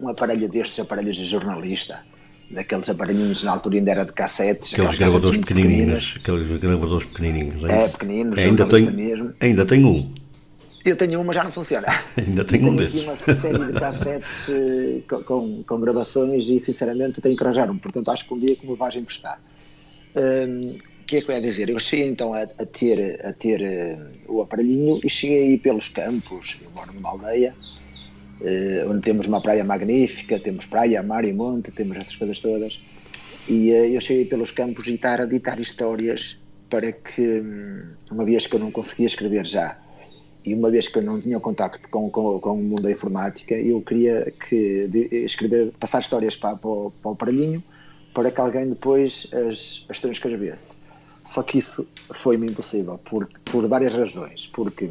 um 0.00 0.08
aparelho 0.08 0.48
destes 0.48 0.78
aparelhos 0.78 1.16
de 1.16 1.26
jornalista, 1.26 2.00
daqueles 2.50 2.88
aparelhinhos 2.88 3.42
na 3.42 3.52
altura 3.52 3.76
ainda 3.76 3.90
era 3.90 4.04
de 4.04 4.12
cassetes. 4.12 4.72
Aqueles 4.72 4.98
gravadores 4.98 5.38
pequenininhos, 5.38 6.14
aqueles 6.16 6.60
gravadores 6.60 7.06
pequenininhos. 7.06 7.64
É, 7.64 7.84
é 7.84 7.88
pequeninos, 7.88 8.38
ainda 8.38 8.66
tenho, 8.66 8.92
mesmo. 8.92 9.34
Ainda 9.40 9.66
tenho 9.66 9.88
um. 9.88 10.12
Eu 10.84 10.96
tenho 10.96 11.20
uma, 11.20 11.32
já 11.32 11.44
não 11.44 11.52
funciona. 11.52 11.86
Ainda 12.18 12.44
tenho, 12.44 12.64
um 12.64 12.76
tenho 12.76 12.78
desses. 12.78 13.08
aqui 13.08 13.30
uma 13.30 13.36
série 13.36 13.66
de 13.66 13.72
cassetes 13.78 14.48
uh, 14.48 15.02
com, 15.08 15.22
com, 15.22 15.62
com, 15.62 15.80
gravações 15.80 16.48
e, 16.48 16.58
sinceramente, 16.58 17.20
tenho 17.20 17.36
que 17.36 17.44
arranjar 17.44 17.70
um. 17.70 17.78
Portanto, 17.78 18.10
acho 18.10 18.26
que 18.26 18.34
um 18.34 18.38
dia 18.40 18.56
que 18.56 18.66
me 18.66 18.74
vais 18.74 18.96
emprestar. 18.96 19.40
Um, 20.14 20.76
o 21.02 21.04
que 21.04 21.16
é 21.16 21.20
que 21.20 21.30
eu 21.30 21.34
ia 21.34 21.40
dizer? 21.40 21.68
Eu 21.68 21.80
cheguei 21.80 22.06
então 22.06 22.32
a, 22.32 22.42
a 22.42 22.66
ter, 22.66 23.20
a 23.24 23.32
ter 23.32 23.60
uh, 23.60 24.32
o 24.32 24.40
aparelhinho 24.40 25.00
e 25.04 25.08
cheguei 25.08 25.42
aí 25.42 25.58
pelos 25.58 25.88
campos. 25.88 26.58
Eu 26.62 26.70
moro 26.70 26.92
numa 26.92 27.10
aldeia 27.10 27.54
uh, 28.40 28.90
onde 28.90 29.00
temos 29.00 29.26
uma 29.26 29.40
praia 29.40 29.64
magnífica, 29.64 30.38
temos 30.38 30.66
praia, 30.66 31.02
mar 31.02 31.24
e 31.24 31.32
monte, 31.32 31.70
temos 31.72 31.96
essas 31.96 32.16
coisas 32.16 32.38
todas. 32.38 32.80
E 33.48 33.70
eu 33.70 34.00
cheguei 34.00 34.24
pelos 34.24 34.52
campos 34.52 34.86
e 34.86 34.94
estar 34.94 35.20
a 35.20 35.26
ditar 35.26 35.58
histórias 35.58 36.38
para 36.70 36.92
que, 36.92 37.40
um, 37.40 37.82
uma 38.10 38.24
vez 38.24 38.46
que 38.46 38.54
eu 38.54 38.60
não 38.60 38.70
conseguia 38.70 39.06
escrever 39.06 39.44
já, 39.44 39.76
e 40.44 40.54
uma 40.54 40.70
vez 40.70 40.88
que 40.88 40.98
eu 40.98 41.02
não 41.02 41.20
tinha 41.20 41.38
contacto 41.40 41.88
com, 41.88 42.08
com, 42.08 42.38
com 42.38 42.52
o 42.52 42.62
mundo 42.62 42.82
da 42.82 42.90
informática, 42.90 43.54
eu 43.54 43.80
queria 43.80 44.32
que 44.48 44.88
escrever, 45.24 45.72
passar 45.78 46.00
histórias 46.00 46.36
para, 46.36 46.56
para, 46.56 46.90
para 46.90 47.08
o 47.08 47.12
aparelhinho 47.12 47.62
para 48.14 48.30
que 48.30 48.40
alguém 48.40 48.68
depois 48.68 49.28
as, 49.32 49.86
as 49.88 49.98
transcrevesse. 49.98 50.76
Só 51.24 51.42
que 51.42 51.58
isso 51.58 51.86
foi-me 52.14 52.50
impossível 52.50 52.98
por, 52.98 53.28
por 53.44 53.66
várias 53.68 53.94
razões. 53.94 54.46
Porque 54.46 54.90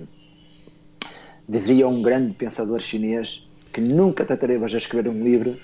dizia 1.48 1.88
um 1.88 2.02
grande 2.02 2.34
pensador 2.34 2.80
chinês 2.80 3.46
que 3.74 3.82
nunca 3.82 4.26
te 4.26 4.34
atrevas 4.34 4.74
a 4.74 4.78
escrever 4.78 5.10
um 5.10 5.24
livro 5.24 5.58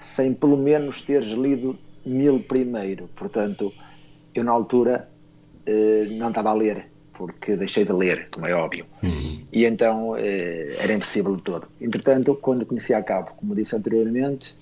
sem 0.00 0.34
pelo 0.34 0.56
menos 0.56 1.00
teres 1.00 1.28
lido 1.30 1.78
mil 2.04 2.40
primeiro. 2.40 3.08
Portanto, 3.14 3.72
eu 4.34 4.42
na 4.42 4.50
altura 4.50 5.08
eh, 5.64 6.08
não 6.10 6.28
estava 6.28 6.50
a 6.50 6.54
ler 6.54 6.92
porque 7.12 7.56
deixei 7.56 7.84
de 7.84 7.92
ler, 7.92 8.28
como 8.30 8.46
é 8.46 8.54
óbvio. 8.54 8.84
Uhum. 9.02 9.44
E 9.52 9.64
então 9.64 10.16
eh, 10.16 10.74
era 10.78 10.92
impossível 10.92 11.36
de 11.36 11.42
todo. 11.42 11.68
Entretanto, 11.80 12.34
quando 12.34 12.66
conheci 12.66 12.92
a 12.94 13.02
Cabo, 13.02 13.30
como 13.36 13.54
disse 13.54 13.76
anteriormente, 13.76 14.56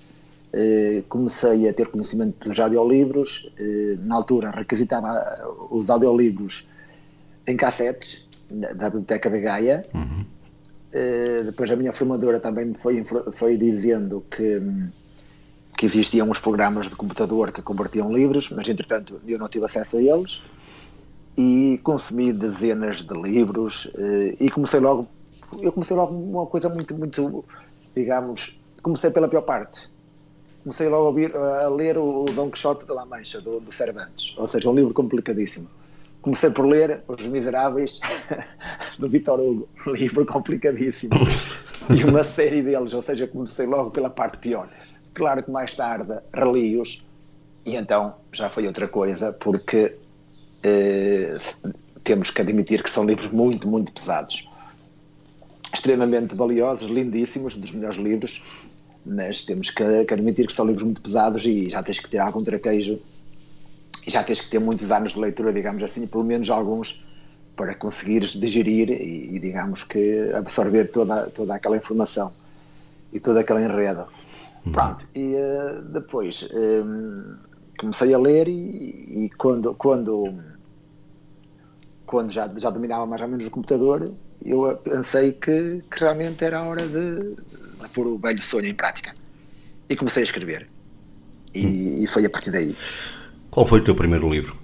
eh, 0.53 1.03
comecei 1.09 1.69
a 1.69 1.73
ter 1.73 1.89
conhecimento 1.89 2.49
dos 2.49 2.59
audiolivros. 2.59 3.51
Eh, 3.59 3.97
na 4.01 4.17
altura, 4.17 4.51
requisitava 4.51 5.09
os 5.71 5.91
audiolivros 5.91 6.67
em 7.47 7.57
cassetes, 7.57 8.29
da 8.51 8.91
Biblioteca 8.91 9.31
de 9.31 9.41
Gaia. 9.41 9.87
Uhum. 9.95 10.25
depois, 11.45 11.71
a 11.71 11.77
minha 11.77 11.93
formadora 11.93 12.41
também 12.41 12.65
me 12.67 12.75
foi, 12.75 13.05
foi 13.33 13.57
dizendo 13.57 14.25
que, 14.29 14.61
que 15.79 15.87
existiam 15.87 16.29
uns 16.29 16.41
programas 16.41 16.89
de 16.89 16.97
computador 16.97 17.53
que 17.53 17.63
convertiam 17.63 18.13
livros, 18.13 18.51
mas 18.51 18.69
entretanto 18.69 19.21
eu 19.25 19.39
não 19.39 19.49
tive 19.49 19.67
acesso 19.67 19.99
a 19.99 20.03
eles 20.03 20.41
e 21.37 21.81
consumi 21.83 22.33
dezenas 22.33 23.03
de 23.03 23.21
livros 23.21 23.91
eh, 23.97 24.37
e 24.39 24.51
comecei 24.51 24.81
logo 24.81 25.09
eu 25.61 25.73
comecei 25.73 25.97
logo 25.97 26.15
uma 26.15 26.47
coisa 26.47 26.69
muito 26.69 26.95
muito 26.95 27.45
digamos 27.95 28.61
comecei 28.83 29.11
pela 29.11 29.29
pior 29.29 29.43
parte 29.43 29.89
comecei 30.63 30.89
logo 30.89 31.05
a, 31.05 31.09
ouvir, 31.09 31.37
a 31.37 31.69
ler 31.69 31.99
o 31.99 32.25
Dom 32.27 32.51
Quixote 32.51 32.85
de 32.85 32.93
La 32.93 33.05
Mancha 33.05 33.41
do, 33.41 33.61
do 33.61 33.73
Cervantes. 33.73 34.35
Ou 34.37 34.47
seja 34.47 34.71
um 34.71 34.75
livro 34.75 34.93
complicadíssimo. 34.95 35.69
Comecei 36.23 36.51
por 36.51 36.67
ler 36.67 37.03
Os 37.09 37.27
Miseráveis 37.27 38.01
do 38.99 39.09
Vitor 39.09 39.41
Hugo. 39.41 39.69
Livro 39.87 40.27
complicadíssimo. 40.27 41.13
E 41.97 42.05
uma 42.05 42.23
série 42.23 42.63
deles 42.63 42.93
ou 42.93 43.03
seja 43.03 43.27
comecei 43.27 43.67
logo 43.67 43.91
pela 43.91 44.11
parte 44.11 44.39
pior. 44.39 44.69
Claro 45.15 45.43
que 45.43 45.51
mais 45.51 45.75
tarde 45.75 46.19
reli-os 46.33 47.05
e 47.65 47.75
então 47.75 48.15
já 48.33 48.49
foi 48.49 48.67
outra 48.67 48.87
coisa 48.87 49.33
porque 49.33 49.97
Uh, 50.61 51.73
temos 52.05 52.31
que 52.31 52.41
admitir 52.43 52.83
que 52.83 52.91
são 52.91 53.05
livros 53.05 53.31
muito, 53.31 53.67
muito 53.67 53.93
pesados. 53.93 54.49
Extremamente 55.73 56.35
valiosos, 56.35 56.91
lindíssimos, 56.91 57.55
dos 57.55 57.71
melhores 57.73 57.97
livros, 57.97 58.43
mas 59.05 59.45
temos 59.45 59.71
que, 59.71 60.05
que, 60.05 60.15
admitir 60.15 60.47
que 60.47 60.53
são 60.53 60.67
livros 60.67 60.85
muito 60.85 61.01
pesados 61.01 61.45
e 61.45 61.69
já 61.71 61.83
tens 61.83 61.99
que 61.99 62.09
ter 62.09 62.19
algum 62.19 62.43
traquejo 62.43 62.99
e 64.07 64.11
já 64.11 64.23
tens 64.23 64.41
que 64.41 64.51
ter 64.51 64.59
muitos 64.59 64.91
anos 64.91 65.13
de 65.13 65.21
leitura, 65.21 65.53
digamos 65.53 65.83
assim, 65.83 66.07
pelo 66.07 66.25
menos 66.25 66.49
alguns, 66.51 67.05
para 67.57 67.75
conseguires 67.75 68.31
digerir 68.31 68.91
e, 68.91 69.37
e 69.37 69.39
digamos 69.39 69.85
que 69.85 70.31
absorver 70.35 70.89
toda, 70.89 71.27
toda 71.31 71.55
aquela 71.55 71.77
informação 71.77 72.33
e 73.13 73.21
todo 73.21 73.39
aquele 73.39 73.65
enredo. 73.65 74.05
Uhum. 74.65 74.73
Pronto, 74.73 75.07
e 75.15 75.35
uh, 75.35 75.83
depois 75.83 76.49
um, 76.53 77.37
comecei 77.79 78.13
a 78.13 78.19
ler 78.19 78.49
e, 78.49 79.25
e 79.25 79.31
quando, 79.39 79.75
quando 79.75 80.35
quando 82.11 82.33
já, 82.33 82.49
já 82.57 82.71
dominava 82.71 83.07
mais 83.07 83.23
ou 83.23 83.29
menos 83.29 83.47
o 83.47 83.51
computador, 83.53 84.13
eu 84.45 84.77
pensei 84.83 85.33
que, 85.33 85.81
que 85.89 86.01
realmente 86.01 86.45
era 86.45 86.59
a 86.59 86.63
hora 86.65 86.87
de, 86.89 87.37
de 87.81 87.89
pôr 87.89 88.07
o 88.07 88.19
velho 88.19 88.43
sonho 88.43 88.67
em 88.67 88.75
prática. 88.75 89.15
E 89.89 89.97
comecei 89.97 90.23
a 90.23 90.25
escrever. 90.25 90.69
E, 91.55 91.67
hum. 91.67 92.03
e 92.03 92.07
foi 92.07 92.25
a 92.25 92.31
partir 92.31 92.51
daí. 92.51 92.77
Qual 93.51 93.67
foi 93.67 93.81
o 93.81 93.85
teu 93.85 93.95
primeiro 93.95 94.29
livro? 94.29 94.57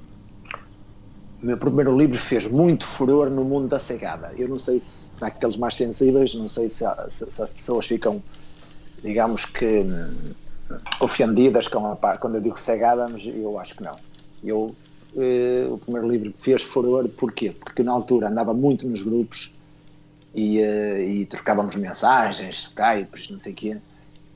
O 1.42 1.46
meu 1.46 1.56
primeiro 1.58 1.96
livro 1.96 2.16
fez 2.16 2.46
muito 2.46 2.86
furor 2.86 3.28
no 3.28 3.44
mundo 3.44 3.68
da 3.68 3.78
cegada. 3.78 4.32
Eu 4.36 4.48
não 4.48 4.58
sei 4.58 4.80
se, 4.80 5.12
para 5.12 5.28
aqueles 5.28 5.56
mais 5.56 5.74
sensíveis, 5.74 6.34
não 6.34 6.48
sei 6.48 6.68
se, 6.68 6.84
se, 7.08 7.30
se 7.30 7.42
as 7.42 7.50
pessoas 7.50 7.86
ficam, 7.86 8.22
digamos 9.02 9.44
que, 9.44 9.84
ofendidas 11.00 11.68
com 11.68 11.92
a, 11.92 12.16
quando 12.16 12.36
eu 12.36 12.40
digo 12.40 12.58
cegada, 12.58 13.08
mas 13.08 13.26
eu 13.26 13.58
acho 13.58 13.76
que 13.76 13.82
não. 13.82 13.96
Eu, 14.42 14.74
eh, 15.16 15.66
o 15.70 15.78
primeiro 15.78 16.08
livro 16.08 16.34
fez 16.38 16.62
furor, 16.62 17.08
porquê? 17.08 17.50
Porque 17.50 17.82
na 17.82 17.92
altura 17.92 18.28
andava 18.28 18.54
muito 18.54 18.88
nos 18.88 19.02
grupos 19.02 19.55
e, 20.36 20.60
eh, 20.60 21.02
e 21.02 21.26
trocávamos 21.26 21.74
mensagens, 21.76 22.64
Skypes, 22.64 23.30
não 23.30 23.38
sei 23.38 23.52
o 23.54 23.56
quê, 23.56 23.78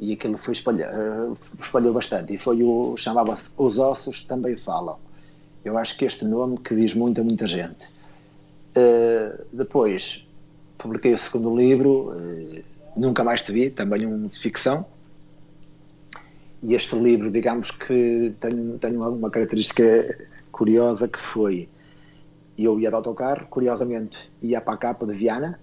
e 0.01 0.15
aquilo 0.15 0.39
foi 0.39 0.55
eh, 0.55 1.33
espalhou 1.61 1.93
bastante. 1.93 2.35
E 2.35 2.39
foi 2.39 2.63
o, 2.63 2.97
chamava-se 2.97 3.51
Os 3.59 3.79
Ossos 3.79 4.25
Também 4.25 4.57
Falam. 4.57 4.97
Eu 5.63 5.77
acho 5.77 5.99
que 5.99 6.07
este 6.07 6.25
nome 6.25 6.57
que 6.59 6.75
diz 6.75 6.95
muito 6.95 7.21
a 7.21 7.25
muita 7.25 7.47
gente. 7.47 7.93
Uh, 8.71 9.45
depois 9.53 10.27
publiquei 10.79 11.13
o 11.13 11.19
segundo 11.19 11.55
livro, 11.55 12.13
uh, 12.13 12.63
Nunca 12.97 13.23
Mais 13.23 13.43
Te 13.43 13.53
Vi, 13.53 13.69
também 13.69 14.07
um 14.07 14.27
de 14.27 14.39
ficção, 14.39 14.87
e 16.63 16.75
este 16.75 16.97
livro, 16.97 17.31
digamos 17.31 17.71
que 17.73 18.33
tem, 18.41 18.79
tem 18.79 18.97
uma 18.97 19.29
característica 19.29 20.17
curiosa 20.53 21.09
que 21.09 21.19
foi 21.19 21.69
eu 22.57 22.79
ia 22.79 22.89
de 22.89 22.95
autocarro, 22.95 23.47
curiosamente 23.51 24.31
ia 24.41 24.61
para 24.61 24.75
a 24.75 24.77
capa 24.77 25.07
de 25.07 25.15
Viana, 25.15 25.59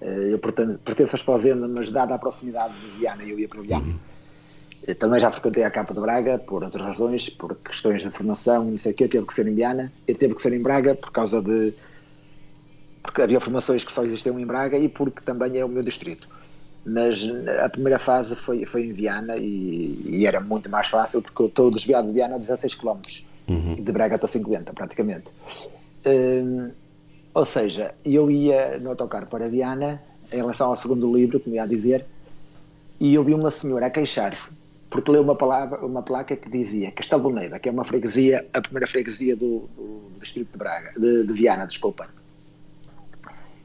eu 0.00 0.38
pertenço 0.38 1.14
a 1.14 1.18
Esposenda, 1.18 1.66
mas 1.66 1.90
dada 1.90 2.14
a 2.14 2.18
proximidade 2.18 2.74
de 2.74 2.98
Viana 2.98 3.22
eu 3.24 3.38
ia 3.38 3.48
para 3.48 3.60
Viana. 3.60 3.84
Uhum. 3.84 3.98
Eh, 4.86 4.94
também 4.94 5.18
já 5.20 5.30
frequentei 5.30 5.64
a 5.64 5.70
capa 5.70 5.92
de 5.92 6.00
Braga 6.00 6.38
por 6.38 6.62
outras 6.62 6.84
razões, 6.84 7.28
por 7.28 7.56
questões 7.56 8.02
de 8.02 8.10
formação, 8.10 8.72
isso 8.72 8.88
aqui 8.88 9.08
teve 9.08 9.26
que 9.26 9.34
ser 9.34 9.46
em 9.46 9.54
Viana, 9.54 9.92
e 10.06 10.14
teve 10.14 10.34
que 10.34 10.42
ser 10.42 10.52
em 10.52 10.62
Braga 10.62 10.94
por 10.94 11.10
causa 11.10 11.42
de 11.42 11.74
porque 13.02 13.22
havia 13.22 13.40
formações 13.40 13.82
que 13.82 13.92
só 13.92 14.04
existiam 14.04 14.38
em 14.38 14.44
Braga 14.44 14.76
e 14.76 14.88
porque 14.88 15.22
também 15.22 15.56
é 15.56 15.64
o 15.64 15.68
meu 15.68 15.82
distrito 15.82 16.28
mas 16.88 17.22
a 17.62 17.68
primeira 17.68 17.98
fase 17.98 18.34
foi, 18.34 18.64
foi 18.64 18.86
em 18.86 18.92
Viana 18.92 19.36
e, 19.36 20.02
e 20.06 20.26
era 20.26 20.40
muito 20.40 20.70
mais 20.70 20.88
fácil 20.88 21.20
porque 21.20 21.42
eu 21.42 21.46
estou 21.46 21.70
desviado 21.70 22.08
de 22.08 22.14
Viana 22.14 22.36
a 22.36 22.38
16 22.38 22.74
km 22.74 23.00
uhum. 23.48 23.76
e 23.78 23.82
de 23.82 23.92
Braga 23.92 24.14
estou 24.14 24.26
a 24.26 24.30
50 24.30 24.72
praticamente. 24.72 25.30
Ou 27.38 27.44
seja, 27.44 27.94
eu 28.04 28.30
ia 28.30 28.78
no 28.78 28.90
autocarro 28.90 29.26
para 29.26 29.48
Viana 29.48 30.02
em 30.32 30.36
relação 30.36 30.70
ao 30.70 30.76
segundo 30.76 31.14
livro, 31.16 31.40
como 31.40 31.56
ia 31.56 31.66
dizer, 31.66 32.04
e 33.00 33.14
eu 33.14 33.22
vi 33.24 33.32
uma 33.32 33.50
senhora 33.50 33.86
a 33.86 33.90
queixar-se 33.90 34.56
porque 34.90 35.10
leu 35.10 35.22
uma, 35.22 35.36
palavra, 35.36 35.84
uma 35.84 36.02
placa 36.02 36.34
que 36.34 36.48
dizia 36.48 36.90
Castelo 36.90 37.30
Neiva, 37.30 37.58
que 37.58 37.68
é 37.68 37.72
uma 37.72 37.84
freguesia, 37.84 38.46
a 38.52 38.60
primeira 38.60 38.86
freguesia 38.86 39.36
do, 39.36 39.68
do 39.76 40.10
distrito 40.20 40.52
de 40.52 40.58
Braga, 40.58 40.92
de, 40.98 41.24
de 41.24 41.32
Viana, 41.32 41.66
desculpa. 41.66 42.08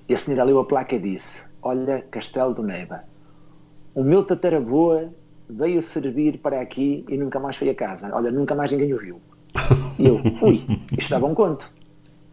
E 0.08 0.14
a 0.14 0.18
senhora 0.18 0.44
leu 0.44 0.60
a 0.60 0.66
placa 0.66 0.96
e 0.96 1.00
disse: 1.00 1.44
Olha, 1.62 2.04
Castelo 2.12 2.54
do 2.54 2.62
Neiva, 2.62 3.04
o 3.96 4.04
meu 4.04 4.24
tataravô 4.24 5.08
veio 5.50 5.82
servir 5.82 6.40
para 6.40 6.60
aqui 6.60 7.06
e 7.08 7.18
nunca 7.18 7.40
mais 7.40 7.56
foi 7.56 7.70
a 7.70 7.76
casa. 7.76 8.10
Olha, 8.14 8.30
nunca 8.30 8.54
mais 8.54 8.72
ninguém 8.72 8.94
o 8.94 9.00
viu. 9.00 9.22
E 9.98 10.06
eu, 10.06 10.16
ui, 10.42 10.66
isto 10.98 11.10
dava 11.10 11.26
um 11.26 11.34
conto. 11.34 11.72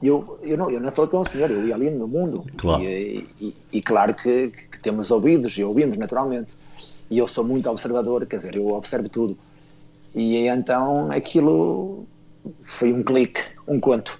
Eu, 0.03 0.39
eu, 0.43 0.57
não, 0.57 0.71
eu 0.71 0.81
não 0.81 0.91
falei 0.91 1.11
com 1.11 1.21
o 1.21 1.25
senhor, 1.25 1.51
eu 1.51 1.67
ia 1.67 1.75
ali 1.75 1.91
no 1.91 2.09
mundo. 2.09 2.45
Claro. 2.57 2.83
E, 2.83 3.27
e, 3.41 3.55
e 3.73 3.83
claro 3.83 4.15
que, 4.15 4.49
que, 4.49 4.79
temos 4.79 5.11
ouvidos 5.11 5.57
e 5.59 5.65
ouvimos 5.65 5.99
naturalmente. 5.99 6.57
E 7.11 7.19
eu 7.19 7.29
sou 7.29 7.45
muito 7.45 7.69
observador, 7.69 8.25
quer 8.27 8.37
dizer, 8.37 8.57
eu 8.57 8.69
observo 8.69 9.09
tudo. 9.09 9.37
E 10.15 10.47
então 10.47 11.11
aquilo 11.13 12.07
foi 12.63 12.93
um 12.93 13.03
clique, 13.03 13.43
um 13.69 13.79
conto. 13.79 14.19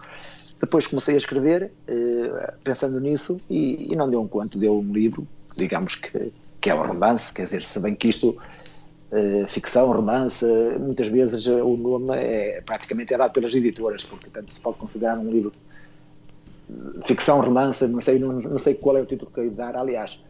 Depois 0.61 0.87
comecei 0.87 1.15
a 1.15 1.19
escrever, 1.19 1.73
eh, 1.89 2.55
pensando 2.63 3.01
nisso, 3.01 3.39
e, 3.49 3.91
e 3.91 3.97
não 3.97 4.11
deu 4.11 4.21
um 4.21 4.29
conto, 4.29 4.59
deu 4.59 4.79
um 4.79 4.93
livro, 4.93 5.27
digamos 5.57 5.95
que 5.95 6.31
que 6.61 6.71
é 6.71 6.75
um 6.75 6.87
romance, 6.87 7.33
quer 7.33 7.45
dizer, 7.45 7.65
se 7.65 7.81
bem 7.81 7.95
que 7.95 8.09
isto, 8.09 8.37
uh, 9.11 9.49
ficção, 9.49 9.91
romance, 9.91 10.45
muitas 10.79 11.09
vezes 11.09 11.47
uh, 11.47 11.65
o 11.65 11.77
nome 11.77 12.17
é 12.17 12.61
praticamente 12.61 13.15
é 13.15 13.19
dado 13.19 13.33
pelas 13.33 13.55
editoras, 13.55 14.05
porque 14.05 14.29
tanto 14.29 14.53
se 14.53 14.61
pode 14.61 14.77
considerar 14.77 15.19
um 15.19 15.31
livro 15.31 15.53
ficção, 17.05 17.41
romance, 17.41 17.87
não 17.87 18.01
sei, 18.01 18.19
não, 18.19 18.33
não 18.33 18.59
sei 18.59 18.75
qual 18.75 18.97
é 18.97 19.03
o 19.03 19.07
título 19.07 19.31
que 19.31 19.41
eu 19.41 19.45
ia 19.45 19.51
dar, 19.51 19.77
aliás, 19.77 20.23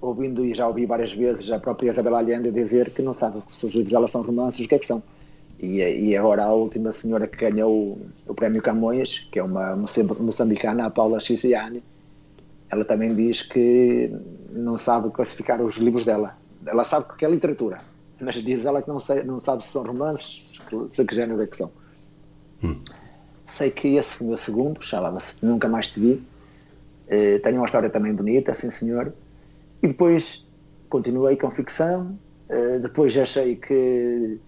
ouvindo 0.00 0.44
e 0.44 0.54
já 0.54 0.66
ouvi 0.66 0.86
várias 0.86 1.12
vezes 1.12 1.50
a 1.50 1.58
própria 1.58 1.90
Isabel 1.90 2.16
Allende 2.16 2.50
dizer 2.50 2.90
que 2.90 3.02
não 3.02 3.12
sabe 3.12 3.42
se 3.50 3.66
os 3.66 3.74
livros 3.74 3.92
dela 3.92 4.08
são 4.08 4.22
romances, 4.22 4.64
o 4.64 4.68
que 4.68 4.74
é 4.74 4.78
que 4.78 4.86
são. 4.86 5.02
E, 5.58 5.82
e 5.82 6.16
agora 6.16 6.44
a 6.44 6.52
última 6.52 6.90
senhora 6.90 7.26
que 7.26 7.36
ganhou 7.36 7.70
o, 7.70 8.06
o 8.28 8.34
prémio 8.34 8.62
Camões, 8.62 9.28
que 9.30 9.38
é 9.38 9.42
uma, 9.42 9.76
moçambicana, 9.76 10.86
a 10.86 10.90
Paula 10.90 11.20
Chisiani, 11.20 11.82
ela 12.70 12.84
também 12.84 13.14
diz 13.14 13.42
que 13.42 14.10
não 14.52 14.78
sabe 14.78 15.10
classificar 15.10 15.60
os 15.60 15.76
livros 15.76 16.04
dela. 16.04 16.36
Ela 16.64 16.84
sabe 16.84 17.06
que 17.18 17.24
é 17.24 17.30
literatura, 17.30 17.80
mas 18.20 18.36
diz 18.36 18.64
ela 18.64 18.80
que 18.80 18.88
não, 18.88 18.98
sei, 18.98 19.22
não 19.22 19.38
sabe 19.38 19.64
se 19.64 19.70
são 19.70 19.82
romances, 19.82 20.60
se 20.88 21.04
que 21.04 21.14
género 21.14 21.42
é 21.42 21.46
que 21.46 21.56
são. 21.56 21.70
Hum. 22.62 22.80
Sei 23.50 23.70
que 23.70 23.96
esse 23.96 24.14
foi 24.14 24.26
o 24.26 24.28
meu 24.28 24.36
segundo, 24.36 24.82
chamava-se 24.82 25.44
Nunca 25.44 25.68
Mais 25.68 25.88
Te 25.88 25.98
Vi. 25.98 26.12
Uh, 27.06 27.40
tem 27.42 27.54
uma 27.54 27.66
história 27.66 27.90
também 27.90 28.14
bonita, 28.14 28.54
sim 28.54 28.70
senhor. 28.70 29.12
E 29.82 29.88
depois 29.88 30.46
continuei 30.88 31.36
com 31.36 31.50
ficção. 31.50 32.16
Uh, 32.48 32.78
depois 32.80 33.16
achei 33.16 33.56
que, 33.56 34.38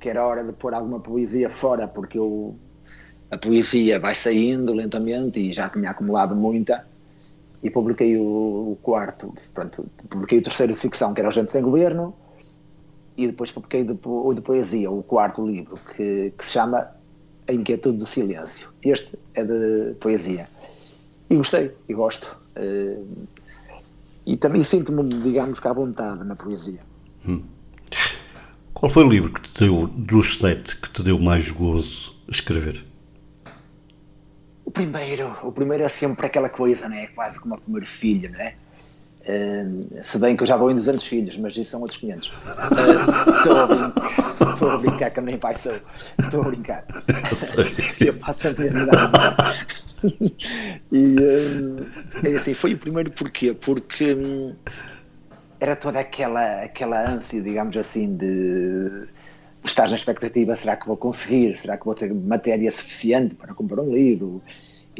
que 0.00 0.08
era 0.08 0.26
hora 0.26 0.42
de 0.42 0.52
pôr 0.52 0.74
alguma 0.74 0.98
poesia 0.98 1.48
fora, 1.48 1.86
porque 1.86 2.18
eu, 2.18 2.56
a 3.30 3.38
poesia 3.38 4.00
vai 4.00 4.14
saindo 4.14 4.72
lentamente 4.72 5.38
e 5.38 5.52
já 5.52 5.68
tinha 5.68 5.90
acumulado 5.90 6.34
muita 6.34 6.84
e 7.62 7.70
publiquei 7.70 8.16
o, 8.16 8.72
o 8.72 8.78
quarto, 8.82 9.28
portanto, 9.28 9.86
publiquei 10.08 10.38
o 10.38 10.42
terceiro 10.42 10.72
de 10.72 10.78
ficção, 10.78 11.12
que 11.12 11.20
era 11.20 11.28
o 11.28 11.32
Gente 11.32 11.52
Sem 11.52 11.62
Governo, 11.62 12.14
e 13.16 13.26
depois 13.26 13.50
publiquei 13.50 13.84
de, 13.84 13.96
o 14.02 14.34
de 14.34 14.40
poesia, 14.40 14.90
o 14.90 15.02
quarto 15.02 15.46
livro, 15.46 15.78
que, 15.94 16.32
que 16.36 16.44
se 16.44 16.52
chama 16.52 16.90
A 17.50 17.52
Inquietude 17.52 17.98
do 17.98 18.06
Silêncio. 18.06 18.68
Este 18.80 19.18
é 19.34 19.42
de 19.44 19.94
poesia. 20.00 20.48
E 21.28 21.34
gostei, 21.34 21.72
e 21.88 21.94
gosto. 21.94 22.36
Uh, 22.56 23.26
e 24.24 24.36
também 24.36 24.62
sinto-me, 24.62 25.02
digamos, 25.22 25.64
à 25.66 25.72
vontade 25.72 26.22
na 26.22 26.36
poesia. 26.36 26.80
Hum. 27.26 27.44
Qual 28.72 28.90
foi 28.90 29.04
o 29.04 29.08
livro 29.08 29.32
que 29.32 29.40
te 29.40 29.64
deu, 29.64 29.88
dos 29.88 30.38
sete, 30.38 30.76
que 30.76 30.88
te 30.90 31.02
deu 31.02 31.18
mais 31.18 31.50
gozo 31.50 32.14
escrever? 32.28 32.84
O 34.64 34.70
primeiro, 34.70 35.36
o 35.42 35.50
primeiro 35.50 35.82
é 35.82 35.88
sempre 35.88 36.26
aquela 36.26 36.48
coisa, 36.48 36.88
né? 36.88 37.08
Quase 37.08 37.40
como 37.40 37.56
o 37.56 37.60
primeiro 37.60 37.86
filho, 37.88 38.30
né? 38.30 38.54
Uh, 39.20 40.02
se 40.02 40.18
bem 40.18 40.34
que 40.34 40.42
eu 40.42 40.46
já 40.46 40.56
vou 40.56 40.70
em 40.70 40.74
200 40.74 41.06
filhos, 41.06 41.36
mas 41.36 41.56
isso 41.56 41.70
são 41.70 41.82
outros 41.82 41.98
500. 41.98 42.32
Estou 43.38 43.52
uh, 43.52 43.60
a, 43.60 43.66
brincar, 43.66 44.52
estou 44.52 44.70
a 44.70 44.78
brincar 44.78 45.10
que 45.10 45.20
nem 45.20 45.38
pai 45.38 45.54
sou. 45.56 45.72
Estou 46.18 46.42
a 46.42 46.44
brincar. 46.46 46.84
eu 48.00 48.14
passo 48.20 48.48
a 48.48 48.52
minha 48.52 48.70
vida 48.70 48.90
E 50.90 51.16
uh, 51.16 52.26
é 52.26 52.34
assim, 52.34 52.54
foi 52.54 52.74
o 52.74 52.78
primeiro 52.78 53.10
porquê? 53.10 53.52
Porque 53.52 54.14
um, 54.14 54.54
era 55.60 55.76
toda 55.76 56.00
aquela, 56.00 56.62
aquela 56.62 57.08
ânsia, 57.08 57.42
digamos 57.42 57.76
assim, 57.76 58.16
de 58.16 59.06
estás 59.62 59.90
na 59.90 59.96
expectativa, 59.96 60.56
será 60.56 60.76
que 60.76 60.86
vou 60.86 60.96
conseguir? 60.96 61.56
Será 61.58 61.76
que 61.76 61.84
vou 61.84 61.94
ter 61.94 62.12
matéria 62.14 62.70
suficiente 62.70 63.34
para 63.34 63.54
comprar 63.54 63.82
um 63.82 63.92
livro? 63.92 64.42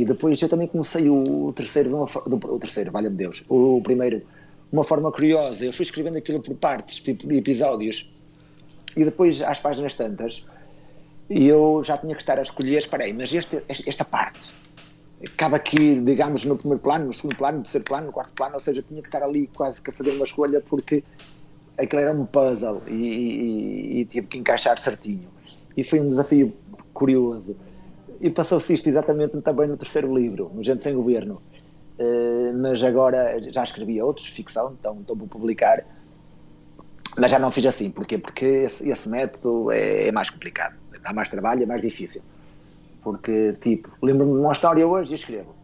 E 0.01 0.05
depois 0.07 0.41
eu 0.41 0.49
também 0.49 0.67
comecei 0.67 1.11
o 1.11 1.53
terceiro, 1.53 1.95
o 1.95 2.59
terceiro, 2.59 2.91
valha-me 2.91 3.17
Deus, 3.17 3.45
o 3.51 3.83
primeiro, 3.83 4.21
de 4.21 4.25
uma 4.73 4.83
forma 4.83 5.13
curiosa. 5.13 5.67
Eu 5.67 5.75
fui 5.75 5.83
escrevendo 5.83 6.17
aquilo 6.17 6.41
por 6.41 6.55
partes, 6.55 7.03
tipo 7.03 7.31
episódios. 7.31 8.11
E 8.97 9.05
depois, 9.05 9.43
às 9.43 9.61
páginas 9.61 9.93
tantas, 9.93 10.47
eu 11.29 11.83
já 11.85 11.99
tinha 11.99 12.15
que 12.15 12.23
estar 12.23 12.39
a 12.39 12.43
escolher, 12.43 12.79
espera 12.79 13.05
mas 13.13 13.31
este, 13.35 13.63
esta 13.69 14.03
parte 14.03 14.55
acaba 15.23 15.57
aqui, 15.57 16.01
digamos, 16.01 16.47
no 16.47 16.57
primeiro 16.57 16.83
plano, 16.83 17.05
no 17.05 17.13
segundo 17.13 17.37
plano, 17.37 17.59
no 17.59 17.63
terceiro 17.65 17.85
plano, 17.85 18.07
no 18.07 18.13
quarto 18.13 18.33
plano, 18.33 18.55
ou 18.55 18.61
seja, 18.61 18.81
tinha 18.81 19.03
que 19.03 19.09
estar 19.09 19.23
ali 19.23 19.49
quase 19.49 19.83
que 19.83 19.91
a 19.91 19.93
fazer 19.93 20.13
uma 20.13 20.25
escolha 20.25 20.63
porque 20.63 21.05
aquilo 21.77 22.01
era 22.01 22.13
um 22.19 22.25
puzzle 22.25 22.81
e, 22.87 22.95
e, 22.95 24.01
e 24.01 24.05
tive 24.07 24.29
que 24.29 24.39
encaixar 24.39 24.79
certinho. 24.79 25.29
E 25.77 25.85
foi 25.85 26.01
um 26.01 26.09
desafio 26.09 26.55
curioso. 26.95 27.55
E 28.21 28.29
passou-se 28.29 28.75
isto 28.75 28.87
exatamente 28.87 29.41
também 29.41 29.67
no 29.67 29.77
terceiro 29.77 30.15
livro, 30.15 30.51
no 30.55 30.63
Gente 30.63 30.83
Sem 30.83 30.95
Governo. 30.95 31.41
Uh, 31.99 32.57
mas 32.59 32.83
agora 32.83 33.41
já 33.43 33.65
escrevi 33.65 34.01
outros, 34.01 34.27
ficção, 34.27 34.77
então 34.79 34.99
estou 35.01 35.17
a 35.17 35.27
publicar. 35.27 35.85
Mas 37.19 37.31
já 37.31 37.39
não 37.39 37.51
fiz 37.51 37.65
assim. 37.65 37.91
Porquê? 37.91 38.19
Porque 38.19 38.45
esse, 38.45 38.89
esse 38.89 39.09
método 39.09 39.73
é, 39.73 40.09
é, 40.09 40.13
mais 40.13 40.29
complicado. 40.29 40.77
Dá 41.03 41.15
mais 41.15 41.31
trabalho, 41.31 41.63
é 41.63 41.67
mais 41.67 41.81
difícil. 41.81 42.21
Porque, 43.03 43.53
tipo, 43.61 43.91
lembro-me 44.03 44.35
de 44.35 44.39
uma 44.39 44.53
história 44.53 44.87
hoje 44.87 45.13
e 45.13 45.15
escrevo. 45.15 45.55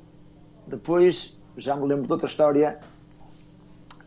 Depois 0.67 1.39
já 1.59 1.77
me 1.77 1.87
lembro 1.87 2.07
de 2.07 2.13
outra 2.13 2.27
história, 2.27 2.79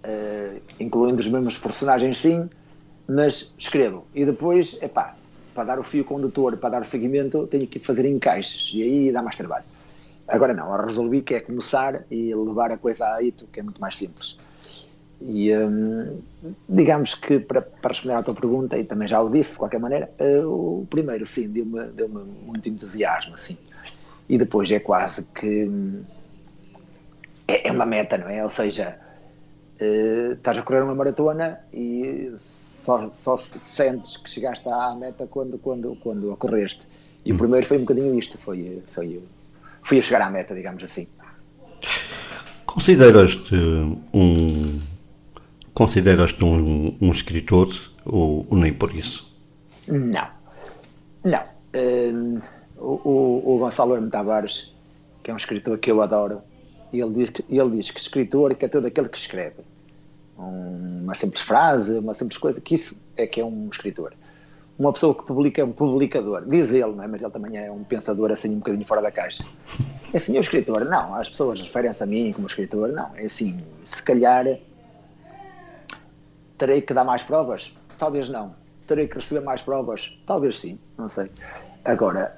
uh, 0.03 0.61
incluindo 0.79 1.19
os 1.19 1.27
mesmos 1.27 1.57
personagens, 1.57 2.19
sim, 2.19 2.49
mas 3.07 3.53
escrevo. 3.57 4.05
E 4.13 4.25
depois, 4.25 4.81
epá, 4.81 5.15
para 5.59 5.65
dar 5.65 5.79
o 5.79 5.83
fio 5.83 6.05
condutor, 6.05 6.55
para 6.55 6.69
dar 6.69 6.81
o 6.83 6.85
seguimento, 6.85 7.45
tenho 7.47 7.67
que 7.67 7.79
fazer 7.79 8.05
encaixes 8.05 8.71
e 8.73 8.81
aí 8.81 9.11
dá 9.11 9.21
mais 9.21 9.35
trabalho. 9.35 9.65
Agora 10.25 10.53
não, 10.53 10.71
resolvi 10.85 11.21
que 11.21 11.35
é 11.35 11.41
começar 11.41 12.05
e 12.09 12.33
levar 12.33 12.71
a 12.71 12.77
coisa 12.77 13.05
a 13.05 13.21
hito, 13.21 13.45
que 13.51 13.59
é 13.59 13.63
muito 13.63 13.81
mais 13.81 13.97
simples. 13.97 14.39
E 15.21 15.53
hum, 15.53 16.21
digamos 16.69 17.13
que 17.13 17.41
para, 17.41 17.61
para, 17.61 17.89
responder 17.89 18.13
à 18.13 18.23
tua 18.23 18.33
pergunta, 18.33 18.77
e 18.77 18.85
também 18.85 19.05
já 19.05 19.21
o 19.21 19.29
disse 19.29 19.51
de 19.51 19.57
qualquer 19.57 19.81
maneira, 19.81 20.09
uh, 20.17 20.47
o 20.47 20.87
primeiro 20.89 21.25
sim, 21.25 21.49
deu-me 21.49 21.87
deu 21.87 22.07
muito 22.07 22.69
entusiasmo, 22.69 23.33
assim. 23.33 23.57
E 24.29 24.37
depois 24.37 24.71
é 24.71 24.79
quase 24.79 25.25
que 25.35 25.65
hum, 25.65 26.03
é, 27.45 27.67
é, 27.67 27.71
uma 27.73 27.85
meta, 27.85 28.17
não 28.17 28.29
é? 28.29 28.41
Ou 28.41 28.49
seja, 28.49 28.97
uh, 29.81 30.31
estás 30.31 30.57
a 30.57 30.61
correr 30.61 30.83
uma 30.83 30.95
maratona 30.95 31.59
e 31.73 32.33
só, 32.89 33.11
só 33.11 33.37
sentes 33.37 34.17
que 34.17 34.29
chegaste 34.29 34.67
à 34.67 34.95
meta 34.95 35.27
quando, 35.27 35.59
quando, 35.59 35.95
quando 35.97 36.31
a 36.31 36.37
correste. 36.37 36.81
E 37.23 37.31
o 37.31 37.35
hum. 37.35 37.37
primeiro 37.37 37.67
foi 37.67 37.77
um 37.77 37.81
bocadinho 37.81 38.17
isto, 38.17 38.37
foi, 38.39 38.81
foi, 38.93 39.21
foi 39.83 39.99
a 39.99 40.01
chegar 40.01 40.21
à 40.21 40.29
meta, 40.31 40.55
digamos 40.55 40.83
assim. 40.83 41.07
Consideras-te 42.65 43.55
um 44.13 44.79
Consideras-te 45.73 46.43
um, 46.43 46.97
um, 46.99 47.11
escritor 47.11 47.69
ou, 48.05 48.45
ou, 48.49 48.57
nem 48.57 48.73
por 48.73 48.93
isso? 48.93 49.33
Não. 49.87 50.27
Não. 51.23 51.43
Um, 51.73 52.39
o, 52.77 53.55
o, 53.55 53.59
Gonçalo 53.59 53.95
M. 53.95 54.09
Tavares, 54.09 54.73
que 55.23 55.31
é 55.31 55.33
um 55.33 55.37
escritor 55.37 55.77
que 55.77 55.89
eu 55.89 56.01
adoro, 56.01 56.41
ele 56.91 57.13
diz 57.13 57.29
que, 57.29 57.45
ele 57.49 57.77
diz 57.77 57.91
que 57.91 57.99
escritor 57.99 58.55
que 58.55 58.65
é 58.65 58.67
todo 58.67 58.87
aquele 58.87 59.07
que 59.07 59.17
escreve. 59.17 59.63
Um, 60.39 61.01
uma 61.03 61.15
simples 61.15 61.41
frase, 61.41 61.99
uma 61.99 62.13
simples 62.13 62.37
coisa, 62.37 62.61
que 62.61 62.75
isso 62.75 63.01
é 63.17 63.27
que 63.27 63.41
é 63.41 63.45
um 63.45 63.69
escritor. 63.69 64.13
Uma 64.77 64.93
pessoa 64.93 65.13
que 65.13 65.25
publica 65.25 65.61
é 65.61 65.65
um 65.65 65.73
publicador, 65.73 66.45
diz 66.47 66.71
ele, 66.71 66.93
não 66.93 67.03
é? 67.03 67.07
mas 67.07 67.21
ele 67.21 67.31
também 67.31 67.57
é 67.57 67.69
um 67.69 67.83
pensador 67.83 68.31
assim 68.31 68.49
um 68.49 68.59
bocadinho 68.59 68.85
fora 68.85 69.01
da 69.01 69.11
caixa. 69.11 69.43
É 70.13 70.17
assim, 70.17 70.37
o 70.37 70.39
escritor, 70.39 70.85
não, 70.85 71.13
as 71.13 71.29
pessoas 71.29 71.59
referem-se 71.59 72.01
a 72.01 72.05
mim 72.05 72.31
como 72.31 72.47
escritor, 72.47 72.87
não, 72.89 73.11
é 73.15 73.25
assim, 73.25 73.61
se 73.83 74.01
calhar 74.01 74.45
Terei 76.59 76.81
que 76.81 76.93
dar 76.93 77.05
mais 77.05 77.23
provas? 77.23 77.73
Talvez 77.97 78.27
não. 78.27 78.53
Terei 78.85 79.07
que 79.07 79.15
receber 79.15 79.39
mais 79.39 79.61
provas? 79.61 80.19
Talvez 80.25 80.59
sim, 80.59 80.77
não 80.97 81.07
sei. 81.07 81.31
Agora, 81.85 82.37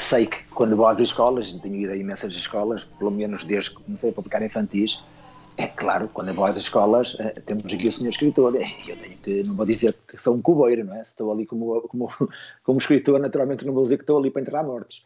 sei 0.00 0.26
que 0.26 0.42
quando 0.46 0.74
vou 0.74 0.88
às 0.88 0.98
escolas, 0.98 1.54
tenho 1.54 1.76
ido 1.76 1.92
a 1.92 1.96
imensas 1.96 2.34
escolas, 2.34 2.84
pelo 2.84 3.12
menos 3.12 3.44
desde 3.44 3.70
que 3.70 3.76
comecei 3.84 4.10
a 4.10 4.12
publicar 4.12 4.42
infantis, 4.42 5.00
é 5.56 5.66
claro, 5.66 6.08
quando 6.12 6.34
vou 6.34 6.44
às 6.44 6.56
escolas, 6.56 7.16
eh, 7.18 7.40
temos 7.44 7.72
aqui 7.72 7.88
o 7.88 7.92
senhor 7.92 8.10
escritor, 8.10 8.54
eu 8.54 8.96
tenho 8.96 9.16
que, 9.18 9.42
não 9.42 9.54
vou 9.54 9.64
dizer 9.64 9.96
que 10.06 10.20
sou 10.20 10.34
um 10.34 10.42
cubeiro, 10.42 10.84
não 10.84 10.94
é? 10.94 11.02
Se 11.04 11.10
estou 11.10 11.32
ali 11.32 11.46
como, 11.46 11.80
como, 11.82 12.08
como 12.62 12.78
escritor, 12.78 13.18
naturalmente 13.18 13.64
não 13.64 13.72
vou 13.72 13.82
dizer 13.82 13.96
que 13.96 14.02
estou 14.02 14.18
ali 14.18 14.30
para 14.30 14.42
enterrar 14.42 14.64
mortos. 14.64 15.04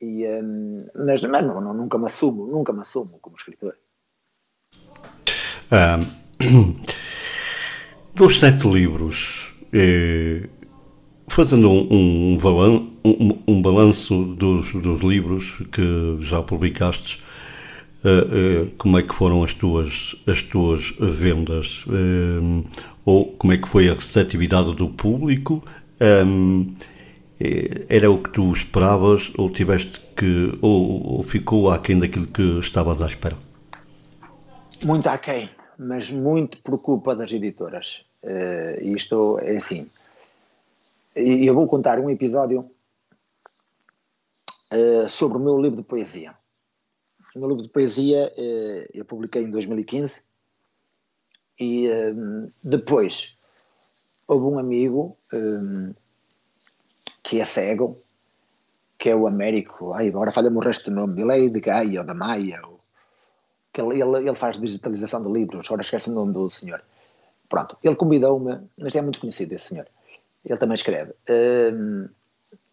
E, 0.00 0.26
um, 0.26 0.86
mas, 0.94 1.22
mas 1.22 1.44
não, 1.44 1.60
não, 1.60 1.74
nunca 1.74 1.98
me 1.98 2.06
assumo, 2.06 2.46
nunca 2.46 2.72
me 2.72 2.80
assumo 2.80 3.18
como 3.20 3.36
escritor. 3.36 3.74
Um, 5.72 6.76
Dos 8.14 8.40
sete 8.40 8.66
livros, 8.66 9.54
eh, 9.72 10.48
fazendo 11.28 11.70
um, 11.70 12.34
um, 12.34 13.38
um 13.46 13.62
balanço 13.62 14.24
dos, 14.34 14.72
dos, 14.72 15.02
livros 15.02 15.62
que 15.70 16.16
já 16.18 16.42
publicaste, 16.42 17.22
eh, 18.04 18.08
eh, 18.08 18.70
como 18.78 18.98
é 18.98 19.02
que 19.02 19.14
foram 19.14 19.42
as 19.42 19.54
tuas, 19.54 20.16
as 20.26 20.42
tuas 20.42 20.92
vendas? 20.98 21.84
Eh, 21.88 22.68
ou 23.04 23.32
como 23.32 23.52
é 23.52 23.56
que 23.56 23.68
foi 23.68 23.88
a 23.88 23.94
receptividade 23.94 24.74
do 24.74 24.88
público? 24.88 25.62
Ehm, 26.00 26.74
eh, 27.40 27.86
era 27.88 28.10
o 28.10 28.22
que 28.22 28.30
tu 28.30 28.52
esperavas 28.52 29.32
ou 29.38 29.50
tiveste 29.50 30.00
que 30.16 30.58
ou, 30.60 31.18
ou 31.18 31.22
ficou 31.22 31.70
aquém 31.70 31.98
daquilo 31.98 32.26
que 32.26 32.58
estavas 32.58 33.00
à 33.02 33.06
espera? 33.06 33.36
Muito 34.84 35.08
aquém 35.08 35.50
mas 35.78 36.10
muito 36.10 36.58
por 36.58 36.78
culpa 36.80 37.14
das 37.14 37.32
editoras. 37.32 38.04
Uh, 38.22 38.82
isto 38.96 39.38
é 39.38 39.56
assim. 39.56 39.88
Eu 41.14 41.54
vou 41.54 41.68
contar 41.68 42.00
um 42.00 42.10
episódio 42.10 42.68
uh, 44.74 45.08
sobre 45.08 45.38
o 45.38 45.40
meu 45.40 45.60
livro 45.60 45.76
de 45.76 45.84
poesia. 45.84 46.34
O 47.38 47.40
meu 47.40 47.50
livro 47.50 47.62
de 47.62 47.68
poesia 47.68 48.32
uh, 48.36 48.88
eu 48.92 49.04
publiquei 49.04 49.44
em 49.44 49.50
2015 49.50 50.22
e 51.60 51.88
depois 52.64 53.38
houve 54.26 54.44
um 54.44 54.58
amigo 54.58 55.16
que 57.22 57.40
é 57.40 57.44
cego, 57.44 58.02
que 58.98 59.08
é 59.08 59.14
o 59.14 59.26
Américo, 59.26 59.92
ai, 59.92 60.08
agora 60.08 60.32
falha-me 60.32 60.56
o 60.56 60.60
resto 60.60 60.90
do 60.90 60.96
nome, 60.96 61.22
ele 61.22 61.46
é 61.46 61.48
de 61.48 61.60
Gaia 61.60 62.00
ou 62.00 62.06
da 62.06 62.14
Maia, 62.14 62.60
ou, 62.64 62.80
que 63.72 63.80
ele, 63.80 64.02
ele, 64.02 64.28
ele, 64.28 64.34
faz 64.34 64.60
digitalização 64.60 65.22
de 65.22 65.30
livros, 65.30 65.66
agora 65.66 65.82
esquece 65.82 66.10
o 66.10 66.14
nome 66.14 66.32
do 66.32 66.50
senhor. 66.50 66.82
Pronto, 67.48 67.76
ele 67.84 67.94
convidou-me, 67.94 68.58
mas 68.76 68.96
é 68.96 69.02
muito 69.02 69.20
conhecido 69.20 69.52
esse 69.54 69.68
senhor, 69.68 69.86
ele 70.44 70.58
também 70.58 70.74
escreve. 70.74 71.14
Um, 71.30 72.08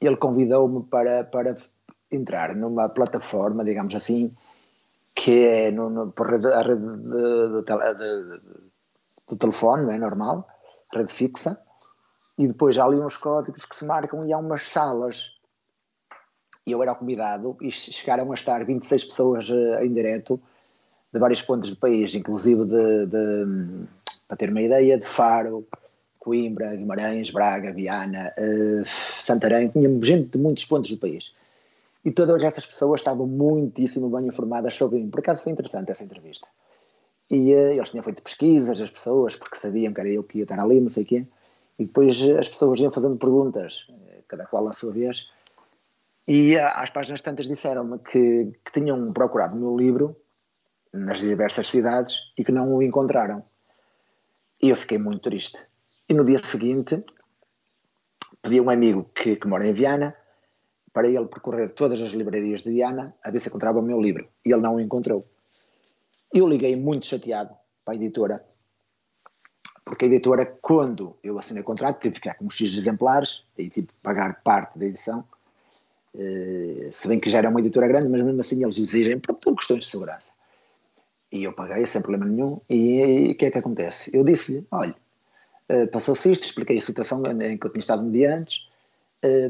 ele 0.01 0.17
convidou-me 0.17 0.83
para, 0.83 1.23
para 1.23 1.55
entrar 2.11 2.55
numa 2.55 2.89
plataforma, 2.89 3.63
digamos 3.63 3.93
assim, 3.93 4.33
que 5.15 5.45
é 5.45 5.71
no, 5.71 5.89
no, 5.89 6.11
por 6.11 6.29
rede, 6.29 6.47
a 6.47 6.61
rede 6.61 6.81
de, 6.81 7.63
de, 7.63 7.93
de, 7.93 8.41
de 9.29 9.37
telefone, 9.37 9.93
é 9.93 9.97
normal, 9.97 10.45
rede 10.93 11.11
fixa, 11.11 11.57
e 12.37 12.47
depois 12.47 12.77
há 12.77 12.83
ali 12.83 12.99
uns 12.99 13.15
códigos 13.15 13.63
que 13.63 13.75
se 13.75 13.85
marcam 13.85 14.25
e 14.25 14.33
há 14.33 14.37
umas 14.37 14.63
salas. 14.63 15.31
E 16.67 16.71
eu 16.71 16.83
era 16.83 16.93
convidado 16.95 17.55
e 17.61 17.71
chegaram 17.71 18.29
a 18.31 18.35
estar 18.35 18.65
26 18.65 19.05
pessoas 19.05 19.49
uh, 19.49 19.83
em 19.83 19.93
direto 19.93 20.41
de 21.13 21.19
vários 21.19 21.41
pontos 21.41 21.69
do 21.69 21.77
país, 21.77 22.13
inclusive 22.13 22.65
de, 22.65 23.05
de, 23.05 23.87
para 24.27 24.35
ter 24.35 24.49
uma 24.49 24.61
ideia, 24.61 24.97
de 24.97 25.05
Faro, 25.05 25.65
Coimbra, 26.19 26.75
Guimarães, 26.75 27.29
Braga, 27.29 27.71
Viana, 27.71 28.33
uh, 28.37 28.83
Santarém, 29.21 29.69
tinha 29.69 29.89
gente 30.03 30.31
de 30.31 30.37
muitos 30.37 30.65
pontos 30.65 30.91
do 30.91 30.97
país. 30.97 31.33
E 32.05 32.11
todas 32.11 32.43
essas 32.43 32.65
pessoas 32.65 33.01
estavam 33.01 33.25
muitíssimo 33.25 34.09
bem 34.09 34.27
informadas 34.27 34.75
sobre 34.75 34.99
mim. 34.99 35.09
Por 35.09 35.21
acaso 35.21 35.41
foi 35.41 35.51
interessante 35.51 35.89
essa 35.91 36.03
entrevista. 36.03 36.47
E 37.31 37.51
uh, 37.55 37.71
eles 37.71 37.89
tinham 37.89 38.03
feito 38.03 38.21
pesquisas, 38.21 38.79
as 38.79 38.91
pessoas, 38.91 39.35
porque 39.35 39.57
sabiam 39.57 39.91
que 39.91 39.99
era 39.99 40.09
eu 40.09 40.23
que 40.23 40.37
ia 40.37 40.43
estar 40.43 40.59
ali, 40.59 40.79
não 40.79 40.89
sei 40.89 41.01
o 41.01 41.05
quê. 41.07 41.27
E 41.79 41.85
depois 41.85 42.21
uh, 42.21 42.37
as 42.37 42.47
pessoas 42.47 42.79
iam 42.79 42.91
fazendo 42.91 43.17
perguntas, 43.17 43.87
cada 44.27 44.45
qual 44.45 44.67
à 44.67 44.73
sua 44.73 44.93
vez. 44.93 45.27
E 46.27 46.57
às 46.57 46.91
páginas 46.91 47.21
tantas 47.21 47.47
disseram-me 47.47 47.97
que, 47.99 48.51
que 48.63 48.71
tinham 48.71 49.11
procurado 49.11 49.55
o 49.55 49.59
meu 49.59 49.75
livro 49.75 50.15
nas 50.93 51.19
diversas 51.19 51.67
cidades 51.67 52.31
e 52.37 52.43
que 52.43 52.51
não 52.51 52.73
o 52.73 52.83
encontraram. 52.83 53.43
E 54.61 54.69
eu 54.69 54.75
fiquei 54.75 54.97
muito 54.97 55.21
triste. 55.21 55.59
E 56.07 56.13
no 56.13 56.23
dia 56.23 56.37
seguinte 56.37 57.03
pedi 58.41 58.59
a 58.59 58.61
um 58.61 58.69
amigo 58.69 59.09
que, 59.13 59.35
que 59.35 59.47
mora 59.47 59.67
em 59.67 59.73
Viana 59.73 60.15
para 60.95 61.09
ele 61.09 61.25
percorrer 61.25 61.73
todas 61.73 62.01
as 62.01 62.11
livrarias 62.11 62.61
de 62.61 62.71
Viana 62.71 63.13
a 63.21 63.29
ver 63.29 63.41
se 63.41 63.49
encontrava 63.49 63.79
o 63.79 63.81
meu 63.81 63.99
livro. 63.99 64.29
E 64.45 64.53
ele 64.53 64.61
não 64.61 64.75
o 64.75 64.79
encontrou. 64.79 65.27
Eu 66.33 66.47
liguei 66.47 66.73
muito 66.77 67.05
chateado 67.05 67.53
para 67.83 67.95
a 67.95 67.97
editora, 67.97 68.45
porque 69.83 70.05
a 70.05 70.07
editora, 70.07 70.45
quando 70.45 71.17
eu 71.21 71.37
assinei 71.37 71.61
o 71.61 71.65
contrato, 71.65 71.99
tive 71.99 72.13
que 72.13 72.21
ficar 72.21 72.35
com 72.35 72.45
uns 72.45 72.55
X 72.55 72.77
exemplares 72.77 73.43
e 73.57 73.69
tive 73.69 73.87
que 73.87 73.93
pagar 74.01 74.41
parte 74.41 74.79
da 74.79 74.85
edição. 74.85 75.25
Uh, 76.13 76.89
se 76.89 77.09
bem 77.09 77.19
que 77.19 77.29
já 77.29 77.39
era 77.39 77.49
uma 77.49 77.59
editora 77.59 77.89
grande, 77.89 78.07
mas 78.07 78.23
mesmo 78.23 78.39
assim 78.39 78.63
eles 78.63 78.79
exigem 78.79 79.19
por, 79.19 79.35
por 79.35 79.53
questões 79.57 79.81
de 79.81 79.87
segurança. 79.87 80.31
E 81.29 81.43
eu 81.43 81.51
paguei 81.51 81.85
sem 81.85 82.01
problema 82.01 82.25
nenhum. 82.25 82.61
E 82.69 83.31
o 83.31 83.35
que 83.35 83.47
é 83.47 83.51
que 83.51 83.57
acontece? 83.57 84.11
Eu 84.15 84.23
disse-lhe: 84.23 84.65
olha, 84.71 84.95
uh, 85.69 85.87
passou-se 85.91 86.31
isto, 86.31 86.45
expliquei 86.45 86.77
a 86.77 86.81
situação 86.81 87.21
em 87.25 87.57
que 87.57 87.67
eu 87.67 87.71
tinha 87.73 87.81
estado 87.81 88.01
mediante. 88.01 88.61
Uh, 88.61 88.74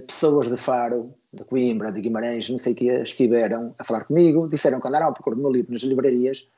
pessoas 0.05 0.49
de 0.49 0.57
Faro, 0.57 1.13
de 1.33 1.43
Coimbra, 1.43 1.91
de 1.91 2.01
Guimarães, 2.01 2.49
não 2.49 2.57
sei 2.57 2.73
o 2.73 2.75
que, 2.75 2.85
estiveram 2.85 3.75
a 3.77 3.83
falar 3.83 4.05
comigo, 4.05 4.47
disseram 4.47 4.79
que 4.79 4.87
andaram 4.87 5.07
à 5.07 5.11
procura 5.11 5.35
do 5.35 5.41
meu 5.41 5.51
livro 5.51 5.73
nas 5.73 5.81
livrarias 5.81 6.49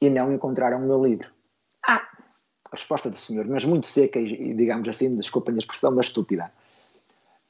e 0.00 0.08
não 0.10 0.32
encontraram 0.32 0.78
o 0.78 0.86
meu 0.86 1.04
livro. 1.04 1.28
Ah! 1.86 2.06
A 2.72 2.76
resposta 2.76 3.08
do 3.08 3.16
senhor, 3.16 3.46
mas 3.46 3.64
muito 3.64 3.86
seca 3.86 4.18
e, 4.18 4.54
digamos 4.54 4.88
assim, 4.88 5.14
desculpem 5.16 5.54
a 5.54 5.58
expressão, 5.58 5.94
mas 5.94 6.06
estúpida. 6.06 6.52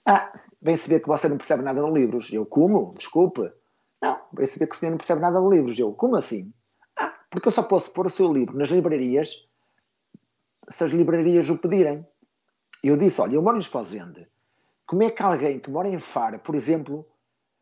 Ah, 0.05 0.33
vem-se 0.61 0.89
ver 0.89 1.01
que 1.01 1.09
você 1.09 1.29
não 1.29 1.39
percebe 1.39 1.63
nada 1.63 1.83
de 1.83 1.91
livros. 1.91 2.33
Eu, 2.33 2.45
como? 2.45 2.95
Desculpe. 2.95 3.51
Não, 4.01 4.21
vem-se 4.33 4.59
ver 4.59 4.67
que 4.67 4.77
o 4.77 4.79
senhor 4.79 4.91
não 4.91 4.99
percebe 4.99 5.21
nada 5.21 5.41
de 5.41 5.49
livros. 5.49 5.79
Eu, 5.79 5.93
como 5.93 6.17
assim? 6.17 6.53
Porque 7.31 7.49
eu 7.49 7.53
só 7.53 7.63
posso 7.63 7.93
pôr 7.93 8.07
o 8.07 8.11
seu 8.11 8.33
livro 8.33 8.57
nas 8.57 8.69
livrarias 8.69 9.47
se 10.69 10.85
as 10.85 10.91
livrarias 10.91 11.51
o 11.51 11.59
pedirem. 11.59 12.07
Eu 12.83 12.97
disse: 12.97 13.21
Olha, 13.21 13.35
eu 13.35 13.43
moro 13.43 13.57
em 13.57 13.61
Esposende. 13.61 14.29
Como 14.87 15.03
é 15.03 15.11
que 15.11 15.23
alguém 15.23 15.59
que 15.59 15.71
mora 15.71 15.89
em 15.89 15.99
Faro, 15.99 16.39
por 16.39 16.55
exemplo, 16.55 17.05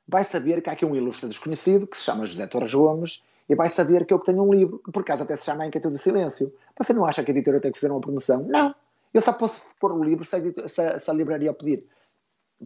vai 0.07 0.25
saber 0.25 0.61
que 0.61 0.69
há 0.69 0.75
aqui 0.75 0.85
um 0.85 0.95
ilustre 0.95 1.29
desconhecido 1.29 1.87
que 1.87 1.97
se 1.97 2.05
chama 2.05 2.27
José 2.27 2.47
Torres 2.47 2.75
Gomes 2.75 3.23
e 3.49 3.55
vai 3.55 3.69
saber 3.69 4.05
que 4.05 4.13
eu 4.13 4.19
tenho 4.19 4.43
um 4.43 4.53
livro, 4.53 4.79
que 4.79 4.93
por 4.93 5.01
acaso 5.01 5.23
até 5.23 5.35
se 5.37 5.45
chama 5.45 5.65
A 5.65 5.67
Inquietude 5.67 5.95
do 5.95 5.99
Silêncio. 5.99 6.53
Você 6.79 6.93
não 6.93 7.05
acha 7.05 7.23
que 7.25 7.31
a 7.31 7.35
editora 7.35 7.61
tem 7.61 7.73
que 7.73 7.79
fazer 7.79 7.91
uma 7.91 8.01
promoção? 8.01 8.43
Não. 8.43 8.75
Eu 9.13 9.21
só 9.21 9.33
posso 9.33 9.63
pôr 9.81 9.93
o 9.93 10.03
livro 10.03 10.25
se 10.25 10.37
a, 10.37 10.69
se 10.69 10.99
se 10.99 11.11
a 11.11 11.15
livraria 11.15 11.53
pedir. 11.53 11.87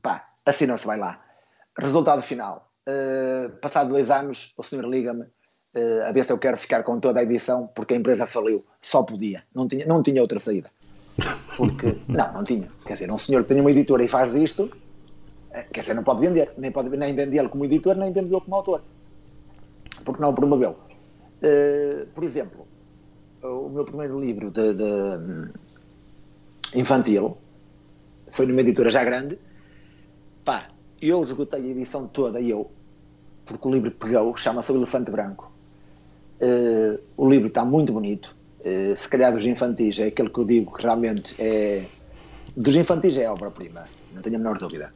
Pá, 0.02 0.28
assim 0.44 0.66
não 0.66 0.78
se 0.78 0.86
vai 0.86 0.98
lá. 0.98 1.22
Resultado 1.78 2.22
final. 2.22 2.72
Uh, 2.88 3.50
passado 3.58 3.90
dois 3.90 4.10
anos, 4.10 4.54
o 4.56 4.62
senhor 4.62 4.86
liga-me 4.86 5.22
uh, 5.22 6.02
a 6.08 6.12
ver 6.12 6.24
se 6.24 6.32
eu 6.32 6.38
quero 6.38 6.56
ficar 6.56 6.82
com 6.82 6.98
toda 6.98 7.20
a 7.20 7.22
edição, 7.22 7.66
porque 7.74 7.94
a 7.94 7.96
empresa 7.96 8.26
faliu. 8.26 8.64
Só 8.80 9.02
podia. 9.02 9.44
Não 9.54 9.68
tinha, 9.68 9.86
não 9.86 10.02
tinha 10.02 10.22
outra 10.22 10.38
saída. 10.38 10.70
Porque, 11.56 11.96
não, 12.06 12.32
não 12.32 12.44
tinha. 12.44 12.68
Quer 12.86 12.94
dizer, 12.94 13.10
um 13.10 13.18
senhor 13.18 13.42
que 13.42 13.48
tem 13.48 13.60
uma 13.60 13.70
editora 13.70 14.04
e 14.04 14.08
faz 14.08 14.34
isto, 14.34 14.70
eh, 15.50 15.66
quer 15.72 15.80
dizer, 15.80 15.94
não 15.94 16.04
pode 16.04 16.20
vender. 16.20 16.52
Nem, 16.56 16.70
pode, 16.70 16.88
nem 16.96 17.14
vendê-lo 17.14 17.48
como 17.48 17.64
editor, 17.64 17.96
nem 17.96 18.12
vendê-lo 18.12 18.40
como 18.40 18.56
autor. 18.56 18.82
Porque 20.04 20.22
não 20.22 20.30
o 20.30 20.34
promoveu. 20.34 20.76
Uh, 21.40 22.06
por 22.14 22.24
exemplo, 22.24 22.66
o 23.42 23.68
meu 23.68 23.84
primeiro 23.84 24.18
livro 24.20 24.50
de, 24.50 24.74
de 24.74 24.82
hum, 24.82 25.48
infantil 26.74 27.36
foi 28.32 28.46
numa 28.46 28.60
editora 28.60 28.90
já 28.90 29.04
grande. 29.04 29.38
Pá, 30.44 30.68
eu 31.00 31.22
esgotei 31.22 31.60
a 31.60 31.66
edição 31.66 32.06
toda, 32.08 32.40
eu, 32.40 32.70
porque 33.46 33.66
o 33.66 33.72
livro 33.72 33.90
pegou, 33.90 34.36
chama-se 34.36 34.72
O 34.72 34.76
Elefante 34.76 35.10
Branco. 35.10 35.52
Uh, 36.40 37.00
o 37.16 37.28
livro 37.28 37.48
está 37.48 37.64
muito 37.64 37.92
bonito. 37.92 38.36
Uh, 38.60 38.96
se 38.96 39.08
calhar 39.08 39.32
dos 39.32 39.46
infantis 39.46 39.98
é 39.98 40.06
aquele 40.08 40.30
que 40.30 40.38
eu 40.38 40.44
digo 40.44 40.74
que 40.74 40.82
realmente 40.82 41.34
é. 41.38 41.86
Dos 42.56 42.74
infantis 42.74 43.16
é 43.16 43.30
obra-prima, 43.30 43.84
não 44.12 44.20
tenho 44.20 44.36
a 44.36 44.38
menor 44.38 44.58
dúvida. 44.58 44.92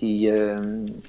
E, 0.00 0.28
uh, 0.30 1.02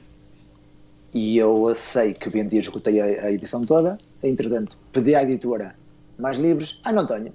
e 1.13 1.37
eu 1.37 1.73
sei 1.73 2.13
que 2.13 2.29
vendi 2.29 2.57
e 2.57 2.59
esgotei 2.59 2.99
a, 2.99 3.25
a, 3.25 3.31
edição 3.31 3.63
toda. 3.63 3.97
Entretanto, 4.21 4.77
pedi 4.91 5.15
à 5.15 5.23
editora 5.23 5.75
mais 6.17 6.37
livros. 6.37 6.81
Ah, 6.83 6.91
não 6.91 7.05
tenho. 7.05 7.33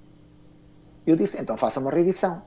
Eu 1.06 1.16
disse, 1.16 1.40
então 1.40 1.56
faça 1.56 1.80
uma 1.80 1.90
reedição. 1.90 2.42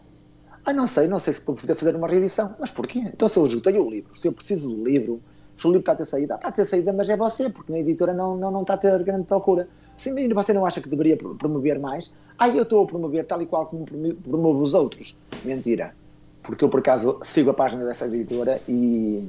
Ah, 0.65 0.73
não 0.73 0.85
sei, 0.85 1.07
não 1.07 1.17
sei 1.17 1.33
se 1.33 1.45
vou 1.45 1.55
poder 1.55 1.75
fazer 1.75 1.95
uma 1.95 2.07
reedição. 2.07 2.55
Mas 2.59 2.69
porquê? 2.69 2.99
Então 2.99 3.27
se 3.27 3.37
eu 3.37 3.47
esgotei 3.47 3.77
o 3.77 3.89
livro, 3.89 4.15
se 4.15 4.27
eu 4.27 4.33
preciso 4.33 4.69
do 4.69 4.83
livro, 4.83 5.21
livro 5.67 5.79
está 5.79 5.91
a 5.91 5.95
ter 5.95 6.05
saída, 6.05 6.35
está 6.35 6.47
a 6.47 6.51
ter 6.51 6.65
saída, 6.65 6.93
mas 6.93 7.09
é 7.09 7.17
você, 7.17 7.49
porque 7.49 7.71
na 7.71 7.79
editora 7.79 8.13
não, 8.13 8.37
não, 8.37 8.51
não 8.51 8.61
está 8.61 8.75
a 8.75 8.77
ter 8.77 9.03
grande 9.03 9.25
procura. 9.25 9.67
Se 9.97 10.11
você 10.33 10.53
não 10.53 10.65
acha 10.65 10.79
que 10.79 10.87
deveria 10.87 11.17
promover 11.17 11.77
mais, 11.77 12.13
ah, 12.37 12.47
eu 12.47 12.63
estou 12.63 12.83
a 12.83 12.87
promover 12.87 13.25
tal 13.25 13.41
e 13.41 13.45
qual 13.45 13.65
como 13.65 13.85
promovo 13.85 14.61
os 14.61 14.73
outros. 14.73 15.17
Mentira. 15.43 15.93
Porque 16.41 16.63
eu, 16.63 16.69
por 16.69 16.79
acaso, 16.79 17.19
sigo 17.21 17.49
a 17.49 17.53
página 17.53 17.83
dessa 17.83 18.07
editora 18.07 18.61
e 18.67 19.27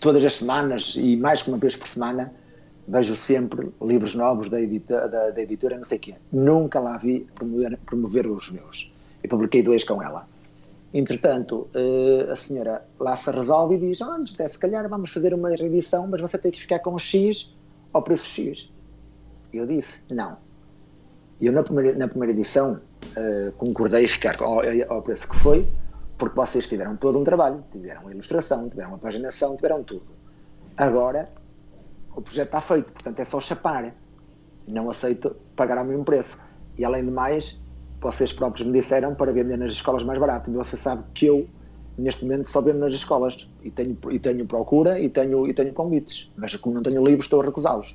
todas 0.00 0.24
as 0.24 0.34
semanas, 0.34 0.94
e 0.96 1.16
mais 1.16 1.42
que 1.42 1.48
uma 1.48 1.58
vez 1.58 1.76
por 1.76 1.86
semana, 1.86 2.32
vejo 2.88 3.14
sempre 3.14 3.70
livros 3.80 4.14
novos 4.16 4.48
da, 4.48 4.60
edita, 4.60 5.06
da, 5.06 5.30
da 5.30 5.40
editora, 5.40 5.76
não 5.76 5.84
sei 5.84 5.98
quê. 5.98 6.14
Nunca 6.32 6.80
lá 6.80 6.96
vi 6.96 7.20
promover, 7.34 7.78
promover 7.86 8.26
os 8.26 8.50
meus. 8.50 8.92
E 9.22 9.28
publiquei 9.28 9.62
dois 9.62 9.84
com 9.84 10.02
ela. 10.02 10.26
Entretanto, 10.92 11.68
uh, 11.74 12.32
a 12.32 12.36
senhora 12.36 12.84
lá 12.98 13.14
se 13.14 13.30
resolve 13.30 13.76
e 13.76 13.78
diz: 13.78 14.02
Ah, 14.02 14.18
José, 14.24 14.48
se 14.48 14.58
calhar 14.58 14.88
vamos 14.88 15.10
fazer 15.10 15.32
uma 15.32 15.50
reedição, 15.50 16.08
mas 16.08 16.20
você 16.20 16.36
tem 16.36 16.50
que 16.50 16.60
ficar 16.60 16.80
com 16.80 16.98
X 16.98 17.56
ao 17.92 18.02
preço 18.02 18.26
X. 18.26 18.72
Eu 19.52 19.66
disse: 19.66 20.02
Não. 20.10 20.36
Eu, 21.40 21.52
na 21.52 21.62
primeira, 21.62 21.96
na 21.96 22.08
primeira 22.08 22.32
edição, 22.32 22.80
uh, 23.16 23.52
concordei 23.52 24.06
ficar 24.08 24.36
ao, 24.42 24.60
ao, 24.88 25.02
preço 25.02 25.28
que 25.28 25.38
foi, 25.38 25.66
porque 26.18 26.34
vocês 26.34 26.66
tiveram 26.66 26.96
todo 26.96 27.18
um 27.18 27.24
trabalho, 27.24 27.64
tiveram 27.70 28.02
uma 28.02 28.10
ilustração, 28.10 28.68
tiveram 28.68 28.90
uma 28.90 28.98
paginação, 28.98 29.54
tiveram 29.54 29.84
tudo. 29.84 30.06
Agora, 30.76 31.28
o 32.16 32.20
projeto 32.20 32.46
está 32.46 32.60
feito, 32.60 32.92
portanto 32.92 33.20
é 33.20 33.24
só 33.24 33.40
chapar. 33.40 33.94
Não 34.66 34.90
aceito 34.90 35.36
pagar 35.54 35.78
ao 35.78 35.84
mesmo 35.84 36.04
preço. 36.04 36.40
E 36.76 36.84
além 36.84 37.04
de 37.04 37.10
mais, 37.10 37.59
vocês 38.00 38.32
próprios 38.32 38.66
me 38.66 38.72
disseram 38.72 39.14
para 39.14 39.30
vender 39.32 39.56
nas 39.58 39.72
escolas 39.72 40.02
mais 40.02 40.18
barato. 40.18 40.50
E 40.50 40.54
você 40.54 40.76
sabe 40.76 41.04
que 41.14 41.26
eu, 41.26 41.46
neste 41.98 42.24
momento, 42.24 42.48
só 42.48 42.60
vendo 42.60 42.78
nas 42.78 42.94
escolas. 42.94 43.48
E 43.62 43.70
tenho, 43.70 43.96
e 44.10 44.18
tenho 44.18 44.46
procura 44.46 44.98
e 44.98 45.08
tenho, 45.10 45.46
e 45.46 45.52
tenho 45.52 45.72
convites. 45.72 46.32
Mas 46.36 46.56
como 46.56 46.74
não 46.74 46.82
tenho 46.82 47.04
livros, 47.04 47.26
estou 47.26 47.42
a 47.42 47.44
recusá-los. 47.44 47.92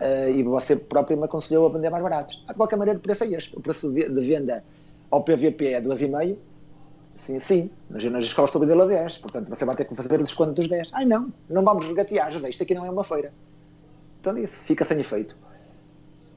Uh, 0.00 0.30
e 0.34 0.42
você 0.42 0.74
próprio 0.74 1.16
me 1.16 1.24
aconselhou 1.24 1.66
a 1.66 1.68
vender 1.68 1.88
mais 1.88 2.02
baratos. 2.02 2.44
De 2.48 2.54
qualquer 2.54 2.76
maneira, 2.76 2.98
o 2.98 3.02
preço 3.02 3.22
é 3.22 3.28
este. 3.28 3.56
O 3.56 3.60
preço 3.60 3.92
de 3.92 4.08
venda 4.08 4.64
ao 5.10 5.22
PVP 5.22 5.68
é 5.68 5.80
2,5. 5.80 6.36
Sim, 7.14 7.38
sim. 7.38 7.70
Mas 7.88 8.02
eu 8.02 8.10
nas 8.10 8.24
escolas 8.24 8.48
estou 8.48 8.60
a 8.60 8.64
vendê-lo 8.64 8.82
a 8.82 8.86
10. 8.86 9.18
Portanto, 9.18 9.48
você 9.48 9.64
vai 9.64 9.76
ter 9.76 9.84
que 9.84 9.94
fazer 9.94 10.20
o 10.20 10.24
desconto 10.24 10.52
dos 10.54 10.68
10. 10.68 10.92
Ai 10.94 11.04
não, 11.04 11.32
não 11.48 11.62
vamos 11.62 11.86
regatear, 11.86 12.32
José. 12.32 12.50
Isto 12.50 12.64
aqui 12.64 12.74
não 12.74 12.84
é 12.84 12.90
uma 12.90 13.04
feira. 13.04 13.32
Então, 14.20 14.36
isso 14.36 14.56
fica 14.64 14.84
sem 14.84 14.98
efeito 14.98 15.36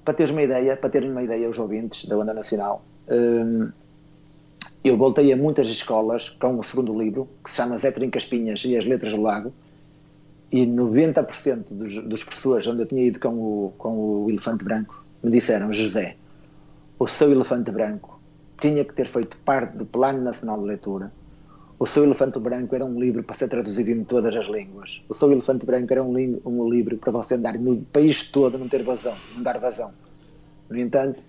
para 0.06 0.14
teres 0.14 0.32
uma 0.32 0.44
ideia, 0.44 0.78
para 0.78 0.90
terem 0.90 1.12
uma 1.12 1.24
ideia 1.24 1.50
os 1.50 1.58
ouvintes 1.58 2.06
da 2.06 2.16
Onda 2.16 2.34
Nacional, 2.34 2.86
hum, 3.10 3.70
eu 4.84 4.96
voltei 4.96 5.34
a 5.34 5.36
muitas 5.36 5.68
escolas 5.68 6.30
com 6.30 6.60
o 6.60 6.64
segundo 6.64 6.98
livro, 6.98 7.28
que 7.44 7.50
se 7.50 7.58
chama 7.58 7.76
Zé 7.76 7.92
Trincas 7.92 8.24
Pinhas 8.24 8.64
e 8.66 8.78
as 8.78 8.86
Letras 8.86 9.14
do 9.14 9.22
Lago, 9.22 9.52
e 10.52 10.64
90% 10.66 11.66
dos, 11.72 12.04
dos 12.04 12.24
professores 12.24 12.68
onde 12.68 12.84
eu 12.84 12.86
tinha 12.86 13.04
ido 13.04 13.20
com 13.20 13.34
o, 13.34 13.74
com 13.80 13.98
o 13.98 14.30
Elefante 14.30 14.64
Branco 14.64 15.04
me 15.24 15.32
disseram, 15.32 15.72
José, 15.74 16.16
o 17.00 17.08
seu 17.08 17.32
Elefante 17.32 17.72
Branco 17.72 18.20
tinha 18.58 18.86
que 18.86 18.94
ter 18.94 19.08
feito 19.08 19.36
parte 19.38 19.76
do 19.76 19.88
Plano 19.88 20.22
Nacional 20.22 20.60
de 20.60 20.66
Leitura, 20.66 21.12
o 21.78 21.86
seu 21.86 22.04
Elefante 22.04 22.40
Branco 22.40 22.74
era 22.74 22.86
um 22.86 23.00
livro 23.00 23.24
para 23.24 23.36
ser 23.36 23.50
traduzido 23.50 23.92
em 23.92 24.04
todas 24.04 24.36
as 24.36 24.48
línguas. 24.48 25.04
O 25.10 25.14
seu 25.14 25.32
Elefante 25.32 25.66
Branco 25.66 25.92
era 25.92 26.02
um, 26.02 26.16
li 26.16 26.42
um 26.46 26.70
livro 26.70 26.98
para 26.98 27.12
você 27.12 27.36
andar 27.36 27.58
no 27.60 27.82
país 27.82 28.30
todo, 28.32 28.58
não 28.58 28.70
ter 28.70 28.84
vazão, 28.84 29.16
não 29.36 29.44
dar 29.44 29.60
vazão. 29.60 29.92
No 30.70 30.80
entanto, 30.80 31.22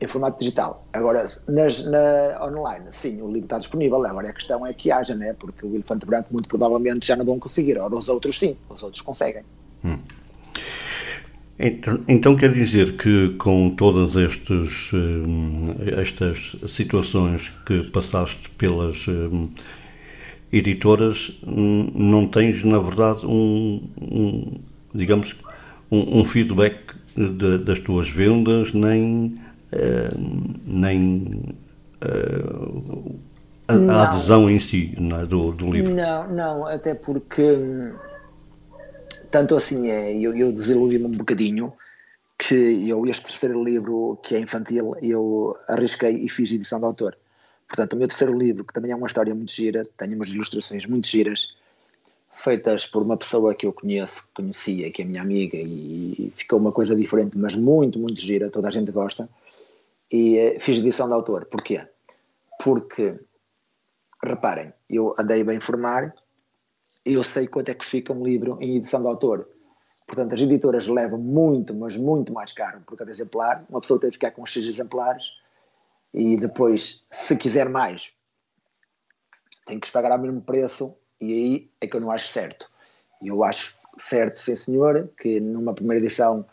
em 0.00 0.08
formato 0.08 0.38
digital. 0.38 0.86
Agora, 0.94 1.26
nas, 1.46 1.84
na 1.84 2.42
online, 2.42 2.86
sim, 2.90 3.20
o 3.20 3.26
livro 3.26 3.44
está 3.44 3.58
disponível. 3.58 4.04
Agora 4.06 4.30
a 4.30 4.32
questão 4.32 4.66
é 4.66 4.72
que 4.72 4.90
haja, 4.90 5.14
né? 5.14 5.34
porque 5.38 5.66
o 5.66 5.74
Elefante 5.74 6.06
Branco 6.06 6.32
muito 6.32 6.48
provavelmente 6.48 7.06
já 7.06 7.16
não 7.16 7.24
vão 7.24 7.38
conseguir. 7.38 7.78
Ora, 7.78 7.94
os 7.94 8.08
outros 8.08 8.38
sim, 8.38 8.56
os 8.70 8.82
outros 8.82 9.02
conseguem. 9.02 9.44
Hum. 9.84 9.98
Então, 11.62 12.00
então, 12.08 12.36
quer 12.36 12.50
dizer 12.52 12.96
que 12.96 13.34
com 13.36 13.68
todas 13.68 14.16
estes, 14.16 14.90
eh, 14.94 16.00
estas 16.00 16.56
situações 16.66 17.52
que 17.66 17.82
passaste 17.90 18.50
pelas 18.52 19.06
eh, 19.06 20.56
editoras, 20.56 21.38
não 21.46 22.26
tens, 22.26 22.64
na 22.64 22.78
verdade, 22.78 23.26
um, 23.26 23.82
um 24.00 24.58
digamos, 24.94 25.36
um, 25.90 26.20
um 26.20 26.24
feedback 26.24 26.94
de, 27.14 27.58
das 27.58 27.78
tuas 27.78 28.08
vendas, 28.08 28.72
nem, 28.72 29.38
uh, 29.72 30.58
nem 30.66 31.42
uh, 32.02 33.14
a, 33.68 33.74
a, 33.74 34.02
adesão 34.04 34.48
em 34.48 34.58
si 34.58 34.96
é, 34.96 35.26
do, 35.26 35.52
do 35.52 35.70
livro. 35.70 35.94
Não, 35.94 36.32
não, 36.32 36.66
até 36.66 36.94
porque 36.94 37.42
tanto 39.30 39.54
assim 39.54 39.90
é, 39.90 40.12
eu, 40.12 40.36
eu 40.36 40.52
desiludi-me 40.52 41.06
um 41.06 41.16
bocadinho 41.16 41.72
que 42.36 42.88
eu, 42.88 43.06
este 43.06 43.24
terceiro 43.24 43.62
livro, 43.62 44.18
que 44.22 44.34
é 44.34 44.40
infantil, 44.40 44.94
eu 45.02 45.56
arrisquei 45.68 46.16
e 46.16 46.28
fiz 46.28 46.50
edição 46.50 46.78
de 46.78 46.86
autor. 46.86 47.16
Portanto, 47.68 47.92
o 47.92 47.96
meu 47.96 48.08
terceiro 48.08 48.36
livro, 48.36 48.64
que 48.64 48.72
também 48.72 48.90
é 48.90 48.96
uma 48.96 49.06
história 49.06 49.34
muito 49.34 49.52
gira, 49.52 49.82
tem 49.96 50.14
umas 50.14 50.30
ilustrações 50.30 50.86
muito 50.86 51.06
giras, 51.06 51.54
feitas 52.34 52.86
por 52.86 53.02
uma 53.02 53.16
pessoa 53.16 53.54
que 53.54 53.66
eu 53.66 53.72
conheço, 53.72 54.26
conhecia, 54.34 54.90
que 54.90 55.02
é 55.02 55.04
minha 55.04 55.20
amiga, 55.20 55.56
e 55.56 56.32
ficou 56.34 56.58
uma 56.58 56.72
coisa 56.72 56.96
diferente, 56.96 57.36
mas 57.36 57.54
muito, 57.54 57.98
muito 57.98 58.20
gira, 58.20 58.50
toda 58.50 58.68
a 58.68 58.70
gente 58.70 58.90
gosta. 58.90 59.28
E 60.10 60.38
eh, 60.38 60.58
fiz 60.58 60.78
edição 60.78 61.06
de 61.06 61.12
autor. 61.12 61.44
Porquê? 61.44 61.82
Porque, 62.64 63.14
reparem, 64.24 64.72
eu 64.88 65.14
andei 65.18 65.46
a 65.46 65.54
informar 65.54 66.12
eu 67.14 67.24
sei 67.24 67.46
quanto 67.46 67.70
é 67.70 67.74
que 67.74 67.84
fica 67.84 68.12
um 68.12 68.24
livro 68.24 68.58
em 68.60 68.76
edição 68.76 69.00
de 69.00 69.08
autor. 69.08 69.48
Portanto, 70.06 70.34
as 70.34 70.40
editoras 70.40 70.86
levam 70.86 71.18
muito, 71.18 71.72
mas 71.72 71.96
muito 71.96 72.32
mais 72.32 72.52
caro 72.52 72.80
por 72.86 72.96
cada 72.96 73.10
exemplar. 73.10 73.64
Uma 73.68 73.80
pessoa 73.80 74.00
tem 74.00 74.10
que 74.10 74.16
ficar 74.16 74.32
com 74.32 74.44
X 74.44 74.66
exemplares 74.66 75.24
e 76.12 76.36
depois, 76.36 77.04
se 77.10 77.36
quiser 77.36 77.68
mais, 77.68 78.10
tem 79.66 79.78
que 79.78 79.90
pagar 79.90 80.10
ao 80.10 80.18
mesmo 80.18 80.40
preço 80.40 80.94
e 81.20 81.32
aí 81.32 81.70
é 81.80 81.86
que 81.86 81.96
eu 81.96 82.00
não 82.00 82.10
acho 82.10 82.28
certo. 82.28 82.68
Eu 83.22 83.44
acho 83.44 83.78
certo, 83.98 84.40
sim 84.40 84.56
senhor, 84.56 85.08
que 85.20 85.38
numa 85.38 85.74
primeira 85.74 86.04
edição, 86.04 86.44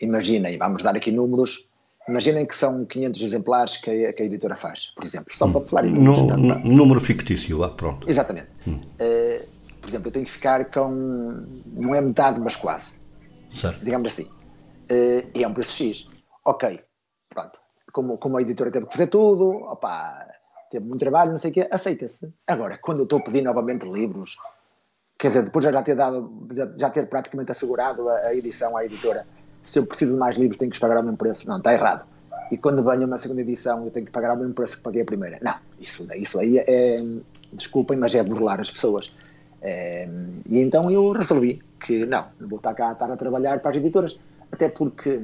imaginem, 0.00 0.56
vamos 0.56 0.82
dar 0.82 0.96
aqui 0.96 1.10
números, 1.10 1.68
imaginem 2.08 2.46
que 2.46 2.56
são 2.56 2.84
500 2.84 3.20
exemplares 3.20 3.76
que 3.76 4.06
a, 4.06 4.12
que 4.12 4.22
a 4.22 4.26
editora 4.26 4.56
faz, 4.56 4.86
por 4.94 5.04
exemplo, 5.04 5.34
só 5.34 5.46
hum. 5.46 5.52
para 5.52 5.66
falar 5.66 5.86
em 5.86 5.92
números. 5.92 6.22
No, 6.22 6.58
número 6.60 7.00
fictício, 7.00 7.62
ah, 7.64 7.70
pronto. 7.70 8.08
Exatamente. 8.08 8.48
Hum. 8.66 8.80
Uh, 9.00 9.53
por 9.84 9.90
exemplo, 9.90 10.08
eu 10.08 10.12
tenho 10.12 10.24
que 10.24 10.32
ficar 10.32 10.64
com, 10.70 11.44
não 11.66 11.94
é 11.94 12.00
metade, 12.00 12.40
mas 12.40 12.56
quase. 12.56 12.98
Certo. 13.50 13.84
Digamos 13.84 14.10
assim. 14.10 14.24
Uh, 14.90 15.28
e 15.34 15.44
é 15.44 15.46
um 15.48 15.52
preço 15.52 15.72
X. 15.72 16.08
Ok, 16.42 16.80
pronto. 17.28 17.58
Como, 17.92 18.16
como 18.16 18.38
a 18.38 18.42
editora 18.42 18.70
teve 18.70 18.86
que 18.86 18.92
fazer 18.92 19.08
tudo, 19.08 19.50
opa, 19.50 20.26
teve 20.70 20.86
muito 20.86 21.00
trabalho, 21.00 21.30
não 21.30 21.38
sei 21.38 21.50
o 21.50 21.54
quê, 21.54 21.68
aceita-se. 21.70 22.32
Agora, 22.46 22.78
quando 22.78 23.00
eu 23.00 23.04
estou 23.04 23.18
a 23.18 23.22
pedir 23.22 23.42
novamente 23.42 23.86
livros, 23.86 24.36
quer 25.18 25.28
dizer, 25.28 25.42
depois 25.42 25.64
de 25.64 25.72
já 25.72 25.82
ter 25.82 25.94
dado, 25.94 26.48
já 26.76 26.90
ter 26.90 27.06
praticamente 27.06 27.52
assegurado 27.52 28.08
a, 28.08 28.16
a 28.20 28.34
edição 28.34 28.76
à 28.76 28.84
editora, 28.84 29.26
se 29.62 29.78
eu 29.78 29.86
preciso 29.86 30.14
de 30.14 30.18
mais 30.18 30.36
livros 30.36 30.56
tenho 30.56 30.70
que 30.70 30.80
pagar 30.80 30.96
ao 30.96 31.02
mesmo 31.02 31.18
preço. 31.18 31.46
Não, 31.46 31.58
está 31.58 31.74
errado. 31.74 32.06
E 32.50 32.56
quando 32.56 32.82
venho 32.82 33.06
uma 33.06 33.18
segunda 33.18 33.42
edição 33.42 33.84
eu 33.84 33.90
tenho 33.90 34.06
que 34.06 34.12
pagar 34.12 34.30
ao 34.30 34.36
mesmo 34.36 34.54
preço 34.54 34.78
que 34.78 34.82
paguei 34.82 35.02
a 35.02 35.04
primeira. 35.04 35.38
Não, 35.42 35.54
isso, 35.78 36.06
isso 36.14 36.40
aí 36.40 36.58
é, 36.58 37.02
desculpem, 37.52 37.98
mas 37.98 38.14
é 38.14 38.22
burlar 38.22 38.60
as 38.60 38.70
pessoas. 38.70 39.14
É, 39.66 40.06
e 40.46 40.60
então 40.60 40.90
eu 40.90 41.10
resolvi 41.12 41.62
que 41.80 42.04
não, 42.04 42.26
não 42.38 42.48
vou 42.48 42.58
estar 42.58 42.74
cá 42.74 42.92
estar 42.92 43.10
a 43.10 43.16
trabalhar 43.16 43.60
para 43.60 43.70
as 43.70 43.76
editoras, 43.78 44.20
até 44.52 44.68
porque 44.68 45.18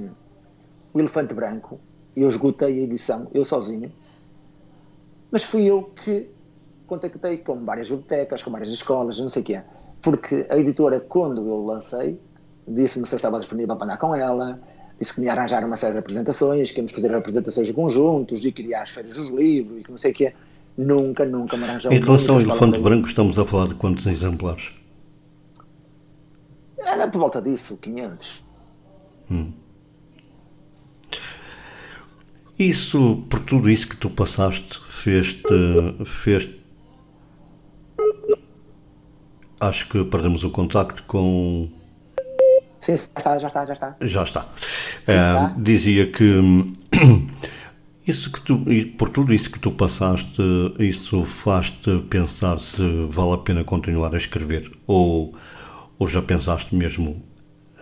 o 0.95 0.99
Elefante 0.99 1.35
Branco, 1.35 1.79
eu 2.17 2.27
esgotei 2.27 2.81
a 2.81 2.83
edição, 2.83 3.29
eu 3.35 3.45
sozinho, 3.45 3.93
mas 5.31 5.45
fui 5.45 5.67
eu 5.67 5.83
que 5.83 6.31
contactei 6.87 7.37
com 7.39 7.65
várias 7.65 7.89
bibliotecas, 7.89 8.43
com 8.43 8.51
várias 8.51 8.71
escolas, 8.71 9.21
não 9.21 9.29
sei 9.29 9.43
o 9.43 9.45
quê. 9.45 9.63
Porque 10.03 10.47
a 10.49 10.57
editora, 10.57 10.99
quando 10.99 11.47
eu 11.47 11.63
lancei, 11.65 12.19
disse-me 12.67 13.07
se 13.07 13.15
eu 13.15 13.19
estava 13.19 13.39
disponível 13.39 13.77
para 13.77 13.85
andar 13.85 13.99
com 13.99 14.15
ela, 14.15 14.59
disse 14.99 15.15
que 15.15 15.21
me 15.21 15.27
ia 15.27 15.33
arranjar 15.33 15.65
uma 15.65 15.77
série 15.77 15.93
de 15.93 15.99
apresentações, 15.99 16.73
que 16.73 16.79
íamos 16.79 16.93
fazer 16.93 17.15
apresentações 17.15 17.71
conjuntos 17.71 18.45
e 18.45 18.51
criar 18.51 18.83
as 18.83 18.91
feiras 18.91 19.13
dos 19.13 19.29
livros 19.29 19.81
e 19.81 19.85
que 19.85 19.91
não 19.91 19.99
sei 19.99 20.11
o 20.11 20.15
quê. 20.15 20.33
Nunca, 20.77 21.25
nunca 21.25 21.57
me 21.57 21.65
arranjou. 21.65 21.93
Em 21.93 22.01
relação 22.01 22.37
ao 22.37 22.41
elefante 22.41 22.81
branco, 22.81 23.09
estamos 23.09 23.39
a 23.39 23.45
falar 23.45 23.69
de 23.69 23.75
quantos 23.75 24.07
exemplares? 24.07 24.73
Era 26.79 27.09
por 27.09 27.19
volta 27.19 27.43
disso, 27.43 27.77
500. 27.77 28.45
Hum. 29.31 29.53
Isso, 32.59 33.25
por 33.29 33.41
tudo 33.41 33.71
isso 33.71 33.89
que 33.89 33.97
tu 33.97 34.11
passaste, 34.11 34.81
fez-te. 34.89 36.05
Fez 36.05 36.51
Acho 39.61 39.89
que 39.89 40.05
perdemos 40.05 40.43
o 40.43 40.51
contacto 40.51 41.03
com. 41.03 41.69
Sim, 42.81 42.97
já 42.97 43.03
está, 43.19 43.39
já 43.39 43.47
está, 43.49 43.67
já 43.67 43.73
está. 43.75 43.97
Já 44.01 44.23
está. 44.25 44.41
Sim, 45.05 45.13
uh, 45.13 45.63
dizia 45.63 46.11
que 46.11 46.73
isso 48.11 48.31
que 48.33 48.41
tu, 48.41 48.65
por 48.99 49.09
tudo 49.09 49.33
isso 49.33 49.51
que 49.51 49.59
tu 49.59 49.73
passaste, 49.73 50.43
isso 50.79 51.25
faz-te 51.25 52.01
pensar 52.11 52.59
se 52.59 52.83
vale 53.09 53.33
a 53.33 53.39
pena 53.39 53.65
continuar 53.65 54.15
a 54.15 54.19
escrever 54.19 54.71
ou, 54.87 55.35
ou 55.99 56.07
já 56.09 56.21
pensaste 56.21 56.75
mesmo 56.75 57.23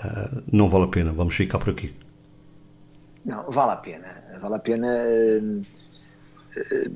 uh, 0.05 0.43
não 0.53 0.69
vale 0.69 0.85
a 0.85 0.89
pena, 0.89 1.13
vamos 1.13 1.35
ficar 1.35 1.59
por 1.59 1.71
aqui? 1.71 1.93
Não, 3.25 3.51
vale 3.51 3.73
a 3.73 3.77
pena 3.77 4.29
vale 4.39 4.55
a 4.55 4.59
pena. 4.59 4.87
Eh, 4.87 5.41
eh, 6.57 6.91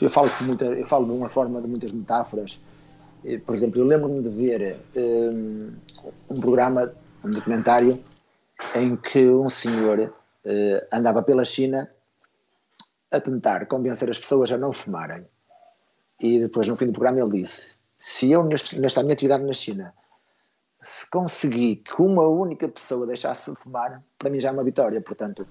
eu 0.00 0.10
falo, 0.10 0.30
com 0.30 0.44
muita, 0.44 0.64
eu 0.64 0.86
falo 0.86 1.06
de 1.06 1.12
uma 1.12 1.28
forma 1.28 1.60
de 1.60 1.68
muitas 1.68 1.92
metáforas. 1.92 2.58
Por 3.44 3.54
exemplo, 3.54 3.80
eu 3.80 3.86
lembro-me 3.86 4.22
de 4.22 4.30
ver 4.30 4.76
um, 4.94 5.72
um 6.30 6.40
programa, 6.40 6.92
um 7.24 7.30
documentário, 7.30 7.98
em 8.74 8.94
que 8.94 9.28
um 9.28 9.48
senhor 9.48 10.12
andava 10.92 11.22
pela 11.22 11.44
China 11.44 11.90
a 13.10 13.20
tentar 13.20 13.66
convencer 13.66 14.10
as 14.10 14.18
pessoas 14.18 14.50
a 14.50 14.58
não 14.58 14.72
fumarem. 14.72 15.24
E 16.20 16.40
depois, 16.40 16.66
no 16.66 16.76
fim 16.76 16.86
do 16.86 16.92
programa, 16.92 17.20
ele 17.20 17.42
disse: 17.42 17.74
Se 17.98 18.30
eu, 18.30 18.42
nesta 18.44 19.02
minha 19.02 19.12
atividade 19.12 19.44
na 19.44 19.52
China, 19.52 19.94
se 20.80 21.08
conseguir 21.10 21.76
que 21.76 22.00
uma 22.00 22.26
única 22.26 22.68
pessoa 22.68 23.06
deixasse 23.06 23.50
de 23.50 23.56
fumar, 23.56 24.02
para 24.18 24.30
mim 24.30 24.40
já 24.40 24.48
é 24.48 24.52
uma 24.52 24.64
vitória. 24.64 25.00
Portanto, 25.00 25.46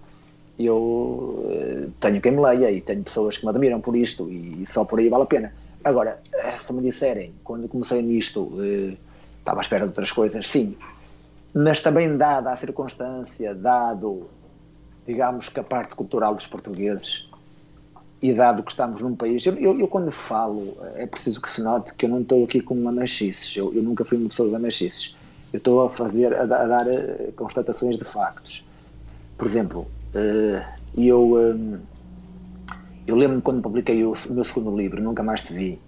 eu 0.57 1.45
eh, 1.51 1.89
tenho 1.99 2.21
quem 2.21 2.31
me 2.31 2.41
leia 2.41 2.71
e 2.71 2.81
tenho 2.81 3.03
pessoas 3.03 3.37
que 3.37 3.45
me 3.45 3.49
admiram 3.49 3.81
por 3.81 3.95
isto 3.95 4.29
e 4.29 4.65
só 4.65 4.85
por 4.85 4.99
aí 4.99 5.09
vale 5.09 5.23
a 5.23 5.27
pena. 5.27 5.53
Agora, 5.83 6.21
eh, 6.33 6.57
se 6.57 6.73
me 6.73 6.81
disserem, 6.81 7.33
quando 7.43 7.67
comecei 7.67 8.01
nisto, 8.01 8.51
eh, 8.59 8.97
estava 9.39 9.59
à 9.59 9.61
espera 9.61 9.83
de 9.83 9.89
outras 9.89 10.11
coisas, 10.11 10.47
sim, 10.49 10.75
mas 11.53 11.79
também 11.79 12.17
dada 12.17 12.51
a 12.51 12.55
circunstância, 12.55 13.53
dado, 13.53 14.27
digamos 15.05 15.49
que 15.49 15.59
a 15.59 15.63
parte 15.63 15.93
cultural 15.95 16.33
dos 16.33 16.47
portugueses 16.47 17.29
e 18.29 18.33
dado 18.33 18.63
que 18.63 18.71
estamos 18.71 19.01
num 19.01 19.15
país, 19.15 19.45
eu, 19.45 19.55
eu, 19.55 19.79
eu 19.79 19.87
quando 19.87 20.11
falo, 20.11 20.77
é 20.95 21.05
preciso 21.05 21.41
que 21.41 21.49
se 21.49 21.61
note 21.61 21.93
que 21.93 22.05
eu 22.05 22.09
não 22.09 22.21
estou 22.21 22.43
aqui 22.43 22.61
com 22.61 22.73
uma 22.73 22.93
eu, 23.55 23.73
eu 23.73 23.83
nunca 23.83 24.05
fui 24.05 24.17
uma 24.17 24.29
pessoa 24.29 24.49
de 24.49 24.57
machices, 24.61 25.15
eu 25.53 25.57
estou 25.57 25.83
a 25.83 25.89
fazer, 25.89 26.35
a, 26.35 26.41
a 26.41 26.45
dar 26.45 26.85
constatações 27.35 27.97
de 27.97 28.03
factos. 28.03 28.65
Por 29.37 29.45
exemplo, 29.45 29.87
Uh, 30.15 30.63
e 30.95 31.09
eu, 31.09 31.37
eu 33.05 33.15
lembro-me 33.17 33.41
quando 33.41 33.61
publiquei 33.61 34.05
o, 34.05 34.13
meu 34.29 34.43
segundo 34.45 34.75
livro, 34.75 35.01
Nunca 35.01 35.21
Mais 35.21 35.41
Te 35.41 35.53
Vi. 35.53 35.79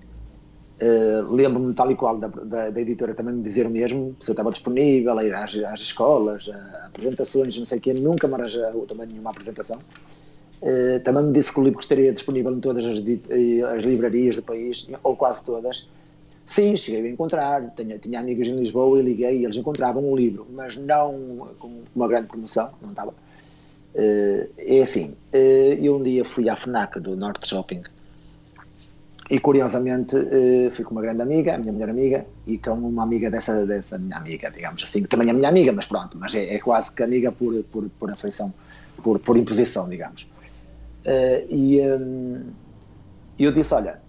Uh, 0.81 1.33
lembro-me 1.33 1.73
tal 1.73 1.89
e 1.89 1.95
qual 1.95 2.19
da, 2.19 2.27
da, 2.27 2.69
da, 2.69 2.81
editora 2.81 3.15
também 3.15 3.33
me 3.33 3.41
dizer 3.41 3.65
o 3.65 3.69
mesmo, 3.69 4.15
se 4.19 4.29
eu 4.29 4.33
estava 4.33 4.51
disponível 4.51 5.17
a 5.17 5.23
ir 5.23 5.33
às, 5.33 5.55
às 5.55 5.79
escolas, 5.79 6.47
a, 6.49 6.87
apresentações, 6.87 7.57
não 7.57 7.65
sei 7.65 7.79
o 7.79 7.81
quê, 7.81 7.93
nunca 7.93 8.27
me 8.27 8.35
arranjou 8.35 8.85
também 8.85 9.07
nenhuma 9.07 9.31
apresentação. 9.31 9.79
Uh, 10.61 10.99
também 11.01 11.23
me 11.23 11.33
disse 11.33 11.53
que 11.53 11.59
o 11.59 11.63
livro 11.63 11.79
estaria 11.79 12.11
disponível 12.11 12.51
em 12.51 12.59
todas 12.59 12.83
as, 12.83 12.97
as, 12.97 13.83
livrarias 13.83 14.35
do 14.37 14.41
país, 14.41 14.87
ou 15.03 15.15
quase 15.15 15.45
todas. 15.45 15.87
Sim, 16.47 16.75
cheguei 16.75 17.09
a 17.09 17.13
encontrar, 17.13 17.73
tinha, 17.75 17.99
tinha 17.99 18.19
amigos 18.19 18.47
em 18.47 18.55
Lisboa 18.55 18.99
e 18.99 19.03
liguei 19.03 19.39
e 19.39 19.45
eles 19.45 19.57
encontravam 19.57 20.09
um 20.09 20.15
livro, 20.15 20.47
mas 20.49 20.75
não 20.75 21.49
com 21.59 21.81
uma 21.95 22.07
grande 22.07 22.27
promoção, 22.27 22.71
não 22.81 22.89
estava. 22.89 23.11
Uh, 23.11 24.49
é 24.57 24.81
assim, 24.81 25.13
uh, 25.33 25.83
eu 25.83 25.97
um 25.97 26.03
dia 26.03 26.25
fui 26.25 26.49
à 26.49 26.55
FNAC 26.55 26.99
do 26.99 27.15
Norte 27.15 27.47
Shopping 27.47 27.83
e 29.29 29.39
curiosamente 29.39 30.15
fui 30.71 30.85
com 30.85 30.91
uma 30.91 31.01
grande 31.01 31.21
amiga, 31.21 31.55
a 31.55 31.57
minha 31.57 31.73
melhor 31.73 31.89
amiga, 31.89 32.25
e 32.45 32.57
com 32.57 32.71
uma 32.71 33.03
amiga 33.03 33.29
dessa, 33.29 33.65
dessa 33.65 33.97
minha 33.97 34.15
amiga, 34.15 34.49
digamos 34.49 34.81
assim, 34.81 35.03
que 35.03 35.09
também 35.09 35.29
é 35.29 35.33
minha 35.33 35.49
amiga, 35.49 35.73
mas 35.73 35.85
pronto, 35.85 36.17
mas 36.17 36.33
é, 36.33 36.55
é 36.55 36.59
quase 36.59 36.95
que 36.95 37.03
amiga 37.03 37.29
por, 37.29 37.61
por, 37.65 37.89
por 37.99 38.09
afeição, 38.09 38.53
por, 39.03 39.19
por 39.19 39.35
imposição, 39.35 39.89
digamos. 39.89 40.25
Uh, 41.07 41.47
e 41.49 41.79
um, 41.81 42.51
eu 43.39 43.53
disse: 43.53 43.73
Olha, 43.73 44.01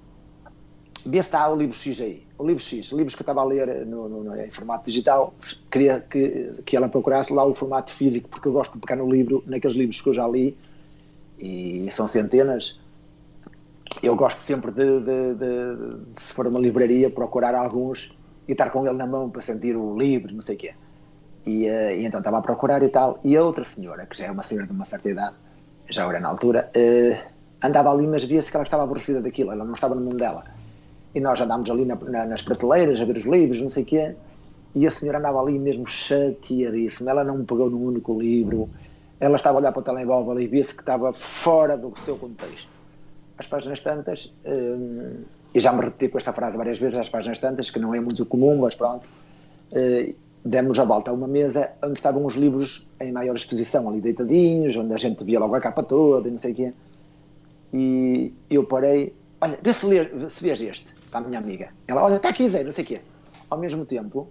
vê 1.06 1.22
se 1.22 1.28
está 1.28 1.48
o 1.48 1.54
livro 1.54 1.74
X 1.74 2.00
aí. 2.00 2.26
O 2.36 2.44
livro 2.44 2.60
X, 2.60 2.90
livros 2.90 3.14
que 3.14 3.20
eu 3.20 3.24
estava 3.24 3.40
a 3.40 3.44
ler 3.44 3.86
no, 3.86 4.08
no, 4.08 4.24
no, 4.24 4.36
em 4.36 4.50
formato 4.50 4.86
digital, 4.86 5.32
queria 5.70 6.00
que, 6.00 6.62
que 6.66 6.76
ela 6.76 6.88
procurasse 6.88 7.32
lá 7.32 7.44
o 7.44 7.54
formato 7.54 7.92
físico, 7.92 8.28
porque 8.28 8.48
eu 8.48 8.52
gosto 8.52 8.74
de 8.74 8.80
pegar 8.80 8.96
no 8.96 9.08
livro, 9.08 9.44
naqueles 9.46 9.76
livros 9.76 10.00
que 10.00 10.08
eu 10.08 10.14
já 10.14 10.26
li, 10.26 10.56
e 11.38 11.88
são 11.90 12.08
centenas. 12.08 12.80
Eu 14.02 14.16
gosto 14.16 14.38
sempre 14.38 14.72
de, 14.72 15.00
de, 15.00 15.34
de, 15.34 16.12
de 16.12 16.20
se 16.20 16.32
for 16.32 16.46
uma 16.46 16.58
livraria, 16.58 17.10
procurar 17.10 17.54
alguns 17.54 18.16
e 18.46 18.52
estar 18.52 18.70
com 18.70 18.86
ele 18.86 18.96
na 18.96 19.06
mão 19.06 19.30
para 19.30 19.42
sentir 19.42 19.76
o 19.76 19.96
livro, 19.96 20.32
não 20.32 20.40
sei 20.40 20.56
o 20.56 20.58
quê. 20.58 20.74
E, 21.46 21.68
uh, 21.68 21.90
e, 21.90 22.04
então 22.04 22.18
estava 22.18 22.38
a 22.38 22.42
procurar 22.42 22.82
e 22.82 22.88
tal. 22.88 23.20
E 23.24 23.36
a 23.36 23.44
outra 23.44 23.64
senhora, 23.64 24.06
que 24.06 24.16
já 24.16 24.26
é 24.26 24.30
uma 24.30 24.42
senhora 24.42 24.66
de 24.66 24.72
uma 24.72 24.84
certa 24.84 25.08
idade, 25.08 25.36
já 25.88 26.08
era 26.08 26.20
na 26.20 26.28
altura, 26.28 26.70
uh, 26.76 27.18
andava 27.62 27.90
ali, 27.90 28.06
mas 28.06 28.24
via-se 28.24 28.50
que 28.50 28.56
ela 28.56 28.64
estava 28.64 28.82
aborrecida 28.84 29.20
daquilo, 29.20 29.52
ela 29.52 29.64
não 29.64 29.74
estava 29.74 29.94
no 29.94 30.00
mundo 30.00 30.16
dela. 30.16 30.44
E 31.14 31.20
nós 31.20 31.40
andámos 31.40 31.70
ali 31.70 31.84
na, 31.84 31.96
na, 31.96 32.26
nas 32.26 32.42
prateleiras 32.42 33.00
a 33.00 33.04
ver 33.04 33.16
os 33.16 33.24
livros, 33.24 33.60
não 33.60 33.70
sei 33.70 33.82
o 33.82 33.86
quê, 33.86 34.14
e 34.74 34.86
a 34.86 34.90
senhora 34.90 35.18
andava 35.18 35.40
ali 35.40 35.58
mesmo 35.58 35.86
chateadíssima. 35.86 37.10
Ela 37.10 37.24
não 37.24 37.44
pegou 37.44 37.70
num 37.70 37.84
único 37.84 38.20
livro, 38.20 38.68
ela 39.18 39.36
estava 39.36 39.58
a 39.58 39.60
olhar 39.60 39.72
para 39.72 39.80
o 39.80 39.82
telemóvel 39.82 40.40
e 40.40 40.46
via-se 40.46 40.74
que 40.74 40.82
estava 40.82 41.12
fora 41.12 41.76
do 41.76 41.92
seu 42.04 42.16
contexto. 42.16 42.68
As 43.36 43.46
páginas 43.46 43.80
tantas, 43.80 44.32
hum, 44.44 45.22
e 45.54 45.60
já 45.60 45.72
me 45.72 45.80
repeti 45.82 46.08
com 46.08 46.18
esta 46.18 46.32
frase 46.32 46.56
várias 46.56 46.78
vezes, 46.78 46.98
as 46.98 47.08
páginas 47.08 47.38
tantas, 47.38 47.70
que 47.70 47.78
não 47.78 47.94
é 47.94 48.00
muito 48.00 48.26
comum, 48.26 48.58
mas 48.58 48.74
pronto, 48.74 49.08
uh, 49.72 50.14
demos 50.44 50.78
a 50.78 50.84
volta 50.84 51.10
a 51.10 51.14
uma 51.14 51.28
mesa 51.28 51.70
onde 51.82 51.98
estavam 51.98 52.24
os 52.24 52.34
livros 52.34 52.90
em 53.00 53.12
maior 53.12 53.36
exposição, 53.36 53.88
ali 53.88 54.00
deitadinhos, 54.00 54.76
onde 54.76 54.94
a 54.94 54.98
gente 54.98 55.22
via 55.24 55.38
logo 55.38 55.54
a 55.54 55.60
capa 55.60 55.82
toda 55.82 56.28
e 56.28 56.30
não 56.30 56.38
sei 56.38 56.52
o 56.52 56.54
quê. 56.54 56.72
E 57.72 58.32
eu 58.48 58.64
parei, 58.64 59.14
olha, 59.40 59.58
vê 59.62 59.72
se, 59.72 59.86
ler, 59.86 60.30
se 60.30 60.42
vês 60.42 60.60
este, 60.60 60.94
para 61.10 61.20
a 61.20 61.28
minha 61.28 61.38
amiga. 61.38 61.68
Ela, 61.86 62.02
olha, 62.02 62.16
está 62.16 62.28
aqui, 62.28 62.48
Zé, 62.48 62.64
não 62.64 62.72
sei 62.72 62.84
o 62.84 62.86
quê. 62.86 63.00
Ao 63.50 63.58
mesmo 63.58 63.84
tempo, 63.84 64.28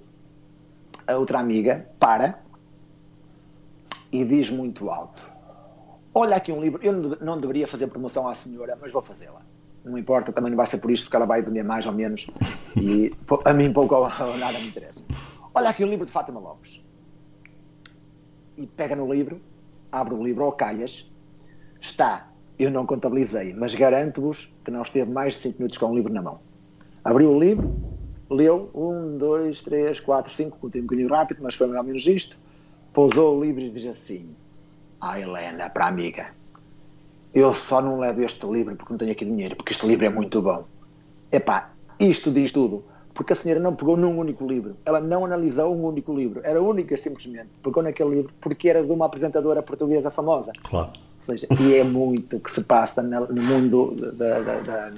a 1.06 1.16
outra 1.16 1.40
amiga 1.40 1.88
para 2.00 2.40
e 4.12 4.24
diz 4.26 4.50
muito 4.50 4.90
alto: 4.90 5.30
Olha 6.14 6.36
aqui 6.36 6.52
um 6.52 6.62
livro, 6.62 6.80
eu 6.84 6.94
não 7.22 7.40
deveria 7.40 7.68
fazer 7.68 7.88
promoção 7.88 8.28
à 8.28 8.34
senhora, 8.34 8.78
mas 8.82 8.92
vou 8.92 9.02
fazê-la. 9.02 9.42
Não 9.84 9.98
importa, 9.98 10.34
também 10.34 10.52
não 10.52 10.58
vai 10.58 10.66
ser 10.66 10.80
por 10.80 10.92
isto 10.92 11.10
que 11.10 11.16
ela 11.16 11.26
vai 11.26 11.42
vender 11.42 11.64
mais 11.64 11.86
ou 11.86 11.94
menos. 11.94 12.28
E 12.76 13.14
a 13.46 13.54
mim 13.54 13.72
pouco 13.72 13.96
ou 13.96 14.08
nada 14.38 14.60
me 14.60 14.68
interessa. 14.68 15.04
Olha 15.58 15.70
aqui 15.70 15.84
um 15.84 15.90
livro 15.90 16.06
de 16.06 16.12
Fátima 16.12 16.40
Lopes. 16.40 16.80
E 18.56 18.68
pega 18.68 18.96
no 18.96 19.12
livro, 19.12 19.42
abre 19.92 20.14
o 20.14 20.24
livro 20.24 20.44
ao 20.44 20.52
calhas, 20.52 21.12
está, 21.82 22.30
eu 22.60 22.70
não 22.70 22.86
contabilizei, 22.86 23.54
mas 23.54 23.74
garanto-vos 23.74 24.54
que 24.64 24.70
não 24.70 24.84
esteve 24.84 25.12
mais 25.12 25.34
de 25.34 25.40
5 25.40 25.58
minutos 25.58 25.80
com 25.80 25.88
o 25.88 25.96
livro 25.96 26.14
na 26.14 26.22
mão. 26.22 26.40
Abriu 27.04 27.32
o 27.32 27.40
livro, 27.40 27.76
leu, 28.30 28.70
um, 28.76 29.18
dois, 29.18 29.62
três, 29.62 30.00
quatro, 30.00 30.32
cinco, 30.32 30.60
contei 30.60 30.80
um 30.80 30.84
bocadinho 30.84 31.10
rápido, 31.10 31.40
mas 31.42 31.56
foi 31.56 31.66
mais 31.66 31.80
ou 31.80 31.86
menos 31.86 32.06
isto 32.06 32.38
pousou 32.94 33.38
o 33.38 33.44
livro 33.44 33.62
e 33.62 33.72
diz 33.72 33.88
assim: 33.88 34.36
Ah, 35.02 35.20
Helena, 35.20 35.72
para 35.72 35.86
a 35.86 35.88
amiga, 35.88 36.28
eu 37.34 37.52
só 37.54 37.82
não 37.82 38.00
levo 38.00 38.22
este 38.22 38.46
livro 38.46 38.76
porque 38.76 38.94
não 38.94 38.98
tenho 38.98 39.12
aqui 39.12 39.26
dinheiro, 39.26 39.56
porque 39.56 39.74
este 39.74 39.88
livro 39.88 40.06
é 40.06 40.10
muito 40.10 40.40
bom. 40.40 40.66
Epá, 41.32 41.74
isto 42.00 42.32
diz 42.32 42.52
tudo. 42.52 42.86
Porque 43.18 43.34
a 43.34 43.36
senhora 43.36 43.60
não 43.60 43.76
pegou 43.76 43.98
num 43.98 44.16
único 44.20 44.48
livro, 44.48 44.78
ela 44.86 45.02
não 45.02 45.26
analisou 45.26 45.76
um 45.76 45.88
único 45.88 46.16
livro, 46.16 46.40
era 46.44 46.62
única 46.62 46.96
simplesmente. 46.96 47.50
Pegou 47.64 47.82
naquele 47.82 48.12
livro 48.12 48.32
porque 48.40 48.70
era 48.70 48.84
de 48.84 48.92
uma 48.92 49.08
apresentadora 49.08 49.64
portuguesa 49.64 50.12
famosa. 50.12 50.52
Claro. 50.62 50.92
Ou 51.18 51.24
seja, 51.24 51.48
e 51.60 51.78
é 51.78 51.84
muito 51.84 52.40
que 52.40 52.52
se 52.52 52.64
passa 52.64 53.02
no 53.02 53.42
mundo 53.42 53.96
da, 54.14 54.40
da, 54.40 54.60
da, 54.60 54.92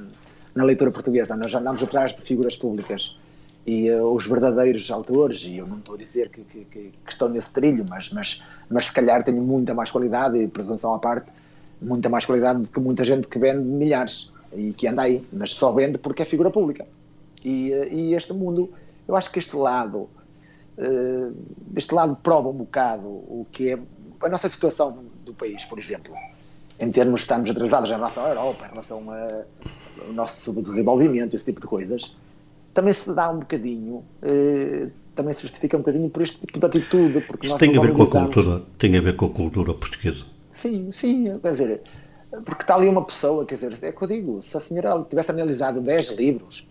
na 0.54 0.64
leitura 0.66 0.92
portuguesa. 0.92 1.38
Nós 1.38 1.56
andamos 1.56 1.82
atrás 1.82 2.14
de 2.14 2.22
figuras 2.22 2.58
públicas 2.58 3.18
e 3.66 3.90
uh, 3.90 4.14
os 4.14 4.28
verdadeiros 4.28 4.92
autores, 4.92 5.46
e 5.46 5.56
eu 5.56 5.66
não 5.66 5.78
estou 5.78 5.96
a 5.96 5.98
dizer 5.98 6.28
que, 6.28 6.42
que, 6.42 6.66
que, 6.66 6.92
estão 7.08 7.30
nesse 7.30 7.54
trilho, 7.54 7.86
mas, 7.88 8.10
mas, 8.10 8.44
mas 8.70 8.88
se 8.88 8.92
calhar 8.92 9.24
tenho 9.24 9.42
muita 9.42 9.74
mais 9.74 9.92
qualidade, 9.92 10.38
e 10.38 10.46
presunção 10.46 10.94
à 10.94 11.00
parte, 11.00 11.32
muita 11.82 12.10
mais 12.10 12.26
qualidade 12.26 12.64
do 12.64 12.68
que 12.68 12.82
muita 12.82 13.06
gente 13.06 13.30
que 13.30 13.40
vende 13.40 13.64
milhares 13.64 14.30
e 14.52 14.74
que 14.74 14.88
anda 14.88 15.04
aí, 15.04 15.26
mas 15.32 15.52
só 15.52 15.72
vende 15.72 15.98
porque 15.98 16.22
é 16.22 16.26
figura 16.26 16.52
pública. 16.52 16.86
E, 17.44 17.72
uh, 17.72 18.02
e 18.02 18.14
este 18.14 18.34
mundo, 18.34 18.70
eu 19.08 19.16
acho 19.16 19.32
que 19.32 19.40
este 19.40 19.56
lado, 19.56 20.10
uh, 20.78 21.36
este 21.76 21.94
lado 21.94 22.16
prova 22.16 22.50
um 22.50 22.54
bocado 22.54 23.08
o 23.08 23.46
que 23.52 23.72
é 23.72 23.80
a 24.22 24.30
nossa 24.30 24.50
situação 24.50 25.06
do 25.24 25.34
país, 25.34 25.66
por 25.66 25.80
exemplo. 25.80 26.14
Em 26.80 26.92
termos, 26.92 27.22
estamos 27.22 27.50
atrasados 27.50 27.90
em 27.90 27.94
relação 27.94 28.26
à 28.26 28.30
Europa, 28.30 28.66
em 28.66 28.70
relação 28.70 29.04
ao 29.10 30.14
nosso 30.14 30.42
subdesenvolvimento, 30.42 31.36
esse 31.36 31.46
tipo 31.46 31.60
de 31.60 31.68
coisas 31.68 32.14
também 32.74 32.94
se 32.94 33.14
dá 33.14 33.30
um 33.30 33.40
bocadinho, 33.40 34.04
eh, 34.22 34.88
também 35.16 35.34
se 35.34 35.42
justifica 35.42 35.76
um 35.76 35.82
bocadinho 35.82 36.10
por 36.10 36.22
este 36.22 36.40
tipo 36.40 36.60
de 36.60 36.66
atitude. 36.66 37.22
Porque 37.22 37.48
Isso 37.48 37.58
tem 37.58 37.78
a 37.78 37.82
ver 37.82 37.94
com 37.94 38.04
a 38.04 38.08
cultura, 38.08 38.62
tem 38.78 38.98
a 38.98 39.02
ver 39.02 39.16
com 39.16 39.26
a 39.26 39.30
cultura 39.30 39.74
portuguesa. 39.74 40.26
Sim, 40.54 40.92
sim, 40.92 41.34
quer 41.42 41.52
dizer, 41.52 41.82
porque 42.46 42.64
está 42.64 42.76
ali 42.76 42.88
uma 42.88 43.04
pessoa, 43.04 43.46
quer 43.46 43.56
dizer, 43.56 43.78
é 43.82 43.92
que 43.92 44.02
eu 44.02 44.08
digo, 44.08 44.42
se 44.42 44.56
a 44.56 44.60
senhora 44.60 45.06
tivesse 45.10 45.32
analisado 45.32 45.82
10 45.82 46.12
livros, 46.18 46.68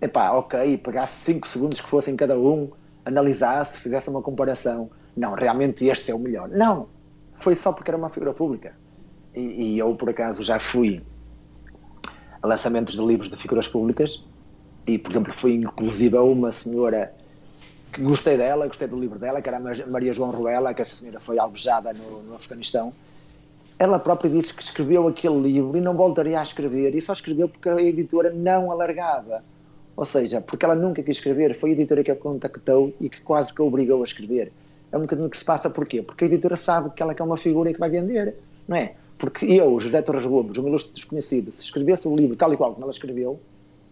epá, 0.00 0.32
ok, 0.32 0.78
pegasse 0.78 1.32
5 1.32 1.46
segundos 1.46 1.80
que 1.80 1.88
fossem 1.88 2.16
cada 2.16 2.38
um, 2.38 2.70
analisasse, 3.04 3.78
fizesse 3.78 4.08
uma 4.10 4.22
comparação, 4.22 4.90
não, 5.16 5.32
realmente 5.32 5.84
este 5.86 6.10
é 6.10 6.14
o 6.14 6.18
melhor. 6.18 6.48
Não, 6.48 6.88
foi 7.38 7.54
só 7.54 7.72
porque 7.72 7.90
era 7.90 7.98
uma 7.98 8.10
figura 8.10 8.32
pública. 8.32 8.74
E, 9.34 9.40
e 9.74 9.78
eu, 9.78 9.94
por 9.94 10.08
acaso, 10.10 10.44
já 10.44 10.58
fui 10.58 11.02
a 12.40 12.46
lançamentos 12.46 12.94
de 12.94 13.04
livros 13.04 13.28
de 13.28 13.36
figuras 13.36 13.66
públicas 13.66 14.24
e, 14.86 14.96
por 14.98 15.10
exemplo, 15.10 15.32
fui 15.32 15.54
inclusive 15.54 16.16
a 16.16 16.22
uma 16.22 16.52
senhora 16.52 17.12
que 17.92 18.02
gostei 18.02 18.36
dela, 18.36 18.66
gostei 18.66 18.86
do 18.86 18.98
livro 18.98 19.18
dela, 19.18 19.40
que 19.40 19.48
era 19.48 19.58
a 19.58 19.86
Maria 19.86 20.12
João 20.14 20.30
Ruela, 20.30 20.72
que 20.72 20.82
essa 20.82 20.94
senhora 20.94 21.20
foi 21.20 21.38
albejada 21.38 21.92
no, 21.92 22.22
no 22.22 22.34
Afeganistão. 22.36 22.92
Ela 23.78 23.98
própria 23.98 24.30
disse 24.30 24.52
que 24.52 24.62
escreveu 24.62 25.06
aquele 25.06 25.40
livro 25.40 25.76
e 25.76 25.80
não 25.80 25.94
voltaria 25.94 26.40
a 26.40 26.42
escrever, 26.42 26.94
e 26.94 27.00
só 27.00 27.12
escreveu 27.12 27.48
porque 27.48 27.68
a 27.68 27.80
editora 27.80 28.30
não 28.30 28.70
alargava. 28.70 29.42
Ou 29.98 30.04
seja, 30.04 30.40
porque 30.40 30.64
ela 30.64 30.76
nunca 30.76 31.02
quis 31.02 31.16
escrever, 31.16 31.58
foi 31.58 31.70
a 31.70 31.72
editora 31.72 32.04
que 32.04 32.10
a 32.12 32.14
contactou 32.14 32.94
e 33.00 33.10
que 33.10 33.20
quase 33.20 33.52
que 33.52 33.60
a 33.60 33.64
obrigou 33.64 34.02
a 34.02 34.04
escrever. 34.04 34.52
É 34.92 34.96
um 34.96 35.00
bocadinho 35.00 35.28
que 35.28 35.36
se 35.36 35.44
passa 35.44 35.68
porquê? 35.68 36.02
Porque 36.02 36.22
a 36.22 36.28
editora 36.28 36.54
sabe 36.54 36.90
que 36.90 37.02
ela 37.02 37.12
é 37.18 37.20
uma 37.20 37.36
figura 37.36 37.68
e 37.68 37.74
que 37.74 37.80
vai 37.80 37.90
vender, 37.90 38.36
não 38.68 38.76
é? 38.76 38.94
Porque 39.18 39.44
eu, 39.46 39.80
José 39.80 40.00
Torres 40.00 40.24
Gomes, 40.24 40.56
um 40.56 40.68
ilustre 40.68 40.94
desconhecido, 40.94 41.50
se 41.50 41.64
escrevesse 41.64 42.06
o 42.06 42.14
livro 42.14 42.36
tal 42.36 42.52
e 42.52 42.56
qual 42.56 42.74
como 42.74 42.84
ela 42.84 42.92
escreveu, 42.92 43.40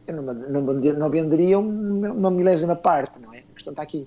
eu 0.06 0.22
não, 0.22 0.32
não, 0.32 0.62
não 0.62 1.10
venderia 1.10 1.58
uma 1.58 2.30
milésima 2.30 2.76
parte, 2.76 3.18
não 3.18 3.34
é? 3.34 3.38
A 3.38 3.54
questão 3.54 3.72
está 3.72 3.82
aqui. 3.82 4.06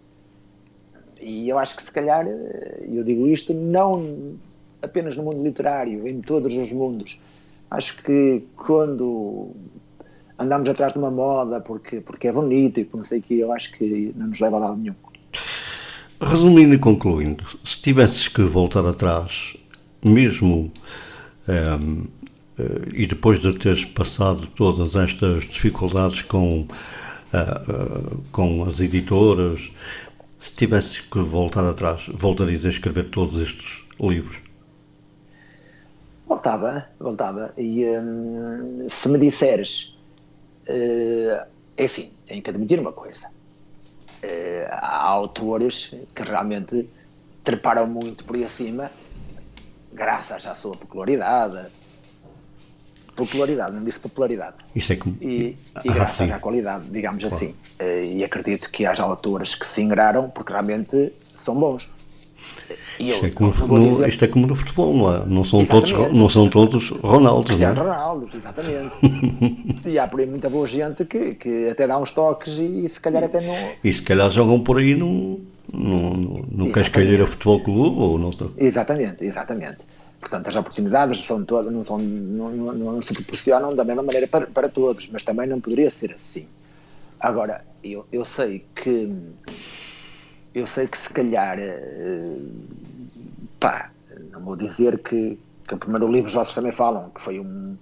E 1.20 1.50
eu 1.50 1.58
acho 1.58 1.76
que 1.76 1.84
se 1.84 1.92
calhar, 1.92 2.26
eh, 2.26 2.88
eu 2.94 3.04
digo 3.04 3.28
isto 3.28 3.54
não 3.54 4.38
apenas 4.82 5.18
no 5.18 5.24
mundo 5.24 5.44
literário, 5.44 6.08
em 6.08 6.22
todos 6.22 6.56
os 6.56 6.72
mundos. 6.72 7.20
Acho 7.70 8.02
que 8.02 8.46
quando 8.56 9.52
andamos 10.40 10.70
atrás 10.70 10.94
de 10.94 11.00
uma 11.00 11.12
moda 11.12 11.60
porque, 11.60 12.02
porque 12.02 12.28
é 12.28 12.32
bonito 12.32 12.80
e 12.80 12.86
por 12.86 12.98
não 12.98 13.04
sei 13.04 13.20
o 13.20 13.22
que, 13.22 13.40
eu 13.40 13.52
acho 13.52 13.72
que 13.74 14.14
não 14.16 14.28
nos 14.28 14.40
leva 14.40 14.56
a 14.56 14.60
lado 14.60 14.78
nenhum. 14.78 14.96
Resumindo 16.22 16.74
e 16.74 16.78
concluindo, 16.78 17.44
se 17.64 17.80
tivesses 17.80 18.28
que 18.28 18.42
voltar 18.42 18.86
atrás, 18.86 19.56
mesmo 20.04 20.72
ehm, 21.48 22.08
e 22.94 23.06
depois 23.06 23.40
de 23.40 23.54
teres 23.58 23.86
passado 23.86 24.48
todas 24.48 24.96
estas 24.96 25.46
dificuldades 25.46 26.22
com, 26.24 26.68
com 28.32 28.64
as 28.66 28.80
editoras, 28.80 29.72
se 30.38 30.54
tivesses 30.54 31.00
que 31.00 31.20
voltar 31.20 31.66
atrás, 31.66 32.10
voltarias 32.14 32.66
a 32.66 32.70
escrever 32.70 33.10
todos 33.10 33.40
estes 33.40 33.86
livros? 34.00 34.42
Voltava, 36.28 36.86
voltava. 37.00 37.54
E 37.58 37.86
hum, 37.86 38.88
se 38.88 39.10
me 39.10 39.18
disseres, 39.18 39.96
uh, 39.96 39.99
é 41.78 41.86
assim, 41.86 42.12
tenho 42.26 42.42
que 42.42 42.50
admitir 42.50 42.80
uma 42.80 42.92
coisa. 42.92 43.28
Uh, 44.24 44.68
há 44.70 45.08
autores 45.08 45.94
que 46.14 46.24
realmente 46.24 46.90
treparam 47.44 47.88
muito 47.88 48.24
por 48.26 48.36
aí 48.36 48.44
acima, 48.44 48.92
graças 49.94 50.46
à 50.46 50.54
sua 50.54 50.76
popularidade, 50.76 51.72
popularidade, 53.16 53.74
não 53.74 53.84
disse 53.84 54.00
popularidade. 54.00 54.58
Isso 54.76 54.94
é 54.94 54.96
como... 54.96 55.18
E, 55.22 55.28
e 55.28 55.58
ah, 55.76 55.82
graças 55.86 56.32
à 56.32 56.40
qualidade, 56.40 56.86
digamos 56.90 57.24
claro. 57.24 57.36
assim. 57.36 57.56
Eh, 57.80 58.06
e 58.18 58.24
acredito 58.24 58.70
que 58.72 58.86
haja 58.86 59.04
autores 59.04 59.56
que 59.56 59.66
se 59.66 59.82
ingraram 59.82 60.30
porque 60.30 60.52
realmente 60.52 61.14
são 61.36 61.56
bons. 61.56 61.90
Isto, 63.00 63.26
é 63.26 63.30
como, 63.30 63.54
no, 63.54 63.90
dizer... 63.92 64.10
isto 64.10 64.26
é 64.26 64.28
como 64.28 64.48
no 64.48 64.56
futebol, 64.56 64.94
não 64.94 65.16
é? 65.16 65.26
Não 65.26 65.46
são, 65.46 65.66
todos, 65.66 65.92
não 65.92 66.30
são 66.30 66.50
todos 66.50 66.90
Ronaldos, 66.90 67.56
não 67.58 67.68
é? 67.68 68.36
Exatamente. 68.36 69.82
e 69.88 69.98
há 69.98 70.08
por 70.08 70.20
aí 70.20 70.26
muita 70.26 70.50
boa 70.50 70.68
gente 70.68 71.06
que, 71.06 71.36
que 71.36 71.70
até 71.70 71.88
dá 71.88 71.98
uns 71.98 72.12
toques 72.12 72.58
e, 72.58 72.86
e 72.86 72.90
se 72.90 73.00
calhar 73.00 73.24
até 73.24 73.40
não. 73.40 73.56
E 73.84 73.94
se 73.94 74.02
calhar 74.02 74.30
jogam 74.30 74.60
por 74.60 74.78
aí 74.78 74.96
num, 74.96 75.40
num, 75.72 76.44
num 76.52 76.72
Cascalheira 76.72 77.26
Futebol 77.26 77.62
Clube 77.62 78.00
ou 78.00 78.18
noutra. 78.18 78.48
Exatamente, 78.58 79.24
exatamente. 79.24 79.78
portanto, 80.20 80.48
as 80.48 80.56
oportunidades 80.56 81.26
são 81.26 81.44
todas, 81.46 81.72
não, 81.72 81.84
são, 81.84 81.98
não, 81.98 82.52
não, 82.52 82.74
não, 82.74 83.02
se 83.02 83.14
proporcionam 83.14 83.76
da 83.76 83.86
mesma 83.86 84.04
maneira 84.04 84.28
para, 84.28 84.48
para 84.48 84.68
todos, 84.68 85.10
mas 85.12 85.24
também 85.24 85.48
não 85.48 85.62
poderia 85.62 85.90
ser 85.90 86.12
assim. 86.12 86.46
Agora, 87.20 87.64
eu, 87.84 88.06
eu 88.12 88.26
sei 88.26 88.66
que 88.76 89.10
eu 90.54 90.66
sei 90.68 90.88
que 90.88 90.98
se 90.98 91.10
calhar 91.12 91.58
pá, 93.60 93.92
não 94.32 94.42
vou 94.42 94.56
dizer 94.56 94.98
que, 95.00 95.38
que 95.68 95.74
o 95.74 95.78
primeiro 95.78 96.12
livro 96.12 96.30
já 96.30 96.44
também 96.46 96.72
falam, 96.72 97.10
que 97.10 97.22
foi 97.22 97.40
um, 97.40 97.78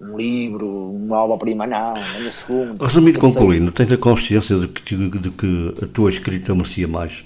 um 0.00 0.16
livro, 0.16 0.66
uma 0.90 1.18
obra-prima, 1.24 1.66
não, 1.66 1.94
nem 1.94 2.28
o 2.28 2.32
segundo. 2.32 2.84
Resumindo, 2.84 3.18
concluindo, 3.18 3.70
tens 3.72 3.92
a 3.92 3.98
consciência 3.98 4.58
de 4.58 4.68
que, 4.68 4.96
de 4.96 5.30
que 5.30 5.74
a 5.82 5.86
tua 5.86 6.10
escrita 6.10 6.54
merecia 6.54 6.88
mais? 6.88 7.24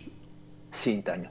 Sim, 0.70 1.01
tenho. 1.01 1.28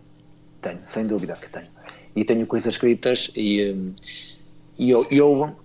Tenho, 0.62 0.80
sem 0.86 1.08
dúvida 1.08 1.34
que 1.34 1.50
tenho. 1.50 1.68
E 2.16 2.24
tenho 2.24 2.46
coisas 2.46 2.74
escritas 2.74 3.32
e, 3.36 3.94
e 4.78 4.90
eu, 4.90 5.08
eu 5.10 5.56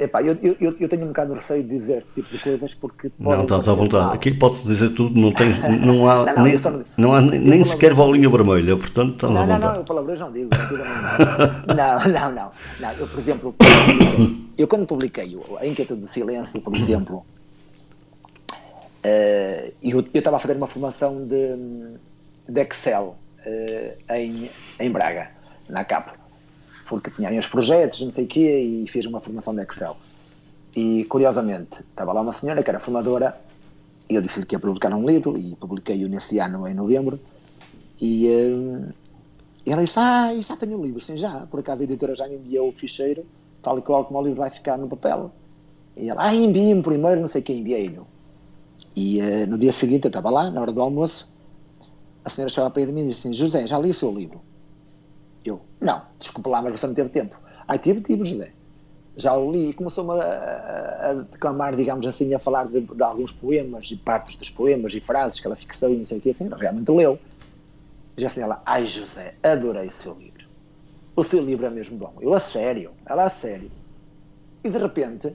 Epá, 0.00 0.22
eu, 0.22 0.32
eu, 0.58 0.74
eu 0.80 0.88
tenho 0.88 1.04
um 1.04 1.08
bocado 1.08 1.34
de 1.34 1.40
receio 1.40 1.62
de 1.62 1.68
dizer 1.68 1.98
este 1.98 2.10
tipo 2.14 2.30
de 2.30 2.38
coisas 2.38 2.74
porque. 2.74 3.12
Não, 3.18 3.42
estás 3.42 3.68
à 3.68 3.74
vontade. 3.74 4.04
Mal. 4.06 4.14
Aqui 4.14 4.32
pode 4.32 4.62
dizer 4.62 4.94
tudo, 4.94 5.20
não, 5.20 5.30
tens, 5.30 5.58
não 5.84 6.08
há, 6.08 6.24
não, 6.24 6.36
não, 6.36 6.42
nem, 6.42 6.58
não, 6.58 6.84
não 6.96 7.14
há 7.14 7.20
nem 7.20 7.62
sequer 7.66 7.92
bolinha 7.92 8.30
vermelha, 8.30 8.78
portanto 8.78 9.16
estás 9.16 9.30
não, 9.30 9.42
à 9.42 9.44
vontade. 9.44 9.62
Não, 9.62 9.74
não, 9.74 9.84
palavras 9.84 10.18
não 10.18 10.32
digo. 10.32 10.48
Não, 11.76 12.00
não, 12.10 12.32
não, 12.32 12.50
não. 12.80 12.92
Eu, 12.98 13.06
por 13.08 13.18
exemplo, 13.18 13.54
eu 14.56 14.66
quando 14.66 14.86
publiquei 14.86 15.38
A 15.60 15.66
Inquietude 15.66 16.00
de 16.00 16.08
Silêncio, 16.08 16.62
por 16.62 16.74
exemplo, 16.74 17.26
uh, 19.04 19.72
eu 19.84 20.02
estava 20.14 20.38
a 20.38 20.40
fazer 20.40 20.56
uma 20.56 20.66
formação 20.66 21.26
de, 21.26 21.56
de 22.48 22.60
Excel 22.62 23.18
uh, 23.44 24.14
em, 24.14 24.50
em 24.78 24.90
Braga, 24.90 25.28
na 25.68 25.84
CAP 25.84 26.19
porque 26.90 27.08
tinha 27.08 27.28
aí 27.28 27.38
uns 27.38 27.46
projetos, 27.46 28.00
não 28.00 28.10
sei 28.10 28.24
o 28.24 28.26
quê, 28.26 28.58
e 28.58 28.86
fiz 28.88 29.06
uma 29.06 29.20
formação 29.20 29.54
de 29.54 29.62
Excel. 29.62 29.96
E, 30.74 31.04
curiosamente, 31.04 31.82
estava 31.88 32.12
lá 32.12 32.20
uma 32.20 32.32
senhora 32.32 32.64
que 32.64 32.68
era 32.68 32.80
formadora, 32.80 33.40
e 34.08 34.16
eu 34.16 34.20
disse-lhe 34.20 34.44
que 34.44 34.56
ia 34.56 34.58
publicar 34.58 34.92
um 34.92 35.06
livro, 35.06 35.38
e 35.38 35.54
publiquei-o 35.54 36.08
nesse 36.08 36.40
ano, 36.40 36.66
em 36.66 36.74
novembro, 36.74 37.20
e, 38.00 38.26
uh, 38.26 38.92
e 39.64 39.70
ela 39.70 39.82
disse, 39.82 40.00
ah, 40.00 40.34
já 40.40 40.56
tenho 40.56 40.80
um 40.80 40.84
livro, 40.84 41.00
sim, 41.00 41.16
já, 41.16 41.46
por 41.46 41.60
acaso 41.60 41.82
a 41.82 41.84
editora 41.84 42.16
já 42.16 42.26
me 42.26 42.34
enviou 42.34 42.68
o 42.68 42.72
ficheiro, 42.72 43.24
tal 43.62 43.78
e 43.78 43.82
qual 43.82 44.04
como 44.04 44.18
o 44.18 44.22
livro 44.24 44.40
vai 44.40 44.50
ficar 44.50 44.76
no 44.76 44.88
papel. 44.88 45.30
E 45.96 46.10
ela, 46.10 46.26
ah, 46.26 46.34
envie-me 46.34 46.82
primeiro, 46.82 47.20
não 47.20 47.28
sei 47.28 47.40
quem, 47.40 47.60
enviei-lhe. 47.60 48.00
E 48.96 49.20
uh, 49.20 49.46
no 49.46 49.56
dia 49.56 49.70
seguinte 49.70 50.06
eu 50.06 50.08
estava 50.08 50.28
lá, 50.28 50.50
na 50.50 50.60
hora 50.60 50.72
do 50.72 50.82
almoço, 50.82 51.28
a 52.24 52.28
senhora 52.28 52.50
chegou 52.50 52.68
para 52.68 52.84
de 52.84 52.92
mim 52.92 53.02
e 53.02 53.08
disse 53.10 53.20
assim, 53.20 53.32
José, 53.34 53.64
já 53.68 53.78
li 53.78 53.90
o 53.90 53.94
seu 53.94 54.12
livro? 54.12 54.40
Eu, 55.44 55.60
não, 55.80 56.02
desculpa 56.18 56.50
lá, 56.50 56.62
mas 56.62 56.78
você 56.78 56.86
não 56.86 56.94
teve 56.94 57.08
tempo. 57.08 57.36
Ai, 57.66 57.78
tive, 57.78 58.00
tive, 58.00 58.24
José. 58.24 58.52
Já 59.16 59.36
o 59.36 59.50
li 59.50 59.70
e 59.70 59.72
começou-me 59.72 60.20
a, 60.20 61.10
a, 61.10 61.14
declamar, 61.14 61.76
digamos 61.76 62.06
assim, 62.06 62.32
a 62.34 62.38
falar 62.38 62.66
de, 62.66 62.80
de, 62.80 63.02
alguns 63.02 63.32
poemas 63.32 63.90
e 63.90 63.96
partes 63.96 64.36
dos 64.36 64.50
poemas 64.50 64.94
e 64.94 65.00
frases 65.00 65.40
que 65.40 65.46
ela 65.46 65.56
fixou 65.56 65.90
e 65.90 65.96
não 65.96 66.04
sei 66.04 66.18
o 66.18 66.20
que, 66.20 66.30
assim, 66.30 66.48
realmente 66.48 66.90
leu. 66.90 67.18
Já 68.16 68.26
assim, 68.26 68.40
ela, 68.40 68.62
ai 68.66 68.86
José, 68.86 69.34
adorei 69.42 69.86
o 69.86 69.90
seu 69.90 70.14
livro. 70.14 70.44
O 71.16 71.24
seu 71.24 71.42
livro 71.42 71.66
é 71.66 71.70
mesmo 71.70 71.96
bom. 71.96 72.14
Eu, 72.20 72.34
a 72.34 72.40
sério, 72.40 72.92
ela, 73.06 73.24
a 73.24 73.30
sério. 73.30 73.70
E 74.62 74.68
de 74.68 74.78
repente, 74.78 75.32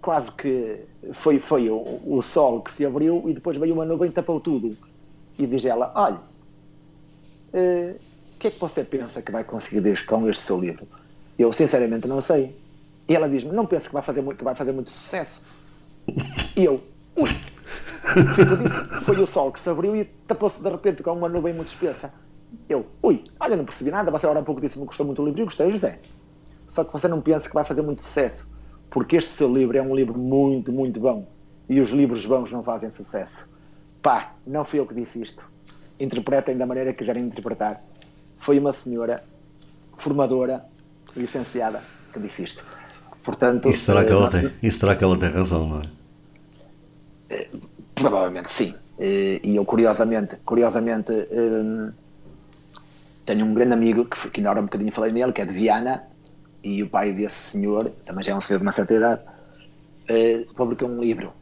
quase 0.00 0.30
que 0.32 0.80
foi, 1.12 1.40
foi 1.40 1.70
o, 1.70 2.00
o 2.04 2.20
sol 2.20 2.62
que 2.62 2.72
se 2.72 2.84
abriu 2.84 3.24
e 3.28 3.34
depois 3.34 3.56
veio 3.56 3.74
uma 3.74 3.84
nuvem 3.84 4.10
e 4.10 4.12
tapou 4.12 4.40
tudo. 4.40 4.76
E 5.38 5.46
diz 5.46 5.64
ela, 5.64 5.90
olha, 5.94 6.20
uh, 7.54 7.98
que 8.44 8.48
é 8.48 8.50
que 8.50 8.60
você 8.60 8.84
pensa 8.84 9.22
que 9.22 9.32
vai 9.32 9.42
conseguir 9.42 10.04
com 10.04 10.28
este 10.28 10.42
seu 10.42 10.60
livro? 10.60 10.86
Eu, 11.38 11.50
sinceramente, 11.50 12.06
não 12.06 12.20
sei. 12.20 12.54
E 13.08 13.16
ela 13.16 13.26
diz-me, 13.26 13.52
não 13.52 13.64
pensa 13.64 13.86
que 13.86 13.94
vai 13.94 14.02
fazer 14.02 14.20
muito, 14.20 14.36
que 14.36 14.44
vai 14.44 14.54
fazer 14.54 14.72
muito 14.72 14.90
sucesso? 14.90 15.40
E 16.54 16.62
eu, 16.62 16.78
ui! 17.16 17.30
foi 19.02 19.18
o 19.18 19.26
sol 19.26 19.50
que 19.50 19.58
se 19.58 19.70
abriu 19.70 19.96
e 19.96 20.04
tapou-se 20.04 20.62
de 20.62 20.68
repente 20.68 21.02
com 21.02 21.12
uma 21.12 21.26
nuvem 21.26 21.54
muito 21.54 21.68
espessa. 21.68 22.12
Eu, 22.68 22.84
ui, 23.02 23.24
olha, 23.40 23.56
não 23.56 23.64
percebi 23.64 23.90
nada. 23.90 24.10
Você 24.10 24.26
agora 24.26 24.40
há 24.40 24.42
pouco 24.42 24.60
disse-me 24.60 24.82
que 24.82 24.88
gostou 24.88 25.06
muito 25.06 25.22
do 25.22 25.26
livro. 25.26 25.40
Eu 25.40 25.46
gostei, 25.46 25.70
José. 25.70 25.98
Só 26.68 26.84
que 26.84 26.92
você 26.92 27.08
não 27.08 27.22
pensa 27.22 27.48
que 27.48 27.54
vai 27.54 27.64
fazer 27.64 27.80
muito 27.80 28.02
sucesso. 28.02 28.52
Porque 28.90 29.16
este 29.16 29.30
seu 29.30 29.50
livro 29.50 29.74
é 29.74 29.80
um 29.80 29.96
livro 29.96 30.18
muito, 30.18 30.70
muito 30.70 31.00
bom. 31.00 31.26
E 31.66 31.80
os 31.80 31.90
livros 31.92 32.26
bons 32.26 32.52
não 32.52 32.62
fazem 32.62 32.90
sucesso. 32.90 33.48
Pá, 34.02 34.34
não 34.46 34.66
fui 34.66 34.80
eu 34.80 34.86
que 34.86 34.92
disse 34.92 35.22
isto. 35.22 35.50
Interpretem 35.98 36.58
da 36.58 36.66
maneira 36.66 36.92
que 36.92 36.98
quiserem 36.98 37.24
interpretar 37.24 37.82
foi 38.44 38.58
uma 38.58 38.72
senhora 38.72 39.24
formadora, 39.96 40.62
licenciada, 41.16 41.80
que 42.12 42.20
disse 42.20 42.44
isto. 42.44 42.62
Portanto, 43.22 43.70
isso, 43.70 43.86
será 43.86 44.04
que 44.04 44.12
ela 44.12 44.26
eh, 44.26 44.30
tem, 44.30 44.52
isso 44.62 44.78
será 44.80 44.94
que 44.94 45.02
ela 45.02 45.16
tem 45.16 45.30
razão, 45.30 45.66
não 45.66 45.80
é? 45.80 45.84
Eh, 47.30 47.48
provavelmente 47.94 48.52
sim. 48.52 48.74
Eh, 48.98 49.40
e 49.42 49.56
eu, 49.56 49.64
curiosamente, 49.64 50.36
curiosamente 50.44 51.12
tenho 53.24 53.46
um 53.46 53.54
grande 53.54 53.72
amigo 53.72 54.04
que, 54.04 54.28
que 54.28 54.40
ainda 54.40 54.50
hora 54.50 54.60
um 54.60 54.64
bocadinho 54.64 54.92
falei 54.92 55.10
nele, 55.10 55.32
que 55.32 55.40
é 55.40 55.46
de 55.46 55.54
Viana, 55.54 56.02
e 56.62 56.82
o 56.82 56.90
pai 56.90 57.14
desse 57.14 57.52
senhor, 57.52 57.90
também 58.04 58.22
já 58.22 58.32
é 58.32 58.34
um 58.34 58.42
senhor 58.42 58.58
de 58.58 58.66
uma 58.66 58.72
certa 58.72 58.92
idade, 58.92 59.22
publicou 60.54 60.90
um 60.90 61.00
livro. 61.00 61.32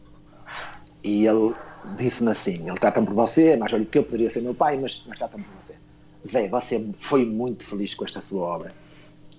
E 1.03 1.27
ele 1.27 1.53
disse-me 1.97 2.31
assim: 2.31 2.69
ele 2.69 2.79
trata-me 2.79 3.09
por 3.09 3.15
você, 3.15 3.49
é 3.49 3.57
mais 3.57 3.73
velho 3.73 3.87
que 3.87 3.99
eu, 3.99 4.05
poderia 4.05 4.31
ser 4.31 4.41
meu 4.41 4.55
pai, 4.55 4.79
mas, 4.79 5.03
mas 5.09 5.19
trata-me 5.19 5.43
por 5.43 5.57
você. 5.61 5.82
Zé, 6.27 6.49
você 6.49 6.85
foi 6.99 7.25
muito 7.25 7.65
feliz 7.65 7.95
com 7.95 8.05
esta 8.05 8.21
sua 8.21 8.47
obra. 8.47 8.73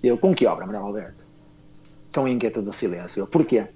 Eu, 0.01 0.17
com 0.17 0.33
que 0.33 0.45
obra, 0.45 0.65
Manuel 0.65 0.85
Alberto? 0.85 1.23
Com 2.13 2.27
Inquietude 2.27 2.65
do 2.65 2.73
Silêncio. 2.73 3.25
Porquê? 3.25 3.67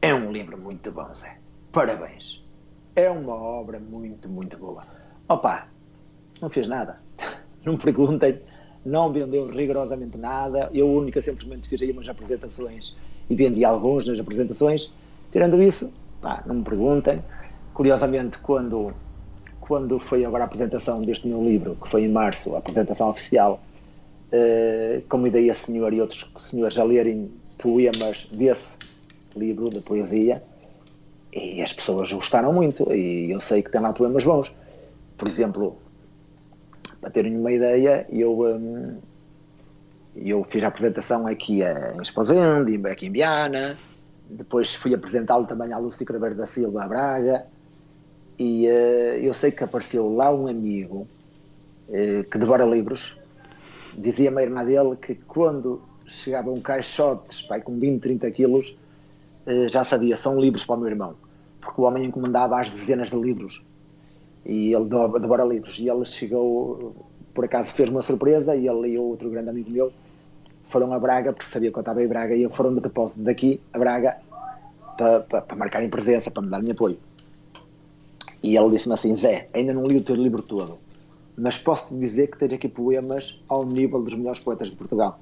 É 0.00 0.14
um 0.14 0.32
livro 0.32 0.60
muito 0.60 0.90
bom, 0.90 1.12
Zé. 1.12 1.36
Parabéns. 1.70 2.42
É 2.96 3.10
uma 3.10 3.34
obra 3.34 3.78
muito, 3.78 4.28
muito 4.28 4.56
boa. 4.56 4.82
Opa, 5.28 5.68
não 6.40 6.48
fez 6.48 6.66
nada. 6.66 6.98
Não 7.62 7.74
me 7.74 7.78
perguntem, 7.78 8.40
não 8.86 9.12
vendeu 9.12 9.46
rigorosamente 9.46 10.16
nada. 10.16 10.70
Eu, 10.72 10.88
única, 10.88 11.20
simplesmente 11.20 11.68
fiz 11.68 11.82
aí 11.82 11.92
umas 11.92 12.08
apresentações 12.08 12.96
e 13.28 13.34
vendi 13.34 13.66
alguns 13.66 14.06
nas 14.06 14.18
apresentações. 14.18 14.90
Tirando 15.30 15.62
isso, 15.62 15.92
pá, 16.22 16.42
não 16.46 16.54
me 16.54 16.64
perguntem. 16.64 17.22
Curiosamente, 17.74 18.38
quando 18.38 18.94
quando 19.70 20.00
foi 20.00 20.24
agora 20.24 20.42
a 20.42 20.46
apresentação 20.46 21.00
deste 21.00 21.28
meu 21.28 21.44
livro, 21.44 21.76
que 21.80 21.88
foi 21.88 22.02
em 22.02 22.08
março, 22.08 22.56
a 22.56 22.58
apresentação 22.58 23.08
oficial, 23.08 23.62
uh, 24.32 25.00
convidei 25.08 25.48
a 25.48 25.54
senhora 25.54 25.94
e 25.94 26.00
outros 26.00 26.28
senhores 26.38 26.76
a 26.76 26.82
lerem 26.82 27.30
poemas 27.56 28.26
desse 28.32 28.76
livro 29.36 29.70
de 29.70 29.80
poesia 29.80 30.42
e 31.32 31.62
as 31.62 31.72
pessoas 31.72 32.12
gostaram 32.12 32.52
muito 32.52 32.92
e 32.92 33.30
eu 33.30 33.38
sei 33.38 33.62
que 33.62 33.70
tem 33.70 33.80
lá 33.80 33.92
poemas 33.92 34.24
bons. 34.24 34.52
Por 35.16 35.28
exemplo, 35.28 35.76
para 37.00 37.10
terem 37.10 37.38
uma 37.38 37.52
ideia, 37.52 38.04
eu, 38.10 38.40
um, 38.40 38.98
eu 40.16 40.44
fiz 40.48 40.64
a 40.64 40.66
apresentação 40.66 41.28
aqui 41.28 41.60
em 41.62 42.02
Esposende, 42.02 42.76
aqui 42.88 43.06
em 43.06 43.12
Biana, 43.12 43.78
depois 44.28 44.74
fui 44.74 44.92
apresentá-lo 44.92 45.46
também 45.46 45.72
à 45.72 45.78
Lúcia 45.78 46.04
Craveiro 46.04 46.34
da 46.34 46.46
Silva, 46.46 46.82
a 46.82 46.88
Braga, 46.88 47.46
e 48.42 48.66
uh, 48.66 49.20
eu 49.20 49.34
sei 49.34 49.50
que 49.50 49.62
apareceu 49.62 50.14
lá 50.14 50.34
um 50.34 50.48
amigo 50.48 51.06
uh, 51.90 52.24
que 52.24 52.38
devora 52.38 52.64
livros. 52.64 53.20
Dizia-me 53.98 54.40
a 54.40 54.42
irmã 54.42 54.64
dele 54.64 54.96
que 54.96 55.14
quando 55.14 55.82
chegava 56.06 56.50
um 56.50 56.58
caixote 56.58 57.46
pai, 57.46 57.60
com 57.60 57.78
20, 57.78 58.00
30 58.00 58.30
quilos, 58.30 58.78
uh, 59.46 59.68
já 59.68 59.84
sabia, 59.84 60.16
são 60.16 60.40
livros 60.40 60.64
para 60.64 60.76
o 60.76 60.78
meu 60.78 60.88
irmão. 60.88 61.16
Porque 61.60 61.82
o 61.82 61.84
homem 61.84 62.06
encomendava 62.06 62.58
às 62.58 62.70
dezenas 62.70 63.10
de 63.10 63.16
livros. 63.16 63.62
E 64.46 64.72
ele 64.72 64.88
devora 65.20 65.44
livros. 65.44 65.78
E 65.78 65.90
ele 65.90 66.06
chegou, 66.06 66.96
por 67.34 67.44
acaso 67.44 67.70
fez 67.72 67.90
uma 67.90 68.00
surpresa, 68.00 68.56
e 68.56 68.66
ele 68.66 68.94
e 68.94 68.98
outro 68.98 69.28
grande 69.28 69.50
amigo 69.50 69.70
meu 69.70 69.92
foram 70.66 70.94
a 70.94 70.98
Braga, 70.98 71.34
porque 71.34 71.44
sabia 71.44 71.70
que 71.70 71.76
eu 71.76 71.80
estava 71.80 72.02
em 72.02 72.08
Braga, 72.08 72.34
e 72.34 72.48
foram 72.48 72.72
de 72.72 72.80
propósito 72.80 73.22
daqui 73.22 73.60
a 73.70 73.78
Braga 73.78 74.16
para, 74.96 75.20
para, 75.20 75.42
para 75.42 75.56
marcarem 75.56 75.90
presença, 75.90 76.30
para 76.30 76.42
me 76.42 76.48
darem 76.48 76.70
apoio. 76.70 76.98
E 78.42 78.56
ele 78.56 78.70
disse-me 78.70 78.94
assim: 78.94 79.14
Zé, 79.14 79.48
ainda 79.52 79.72
não 79.72 79.84
li 79.84 79.96
o 79.96 80.02
teu 80.02 80.14
livro 80.14 80.42
todo, 80.42 80.78
mas 81.36 81.58
posso-te 81.58 81.98
dizer 81.98 82.30
que 82.30 82.38
tens 82.38 82.52
aqui 82.52 82.68
poemas 82.68 83.40
ao 83.48 83.64
nível 83.64 84.02
dos 84.02 84.14
melhores 84.14 84.40
poetas 84.40 84.70
de 84.70 84.76
Portugal. 84.76 85.20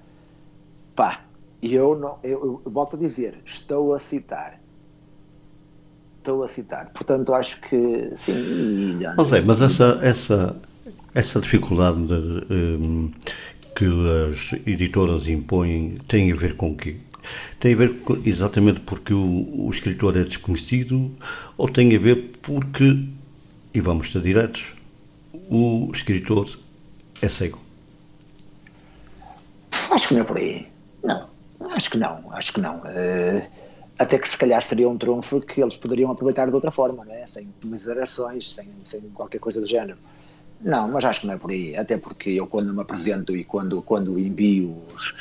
Pá, 0.94 1.24
e 1.60 1.74
eu, 1.74 1.98
não, 1.98 2.18
eu, 2.22 2.60
eu 2.64 2.70
volto 2.70 2.96
a 2.96 2.98
dizer: 2.98 3.38
estou 3.44 3.94
a 3.94 3.98
citar. 3.98 4.60
Estou 6.18 6.42
a 6.42 6.48
citar. 6.48 6.90
Portanto, 6.92 7.32
acho 7.34 7.60
que 7.60 8.12
sim. 8.16 8.98
Oh, 9.16 9.24
Zé, 9.24 9.40
mas 9.40 9.60
essa, 9.60 9.98
essa, 10.02 10.56
essa 11.14 11.40
dificuldade 11.40 12.06
de, 12.06 12.52
um, 12.52 13.10
que 13.74 13.86
as 14.30 14.52
editoras 14.66 15.26
impõem 15.28 15.96
tem 16.06 16.32
a 16.32 16.36
ver 16.36 16.56
com 16.56 16.72
o 16.72 16.76
quê? 16.76 16.96
Tem 17.60 17.74
a 17.74 17.76
ver 17.76 17.96
exatamente 18.24 18.80
porque 18.80 19.12
o, 19.12 19.66
o 19.66 19.70
escritor 19.70 20.16
é 20.16 20.24
desconhecido 20.24 21.10
ou 21.56 21.68
tem 21.68 21.94
a 21.94 21.98
ver 21.98 22.30
porque, 22.42 23.04
e 23.74 23.80
vamos 23.80 24.12
ser 24.12 24.22
diretos, 24.22 24.74
o 25.50 25.90
escritor 25.92 26.48
é 27.20 27.28
cego? 27.28 27.58
Acho 29.90 30.08
que 30.08 30.14
não 30.14 30.20
é 30.20 30.24
por 30.24 30.36
aí. 30.36 30.66
Não, 31.02 31.28
acho 31.70 31.90
que 31.90 31.98
não, 31.98 32.22
acho 32.32 32.52
que 32.52 32.60
não. 32.60 32.76
Uh, 32.78 33.46
até 33.98 34.18
que 34.18 34.28
se 34.28 34.36
calhar 34.36 34.62
seria 34.62 34.88
um 34.88 34.96
trunfo 34.96 35.40
que 35.40 35.60
eles 35.60 35.76
poderiam 35.76 36.10
aproveitar 36.10 36.46
de 36.46 36.54
outra 36.54 36.70
forma, 36.70 37.04
né? 37.04 37.26
sem 37.26 37.48
miserações, 37.64 38.54
sem, 38.54 38.68
sem 38.84 39.00
qualquer 39.10 39.40
coisa 39.40 39.60
do 39.60 39.66
género. 39.66 39.98
Não, 40.60 40.88
mas 40.88 41.04
acho 41.04 41.20
que 41.20 41.26
não 41.26 41.34
é 41.34 41.38
por 41.38 41.50
aí. 41.50 41.76
Até 41.76 41.96
porque 41.96 42.30
eu, 42.30 42.46
quando 42.46 42.72
me 42.72 42.80
apresento 42.80 43.36
e 43.36 43.44
quando, 43.44 43.80
quando 43.82 44.18
envio 44.18 44.76
os, 44.94 45.14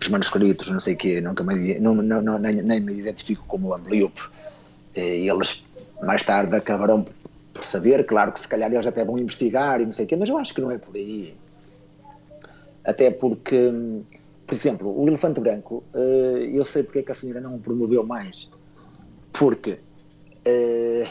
os 0.00 0.08
manuscritos, 0.08 0.70
não 0.70 0.80
sei 0.80 0.94
o 0.94 0.96
quê, 0.96 1.20
nunca 1.20 1.44
me, 1.44 1.78
não, 1.78 1.94
não, 1.94 2.38
nem, 2.38 2.54
nem, 2.54 2.80
me 2.80 2.94
identifico 2.94 3.44
como 3.46 3.74
ambliope. 3.74 4.22
E 4.96 5.28
eles 5.28 5.62
mais 6.02 6.22
tarde 6.22 6.56
acabarão 6.56 7.06
por 7.52 7.64
saber, 7.64 8.04
claro 8.06 8.32
que 8.32 8.40
se 8.40 8.48
calhar 8.48 8.72
eles 8.72 8.86
até 8.86 9.04
vão 9.04 9.18
investigar 9.18 9.80
e 9.80 9.84
não 9.84 9.92
sei 9.92 10.04
o 10.04 10.08
quê, 10.08 10.16
mas 10.16 10.28
eu 10.28 10.38
acho 10.38 10.54
que 10.54 10.60
não 10.60 10.70
é 10.70 10.78
por 10.78 10.94
aí. 10.96 11.34
Até 12.84 13.10
porque, 13.10 13.72
por 14.46 14.54
exemplo, 14.54 14.98
o 14.98 15.06
elefante 15.06 15.40
branco, 15.40 15.84
eh, 15.94 16.50
eu 16.52 16.64
sei 16.64 16.82
porque 16.82 17.00
é 17.00 17.02
que 17.02 17.12
a 17.12 17.14
senhora 17.14 17.40
não 17.40 17.56
o 17.56 17.60
promoveu 17.60 18.04
mais. 18.04 18.48
Porque 19.32 19.78
uh, 20.46 21.08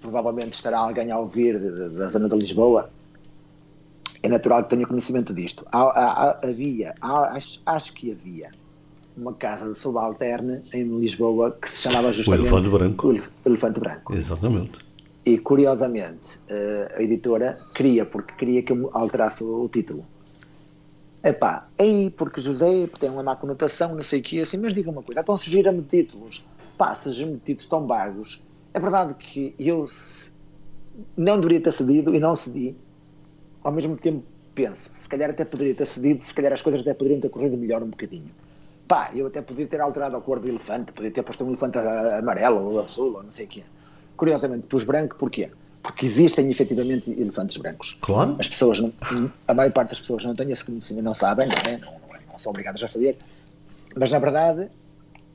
provavelmente 0.00 0.54
estará 0.54 0.78
alguém 0.78 1.10
a 1.10 1.18
ouvir 1.18 1.58
da 1.58 2.10
zona 2.10 2.28
de 2.28 2.36
Lisboa. 2.36 2.90
É 4.22 4.28
natural 4.28 4.62
que 4.62 4.70
tenha 4.70 4.86
conhecimento 4.86 5.34
disto. 5.34 5.66
Há, 5.72 5.82
há, 5.82 6.40
havia, 6.48 6.94
há, 7.00 7.36
acho, 7.36 7.60
acho, 7.66 7.92
que 7.92 8.12
havia 8.12 8.50
uma 9.16 9.34
casa 9.34 9.70
de 9.70 9.76
subalterne 9.76 10.62
em 10.72 10.84
Lisboa 11.00 11.56
que 11.60 11.68
se 11.68 11.82
chamava 11.82 12.12
justamente 12.12 12.42
o 12.42 12.46
Elefante 12.46 12.70
Branco. 12.70 13.08
O 13.08 13.48
Elefante 13.48 13.80
Branco. 13.80 14.14
Exatamente. 14.14 14.78
E 15.24 15.38
curiosamente, 15.38 16.38
eh, 16.48 16.94
a 16.96 17.02
editora 17.02 17.58
queria, 17.74 18.04
porque 18.04 18.34
queria 18.34 18.62
que 18.62 18.72
eu 18.72 18.90
alterasse 18.92 19.44
o 19.44 19.68
título. 19.68 20.04
Epá, 21.22 21.68
aí 21.78 22.10
porque 22.10 22.40
José 22.40 22.88
tem 22.98 23.08
uma 23.08 23.22
má 23.22 23.36
conotação, 23.36 23.94
não 23.94 24.02
sei 24.02 24.18
o 24.18 24.22
que, 24.22 24.40
assim, 24.40 24.56
mas 24.56 24.74
diga 24.74 24.90
uma 24.90 25.02
coisa, 25.02 25.20
então 25.20 25.36
sugira-me 25.36 25.82
títulos, 25.82 26.44
pá, 26.76 26.92
me 27.06 27.38
títulos 27.38 27.66
tão 27.66 27.86
vagos. 27.86 28.42
É 28.74 28.80
verdade 28.80 29.14
que 29.14 29.54
eu 29.58 29.86
não 31.16 31.36
deveria 31.36 31.60
ter 31.60 31.72
cedido 31.72 32.14
e 32.14 32.18
não 32.18 32.34
cedi. 32.34 32.74
Ao 33.62 33.72
mesmo 33.72 33.96
tempo 33.96 34.24
penso, 34.54 34.90
se 34.92 35.08
calhar 35.08 35.30
até 35.30 35.44
poderia 35.44 35.74
ter 35.74 35.86
cedido, 35.86 36.22
se 36.22 36.34
calhar 36.34 36.52
as 36.52 36.60
coisas 36.60 36.80
até 36.82 36.92
poderiam 36.92 37.20
ter 37.20 37.30
corrido 37.30 37.56
melhor 37.56 37.82
um 37.82 37.88
bocadinho. 37.88 38.30
Pá, 38.86 39.10
eu 39.14 39.26
até 39.26 39.40
podia 39.40 39.66
ter 39.66 39.80
alterado 39.80 40.16
a 40.16 40.20
cor 40.20 40.38
do 40.40 40.48
elefante, 40.48 40.92
podia 40.92 41.10
ter 41.10 41.22
posto 41.22 41.44
um 41.44 41.48
elefante 41.48 41.78
amarelo 41.78 42.72
ou 42.72 42.80
azul 42.80 43.16
ou 43.16 43.22
não 43.22 43.30
sei 43.30 43.46
o 43.46 43.48
que. 43.48 43.64
Curiosamente, 44.16 44.66
pus 44.66 44.84
branco, 44.84 45.16
porquê? 45.16 45.50
porque 45.82 46.06
existem 46.06 46.50
efetivamente 46.50 47.10
elefantes 47.10 47.56
brancos. 47.56 47.98
Claro. 48.00 48.36
As 48.38 48.48
pessoas, 48.48 48.78
não, 48.78 48.92
a 49.48 49.54
maior 49.54 49.72
parte 49.72 49.90
das 49.90 50.00
pessoas 50.00 50.24
não 50.24 50.34
tem 50.34 50.50
esse 50.50 50.64
conhecimento, 50.64 51.04
não 51.04 51.14
sabem, 51.14 51.48
não, 51.48 51.70
é? 51.70 51.78
não, 51.78 51.92
não, 52.30 52.38
são 52.38 52.50
obrigadas 52.50 52.82
a 52.82 52.88
saber, 52.88 53.18
mas 53.96 54.10
na 54.10 54.18
verdade 54.18 54.68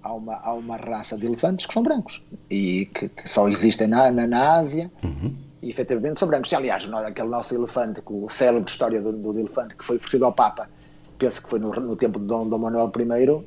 há 0.01 0.13
uma, 0.13 0.35
há 0.35 0.53
uma 0.53 0.77
raça 0.77 1.17
de 1.17 1.25
elefantes 1.25 1.65
que 1.65 1.73
são 1.73 1.83
brancos 1.83 2.23
e 2.49 2.85
que, 2.93 3.09
que 3.09 3.27
só 3.29 3.47
existem 3.49 3.87
na, 3.87 4.09
na, 4.09 4.25
na 4.25 4.53
Ásia 4.53 4.89
uhum. 5.03 5.35
E 5.61 5.69
efetivamente 5.69 6.19
são 6.19 6.27
brancos. 6.27 6.51
Aliás, 6.53 6.87
aquele 6.93 7.27
nosso 7.27 7.55
elefante, 7.55 8.01
o 8.05 8.29
célebre 8.29 8.69
história 8.69 9.01
do, 9.01 9.11
do, 9.11 9.39
elefante 9.39 9.75
que 9.75 9.85
foi 9.85 9.97
oferecido 9.97 10.25
ao 10.25 10.33
Papa, 10.33 10.69
penso 11.17 11.41
que 11.41 11.49
foi 11.49 11.59
no, 11.59 11.71
no 11.71 11.95
tempo 11.95 12.19
de 12.19 12.25
Dom, 12.25 12.47
Dom 12.47 12.57
Manuel 12.57 12.91
I, 12.95 13.29
uh, 13.29 13.45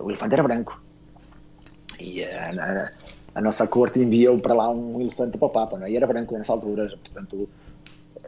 o 0.00 0.10
elefante 0.10 0.34
era 0.34 0.42
branco. 0.42 0.80
E 1.98 2.22
uh, 2.22 2.90
a 3.34 3.40
nossa 3.40 3.66
corte 3.66 4.00
enviou 4.00 4.40
para 4.40 4.54
lá 4.54 4.70
um 4.70 5.00
elefante 5.00 5.36
para 5.36 5.46
o 5.46 5.50
Papa, 5.50 5.78
não 5.78 5.86
é? 5.86 5.90
e 5.90 5.96
era 5.96 6.06
branco 6.06 6.36
nessa 6.36 6.52
altura, 6.52 6.88
portanto, 6.88 7.48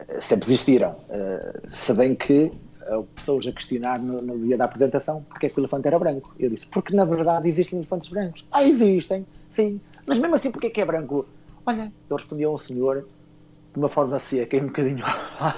eh, 0.07 0.21
sempre 0.21 0.45
existiram. 0.45 0.91
Uh, 1.09 1.67
se 1.67 1.93
bem 1.93 2.13
que 2.13 2.51
uh, 2.91 3.03
pessoas 3.15 3.47
a 3.47 3.51
questionar 3.51 3.99
no, 3.99 4.21
no, 4.21 4.37
dia 4.39 4.55
da 4.55 4.65
apresentação 4.65 5.23
porque 5.27 5.47
é 5.47 5.49
que 5.49 5.59
o 5.59 5.61
elefante 5.61 5.87
era 5.87 5.97
branco. 5.97 6.33
Eu 6.39 6.49
disse, 6.49 6.67
porque 6.67 6.95
na 6.95 7.05
verdade 7.05 7.49
existem 7.49 7.79
elefantes 7.79 8.09
brancos. 8.09 8.47
Ah, 8.51 8.63
existem, 8.63 9.25
sim, 9.49 9.81
mas 10.05 10.19
mesmo 10.19 10.35
assim, 10.35 10.51
porque 10.51 10.67
é 10.67 10.69
que 10.69 10.81
é 10.81 10.85
branco? 10.85 11.25
Olha, 11.69 11.93
eu 12.09 12.15
respondi 12.17 12.43
a 12.43 12.49
um 12.49 12.57
senhor 12.57 13.07
de 13.73 13.79
uma 13.79 13.89
forma 13.89 14.17
seca 14.17 14.57
e 14.57 14.59
um 14.59 14.65
bocadinho 14.69 15.05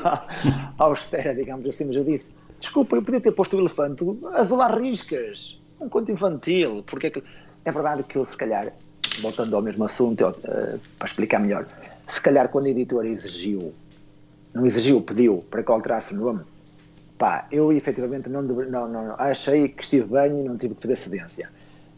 austera, 0.78 1.34
digamos 1.34 1.66
assim, 1.66 1.86
mas 1.86 1.96
eu 1.96 2.04
disse, 2.04 2.34
desculpa, 2.60 2.98
eu 2.98 3.02
podia 3.02 3.22
ter 3.22 3.32
posto 3.32 3.56
o 3.56 3.62
elefante 3.62 4.04
azul 4.34 4.62
às 4.62 4.78
riscas, 4.78 5.62
um 5.80 5.88
conto 5.88 6.12
infantil, 6.12 6.84
porque 6.86 7.08
é 7.08 7.10
que... 7.12 7.24
É 7.64 7.72
verdade 7.72 8.04
que 8.04 8.18
eu, 8.18 8.26
se 8.26 8.36
calhar, 8.36 8.74
voltando 9.22 9.56
ao 9.56 9.62
mesmo 9.62 9.86
assunto, 9.86 10.28
uh, 10.28 10.80
para 11.00 11.08
explicar 11.08 11.40
melhor, 11.40 11.66
se 12.06 12.20
calhar 12.20 12.50
quando 12.50 12.66
a 12.66 12.70
editora 12.72 13.08
exigiu, 13.08 13.74
não 14.54 14.66
exigiu, 14.66 15.02
pediu 15.02 15.46
para 15.50 15.64
que 15.64 15.72
alterasse 15.72 16.14
o 16.14 16.18
nome, 16.18 16.42
pá, 17.18 17.48
eu 17.50 17.72
efetivamente 17.72 18.28
não, 18.28 18.42
não, 18.42 18.90
não, 18.90 19.16
achei 19.18 19.70
que 19.70 19.84
estive 19.84 20.08
bem 20.12 20.42
e 20.42 20.44
não 20.44 20.58
tive 20.58 20.76
que 20.76 20.82
fazer 20.82 20.98
cedência. 20.98 21.50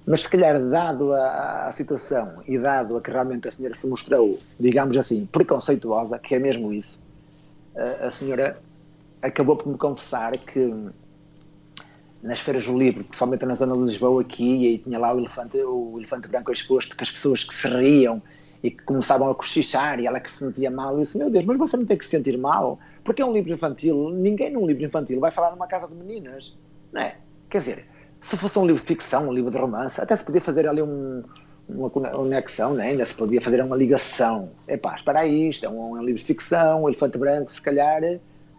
Mas 0.05 0.23
se 0.23 0.29
calhar, 0.29 0.59
dado 0.59 1.13
a, 1.13 1.67
a, 1.67 1.71
situação 1.71 2.43
e 2.45 2.57
dado 2.57 2.97
a 2.97 3.01
que 3.01 3.09
realmente 3.09 3.47
a 3.47 3.51
senhora 3.51 3.75
se 3.75 3.87
mostrou, 3.87 4.37
digamos 4.59 4.97
assim, 4.97 5.25
preconceituosa, 5.25 6.19
que 6.19 6.35
é 6.35 6.39
mesmo 6.39 6.73
isso, 6.73 6.99
a, 7.75 8.07
a 8.07 8.11
senhora 8.11 8.59
acabou 9.21 9.55
por 9.55 9.71
me 9.71 9.77
confessar 9.77 10.37
que 10.37 10.91
nas 12.21 12.39
feiras 12.39 12.65
do 12.65 12.77
livro, 12.77 13.03
principalmente 13.03 13.45
na 13.45 13.55
zona 13.55 13.75
de 13.75 13.83
Lisboa 13.83 14.21
aqui, 14.21 14.67
e 14.67 14.77
tinha 14.77 14.99
lá 14.99 15.13
o 15.13 15.19
elefante, 15.19 15.57
o 15.57 15.97
elefante 15.97 16.27
branco 16.27 16.51
exposto, 16.51 16.95
que 16.95 17.03
as 17.03 17.11
pessoas 17.11 17.43
que 17.43 17.53
se 17.53 17.67
riam 17.67 18.21
e 18.61 18.71
que 18.71 18.81
começavam 18.83 19.29
a 19.29 19.35
cochichar 19.35 19.99
e 19.99 20.07
ela 20.07 20.19
que 20.21 20.31
se 20.31 20.37
sentia 20.37 20.71
mal, 20.71 20.93
eu 20.93 21.01
disse, 21.01 21.17
meu 21.17 21.29
Deus, 21.29 21.45
mas 21.45 21.57
você 21.57 21.75
não 21.75 21.85
tem 21.85 21.97
que 21.97 22.05
se 22.05 22.11
sentir 22.11 22.37
mal, 22.37 22.79
porque 23.03 23.21
é 23.21 23.25
um 23.25 23.33
livro 23.33 23.51
infantil, 23.51 24.09
ninguém 24.09 24.51
num 24.51 24.65
livro 24.65 24.83
infantil 24.83 25.19
vai 25.19 25.31
falar 25.31 25.51
numa 25.51 25.67
casa 25.67 25.85
de 25.85 25.93
meninas, 25.93 26.57
não 26.93 27.01
é? 27.01 27.17
Quer 27.49 27.57
dizer, 27.57 27.85
se 28.23 28.37
fosse 28.37 28.57
um 28.57 28.65
livro 28.65 28.81
de 28.81 28.87
ficção, 28.87 29.27
um 29.27 29.33
livro 29.33 29.51
de 29.51 29.57
romance, 29.57 29.99
até 29.99 30.15
se 30.15 30.23
podia 30.23 30.39
fazer 30.39 30.65
ali 30.65 30.81
um, 30.81 31.21
uma 31.67 31.89
conexão, 31.89 32.73
né? 32.73 32.91
ainda 32.91 33.03
se 33.03 33.13
podia 33.13 33.41
fazer 33.41 33.61
uma 33.61 33.75
ligação. 33.75 34.49
É 34.65 34.77
pá, 34.77 34.95
espera 34.95 35.19
aí, 35.19 35.49
isto 35.49 35.65
é 35.65 35.69
um, 35.69 35.97
é 35.97 35.99
um 35.99 36.03
livro 36.03 36.21
de 36.21 36.25
ficção, 36.25 36.83
um 36.83 36.87
elefante 36.87 37.17
branco, 37.17 37.51
se 37.51 37.61
calhar 37.61 38.01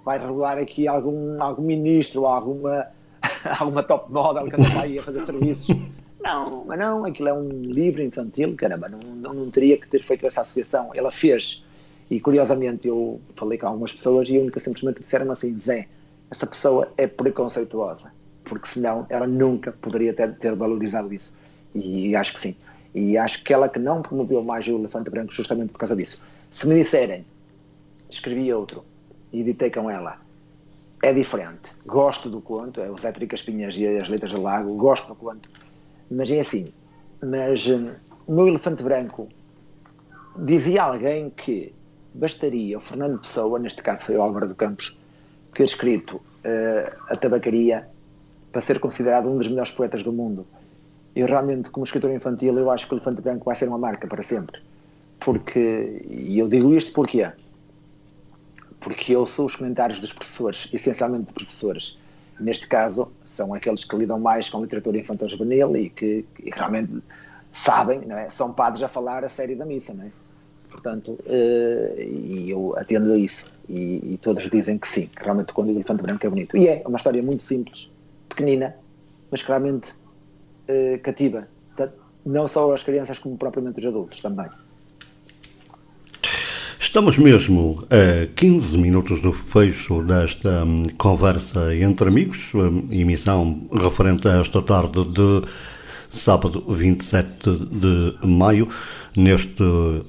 vai 0.04 0.18
revelar 0.18 0.58
aqui 0.58 0.86
algum, 0.86 1.42
algum 1.42 1.62
ministro, 1.62 2.26
alguma 2.26 2.88
alguma 3.58 3.82
top 3.82 4.12
model 4.12 4.46
que 4.46 4.54
anda 4.54 4.82
aí 4.82 4.98
a 4.98 5.02
fazer 5.02 5.24
serviços. 5.24 5.74
Não, 6.22 6.64
mas 6.66 6.78
não, 6.78 7.06
aquilo 7.06 7.28
é 7.28 7.32
um 7.32 7.48
livro 7.48 8.02
infantil, 8.02 8.54
caramba, 8.56 8.90
não, 8.90 8.98
não, 8.98 9.32
não, 9.32 9.50
teria 9.50 9.78
que 9.78 9.88
ter 9.88 10.02
feito 10.02 10.26
essa 10.26 10.42
associação. 10.42 10.90
Ela 10.94 11.10
fez. 11.10 11.64
E 12.10 12.20
curiosamente 12.20 12.86
eu 12.86 13.18
falei 13.34 13.56
com 13.56 13.66
algumas 13.66 13.92
pessoas 13.92 14.28
e 14.28 14.36
a 14.36 14.40
única 14.40 14.60
simplesmente 14.60 15.00
disseram 15.00 15.30
assim: 15.30 15.58
Zé, 15.58 15.88
essa 16.30 16.46
pessoa 16.46 16.92
é 16.98 17.06
preconceituosa, 17.06 18.12
porque 18.44 18.68
senão 18.68 19.06
ela 19.08 19.26
nunca 19.26 19.72
poderia 19.72 20.14
ter, 20.14 20.34
ter 20.36 20.54
valorizado 20.54 21.12
isso. 21.12 21.36
E 21.74 22.14
acho 22.14 22.34
que 22.34 22.40
sim. 22.40 22.56
E 22.94 23.18
acho 23.18 23.42
que 23.42 23.52
ela 23.52 23.68
que 23.68 23.78
não 23.78 24.02
promoveu 24.02 24.42
mais 24.42 24.66
o 24.68 24.78
Elefante 24.78 25.10
Branco 25.10 25.32
justamente 25.32 25.72
por 25.72 25.78
causa 25.78 25.96
disso. 25.96 26.20
Se 26.50 26.68
me 26.68 26.76
disserem, 26.76 27.24
escrevi 28.08 28.52
outro 28.52 28.84
e 29.32 29.40
editei 29.40 29.70
com 29.70 29.90
ela, 29.90 30.18
é 31.02 31.12
diferente. 31.12 31.72
Gosto 31.84 32.30
do 32.30 32.40
conto, 32.40 32.80
é 32.80 32.88
o 32.88 32.96
Zé 32.96 33.10
Trica 33.10 33.34
Espinhas 33.34 33.74
e 33.76 33.86
as 33.86 34.08
Letras 34.08 34.32
do 34.32 34.40
Lago, 34.40 34.74
gosto 34.76 35.08
do 35.08 35.14
conto, 35.16 35.50
mas 36.10 36.30
é 36.30 36.38
assim. 36.38 36.68
Mas 37.20 37.66
um, 37.66 37.90
o 38.26 38.34
meu 38.34 38.46
elefante 38.46 38.82
branco 38.82 39.28
dizia 40.38 40.84
alguém 40.84 41.30
que 41.30 41.74
bastaria 42.14 42.78
o 42.78 42.80
Fernando 42.80 43.18
Pessoa, 43.18 43.58
neste 43.58 43.82
caso 43.82 44.04
foi 44.04 44.16
o 44.16 44.22
Álvaro 44.22 44.46
do 44.46 44.54
Campos, 44.54 44.96
ter 45.52 45.64
escrito 45.64 46.16
uh, 46.16 46.96
A 47.08 47.16
Tabacaria 47.16 47.88
para 48.54 48.60
ser 48.60 48.78
considerado 48.78 49.28
um 49.28 49.36
dos 49.36 49.48
melhores 49.48 49.72
poetas 49.72 50.04
do 50.04 50.12
mundo. 50.12 50.46
E 51.16 51.24
realmente, 51.24 51.70
como 51.70 51.82
escritor 51.82 52.12
infantil, 52.12 52.56
eu 52.56 52.70
acho 52.70 52.86
que 52.86 52.94
o 52.94 52.96
Elefante 52.96 53.20
Branco 53.20 53.44
vai 53.44 53.56
ser 53.56 53.66
uma 53.66 53.76
marca 53.76 54.06
para 54.06 54.22
sempre. 54.22 54.60
Porque, 55.18 56.06
e 56.08 56.38
eu 56.38 56.48
digo 56.48 56.72
isto 56.72 56.92
porque 56.92 57.32
porque 58.78 59.12
eu 59.16 59.26
sou 59.26 59.46
os 59.46 59.56
comentários 59.56 59.98
dos 59.98 60.12
professores, 60.12 60.68
essencialmente 60.72 61.26
de 61.28 61.32
professores. 61.32 61.98
Neste 62.38 62.68
caso, 62.68 63.10
são 63.24 63.54
aqueles 63.54 63.82
que 63.82 63.96
lidam 63.96 64.20
mais 64.20 64.48
com 64.48 64.60
literatura 64.60 64.98
infantil 64.98 65.28
juvenil 65.28 65.76
e 65.76 65.90
que, 65.90 66.24
que 66.34 66.50
realmente 66.50 67.02
sabem, 67.50 68.02
não 68.02 68.16
é? 68.16 68.28
são 68.28 68.52
padres 68.52 68.82
a 68.82 68.88
falar 68.88 69.24
a 69.24 69.28
série 69.28 69.56
da 69.56 69.64
missa. 69.64 69.94
Não 69.94 70.04
é? 70.04 70.10
Portanto, 70.70 71.18
uh, 71.26 72.00
e 72.00 72.50
eu 72.50 72.74
atendo 72.76 73.12
a 73.12 73.16
isso. 73.16 73.50
E, 73.68 74.12
e, 74.12 74.18
todos 74.20 74.48
dizem 74.50 74.76
que 74.76 74.86
sim, 74.86 75.06
que 75.06 75.24
realmente 75.24 75.52
quando 75.52 75.68
o 75.68 75.70
elefante 75.70 76.02
branco 76.02 76.24
é 76.26 76.28
bonito. 76.28 76.56
E 76.56 76.68
é 76.68 76.82
uma 76.86 76.98
história 76.98 77.22
muito 77.22 77.42
simples, 77.42 77.90
pequenina, 78.34 78.74
mas 79.30 79.42
que 79.42 79.48
realmente 79.48 79.92
uh, 80.68 80.98
cativa. 81.02 81.48
Não 82.26 82.48
só 82.48 82.72
as 82.72 82.82
crianças, 82.82 83.18
como 83.18 83.36
propriamente 83.36 83.80
os 83.80 83.86
adultos 83.86 84.20
também. 84.20 84.46
Estamos 86.80 87.18
mesmo 87.18 87.78
a 87.90 88.26
15 88.34 88.78
minutos 88.78 89.20
do 89.20 89.32
fecho 89.32 90.02
desta 90.02 90.64
hum, 90.64 90.86
conversa 90.96 91.74
entre 91.74 92.08
amigos, 92.08 92.52
hum, 92.54 92.86
emissão 92.90 93.66
referente 93.72 94.26
a 94.26 94.40
esta 94.40 94.62
tarde 94.62 95.04
de 95.12 95.42
sábado 96.08 96.64
27 96.68 97.50
de 97.50 98.26
maio, 98.26 98.68
neste 99.16 99.64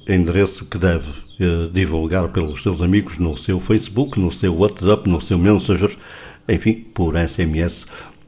endereço 0.07 0.63
que 0.65 0.77
deve 0.77 1.11
eh, 1.39 1.69
divulgar 1.73 2.29
pelos 2.29 2.61
seus 2.61 2.81
amigos 2.81 3.17
no 3.17 3.35
seu 3.35 3.59
Facebook, 3.59 4.19
no 4.19 4.31
seu 4.31 4.55
WhatsApp, 4.55 5.09
no 5.09 5.19
seu 5.19 5.37
Messenger, 5.37 5.93
enfim, 6.47 6.85
por 6.93 7.15
SMS. 7.17 7.85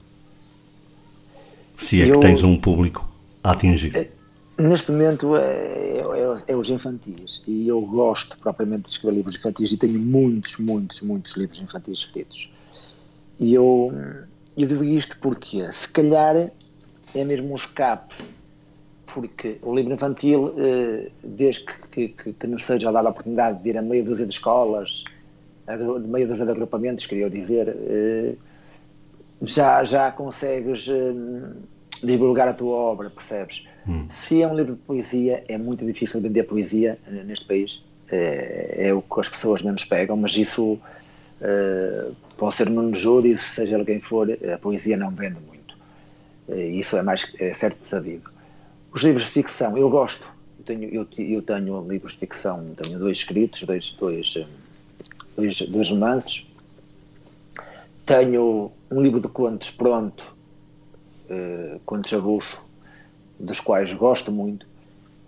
Se 1.83 2.01
é 2.01 2.09
Eu, 2.09 2.19
que 2.19 2.27
tens 2.27 2.43
um 2.43 2.55
público 2.55 3.07
a 3.43 3.51
atingir. 3.51 3.93
É, 3.95 4.09
neste 4.57 4.89
momento 4.91 5.35
é, 5.35 5.97
é, 5.97 6.43
é, 6.47 6.55
os 6.55 6.69
infantis 6.69 7.43
e 7.45 7.67
eu 7.67 7.81
gosto 7.81 8.37
propriamente 8.37 8.83
de 8.83 8.89
escrever 8.89 9.17
livros 9.17 9.35
infantis 9.35 9.71
e 9.73 9.77
tenho 9.77 9.99
muitos, 9.99 10.57
muitos, 10.57 11.01
muitos 11.01 11.33
livros 11.33 11.59
infantis 11.59 11.99
escritos. 11.99 12.49
E 13.37 13.53
eu, 13.53 13.93
eu 14.57 14.67
digo 14.67 14.83
isto 14.83 15.17
porque, 15.19 15.69
se 15.71 15.89
calhar, 15.89 16.51
é 17.13 17.23
mesmo 17.25 17.51
um 17.51 17.55
escape, 17.55 18.15
porque 19.13 19.57
o 19.61 19.75
livro 19.75 19.93
infantil, 19.93 20.53
eh, 20.57 21.11
desde 21.21 21.65
que, 21.91 22.07
que, 22.09 22.33
que 22.33 22.47
nos 22.47 22.63
seja 22.63 22.91
dada 22.91 23.09
a 23.09 23.11
oportunidade 23.11 23.57
de 23.57 23.63
vir 23.63 23.77
a 23.77 23.81
meia 23.81 24.03
dúzia 24.03 24.25
de 24.25 24.33
escolas, 24.33 25.03
de 25.67 26.07
meia 26.07 26.27
dúzia 26.27 26.45
de 26.45 26.51
agrupamentos, 26.51 27.05
queria 27.05 27.29
dizer, 27.29 27.67
eh, 27.67 28.35
já, 29.41 29.83
já 29.83 30.11
consegues 30.11 30.87
eh, 30.87 31.13
divulgar 32.05 32.47
a 32.47 32.53
tua 32.53 32.75
obra, 32.75 33.09
percebes? 33.09 33.67
Hum. 33.87 34.07
Se 34.09 34.41
é 34.41 34.47
um 34.47 34.55
livro 34.55 34.73
de 34.73 34.81
poesia, 34.81 35.43
é 35.47 35.57
muito 35.57 35.85
difícil 35.85 36.21
vender 36.21 36.43
poesia 36.43 36.97
neste 37.25 37.45
país. 37.45 37.83
É, 38.09 38.87
é 38.87 38.93
o 38.93 39.01
que 39.01 39.19
as 39.19 39.29
pessoas 39.29 39.61
menos 39.61 39.85
pegam, 39.85 40.15
mas 40.15 40.35
isso 40.35 40.73
uh, 40.73 42.15
pode 42.37 42.55
ser 42.55 42.69
no 42.69 42.93
Júri, 42.93 43.37
seja 43.37 43.75
ele 43.75 43.85
quem 43.85 44.01
for, 44.01 44.27
a 44.31 44.57
poesia 44.57 44.97
não 44.97 45.09
vende 45.11 45.39
muito. 45.47 45.75
Uh, 46.47 46.55
isso 46.55 46.97
é 46.97 47.01
mais 47.01 47.31
é 47.39 47.53
certo 47.53 47.81
de 47.81 47.87
sabido. 47.87 48.29
Os 48.93 49.01
livros 49.01 49.23
de 49.23 49.31
ficção, 49.31 49.77
eu 49.77 49.89
gosto. 49.89 50.31
Eu 50.59 50.65
tenho, 50.65 50.89
eu, 50.93 51.07
eu 51.17 51.41
tenho 51.41 51.87
livros 51.89 52.13
de 52.13 52.19
ficção, 52.19 52.63
tenho 52.75 52.99
dois 52.99 53.17
escritos, 53.17 53.63
dois, 53.63 53.91
dois, 53.91 54.45
dois, 55.35 55.61
dois 55.61 55.89
romances. 55.89 56.45
Tenho 58.05 58.71
um 58.91 59.01
livro 59.01 59.19
de 59.19 59.27
contos 59.27 59.71
pronto, 59.71 60.35
uh, 61.29 61.79
contos 61.85 62.13
a 62.13 62.19
bufo, 62.19 62.63
dos 63.39 63.59
quais 63.59 63.91
gosto 63.93 64.31
muito 64.31 64.65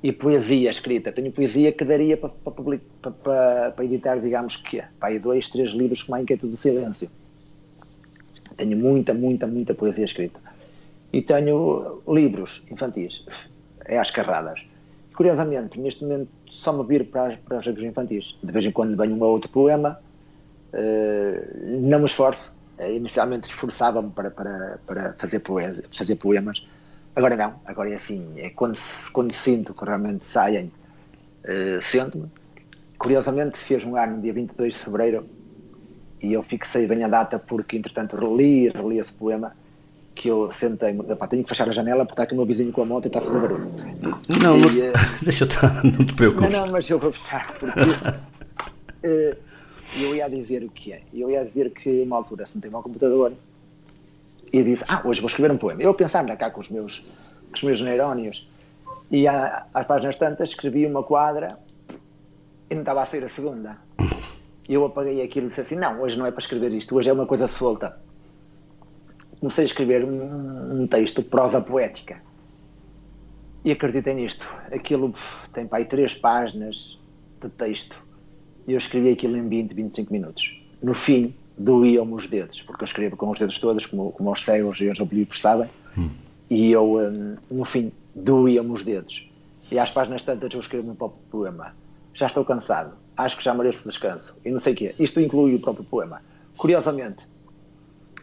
e 0.06 0.12
poesia 0.12 0.70
escrita. 0.70 1.12
Tenho 1.12 1.32
poesia 1.32 1.72
que 1.72 1.84
daria 1.84 2.16
para, 2.16 2.30
para, 2.30 2.80
para, 3.12 3.72
para 3.72 3.86
editar, 3.86 4.20
digamos 4.20 4.56
que 4.56 4.80
para 5.00 5.18
dois, 5.20 5.50
três 5.50 5.72
livros 5.72 6.04
como 6.04 6.16
a 6.16 6.22
Inquietude 6.22 6.52
do 6.52 6.58
Silêncio. 6.58 7.10
Tenho 8.56 8.78
muita, 8.78 9.16
muita, 9.16 9.48
muita 9.48 9.74
poesia 9.74 10.06
escrita. 10.06 10.40
E 11.12 11.24
tenho 11.24 12.04
livros 12.08 12.64
infantis, 12.70 13.26
é 13.86 13.98
às 13.98 14.12
carradas. 14.12 14.62
Curiosamente, 15.16 15.80
neste 15.80 16.04
momento 16.04 16.30
só 16.50 16.72
me 16.72 16.86
viro 16.86 17.06
para, 17.06 17.38
para 17.38 17.58
os 17.58 17.66
livros 17.66 17.86
infantis. 17.86 18.38
De 18.44 18.52
vez 18.52 18.64
em 18.64 18.72
quando 18.72 18.96
venho 18.96 19.16
um 19.16 19.24
ou 19.24 19.32
outro 19.32 19.50
poema, 19.50 20.00
uh, 20.72 21.80
não 21.80 21.98
me 21.98 22.06
esforço. 22.06 22.55
Uh, 22.78 22.92
inicialmente 22.92 23.48
esforçava-me 23.48 24.12
para, 24.12 24.30
para, 24.30 24.80
para 24.86 25.14
fazer, 25.14 25.40
poesia, 25.40 25.84
fazer 25.92 26.16
poemas, 26.16 26.62
Agora 27.16 27.36
não, 27.38 27.56
agora 27.66 27.90
é 27.92 27.96
assim, 27.96 28.34
é 28.36 28.50
quando, 28.50 28.78
quando 29.14 29.32
sinto 29.32 29.74
que 29.74 29.86
realmente 29.86 30.26
saem, 30.26 30.70
uh, 31.46 31.82
sento-me. 31.82 32.30
Curiosamente 32.98 33.58
fez 33.58 33.86
um 33.86 33.96
ano, 33.96 34.22
dia 34.22 34.34
22 34.34 34.74
de 34.74 34.80
Fevereiro, 34.82 35.26
e 36.22 36.34
eu 36.34 36.44
fixei 36.44 36.86
bem 36.88 37.04
a 37.04 37.08
data 37.08 37.40
porque 37.40 37.78
entretanto 37.78 38.18
reli, 38.18 38.70
reli 38.70 39.00
esse 39.00 39.14
poema, 39.14 39.56
que 40.14 40.28
eu 40.28 40.52
sentei-me, 40.52 41.04
tenho 41.30 41.44
que 41.44 41.50
fechar 41.50 41.70
a 41.70 41.72
janela 41.72 42.06
porque 42.06 42.14
está 42.14 42.24
aqui 42.24 42.34
o 42.34 42.38
meu 42.38 42.46
vizinho 42.46 42.72
com 42.72 42.82
a 42.82 42.86
moto 42.86 43.06
e 43.06 43.08
está 43.08 43.20
a 43.20 43.22
fazer 43.22 43.40
barulho. 43.40 43.72
Não, 44.42 44.58
e, 44.58 44.62
não 44.62 44.68
uh, 44.68 44.94
deixa 45.24 45.46
estar, 45.46 45.84
não 45.84 46.06
te 46.06 46.14
preocupes. 46.14 46.52
Não, 46.52 46.66
não, 46.66 46.72
mas 46.74 46.90
eu 46.90 47.00
vou 47.00 47.14
fechar 47.14 47.48
porque 47.58 47.80
uh, 47.80 49.38
eu 49.96 50.16
ia 50.16 50.30
dizer 50.30 50.64
o 50.64 50.70
que 50.70 50.94
é. 50.94 51.02
Eu 51.14 51.30
ia 51.30 51.44
dizer 51.44 51.72
que 51.72 52.02
uma 52.02 52.18
altura 52.18 52.46
sentei-me 52.46 52.76
ao 52.76 52.84
computador 52.84 53.34
e 54.52 54.64
disse, 54.64 54.84
ah, 54.88 55.02
hoje 55.06 55.22
vou 55.22 55.28
escrever 55.28 55.54
um 55.54 55.58
poema. 55.58 55.82
Eu 55.82 55.94
pensava 55.94 56.36
cá 56.36 56.50
com 56.50 56.62
os 56.62 56.70
meus, 56.70 57.00
com 57.00 57.54
os 57.54 57.64
meus 57.64 57.82
neurónios 57.82 58.48
e 59.10 59.28
às 59.28 59.86
páginas 59.88 60.16
tantas 60.16 60.50
escrevi 60.50 60.86
uma 60.86 61.04
quadra 61.04 61.58
e 62.70 62.74
não 62.74 62.82
estava 62.82 63.02
a 63.02 63.06
sair 63.06 63.24
a 63.24 63.30
segunda. 63.30 63.78
Eu 64.68 64.84
apaguei 64.84 65.22
aquilo 65.22 65.46
e 65.46 65.50
disse 65.50 65.62
assim, 65.62 65.76
não, 65.76 66.02
hoje 66.02 66.18
não 66.18 66.26
é 66.26 66.32
para 66.32 66.40
escrever 66.40 66.72
isto, 66.72 66.96
hoje 66.96 67.10
é 67.10 67.14
uma 67.14 67.26
coisa 67.26 67.48
solta. 67.48 67.98
Comecei 69.40 69.64
a 69.64 69.68
escrever 69.68 70.04
um, 70.04 70.82
um 70.82 70.88
texto, 70.88 71.22
prosa 71.22 71.62
poética. 71.62 72.20
E 73.64 73.72
acreditei 73.72 74.14
nisto. 74.14 74.48
Aquilo 74.72 75.14
tem 75.54 75.68
para 75.68 75.80
aí 75.80 75.86
três 75.86 76.14
páginas 76.14 77.00
de 77.42 77.50
texto. 77.50 78.05
E 78.68 78.74
eu 78.74 78.78
escrevi 78.78 79.12
aquilo 79.12 79.38
em 79.38 79.48
20, 79.48 79.74
25 79.74 80.12
minutos. 80.12 80.62
No 80.82 80.94
fim, 80.94 81.34
doíam-me 81.58 82.14
os 82.14 82.28
dedos, 82.28 82.62
porque 82.62 82.84
eu 82.84 82.86
escrevo 82.86 83.16
com 83.16 83.30
os 83.30 83.40
dedos 83.40 83.58
todos, 83.60 83.86
como, 83.86 84.12
como 84.12 84.32
os 84.32 84.44
cegos 84.44 84.80
e 84.82 84.90
os 84.90 85.00
oblíquos 85.00 85.40
sabem, 85.40 85.70
hum. 85.98 86.10
e 86.50 86.72
eu, 86.72 86.98
um, 86.98 87.38
no 87.52 87.66
fim, 87.66 87.92
doíam-me 88.14 88.72
os 88.72 88.84
dedos. 88.84 89.30
E 89.72 89.80
às 89.80 89.90
páginas 89.90 90.22
tantas 90.22 90.54
eu 90.54 90.60
escrevo 90.60 90.92
um 90.92 90.96
próprio 90.96 91.22
poema. 91.32 91.76
Já 92.14 92.28
estou 92.28 92.46
cansado, 92.46 92.96
acho 93.18 93.38
que 93.38 93.44
já 93.44 93.54
mereço 93.54 93.88
descanso, 93.88 94.40
e 94.46 94.50
não 94.50 94.60
sei 94.60 94.74
o 94.74 94.76
quê. 94.76 94.96
Isto 95.00 95.20
inclui 95.20 95.56
o 95.56 95.60
próprio 95.60 95.86
poema. 95.86 96.22
Curiosamente, 96.58 97.28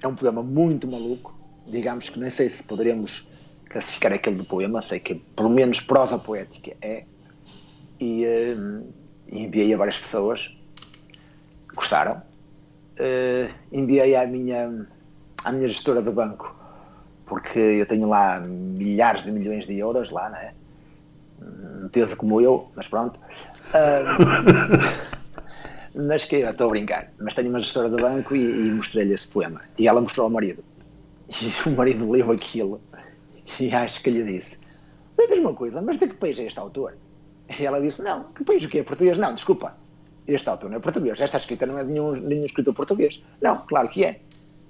é 0.02 0.08
um 0.08 0.14
poema 0.14 0.42
muito 0.42 0.86
maluco, 0.86 1.34
digamos 1.66 2.08
que 2.08 2.18
nem 2.18 2.30
sei 2.30 2.48
se 2.48 2.62
poderíamos 2.62 3.28
classificar 3.68 4.12
aquele 4.12 4.36
de 4.36 4.44
poema, 4.44 4.80
sei 4.80 5.00
que 5.00 5.14
pelo 5.14 5.48
menos 5.48 5.80
prosa 5.80 6.18
poética 6.18 6.76
é, 6.80 7.04
e, 8.00 8.26
um, 8.56 8.84
enviei 9.32 9.72
a 9.74 9.76
várias 9.76 9.98
pessoas, 9.98 10.54
gostaram, 11.74 12.22
uh, 12.98 13.52
enviei 13.72 14.14
à 14.14 14.26
minha, 14.26 14.86
à 15.44 15.52
minha 15.52 15.68
gestora 15.68 16.02
do 16.02 16.12
banco, 16.12 16.54
porque 17.26 17.58
eu 17.58 17.86
tenho 17.86 18.08
lá 18.08 18.40
milhares 18.40 19.22
de 19.22 19.32
milhões 19.32 19.66
de 19.66 19.78
euros 19.78 20.10
lá, 20.10 20.28
não 20.28 20.36
é? 20.36 20.54
Metesa 21.82 22.14
como 22.14 22.40
eu, 22.40 22.70
mas 22.76 22.86
pronto. 22.86 23.18
Uh, 23.68 25.12
mas 26.06 26.24
que 26.24 26.36
estou 26.36 26.68
a 26.68 26.70
brincar. 26.70 27.10
Mas 27.18 27.34
tenho 27.34 27.48
uma 27.48 27.58
gestora 27.58 27.88
do 27.88 27.96
banco 27.96 28.36
e, 28.36 28.68
e 28.68 28.70
mostrei-lhe 28.72 29.14
esse 29.14 29.26
poema. 29.28 29.60
E 29.78 29.88
ela 29.88 30.00
mostrou 30.00 30.24
ao 30.24 30.30
marido. 30.30 30.62
E 31.28 31.50
o 31.68 31.72
marido 31.72 32.08
leu 32.10 32.30
aquilo 32.30 32.80
e 33.58 33.74
acho 33.74 34.02
que 34.02 34.10
lhe 34.10 34.22
disse: 34.24 34.58
Diz 35.16 35.38
uma 35.38 35.54
coisa, 35.54 35.82
mas 35.82 35.98
de 35.98 36.08
que 36.08 36.14
país 36.14 36.38
é 36.38 36.44
este 36.44 36.58
autor? 36.58 36.96
E 37.58 37.66
ela 37.66 37.80
disse: 37.80 38.02
Não, 38.02 38.24
que 38.24 38.44
país 38.44 38.64
o 38.64 38.68
quê? 38.68 38.82
Português? 38.82 39.18
Não, 39.18 39.34
desculpa 39.34 39.74
este 40.26 40.48
autor 40.48 40.70
não 40.70 40.76
é 40.76 40.80
português, 40.80 41.20
esta 41.20 41.36
escrita 41.36 41.66
não 41.66 41.78
é 41.78 41.84
de 41.84 41.90
nenhum, 41.90 42.12
nenhum 42.12 42.44
escritor 42.44 42.74
português. 42.74 43.22
Não, 43.40 43.58
claro 43.66 43.88
que 43.88 44.04
é. 44.04 44.20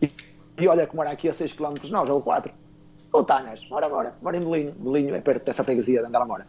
E, 0.00 0.10
e 0.58 0.68
olha 0.68 0.86
que 0.86 0.96
mora 0.96 1.10
aqui 1.10 1.28
a 1.28 1.32
6 1.32 1.52
km 1.52 1.74
de 1.74 1.92
nós, 1.92 2.08
ou 2.08 2.20
4. 2.22 2.52
Ou 3.12 3.26
mora, 3.68 3.88
mora, 3.88 4.14
mora 4.22 4.36
em 4.36 4.40
Belinho. 4.40 4.72
Belinho 4.72 5.14
é 5.14 5.20
perto 5.20 5.44
dessa 5.44 5.62
freguesia 5.62 6.00
de 6.00 6.06
onde 6.06 6.16
ela 6.16 6.24
mora. 6.24 6.46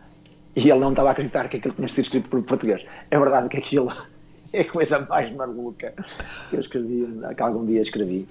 E 0.55 0.69
ele 0.69 0.79
não 0.79 0.91
estava 0.91 1.09
a 1.09 1.11
acreditar 1.11 1.49
que 1.49 1.57
aquilo 1.57 1.73
tinha 1.75 1.89
sido 1.89 2.05
escrito 2.05 2.29
por 2.29 2.41
português. 2.43 2.85
É 3.11 3.19
verdade 3.19 3.49
que 3.49 3.57
aquilo 3.57 3.91
é 4.53 4.61
a 4.61 4.71
coisa 4.71 4.99
mais 4.99 5.29
maluca 5.31 5.93
que 6.49 6.55
eu 6.55 6.61
escrevi, 6.61 7.05
que 7.35 7.43
algum 7.43 7.65
dia 7.65 7.81
escrevi. 7.81 8.27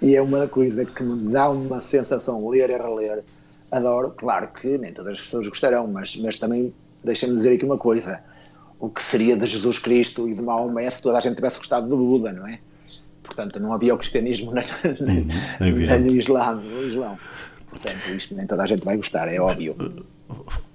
E 0.00 0.16
é 0.16 0.22
uma 0.22 0.48
coisa 0.48 0.84
que 0.84 1.02
me 1.02 1.32
dá 1.32 1.50
uma 1.50 1.80
sensação 1.80 2.48
ler 2.48 2.70
e 2.70 2.76
reler. 2.78 3.22
Adoro, 3.70 4.14
claro 4.16 4.48
que 4.48 4.78
nem 4.78 4.92
todas 4.92 5.12
as 5.12 5.20
pessoas 5.20 5.48
gostarão, 5.48 5.86
mas, 5.86 6.16
mas 6.16 6.36
também 6.36 6.72
deixem-me 7.04 7.36
dizer 7.36 7.54
aqui 7.54 7.64
uma 7.64 7.78
coisa 7.78 8.22
o 8.78 8.88
que 8.88 9.02
seria 9.02 9.36
de 9.36 9.46
Jesus 9.46 9.78
Cristo 9.78 10.28
e 10.28 10.34
de 10.34 10.42
Maomé 10.42 10.88
se 10.90 11.02
toda 11.02 11.18
a 11.18 11.20
gente 11.20 11.36
tivesse 11.36 11.58
gostado 11.58 11.88
do 11.88 11.96
Buda, 11.96 12.32
não 12.32 12.46
é? 12.46 12.58
Portanto, 13.22 13.58
não 13.58 13.72
havia 13.72 13.94
o 13.94 13.98
cristianismo 13.98 14.52
nem, 14.52 14.64
uhum, 15.00 15.30
é 15.60 15.98
nem 15.98 16.10
o 16.12 16.16
Islã, 16.16 16.60
o 16.60 16.86
Islão. 16.86 17.18
Portanto, 17.70 18.08
isto 18.14 18.34
nem 18.34 18.46
toda 18.46 18.62
a 18.62 18.66
gente 18.66 18.84
vai 18.84 18.96
gostar, 18.96 19.26
é 19.28 19.40
óbvio. 19.40 19.74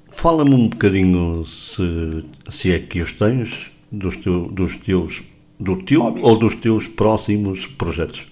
Fala-me 0.10 0.54
um 0.54 0.68
bocadinho, 0.68 1.46
se, 1.46 1.84
se 2.50 2.74
é 2.74 2.80
que 2.80 3.02
os 3.02 3.14
tens, 3.14 3.72
dos, 3.92 4.18
teu, 4.18 4.48
dos 4.48 4.76
teus, 4.78 5.24
do 5.60 5.82
teu 5.84 6.02
óbvio. 6.02 6.26
ou 6.26 6.38
dos 6.38 6.56
teus 6.56 6.88
próximos 6.88 7.68
projetos. 7.68 8.28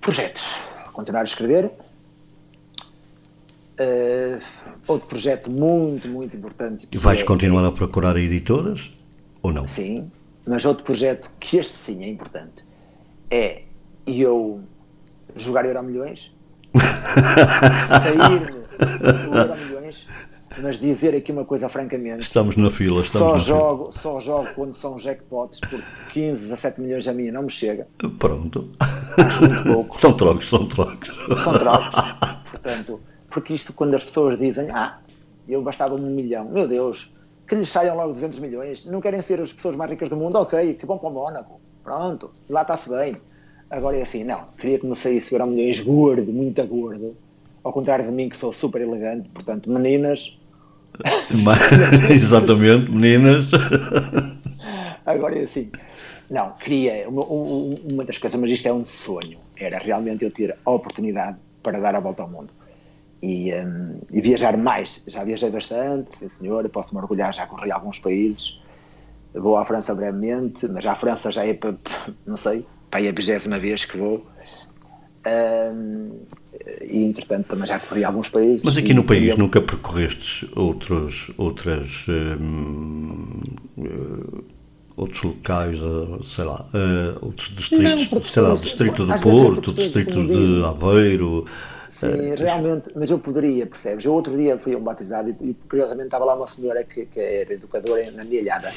Projetos. 0.00 0.54
Continuar 0.92 1.22
a 1.22 1.24
escrever. 1.24 1.70
Uh, 3.78 4.40
outro 4.86 5.08
projeto 5.08 5.50
muito, 5.50 6.08
muito 6.08 6.36
importante. 6.36 6.88
E 6.90 6.98
vais 6.98 7.20
é, 7.20 7.24
continuar 7.24 7.64
a 7.64 7.72
procurar 7.72 8.16
editoras 8.16 8.92
ou 9.42 9.52
não? 9.52 9.66
Sim, 9.66 10.10
mas 10.46 10.64
outro 10.64 10.84
projeto 10.84 11.32
que 11.40 11.58
este 11.58 11.74
sim 11.74 12.04
é 12.04 12.08
importante 12.08 12.64
é 13.30 13.62
eu 14.06 14.60
jogar 15.34 15.64
Euro 15.66 15.82
Milhões, 15.82 16.34
sair-me 18.02 18.38
do 18.38 19.36
Euro 19.36 19.56
Milhões, 19.56 20.06
mas 20.62 20.78
dizer 20.78 21.14
aqui 21.14 21.32
uma 21.32 21.44
coisa 21.44 21.68
francamente. 21.68 22.20
Estamos 22.20 22.56
na 22.56 22.70
fila, 22.70 23.00
estamos 23.02 23.28
só 23.28 23.32
na 23.34 23.38
jogo, 23.38 23.90
fila. 23.90 24.02
Só 24.02 24.20
jogo 24.20 24.46
quando 24.54 24.74
são 24.74 24.98
jackpots, 24.98 25.60
porque 25.60 25.82
15, 26.12 26.42
17 26.42 26.80
milhões 26.80 27.08
a 27.08 27.12
mim 27.12 27.30
não 27.30 27.42
me 27.42 27.50
chega. 27.50 27.86
Pronto. 28.18 28.70
Acho 28.78 29.40
muito 29.40 29.62
pouco. 29.64 29.98
São 30.00 30.16
trocos, 30.16 30.48
são 30.48 30.66
trocos. 30.66 31.10
São 31.42 31.58
trocos. 31.58 31.88
Portanto, 32.50 33.00
porque 33.36 33.52
isto 33.52 33.74
quando 33.74 33.94
as 33.94 34.02
pessoas 34.02 34.38
dizem, 34.38 34.68
ah, 34.72 34.98
eu 35.46 35.60
bastava 35.60 35.94
um 35.94 35.98
milhão, 35.98 36.46
meu 36.46 36.66
Deus, 36.66 37.12
que 37.46 37.54
lhes 37.54 37.68
saiam 37.68 37.94
logo 37.94 38.14
200 38.14 38.38
milhões, 38.38 38.86
não 38.86 38.98
querem 38.98 39.20
ser 39.20 39.38
as 39.42 39.52
pessoas 39.52 39.76
mais 39.76 39.90
ricas 39.90 40.08
do 40.08 40.16
mundo, 40.16 40.36
ok, 40.36 40.72
que 40.72 40.86
bom 40.86 40.96
para 40.96 41.10
o 41.10 41.12
Mónaco, 41.12 41.60
pronto, 41.84 42.30
lá 42.48 42.62
está-se 42.62 42.88
bem. 42.88 43.18
Agora 43.68 43.94
é 43.94 44.00
assim, 44.00 44.24
não, 44.24 44.44
queria 44.56 44.78
que 44.78 44.86
me 44.86 44.96
saísse 44.96 45.36
o 45.36 45.46
milhões 45.46 45.80
gordo, 45.80 46.32
muito 46.32 46.66
gordo, 46.66 47.14
ao 47.62 47.74
contrário 47.74 48.06
de 48.06 48.10
mim 48.10 48.30
que 48.30 48.38
sou 48.38 48.54
super 48.54 48.80
elegante, 48.80 49.28
portanto, 49.28 49.70
meninas... 49.70 50.40
Exatamente, 52.10 52.90
meninas... 52.90 53.50
Agora 55.04 55.38
é 55.38 55.42
assim, 55.42 55.70
não, 56.30 56.52
queria, 56.52 57.06
uma, 57.06 57.22
uma 57.22 58.02
das 58.02 58.16
coisas, 58.16 58.40
mas 58.40 58.50
isto 58.50 58.66
é 58.66 58.72
um 58.72 58.86
sonho, 58.86 59.38
era 59.58 59.76
realmente 59.76 60.24
eu 60.24 60.30
ter 60.30 60.56
a 60.64 60.70
oportunidade 60.70 61.36
para 61.62 61.78
dar 61.78 61.94
a 61.94 62.00
volta 62.00 62.22
ao 62.22 62.30
mundo 62.30 62.50
e, 63.22 63.52
um, 63.54 64.00
e, 64.10 64.20
viajar 64.20 64.56
mais. 64.56 65.02
Já 65.06 65.24
viajei 65.24 65.50
bastante, 65.50 66.16
sim 66.16 66.28
senhor, 66.28 66.68
posso 66.68 66.94
me 66.94 67.00
orgulhar, 67.00 67.34
já 67.34 67.46
corri 67.46 67.70
alguns 67.70 67.98
países. 67.98 68.60
Vou 69.34 69.56
à 69.56 69.64
França 69.64 69.94
brevemente, 69.94 70.66
mas 70.68 70.86
à 70.86 70.94
França 70.94 71.30
já 71.30 71.44
é 71.44 71.52
para, 71.54 71.74
não 72.26 72.36
sei, 72.36 72.64
para 72.90 73.06
a 73.06 73.12
vigésima 73.12 73.58
vez 73.58 73.84
que 73.84 73.96
vou. 73.96 74.26
Um, 75.26 76.20
e 76.82 77.04
entretanto 77.04 77.48
também 77.48 77.66
já 77.66 77.78
corri 77.80 78.04
alguns 78.04 78.28
países. 78.28 78.64
Mas 78.64 78.76
aqui 78.76 78.94
no 78.94 79.04
país 79.04 79.30
eu... 79.30 79.38
nunca 79.38 79.60
percorrestes 79.60 80.48
outros, 80.54 81.30
outras. 81.36 82.06
Um, 82.08 83.42
uh, 83.78 84.44
outros 84.96 85.22
locais, 85.22 85.78
uh, 85.80 86.22
sei 86.24 86.44
lá, 86.44 86.66
uh, 86.72 87.26
outros 87.26 87.54
distritos, 87.54 88.10
não, 88.10 88.22
sei 88.22 88.42
lá, 88.42 88.54
distrito 88.54 89.04
do 89.04 89.20
Porto, 89.20 89.70
o 89.70 89.74
distrito 89.74 90.26
de 90.26 90.64
Aveiro, 90.64 91.44
Sim, 91.98 92.30
é, 92.30 92.34
realmente, 92.34 92.90
mas 92.94 93.10
eu 93.10 93.18
poderia, 93.18 93.66
percebes? 93.66 94.04
Eu 94.04 94.12
outro 94.12 94.36
dia 94.36 94.58
fui 94.58 94.74
a 94.74 94.78
um 94.78 94.82
batizado 94.82 95.30
e, 95.40 95.54
curiosamente 95.54 96.08
estava 96.08 96.24
lá 96.24 96.34
uma 96.34 96.46
senhora 96.46 96.84
que, 96.84 97.06
que 97.06 97.18
era 97.18 97.54
educadora 97.54 98.10
na 98.10 98.24
minha 98.24 98.40
alhada 98.40 98.70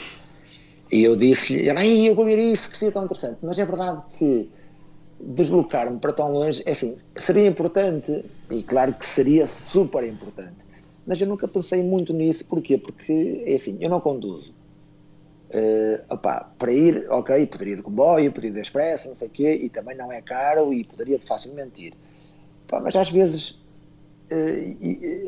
e 0.91 1.03
eu 1.03 1.15
disse-lhe, 1.15 1.69
ai, 1.69 2.07
eu 2.07 2.15
vou 2.15 2.25
ver 2.25 2.39
isso, 2.39 2.69
que 2.69 2.77
seria 2.77 2.91
tão 2.91 3.03
interessante. 3.03 3.37
Mas 3.43 3.59
é 3.59 3.65
verdade 3.65 4.01
que 4.17 4.51
deslocar-me 5.19 5.99
para 5.99 6.13
tão 6.13 6.31
longe, 6.31 6.63
é 6.65 6.71
assim, 6.71 6.97
seria 7.15 7.47
importante 7.47 8.25
e 8.49 8.63
claro 8.63 8.93
que 8.93 9.05
seria 9.05 9.45
super 9.45 10.03
importante. 10.03 10.57
Mas 11.05 11.19
eu 11.21 11.27
nunca 11.27 11.47
pensei 11.47 11.83
muito 11.83 12.13
nisso, 12.13 12.45
porquê? 12.45 12.77
Porque, 12.77 13.43
é 13.45 13.53
assim, 13.53 13.77
eu 13.81 13.89
não 13.89 13.99
conduzo. 13.99 14.53
Uh, 15.51 16.13
opá, 16.13 16.51
para 16.57 16.71
ir, 16.71 17.07
ok, 17.09 17.45
poderia 17.47 17.75
de 17.75 17.81
comboio, 17.81 18.31
poderia 18.31 18.53
de 18.53 18.61
expresso, 18.61 19.07
não 19.07 19.15
sei 19.15 19.27
o 19.27 19.31
quê, 19.31 19.53
e 19.63 19.69
também 19.69 19.97
não 19.97 20.11
é 20.11 20.21
caro 20.21 20.71
e 20.71 20.85
poderia 20.85 21.19
facilmente 21.19 21.87
ir 21.87 21.93
Pá, 22.69 22.79
mas 22.79 22.95
às 22.95 23.09
vezes 23.09 23.61
eh, 24.29 24.75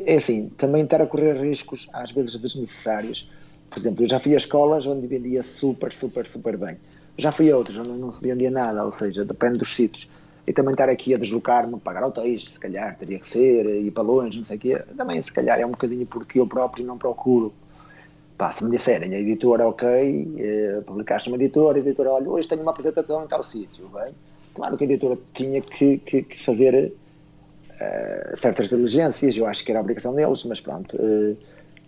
é 0.06 0.14
assim, 0.14 0.48
também 0.56 0.84
estar 0.84 1.02
a 1.02 1.06
correr 1.06 1.40
riscos, 1.40 1.88
às 1.92 2.12
vezes 2.12 2.36
desnecessários. 2.38 3.28
Por 3.68 3.78
exemplo, 3.78 4.04
eu 4.04 4.08
já 4.08 4.20
fui 4.20 4.34
a 4.34 4.36
escolas 4.36 4.86
onde 4.86 5.06
vendia 5.06 5.42
super, 5.42 5.92
super, 5.92 6.26
super 6.26 6.56
bem. 6.56 6.76
Já 7.18 7.32
fui 7.32 7.50
a 7.50 7.56
outras 7.56 7.76
onde 7.76 7.98
não 7.98 8.10
se 8.10 8.22
vendia 8.22 8.50
nada, 8.50 8.84
ou 8.84 8.92
seja, 8.92 9.24
depende 9.24 9.58
dos 9.58 9.74
sítios. 9.74 10.08
E 10.46 10.52
também 10.52 10.72
estar 10.72 10.88
aqui 10.88 11.14
a 11.14 11.18
deslocar-me, 11.18 11.78
pagar 11.78 12.04
hotéis, 12.04 12.44
se 12.44 12.60
calhar 12.60 12.96
teria 12.96 13.18
que 13.18 13.26
ser, 13.26 13.66
ir 13.66 13.90
para 13.90 14.02
longe, 14.02 14.36
não 14.36 14.44
sei 14.44 14.56
o 14.56 14.60
quê. 14.60 14.82
Também, 14.96 15.20
se 15.20 15.32
calhar, 15.32 15.58
é 15.58 15.66
um 15.66 15.70
bocadinho 15.70 16.06
porque 16.06 16.38
eu 16.38 16.46
próprio 16.46 16.84
não 16.84 16.98
procuro. 16.98 17.52
Pá, 18.38 18.50
se 18.50 18.64
me 18.64 18.70
disserem, 18.70 19.14
a 19.14 19.18
editora, 19.20 19.68
ok, 19.68 19.86
eh, 20.38 20.82
publicaste 20.86 21.28
uma 21.28 21.36
editora, 21.36 21.78
a 21.78 21.80
editora, 21.80 22.10
olha, 22.10 22.28
hoje 22.28 22.48
tenho 22.48 22.62
uma 22.62 22.72
apresentação 22.72 23.24
em 23.24 23.28
tal 23.28 23.42
sítio, 23.42 23.88
bem? 23.88 24.12
Claro 24.54 24.76
que 24.76 24.84
a 24.84 24.86
editora 24.86 25.18
tinha 25.32 25.60
que, 25.60 25.98
que, 25.98 26.22
que 26.22 26.44
fazer 26.44 26.92
uh, 27.80 28.36
certas 28.36 28.68
diligências, 28.68 29.36
eu 29.36 29.46
acho 29.46 29.64
que 29.64 29.70
era 29.70 29.80
a 29.80 29.82
obrigação 29.82 30.14
deles, 30.14 30.44
mas 30.44 30.60
pronto. 30.60 30.96
Uh, 30.96 31.36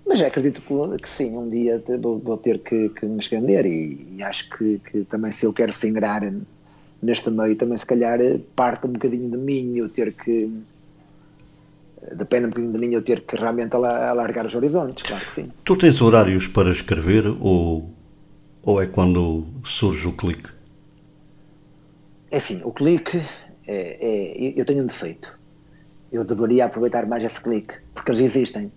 mas 0.07 0.21
acredito 0.21 0.61
que, 0.61 1.03
que, 1.03 1.09
sim, 1.09 1.37
um 1.37 1.49
dia 1.49 1.83
vou, 2.01 2.19
vou 2.19 2.37
ter 2.37 2.59
que, 2.59 2.91
que, 2.91 3.07
me 3.07 3.19
estender 3.19 3.65
e, 3.65 4.17
e 4.17 4.23
acho 4.23 4.51
que, 4.51 4.79
que, 4.79 5.05
também 5.05 5.33
se 5.33 5.47
eu 5.47 5.53
quero 5.53 5.73
se 5.73 5.89
ingrar 5.89 6.23
neste 7.03 7.31
meio, 7.31 7.57
também 7.57 7.79
se 7.79 7.87
calhar 7.87 8.19
parte 8.55 8.87
um 8.87 8.93
bocadinho 8.93 9.31
de 9.31 9.39
mim 9.39 9.77
eu 9.77 9.89
ter 9.89 10.13
que 10.13 10.51
depende 12.13 12.47
um 12.47 12.49
bocadinho 12.51 12.73
de 12.73 12.79
mim 12.79 12.93
eu 12.93 13.03
ter 13.03 13.23
que 13.23 13.37
realmente 13.37 13.75
alargar 13.75 14.45
os 14.45 14.55
horizontes, 14.55 15.03
claro 15.03 15.25
que 15.25 15.33
sim. 15.33 15.53
Tu 15.65 15.77
tens 15.77 16.03
horários 16.03 16.49
para 16.49 16.71
escrever 16.71 17.27
ou, 17.41 17.91
ou 18.63 18.83
é 18.83 18.87
quando 18.87 19.47
surge 19.65 20.07
o 20.07 20.13
clique? 20.13 20.51
É 22.31 22.37
assim, 22.37 22.61
o 22.63 22.73
clique 22.73 23.23
é, 23.67 23.99
é, 24.01 24.53
eu 24.55 24.65
tenho 24.67 24.83
um 24.83 24.87
defeito 24.87 25.39
eu 26.15 26.25
deveria 26.25 26.67
aproveitar 26.67 27.07
mais 27.07 27.25
esse 27.25 27.41
clique, 27.41 27.75
porque 27.93 28.13
eles 28.13 28.21
existem. 28.21 28.71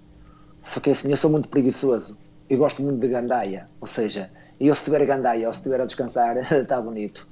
Só 0.64 0.80
que 0.80 0.90
assim, 0.90 1.12
eu 1.12 1.18
sou 1.18 1.30
muito 1.30 1.48
preguiçoso. 1.48 2.18
Eu 2.50 2.58
gosto 2.58 2.82
muito 2.82 3.00
de 3.00 3.08
gandaia. 3.08 3.70
Ou 3.80 3.86
seja, 3.86 4.32
eu 4.60 4.74
se 4.74 4.82
estiver 4.82 5.04
a 5.04 5.06
gandaia 5.06 5.48
ou 5.48 5.54
se 5.54 5.60
estiver 5.60 5.80
a 5.80 5.86
descansar, 5.86 6.36
está 6.52 6.82
bonito. 6.82 7.28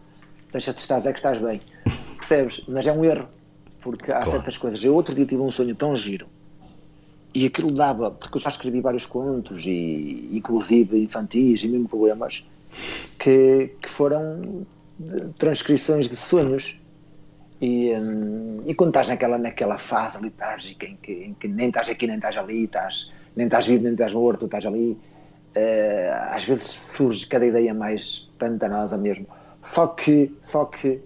Deixa-te 0.52 0.78
estás 0.78 1.08
é 1.08 1.12
que 1.12 1.18
estás 1.18 1.40
bem. 1.40 1.60
Percebes? 2.18 2.62
Mas 2.72 2.86
é 2.86 2.92
um 2.92 3.04
erro. 3.04 3.28
Porque 3.82 4.12
há 4.12 4.20
claro. 4.20 4.30
certas 4.30 4.58
coisas. 4.58 4.84
Eu 4.84 4.94
outro 4.94 5.16
dia 5.16 5.26
tive 5.26 5.42
um 5.42 5.50
sonho 5.50 5.74
tão 5.74 5.96
giro. 5.96 6.28
E 7.34 7.48
aquilo 7.48 7.72
dava, 7.72 8.12
porque 8.12 8.38
eu 8.38 8.42
já 8.42 8.50
escrevi 8.50 8.82
vários 8.82 9.08
contos, 9.08 9.66
e 9.66 10.30
inclusive 10.32 11.04
infantis 11.04 11.64
e 11.64 11.68
mesmo 11.68 11.90
poemas, 11.90 12.46
que, 13.18 13.72
que 13.82 13.90
foram 13.90 14.66
transcrições 15.38 16.08
de 16.08 16.16
sonhos 16.16 16.80
e, 17.62 17.94
hum, 17.94 18.62
e 18.66 18.74
quando 18.74 18.90
estás 18.90 19.08
naquela, 19.08 19.38
naquela 19.38 19.78
fase 19.78 20.22
letárgica 20.22 20.86
em 20.86 20.98
que, 20.98 21.12
em 21.12 21.34
que 21.34 21.48
nem 21.48 21.68
estás 21.68 21.90
aqui, 21.90 22.08
nem 22.08 22.18
estás 22.18 22.38
ali, 22.38 22.66
estás, 22.66 23.12
nem 23.36 23.48
estás 23.48 23.68
vivo, 23.68 23.84
nem 23.84 23.94
estás 23.94 24.14
morto, 24.14 24.46
estás 24.46 24.66
ali, 24.66 24.92
uh, 25.56 26.32
às 26.32 26.44
vezes 26.44 26.66
surge 26.68 27.26
cada 27.28 27.46
ideia 27.46 27.74
mais 27.74 28.30
pantanosa 28.38 28.98
mesmo. 28.98 29.26
Só 29.64 29.88
que, 29.88 30.36
só 30.42 30.66
que 30.66 31.02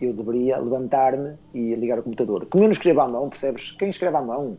eu 0.00 0.12
deveria 0.12 0.58
levantar-me 0.58 1.34
e 1.52 1.74
ligar 1.74 1.98
o 1.98 2.02
computador. 2.02 2.46
Como 2.46 2.64
eu 2.64 2.68
não 2.68 2.72
escrevo 2.72 3.00
à 3.00 3.08
mão, 3.08 3.28
percebes? 3.28 3.72
Quem 3.72 3.90
escreve 3.90 4.16
à 4.16 4.22
mão 4.22 4.56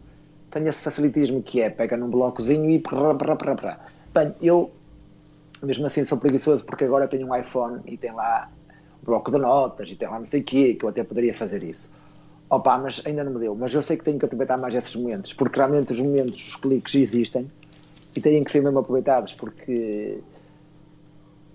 tem 0.52 0.68
esse 0.68 0.82
facilitismo 0.82 1.42
que 1.42 1.62
é, 1.62 1.70
pega 1.70 1.98
num 1.98 2.10
blocozinho 2.10 2.70
e 2.70 2.80
prá, 2.80 3.16
prá, 3.16 3.36
prá, 3.36 3.56
prá. 3.56 3.80
Bem, 4.14 4.36
eu 4.42 4.70
mesmo 5.64 5.86
assim 5.86 6.04
sou 6.04 6.18
preguiçoso 6.18 6.66
porque 6.66 6.84
agora 6.84 7.08
tenho 7.08 7.28
um 7.28 7.36
iPhone 7.36 7.82
e 7.86 7.98
tem 7.98 8.12
lá 8.12 8.50
bloco 9.04 9.32
de 9.32 9.38
notas 9.38 9.90
e 9.90 9.96
tem 9.96 10.08
lá 10.08 10.20
não 10.20 10.26
sei 10.26 10.42
o 10.42 10.44
quê, 10.44 10.74
que 10.76 10.86
eu 10.86 10.90
até 10.90 11.04
poderia 11.04 11.34
fazer 11.34 11.64
isso. 11.64 11.92
Opa, 12.50 12.78
mas 12.78 13.02
ainda 13.06 13.24
não 13.24 13.32
me 13.32 13.40
deu. 13.40 13.56
Mas 13.56 13.74
eu 13.74 13.82
sei 13.82 13.98
que 13.98 14.04
tenho 14.04 14.20
que 14.20 14.26
aproveitar 14.26 14.58
mais 14.58 14.76
esses 14.76 14.94
momentos, 14.96 15.34
porque 15.34 15.58
realmente 15.58 15.94
os 15.94 16.02
momentos, 16.02 16.50
os 16.50 16.56
cliques 16.56 16.96
existem 16.96 17.50
e 18.16 18.20
têm 18.20 18.44
que 18.44 18.52
ser 18.52 18.62
mesmo 18.62 18.80
aproveitados, 18.80 19.34
porque 19.34 20.20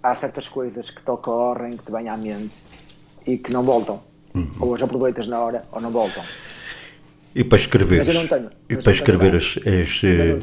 há 0.02 0.14
certas 0.14 0.48
coisas 0.48 0.88
que 0.90 1.02
te 1.02 1.10
ocorrem, 1.10 1.76
que 1.76 1.84
te 1.84 1.92
vêm 1.92 2.08
à 2.08 2.16
mente 2.16 2.64
e 3.26 3.36
que 3.36 3.52
não 3.52 3.62
voltam. 3.62 4.00
Uhum. 4.34 4.50
Ou 4.60 4.74
as 4.74 4.82
aproveitas 4.82 5.26
na 5.26 5.38
hora 5.40 5.64
ou 5.72 5.80
não 5.80 5.90
voltam. 5.90 6.22
E 7.34 7.44
para 7.44 7.58
escrever? 7.58 7.98
Mas 7.98 8.08
eu 8.08 8.14
não 8.14 8.26
tenho. 8.26 8.50
E 8.68 8.76
para 8.76 8.92
escrever 8.92 9.34
és, 9.34 10.02
Eu 10.02 10.38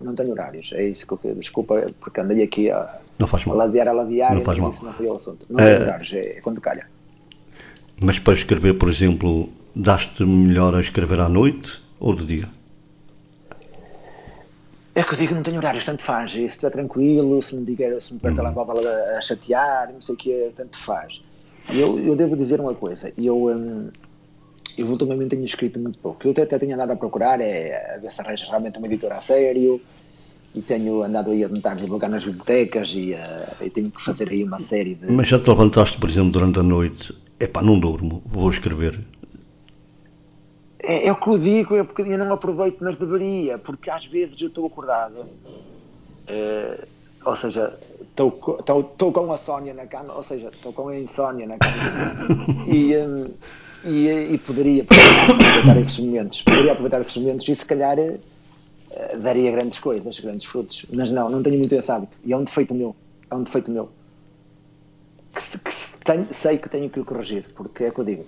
não 0.00 0.14
tenho, 0.14 0.16
tenho 0.16 0.32
horários. 0.32 0.72
É 0.72 0.84
isso 0.84 1.06
que 1.06 1.26
eu 1.26 1.34
desculpa, 1.34 1.86
porque 2.00 2.20
andei 2.20 2.42
aqui 2.42 2.70
a 2.70 3.00
não 3.18 3.26
faz 3.26 3.44
mal. 3.44 3.60
A 3.60 3.64
ladear, 3.64 3.88
a 3.88 3.92
ladear, 3.92 4.34
não 4.34 4.44
faz 4.44 4.58
mal. 4.58 4.74
não 4.82 4.92
foi 4.92 5.06
o 5.06 5.16
assunto. 5.16 5.44
Não 5.50 5.58
é, 5.58 5.80
horários, 5.80 6.12
é 6.12 6.40
quando 6.40 6.60
calha. 6.60 6.86
Mas 8.00 8.18
para 8.18 8.34
escrever, 8.34 8.74
por 8.74 8.88
exemplo, 8.88 9.48
daste 9.74 10.24
melhor 10.24 10.74
a 10.74 10.80
escrever 10.80 11.18
à 11.20 11.28
noite 11.28 11.82
ou 11.98 12.14
de 12.14 12.24
dia? 12.24 12.48
É 14.94 15.02
que 15.02 15.14
eu 15.14 15.18
digo, 15.18 15.34
não 15.34 15.42
tenho 15.42 15.58
horários, 15.58 15.84
tanto 15.84 16.02
faz. 16.02 16.32
Se 16.32 16.44
estiver 16.44 16.70
tranquilo, 16.70 17.42
se 17.42 17.54
me, 17.56 17.64
diga, 17.64 18.00
se 18.00 18.14
me 18.14 18.20
der 18.20 18.32
uhum. 18.32 18.60
a, 18.60 19.18
a 19.18 19.20
chatear, 19.20 19.92
não 19.92 20.00
sei 20.00 20.14
o 20.14 20.18
que, 20.18 20.52
tanto 20.56 20.76
faz. 20.78 21.20
Eu, 21.72 21.98
eu 21.98 22.16
devo 22.16 22.36
dizer 22.36 22.60
uma 22.60 22.74
coisa, 22.74 23.12
eu, 23.18 23.46
hum, 23.46 23.90
eu 24.76 24.86
ultimamente 24.86 25.30
tenho 25.30 25.44
escrito 25.44 25.78
muito 25.78 25.98
pouco. 25.98 26.26
Eu 26.26 26.32
até, 26.32 26.42
até 26.42 26.58
tenho 26.58 26.74
andado 26.74 26.92
a 26.92 26.96
procurar, 26.96 27.40
é 27.40 27.94
a 27.94 27.98
ver 27.98 28.12
se 28.12 28.20
arranjo 28.20 28.46
realmente 28.48 28.78
uma 28.78 28.86
editora 28.86 29.16
a 29.16 29.20
sério 29.20 29.80
e 30.54 30.60
tenho 30.60 31.02
andado 31.02 31.30
aí 31.30 31.44
a 31.44 31.48
tentar 31.48 31.74
divulgar 31.74 32.10
nas 32.10 32.24
bibliotecas 32.24 32.90
e, 32.92 33.14
uh, 33.14 33.64
e 33.64 33.70
tenho 33.70 33.90
que 33.90 34.04
fazer 34.04 34.28
aí 34.30 34.42
uma 34.42 34.58
série 34.58 34.94
de. 34.94 35.10
Mas 35.10 35.28
já 35.28 35.38
te 35.38 35.48
levantaste, 35.48 35.98
por 35.98 36.08
exemplo, 36.08 36.32
durante 36.32 36.58
a 36.58 36.62
noite, 36.62 37.16
epá, 37.38 37.62
não 37.62 37.78
durmo, 37.78 38.22
vou 38.26 38.50
escrever. 38.50 38.98
É, 40.80 41.06
é 41.06 41.12
o 41.12 41.16
que 41.16 41.28
eu 41.28 41.38
digo, 41.38 41.76
é 41.76 41.84
porque 41.84 42.02
eu 42.02 42.18
não 42.18 42.32
aproveito, 42.32 42.78
mas 42.80 42.96
deveria, 42.96 43.58
porque 43.58 43.90
às 43.90 44.06
vezes 44.06 44.40
eu 44.40 44.48
estou 44.48 44.66
acordado, 44.66 45.20
uh, 45.20 46.86
ou 47.24 47.36
seja, 47.36 47.78
estou 48.00 49.12
com 49.12 49.32
a 49.32 49.36
Sónia 49.36 49.74
na 49.74 49.86
cama, 49.86 50.14
ou 50.14 50.22
seja, 50.22 50.48
estou 50.48 50.72
com 50.72 50.88
a 50.88 50.98
insónia 50.98 51.46
na 51.46 51.58
cama 51.58 52.64
e, 52.66 52.96
um, 52.96 53.30
e, 53.84 54.08
e, 54.34 54.38
poderia 54.38 54.82
aproveitar 54.82 55.80
esses 55.80 55.98
momentos, 55.98 56.42
poderia 56.42 56.72
aproveitar 56.72 57.00
esses 57.00 57.16
momentos 57.16 57.48
e 57.48 57.54
se 57.54 57.64
calhar 57.64 57.98
uh, 57.98 59.18
daria 59.18 59.50
grandes 59.50 59.78
coisas, 59.78 60.18
grandes 60.20 60.46
frutos, 60.46 60.84
mas 60.92 61.10
não, 61.10 61.28
não 61.28 61.42
tenho 61.42 61.58
muito 61.58 61.74
esse 61.74 61.90
hábito 61.90 62.16
e 62.24 62.32
é 62.32 62.36
um 62.36 62.44
defeito 62.44 62.74
meu, 62.74 62.94
é 63.30 63.34
um 63.34 63.42
defeito 63.42 63.70
meu 63.70 63.90
que, 65.34 65.58
que 65.58 66.04
tenho, 66.04 66.26
sei 66.30 66.58
que 66.58 66.68
tenho 66.68 66.90
que 66.90 67.00
o 67.00 67.04
corrigir, 67.04 67.46
porque 67.54 67.84
é 67.84 67.88
o 67.88 67.92
que 67.92 68.00
eu 68.00 68.04
digo, 68.04 68.26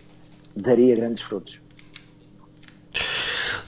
daria 0.55 0.95
grandes 0.97 1.23
frutos. 1.23 1.61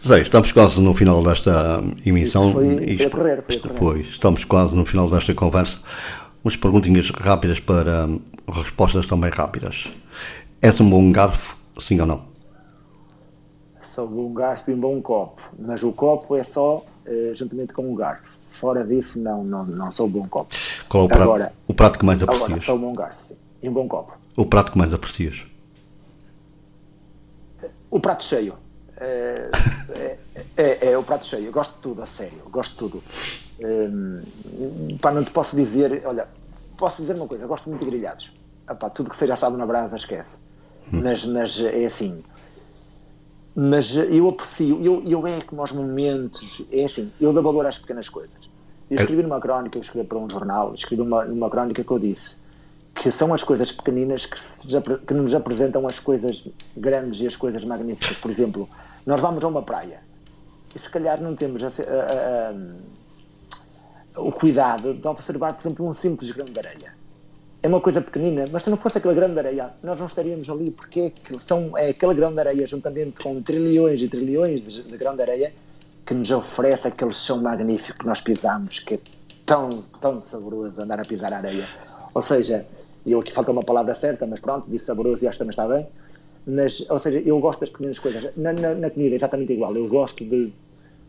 Zé, 0.07 0.21
estamos 0.21 0.51
quase 0.51 0.81
no 0.81 0.93
final 0.95 1.23
desta 1.23 1.83
emissão. 2.05 2.53
foi, 2.53 2.85
Isto, 2.85 3.11
correr, 3.11 3.43
foi, 3.43 3.55
isto 3.55 3.69
foi, 3.75 4.01
Estamos 4.01 4.45
quase 4.45 4.75
no 4.75 4.85
final 4.85 5.09
desta 5.09 5.33
conversa. 5.33 5.79
Umas 6.43 6.57
perguntinhas 6.57 7.11
rápidas 7.11 7.61
para 7.61 8.09
respostas 8.49 9.07
também 9.07 9.31
rápidas. 9.31 9.93
És 10.61 10.81
um 10.81 10.91
bom 10.91 11.13
garfo, 11.13 11.57
sim 11.83 12.01
ou 12.01 12.07
não? 12.07 12.33
Sou 13.83 14.09
um 14.09 14.13
bom 14.13 14.33
garfo 14.33 14.71
e 14.71 14.75
um 14.75 14.81
bom 14.81 15.03
copo, 15.03 15.43
mas 15.59 15.83
o 15.83 15.93
copo 15.93 16.37
é 16.37 16.43
só 16.43 16.79
uh, 16.79 17.35
juntamente 17.35 17.73
com 17.75 17.93
o 17.93 17.97
garfo. 17.97 18.39
Fora 18.51 18.85
disso, 18.85 19.21
não, 19.21 19.43
não, 19.43 19.65
não 19.65 19.91
sou 19.91 20.07
um 20.07 20.11
bom 20.11 20.29
copo. 20.29 20.55
Qual 20.89 21.05
é 21.05 21.07
o 21.07 21.09
prato, 21.09 21.23
agora, 21.23 21.53
o 21.67 21.75
prato 21.75 21.99
que 21.99 22.05
mais 22.05 22.23
aprecias? 22.23 22.47
Agora, 22.47 22.63
sou 22.63 22.77
um 22.77 22.81
bom 22.81 22.95
garfo, 22.95 23.21
sim. 23.21 23.37
E 23.63 23.69
um 23.69 23.73
bom 23.73 23.89
copo. 23.89 24.13
O 24.37 24.47
prato 24.47 24.73
que 24.73 24.79
mais 24.79 24.95
aprecias? 24.95 25.45
O 27.91 28.01
prato 28.01 28.25
cheio. 28.25 28.57
É, 28.97 29.49
é, 29.91 30.19
é, 30.57 30.93
é, 30.93 30.99
o 30.99 31.03
prato 31.03 31.27
cheio. 31.27 31.47
Eu 31.47 31.53
gosto 31.53 31.75
de 31.75 31.81
tudo, 31.81 32.03
a 32.03 32.07
sério. 32.07 32.39
Eu 32.45 32.51
gosto 32.51 32.73
de 32.73 32.79
tudo. 32.79 33.03
Um, 33.61 34.97
pá, 34.99 35.13
não 35.13 35.23
te 35.25 35.31
posso 35.31 35.55
dizer. 35.55 36.03
Olha, 36.07 36.27
posso 36.79 37.03
dizer 37.03 37.15
uma 37.17 37.29
coisa. 37.29 37.45
Eu 37.45 37.49
gosto 37.49 37.69
muito 37.69 37.85
de 37.85 37.91
grelhados. 37.91 38.33
Epá, 38.71 38.89
tudo 38.89 39.11
que 39.11 39.17
seja 39.17 39.35
assado 39.35 39.57
na 39.59 39.67
brasa, 39.67 39.97
esquece. 39.97 40.39
Mas, 40.91 41.25
mas 41.25 41.61
é 41.61 41.85
assim. 41.85 42.23
Mas 43.55 43.95
eu 43.97 44.29
aprecio. 44.29 44.83
Eu, 44.85 45.03
eu 45.05 45.27
é 45.27 45.43
como 45.43 45.61
aos 45.61 45.73
momentos. 45.73 46.63
É 46.73 46.85
assim. 46.85 47.13
Eu 47.21 47.33
dou 47.33 47.43
valor 47.43 47.67
às 47.67 47.79
pequenas 47.79 48.09
coisas. 48.09 48.39
Eu 48.91 48.97
escrevi 48.97 49.23
numa 49.23 49.41
crónica, 49.41 49.79
eu 49.79 49.83
escrevi 49.83 50.07
para 50.07 50.19
um 50.19 50.29
jornal, 50.29 50.75
escrevi 50.75 51.03
numa, 51.03 51.25
numa 51.25 51.49
crónica 51.49 51.83
que 51.83 51.91
eu 51.91 51.99
disse 51.99 52.37
que 52.95 53.11
são 53.11 53.33
as 53.33 53.43
coisas 53.43 53.73
pequeninas 53.73 54.27
que, 54.27 54.39
se, 54.41 54.67
que 55.07 55.15
nos 55.15 55.35
apresentam 55.35 55.87
as 55.87 55.99
coisas 55.99 56.47
grandes 56.77 57.21
e 57.21 57.27
as 57.27 57.37
coisas 57.37 57.65
magníficas. 57.65 58.19
Por 58.19 58.31
exemplo, 58.31 58.69
nós 59.07 59.21
vamos 59.21 59.43
a 59.43 59.49
uma 59.49 59.63
praia 59.63 60.01
e 60.75 60.79
se 60.79 60.89
calhar 60.89 61.21
não 61.21 61.35
temos 61.35 61.63
a, 61.63 61.69
a, 61.69 62.51
a, 64.17 64.21
o 64.21 64.33
cuidado 64.33 64.95
de 64.95 65.07
observar, 65.07 65.55
por 65.55 65.61
exemplo, 65.61 65.87
um 65.87 65.93
simples 65.93 66.31
grão 66.31 66.47
de 66.47 66.59
areia. 66.59 66.95
É 67.63 67.69
uma 67.69 67.81
coisa 67.81 68.01
pequenina, 68.01 68.45
mas 68.51 68.65
se 68.65 68.71
não 68.71 68.77
fosse 68.77 68.99
aquele 68.99 69.15
grão 69.15 69.33
de 69.33 69.39
areia, 69.39 69.71
nós 69.85 69.97
não 69.97 70.07
estaríamos 70.07 70.51
ali, 70.51 70.73
porque 70.73 71.13
é, 71.33 71.39
são, 71.39 71.79
é 71.79 71.91
aquele 71.91 72.15
grão 72.15 72.33
de 72.33 72.41
areia, 72.41 72.67
juntamente 72.67 73.23
com 73.23 73.41
trilhões 73.41 74.03
e 74.03 74.09
trilhões 74.09 74.61
de, 74.63 74.83
de 74.83 74.97
grão 74.97 75.15
de 75.15 75.23
areia, 75.23 75.53
que 76.05 76.13
nos 76.13 76.31
oferece 76.33 76.89
aquele 76.89 77.13
chão 77.13 77.41
magnífico 77.41 78.01
que 78.01 78.07
nós 78.07 78.21
pisamos, 78.21 78.81
que 78.81 78.95
é 78.95 79.01
tão, 79.47 79.69
tão 80.01 80.21
saboroso 80.21 80.83
andar 80.83 80.99
a 80.99 81.05
pisar 81.05 81.33
a 81.33 81.37
areia. 81.37 81.65
Ou 82.13 82.21
seja, 82.21 82.67
eu 83.07 83.21
aqui 83.21 83.33
falta 83.33 83.53
uma 83.53 83.63
palavra 83.63 83.95
certa, 83.95 84.27
mas 84.27 84.41
pronto, 84.41 84.69
disse 84.69 84.87
saboroso 84.87 85.25
e 85.25 85.29
acho 85.29 85.39
que 85.39 85.45
também 85.45 85.51
está 85.51 85.69
bem. 85.69 85.87
Mas, 86.45 86.85
ou 86.91 86.99
seja, 86.99 87.21
eu 87.21 87.39
gosto 87.39 87.61
das 87.61 87.71
pequenas 87.71 87.99
coisas. 87.99 88.37
Na, 88.37 88.53
na, 88.53 88.75
na 88.75 88.91
comida 88.91 89.15
é 89.15 89.17
exatamente 89.17 89.53
igual. 89.53 89.77
Eu 89.77 89.87
gosto 89.87 90.25
de, 90.25 90.53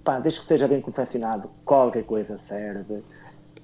pá, 0.04 0.20
desde 0.20 0.40
que 0.40 0.46
esteja 0.46 0.68
bem 0.68 0.82
confeccionado, 0.82 1.50
qualquer 1.66 2.04
coisa 2.04 2.38
serve. 2.38 3.04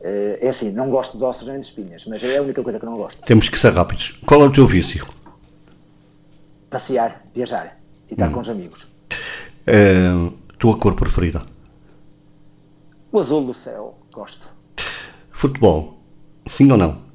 É 0.02 0.48
assim, 0.48 0.72
não 0.72 0.90
gosto 0.90 1.18
de 1.18 1.24
ossos 1.24 1.48
nem 1.48 1.60
de 1.60 1.66
espinhas, 1.66 2.06
mas 2.06 2.24
é 2.24 2.38
a 2.38 2.42
única 2.42 2.64
coisa 2.64 2.80
que 2.80 2.86
não 2.86 2.96
gosto. 2.96 3.22
Temos 3.24 3.50
que 3.50 3.60
ser 3.60 3.74
rápidos. 3.74 4.18
Qual 4.26 4.42
é 4.42 4.46
o 4.46 4.52
teu 4.52 4.66
vício? 4.66 5.06
Passear, 6.70 7.26
viajar 7.36 7.78
e 8.10 8.14
estar 8.14 8.30
hum. 8.30 8.32
com 8.32 8.40
os 8.40 8.50
amigos. 8.50 8.88
É, 9.68 10.10
tua 10.58 10.78
cor 10.78 10.96
preferida? 10.96 11.42
O 13.12 13.20
azul 13.20 13.46
do 13.46 13.54
céu, 13.54 13.98
gosto. 14.14 14.54
Futebol, 15.32 16.00
sim 16.46 16.72
ou 16.72 16.78
não? 16.78 17.10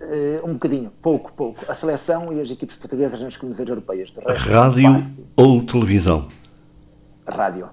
Uh, 0.00 0.48
um 0.48 0.54
bocadinho, 0.54 0.90
pouco, 1.02 1.32
pouco. 1.32 1.70
A 1.70 1.74
seleção 1.74 2.32
e 2.32 2.40
as 2.40 2.50
equipes 2.50 2.76
portuguesas 2.76 3.20
nas 3.20 3.36
comissões 3.36 3.68
europeias. 3.68 4.10
Resto, 4.10 4.48
Rádio 4.48 4.96
ou 5.36 5.62
televisão? 5.62 6.28
Rádio. 7.26 7.68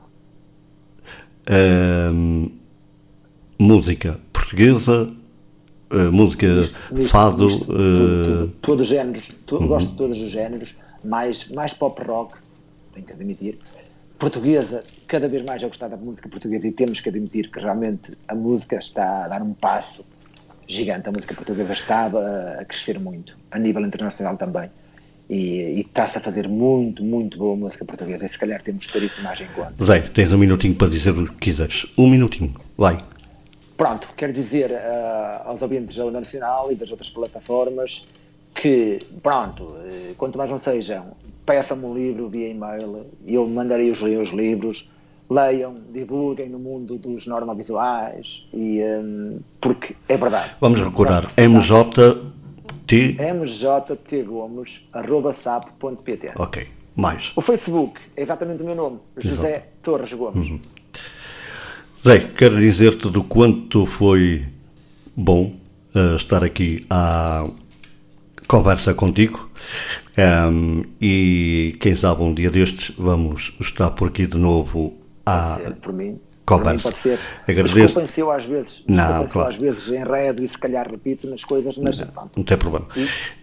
Uh, 1.47 2.51
música 3.59 4.19
portuguesa, 4.45 5.11
uh, 5.91 6.11
música 6.11 6.47
fado. 7.07 7.47
Tudo, 7.47 7.65
tudo, 7.65 8.53
todos 8.61 8.85
os 8.85 8.87
géneros, 8.87 9.31
uhum. 9.51 9.67
gosto 9.67 9.89
de 9.89 9.97
todos 9.97 10.21
os 10.21 10.31
géneros, 10.31 10.75
mais, 11.03 11.49
mais 11.49 11.73
pop 11.73 12.01
rock, 12.03 12.39
tenho 12.93 13.05
que 13.05 13.13
admitir. 13.13 13.59
Portuguesa, 14.19 14.83
cada 15.07 15.27
vez 15.27 15.43
mais 15.43 15.61
eu 15.61 15.67
gostar 15.67 15.89
da 15.89 15.97
música 15.97 16.29
portuguesa 16.29 16.67
e 16.67 16.71
temos 16.71 16.99
que 17.01 17.09
admitir 17.09 17.51
que 17.51 17.59
realmente 17.59 18.13
a 18.27 18.35
música 18.35 18.77
está 18.77 19.25
a 19.25 19.27
dar 19.27 19.41
um 19.41 19.53
passo 19.53 20.05
gigante. 20.67 21.09
A 21.09 21.11
música 21.11 21.33
portuguesa 21.33 21.73
estava 21.73 22.55
a 22.59 22.65
crescer 22.65 22.97
muito, 22.97 23.37
a 23.51 23.59
nível 23.59 23.85
internacional 23.85 24.37
também. 24.37 24.69
E, 25.29 25.81
está-se 25.81 26.19
a 26.19 26.21
fazer 26.21 26.47
muito, 26.47 27.03
muito 27.03 27.37
boa 27.37 27.57
música 27.57 27.83
portuguesa. 27.83 28.25
E 28.25 28.29
se 28.29 28.39
calhar 28.39 28.61
temos 28.61 28.85
que 28.85 28.93
ter 28.93 29.03
isso 29.03 29.21
mais 29.21 29.41
em 29.41 29.47
conta. 29.47 29.83
Zé, 29.83 29.99
tens 29.99 30.31
um 30.31 30.37
minutinho 30.37 30.75
para 30.75 30.87
dizer 30.87 31.11
o 31.11 31.27
que 31.27 31.35
quiseres. 31.35 31.85
Um 31.97 32.09
minutinho, 32.09 32.53
vai. 32.77 33.03
Pronto, 33.77 34.09
quero 34.15 34.31
dizer 34.31 34.71
uh, 34.71 35.49
aos 35.49 35.61
ouvintes 35.61 35.95
da 35.95 36.09
Nacional 36.09 36.71
e 36.71 36.75
das 36.75 36.89
outras 36.91 37.09
plataformas 37.09 38.07
que, 38.53 38.99
pronto, 39.21 39.63
uh, 39.63 40.15
quanto 40.17 40.37
mais 40.37 40.49
não 40.49 40.57
sejam, 40.57 41.07
peçam-me 41.45 41.85
um 41.85 41.93
livro 41.93 42.29
via 42.29 42.49
e-mail, 42.49 43.05
eu 43.25 43.45
mandarei 43.47 43.91
os, 43.91 44.01
os 44.01 44.29
livros 44.29 44.89
leiam, 45.29 45.75
divulguem 45.91 46.49
no 46.49 46.57
mundo 46.59 46.97
dos 46.97 47.27
normovisuais 47.27 48.47
e 48.53 48.81
um, 48.83 49.39
porque 49.59 49.95
é 50.07 50.15
verdade. 50.17 50.55
Vamos 50.61 50.79
recordar 50.81 51.27
MJT 51.37 52.21
mjtgomes.sapo.pt 53.33 56.33
Ok, 56.37 56.67
mais. 56.95 57.33
O 57.35 57.41
Facebook 57.41 57.99
é 58.15 58.21
exatamente 58.21 58.61
o 58.61 58.65
meu 58.65 58.75
nome, 58.75 58.99
José 59.17 59.55
Exato. 59.55 59.67
Torres 59.81 60.13
Gomes. 60.13 60.49
Uhum. 60.49 60.61
Zé, 62.05 62.19
quero 62.19 62.59
dizer-te 62.59 63.09
do 63.09 63.23
quanto 63.23 63.83
foi 63.83 64.45
bom 65.15 65.55
uh, 65.95 66.15
estar 66.15 66.43
aqui 66.43 66.85
à 66.87 67.49
conversa 68.47 68.93
contigo. 68.93 69.49
Um, 70.15 70.83
e 71.01 71.75
quem 71.79 71.95
sabe 71.95 72.21
um 72.21 72.31
dia 72.31 72.51
destes 72.51 72.95
vamos 72.95 73.57
estar 73.59 73.89
por 73.89 74.09
aqui 74.09 74.27
de 74.27 74.37
novo 74.37 74.93
ah, 75.25 75.57
por 75.81 75.93
mim. 75.93 76.19
Copas. 76.45 76.83
Pode 76.83 76.97
ser. 76.97 77.19
Agradeço. 77.47 77.75
Desculpem-se 77.75 78.19
eu 78.19 78.31
às 78.31 78.45
vezes, 78.45 78.83
não, 78.87 79.27
claro. 79.27 79.49
às 79.49 79.55
vezes 79.55 79.89
enredo 79.89 80.43
e 80.43 80.47
se 80.47 80.57
calhar 80.57 80.89
repito 80.89 81.27
nas 81.27 81.43
coisas, 81.43 81.75
mas 81.77 81.99
não, 81.99 82.07
pronto. 82.07 82.31
não 82.37 82.43
tem 82.43 82.57
problema. 82.57 82.87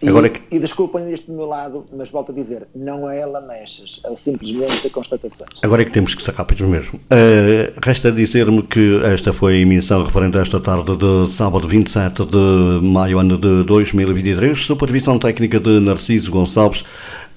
E, 0.01 0.07
Agora 0.07 0.27
e, 0.27 0.29
que... 0.29 0.55
e 0.55 0.59
desculpem 0.59 1.11
este 1.11 1.27
do 1.27 1.33
meu 1.33 1.45
lado, 1.45 1.85
mas 1.95 2.09
volto 2.09 2.31
a 2.31 2.35
dizer, 2.35 2.67
não 2.73 3.09
é 3.09 3.25
lamechas, 3.25 4.01
é 4.05 4.15
simplesmente 4.15 4.89
constatações. 4.89 5.49
Agora 5.61 5.81
é 5.81 5.85
que 5.85 5.91
temos 5.91 6.15
que 6.15 6.23
ser 6.23 6.33
rápidos 6.33 6.67
mesmo. 6.67 6.97
Uh, 6.97 7.73
resta 7.83 8.11
dizer-me 8.11 8.63
que 8.63 9.01
esta 9.03 9.33
foi 9.33 9.55
a 9.55 9.57
emissão 9.57 10.03
referente 10.05 10.37
a 10.37 10.41
esta 10.41 10.59
tarde 10.61 10.95
de 10.95 11.29
sábado 11.29 11.67
27 11.67 12.25
de 12.25 12.79
maio, 12.81 13.19
ano 13.19 13.37
de 13.37 13.63
2023, 13.63 14.57
supervisão 14.57 15.19
técnica 15.19 15.59
de 15.59 15.79
Narciso 15.81 16.31
Gonçalves 16.31 16.85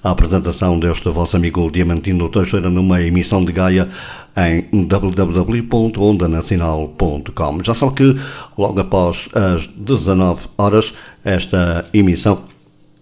a 0.03 0.11
apresentação 0.11 0.79
deste 0.79 1.09
vosso 1.09 1.35
amigo 1.35 1.71
Diamantino 1.71 2.29
Teixeira 2.29 2.69
numa 2.69 3.01
emissão 3.01 3.43
de 3.43 3.51
Gaia 3.51 3.89
em 4.37 4.85
www.ondanacional.com. 4.85 7.63
Já 7.63 7.73
sabe 7.73 7.93
que 7.93 8.15
logo 8.57 8.79
após 8.79 9.27
as 9.33 9.65
19 9.67 10.47
horas 10.57 10.93
esta 11.23 11.89
emissão 11.93 12.43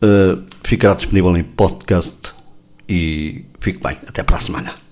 uh, 0.01 0.41
ficará 0.63 0.93
disponível 0.93 1.35
em 1.35 1.43
podcast 1.43 2.33
e 2.87 3.43
fique 3.59 3.83
bem. 3.83 3.97
Até 4.07 4.23
para 4.23 4.37
a 4.37 4.41
semana. 4.41 4.84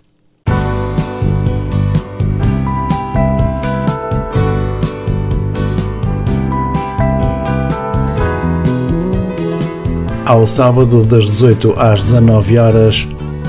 Ao 10.25 10.47
sábado 10.47 11.03
das 11.03 11.25
18 11.25 11.73
às 11.77 12.03
19 12.03 12.57
horas 12.57 13.07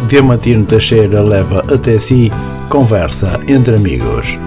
Diamantino 0.08 0.64
Teixeira 0.64 1.22
leva 1.22 1.60
até 1.72 1.98
si 2.00 2.32
conversa 2.68 3.40
entre 3.46 3.76
amigos. 3.76 4.38